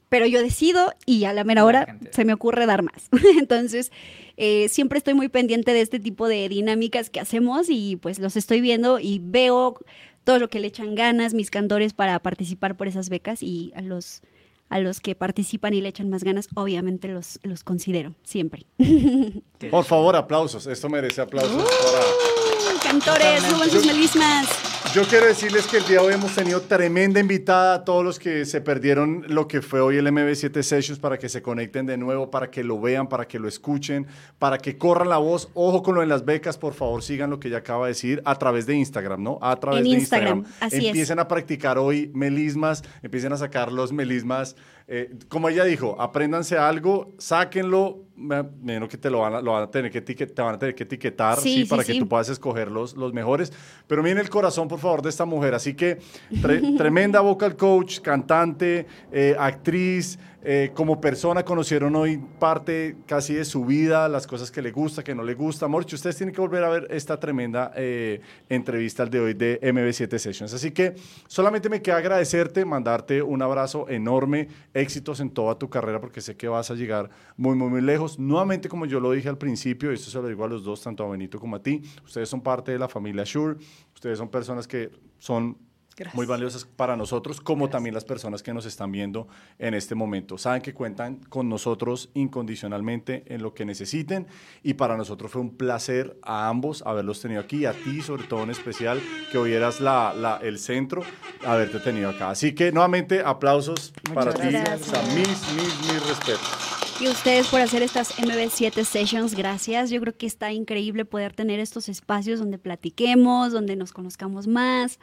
pero 0.08 0.26
yo 0.26 0.42
decido 0.42 0.92
y 1.04 1.24
a 1.24 1.32
la 1.32 1.44
mera 1.44 1.64
hora 1.64 1.98
se 2.12 2.24
me 2.24 2.32
ocurre 2.32 2.66
dar 2.66 2.82
más. 2.82 3.08
Entonces, 3.38 3.90
eh, 4.36 4.68
siempre 4.68 4.98
estoy 4.98 5.14
muy 5.14 5.28
pendiente 5.28 5.72
de 5.72 5.80
este 5.80 5.98
tipo 6.00 6.28
de 6.28 6.48
dinámicas 6.48 7.10
que 7.10 7.20
hacemos 7.20 7.66
y 7.68 7.96
pues 7.96 8.18
los 8.18 8.36
estoy 8.36 8.60
viendo 8.60 8.98
y 8.98 9.20
veo 9.22 9.78
todo 10.24 10.38
lo 10.38 10.48
que 10.48 10.60
le 10.60 10.66
echan 10.68 10.94
ganas 10.94 11.34
mis 11.34 11.50
cantores 11.50 11.92
para 11.92 12.18
participar 12.18 12.76
por 12.76 12.88
esas 12.88 13.08
becas 13.08 13.42
y 13.42 13.72
a 13.76 13.80
los 13.82 14.22
a 14.68 14.80
los 14.80 14.98
que 14.98 15.14
participan 15.14 15.74
y 15.74 15.80
le 15.80 15.88
echan 15.90 16.10
más 16.10 16.24
ganas, 16.24 16.48
obviamente 16.56 17.06
los, 17.06 17.38
los 17.44 17.62
considero, 17.62 18.16
siempre. 18.24 18.66
Por 19.70 19.84
favor, 19.84 20.16
aplausos. 20.16 20.66
Esto 20.66 20.88
merece 20.88 21.20
aplausos. 21.20 21.54
Uh. 21.54 21.64
para- 21.64 22.82
Cantores, 22.82 23.42
suban 23.44 23.70
sus 23.70 23.86
melismas. 23.86 24.48
Yo 24.96 25.02
quiero 25.04 25.26
decirles 25.26 25.66
que 25.66 25.76
el 25.76 25.84
día 25.84 26.00
de 26.00 26.06
hoy 26.06 26.14
hemos 26.14 26.34
tenido 26.34 26.62
tremenda 26.62 27.20
invitada 27.20 27.74
a 27.74 27.84
todos 27.84 28.02
los 28.02 28.18
que 28.18 28.46
se 28.46 28.62
perdieron 28.62 29.26
lo 29.28 29.46
que 29.46 29.60
fue 29.60 29.78
hoy 29.78 29.98
el 29.98 30.06
MB7 30.06 30.62
Sessions 30.62 30.98
para 30.98 31.18
que 31.18 31.28
se 31.28 31.42
conecten 31.42 31.84
de 31.84 31.98
nuevo, 31.98 32.30
para 32.30 32.50
que 32.50 32.64
lo 32.64 32.80
vean, 32.80 33.06
para 33.06 33.28
que 33.28 33.38
lo 33.38 33.46
escuchen, 33.46 34.06
para 34.38 34.56
que 34.56 34.78
corran 34.78 35.10
la 35.10 35.18
voz. 35.18 35.50
Ojo 35.52 35.82
con 35.82 35.96
lo 35.96 36.00
de 36.00 36.06
las 36.06 36.24
becas, 36.24 36.56
por 36.56 36.72
favor, 36.72 37.02
sigan 37.02 37.28
lo 37.28 37.38
que 37.38 37.48
ella 37.48 37.58
acaba 37.58 37.84
de 37.84 37.90
decir 37.90 38.22
a 38.24 38.36
través 38.36 38.64
de 38.64 38.74
Instagram, 38.74 39.22
¿no? 39.22 39.38
A 39.42 39.60
través 39.60 39.80
En 39.80 39.84
de 39.84 39.90
Instagram, 39.90 40.38
Instagram. 40.38 40.66
así 40.66 40.76
es. 40.78 40.84
Empiecen 40.84 41.18
a 41.18 41.28
practicar 41.28 41.76
hoy 41.76 42.10
melismas, 42.14 42.82
empiecen 43.02 43.34
a 43.34 43.36
sacar 43.36 43.70
los 43.70 43.92
melismas. 43.92 44.56
Eh, 44.88 45.14
como 45.28 45.48
ella 45.48 45.64
dijo, 45.64 45.96
apréndanse 46.00 46.56
algo, 46.58 47.14
sáquenlo. 47.18 48.04
Me 48.14 48.42
me 48.42 48.48
imagino 48.76 48.88
que 48.88 48.96
te 48.96 49.10
lo 49.10 49.18
van 49.20 49.34
a, 49.34 49.40
lo 49.42 49.52
van 49.52 49.64
a 49.64 49.70
tener 49.70 49.90
que 49.90 49.98
etiquetar, 49.98 50.34
te 50.34 50.40
van 50.42 50.54
a 50.54 50.58
tener 50.58 50.74
que 50.74 50.84
etiquetar, 50.84 51.38
Sí, 51.38 51.50
sí, 51.52 51.62
sí, 51.64 51.68
para 51.68 51.82
sí. 51.82 51.92
que 51.92 51.98
tú 51.98 52.08
puedas 52.08 52.28
escoger 52.30 52.70
los, 52.70 52.96
los 52.96 53.12
mejores. 53.12 53.52
Pero 53.86 54.02
miren 54.02 54.18
el 54.18 54.30
corazón, 54.30 54.68
por 54.68 54.78
favor, 54.78 55.02
de 55.02 55.10
esta 55.10 55.24
mujer. 55.26 55.54
Así 55.54 55.74
que 55.74 55.98
tre- 56.40 56.76
tremenda 56.78 57.20
vocal 57.20 57.56
coach, 57.56 58.00
cantante, 58.00 58.86
eh, 59.12 59.36
actriz. 59.38 60.18
Eh, 60.48 60.70
como 60.74 61.00
persona 61.00 61.44
conocieron 61.44 61.96
hoy 61.96 62.18
parte 62.38 62.98
casi 63.04 63.34
de 63.34 63.44
su 63.44 63.64
vida, 63.64 64.08
las 64.08 64.28
cosas 64.28 64.52
que 64.52 64.62
le 64.62 64.70
gusta, 64.70 65.02
que 65.02 65.12
no 65.12 65.24
le 65.24 65.34
gusta. 65.34 65.66
Morchi, 65.66 65.96
ustedes 65.96 66.16
tienen 66.16 66.32
que 66.32 66.40
volver 66.40 66.62
a 66.62 66.68
ver 66.68 66.86
esta 66.90 67.18
tremenda 67.18 67.72
eh, 67.74 68.20
entrevista 68.48 69.02
al 69.02 69.10
de 69.10 69.18
hoy 69.18 69.34
de 69.34 69.60
MB7 69.60 70.18
Sessions. 70.18 70.54
Así 70.54 70.70
que 70.70 70.94
solamente 71.26 71.68
me 71.68 71.82
queda 71.82 71.96
agradecerte, 71.96 72.64
mandarte 72.64 73.22
un 73.22 73.42
abrazo 73.42 73.88
enorme, 73.88 74.46
éxitos 74.72 75.18
en 75.18 75.30
toda 75.30 75.58
tu 75.58 75.68
carrera, 75.68 76.00
porque 76.00 76.20
sé 76.20 76.36
que 76.36 76.46
vas 76.46 76.70
a 76.70 76.74
llegar 76.76 77.10
muy, 77.36 77.56
muy, 77.56 77.68
muy 77.68 77.80
lejos. 77.80 78.16
Nuevamente, 78.16 78.68
como 78.68 78.86
yo 78.86 79.00
lo 79.00 79.10
dije 79.10 79.28
al 79.28 79.38
principio, 79.38 79.90
y 79.90 79.94
esto 79.96 80.12
se 80.12 80.22
lo 80.22 80.28
digo 80.28 80.44
a 80.44 80.48
los 80.48 80.62
dos, 80.62 80.80
tanto 80.80 81.02
a 81.02 81.08
Benito 81.08 81.40
como 81.40 81.56
a 81.56 81.60
ti, 81.60 81.82
ustedes 82.04 82.28
son 82.28 82.40
parte 82.40 82.70
de 82.70 82.78
la 82.78 82.88
familia 82.88 83.24
Shure, 83.26 83.56
ustedes 83.92 84.16
son 84.16 84.28
personas 84.28 84.68
que 84.68 84.92
son 85.18 85.65
Gracias. 85.96 86.14
muy 86.14 86.26
valiosas 86.26 86.64
para 86.66 86.94
nosotros, 86.96 87.40
como 87.40 87.70
también 87.70 87.94
las 87.94 88.04
personas 88.04 88.42
que 88.42 88.52
nos 88.52 88.66
están 88.66 88.92
viendo 88.92 89.28
en 89.58 89.72
este 89.72 89.94
momento. 89.94 90.36
Saben 90.36 90.60
que 90.60 90.74
cuentan 90.74 91.16
con 91.30 91.48
nosotros 91.48 92.10
incondicionalmente 92.12 93.24
en 93.26 93.42
lo 93.42 93.54
que 93.54 93.64
necesiten 93.64 94.26
y 94.62 94.74
para 94.74 94.96
nosotros 94.96 95.32
fue 95.32 95.40
un 95.40 95.56
placer 95.56 96.18
a 96.22 96.48
ambos 96.48 96.82
haberlos 96.86 97.20
tenido 97.20 97.40
aquí, 97.40 97.64
a 97.66 97.72
ti 97.72 98.02
sobre 98.02 98.24
todo 98.24 98.42
en 98.42 98.50
especial, 98.50 99.00
que 99.32 99.38
hoy 99.38 99.52
eras 99.52 99.80
la, 99.80 100.12
la- 100.14 100.36
el 100.42 100.58
centro, 100.58 101.02
haberte 101.44 101.80
tenido 101.80 102.10
acá. 102.10 102.30
Así 102.30 102.54
que 102.54 102.72
nuevamente 102.72 103.22
aplausos 103.24 103.92
Muchas 104.08 104.24
para 104.26 104.32
ti, 104.34 104.48
gracias. 104.52 104.80
o 104.82 104.84
sea, 104.90 105.02
mis, 105.14 105.28
mis, 105.54 105.92
mis 105.92 106.06
respetos. 106.08 106.76
Y 107.00 107.08
ustedes 107.08 107.46
por 107.48 107.60
hacer 107.60 107.82
estas 107.82 108.16
MB7 108.18 108.84
Sessions, 108.84 109.34
gracias. 109.34 109.90
Yo 109.90 110.00
creo 110.00 110.16
que 110.16 110.26
está 110.26 110.52
increíble 110.52 111.04
poder 111.04 111.34
tener 111.34 111.60
estos 111.60 111.88
espacios 111.90 112.38
donde 112.38 112.56
platiquemos, 112.58 113.52
donde 113.52 113.76
nos 113.76 113.92
conozcamos 113.92 114.46
más. 114.46 114.98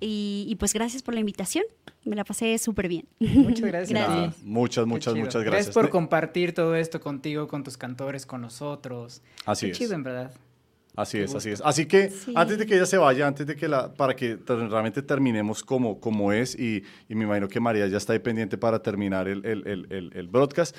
Y, 0.00 0.46
y 0.48 0.56
pues 0.56 0.72
gracias 0.74 1.02
por 1.02 1.14
la 1.14 1.20
invitación. 1.20 1.64
Me 2.04 2.14
la 2.16 2.24
pasé 2.24 2.56
súper 2.58 2.88
bien. 2.88 3.06
Muchas 3.18 3.60
gracias. 3.66 3.90
Gracias. 3.90 4.42
Muchas, 4.44 4.86
muchas, 4.86 5.14
muchas 5.14 5.42
gracias. 5.42 5.74
por 5.74 5.88
compartir 5.90 6.52
todo 6.54 6.74
esto 6.76 7.00
contigo, 7.00 7.48
con 7.48 7.64
tus 7.64 7.76
cantores, 7.76 8.26
con 8.26 8.40
nosotros. 8.42 9.22
Así 9.44 9.66
Qué 9.66 9.72
es. 9.72 9.78
chido, 9.78 9.94
en 9.94 10.02
verdad. 10.02 10.32
Así 10.94 11.18
es, 11.18 11.34
así 11.34 11.50
es. 11.50 11.60
Así 11.62 11.84
que 11.84 12.08
Sí. 12.10 12.32
antes 12.34 12.56
de 12.56 12.64
que 12.64 12.74
ella 12.74 12.86
se 12.86 12.96
vaya, 12.96 13.26
antes 13.26 13.46
de 13.46 13.54
que 13.54 13.68
la, 13.68 13.92
para 13.92 14.16
que 14.16 14.38
realmente 14.46 15.02
terminemos 15.02 15.62
como, 15.62 16.00
como 16.00 16.32
es, 16.32 16.58
y, 16.58 16.84
y 17.08 17.14
me 17.14 17.24
imagino 17.24 17.48
que 17.48 17.60
María 17.60 17.86
ya 17.86 17.98
está 17.98 18.14
ahí 18.14 18.18
pendiente 18.18 18.56
para 18.56 18.80
terminar 18.82 19.28
el, 19.28 19.44
el, 19.44 19.66
el, 19.66 19.86
el- 19.90 20.10
el 20.14 20.28
broadcast. 20.28 20.74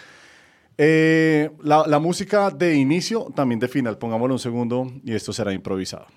Eh, 0.79 1.51
la, 1.61 1.85
la 1.85 1.99
música 1.99 2.49
de 2.49 2.75
inicio, 2.75 3.31
también 3.35 3.59
de 3.59 3.67
final, 3.67 3.97
pongámoslo 3.99 4.33
un 4.35 4.39
segundo 4.39 4.91
y 5.03 5.13
esto 5.13 5.33
será 5.33 5.53
improvisado. 5.53 6.07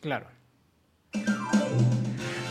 Claro. 0.00 0.26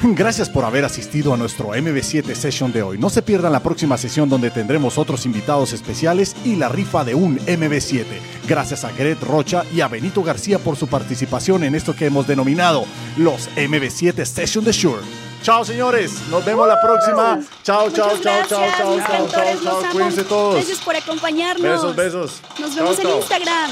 Gracias 0.01 0.47
por 0.47 0.63
haber 0.63 0.85
asistido 0.85 1.33
a 1.33 1.37
nuestro 1.37 1.69
MB7 1.69 2.35
Session 2.35 2.71
de 2.71 2.83
hoy. 2.83 2.97
No 2.99 3.09
se 3.09 3.23
pierdan 3.23 3.51
la 3.51 3.61
próxima 3.63 3.97
sesión 3.97 4.29
donde 4.29 4.51
tendremos 4.51 4.97
otros 4.99 5.25
invitados 5.25 5.73
especiales 5.73 6.35
y 6.45 6.55
la 6.55 6.69
rifa 6.69 7.03
de 7.03 7.15
un 7.15 7.39
MB7. 7.39 8.05
Gracias 8.47 8.83
a 8.83 8.91
Gret 8.91 9.21
Rocha 9.23 9.63
y 9.73 9.81
a 9.81 9.87
Benito 9.87 10.21
García 10.21 10.59
por 10.59 10.75
su 10.75 10.87
participación 10.87 11.63
en 11.63 11.73
esto 11.73 11.95
que 11.95 12.05
hemos 12.05 12.27
denominado 12.27 12.85
los 13.17 13.49
MB7 13.55 14.23
Session 14.23 14.63
de 14.63 14.71
Shure. 14.71 15.01
Chao 15.41 15.65
señores, 15.65 16.13
nos 16.29 16.45
vemos 16.45 16.67
la 16.67 16.79
próxima. 16.79 17.39
Chao, 17.63 17.89
chao, 17.89 18.17
chao, 18.21 18.43
chao, 18.47 18.67
chao, 18.67 18.99
chao, 18.99 19.27
chao, 19.29 19.63
chao. 19.63 19.91
Cuídense 19.91 20.23
todos. 20.23 20.55
Gracias 20.55 20.79
por 20.79 20.95
acompañarnos. 20.95 21.95
Besos, 21.95 21.95
besos. 21.95 22.41
Nos 22.59 22.75
Chao, 22.75 22.83
vemos 22.83 22.99
en 22.99 23.05
chao. 23.05 23.17
Instagram. 23.17 23.71